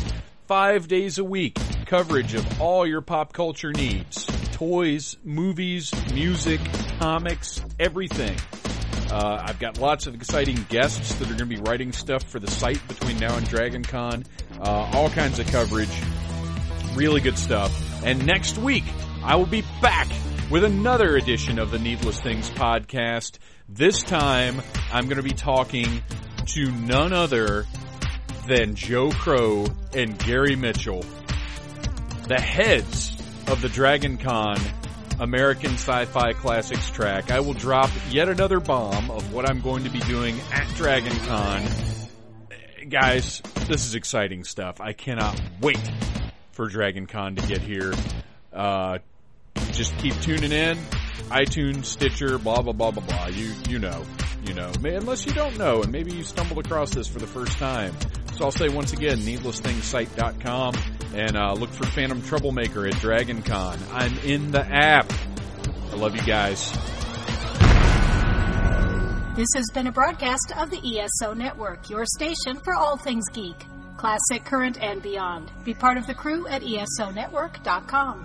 Five 0.47 0.89
days 0.89 1.19
a 1.19 1.25
week, 1.25 1.59
coverage 1.85 2.33
of 2.35 2.61
all 2.61 2.87
your 2.87 3.03
pop 3.03 3.35
culture 3.35 3.73
needs. 3.73 4.25
Toys, 4.53 5.19
movies, 5.23 5.93
music, 6.15 6.61
comics, 7.01 7.63
everything. 7.79 8.37
Uh, 9.11 9.43
I've 9.47 9.59
got 9.59 9.79
lots 9.79 10.07
of 10.07 10.15
exciting 10.15 10.65
guests 10.69 11.15
that 11.15 11.25
are 11.27 11.35
going 11.37 11.39
to 11.39 11.47
be 11.47 11.59
writing 11.59 11.93
stuff 11.93 12.23
for 12.25 12.39
the 12.39 12.51
site 12.51 12.81
between 12.89 13.19
now 13.19 13.37
and 13.37 13.47
Dragon 13.49 13.83
Con. 13.83 14.25
Uh, 14.59 14.91
all 14.95 15.11
kinds 15.11 15.39
of 15.39 15.47
coverage. 15.49 15.91
Really 16.95 17.21
good 17.21 17.39
stuff. 17.39 17.88
And 18.05 18.25
next 18.27 18.59
week, 18.59 18.85
I 19.23 19.37
will 19.37 19.47
be 19.47 19.65
back 19.83 20.07
with 20.51 20.65
another 20.65 21.17
edition 21.17 21.59
of 21.59 21.71
the 21.71 21.79
Needless 21.79 22.21
Things 22.21 22.49
podcast. 22.51 23.39
This 23.69 24.03
time, 24.03 24.63
I'm 24.93 25.05
going 25.05 25.17
to 25.17 25.23
be 25.23 25.35
talking 25.35 26.03
to 26.47 26.71
none 26.71 27.13
other 27.13 27.67
than 28.47 28.75
Joe 28.75 29.11
Crow 29.11 29.67
and 29.95 30.19
Gary 30.19 30.57
Mitchell, 30.57 31.05
the 32.29 32.41
heads 32.41 33.15
of 33.49 33.61
the 33.61 33.69
Dragon 33.69 34.17
Con 34.17 34.57
American 35.21 35.73
Sci-Fi 35.73 36.33
Classics 36.35 36.89
track. 36.91 37.31
I 37.31 37.41
will 37.41 37.55
drop 37.55 37.91
yet 38.09 38.29
another 38.29 38.61
bomb 38.61 39.11
of 39.11 39.33
what 39.33 39.51
I'm 39.51 39.61
going 39.61 39.85
to 39.85 39.91
be 39.91 40.01
doing 40.01 40.39
at 40.53 40.67
Dragon 40.77 41.17
Con. 41.27 41.63
Guys, 42.89 43.43
this 43.67 43.85
is 43.85 43.95
exciting 43.97 44.45
stuff. 44.45 44.81
I 44.81 44.93
cannot 44.93 45.39
wait 45.61 45.81
for 46.59 46.67
Dragon 46.67 47.07
Con 47.07 47.37
to 47.37 47.47
get 47.47 47.61
here. 47.61 47.95
Uh, 48.53 48.99
just 49.71 49.97
keep 49.99 50.13
tuning 50.23 50.51
in. 50.51 50.77
iTunes, 51.31 51.85
Stitcher, 51.85 52.37
blah 52.37 52.63
blah 52.63 52.73
blah 52.73 52.91
blah 52.91 53.05
blah. 53.05 53.27
You 53.29 53.53
you 53.69 53.79
know, 53.79 54.03
you 54.45 54.55
know. 54.55 54.73
Unless 54.83 55.25
you 55.25 55.33
don't 55.35 55.57
know, 55.57 55.83
and 55.83 55.93
maybe 55.93 56.13
you 56.17 56.25
stumbled 56.25 56.59
across 56.67 56.91
this 56.91 57.07
for 57.07 57.21
the 57.21 57.29
first 57.29 57.57
time. 57.59 57.95
So 58.35 58.45
I'll 58.45 58.51
say 58.51 58.69
once 58.69 58.93
again, 58.93 59.19
needlessthingssite.com, 59.19 60.75
and 61.15 61.37
uh, 61.37 61.53
look 61.53 61.71
for 61.71 61.87
Phantom 61.87 62.21
Troublemaker 62.23 62.89
at 62.89 62.95
Dragon 62.95 63.43
Con. 63.43 63.79
I'm 63.93 64.19
in 64.19 64.51
the 64.51 64.67
app. 64.67 65.13
I 65.93 65.95
love 65.95 66.17
you 66.17 66.23
guys. 66.23 66.73
This 69.37 69.49
has 69.55 69.67
been 69.73 69.87
a 69.87 69.93
broadcast 69.93 70.53
of 70.59 70.71
the 70.71 70.99
ESO 70.99 71.35
Network, 71.35 71.89
your 71.89 72.05
station 72.05 72.57
for 72.65 72.75
all 72.75 72.97
things 72.97 73.29
geek, 73.33 73.55
classic, 73.99 74.45
current, 74.47 74.81
and 74.81 75.03
beyond. 75.03 75.51
Be 75.65 75.75
part 75.75 75.99
of 75.99 76.07
the 76.07 76.15
crew 76.15 76.49
at 76.49 76.63
ESONetwork.com. 76.63 78.25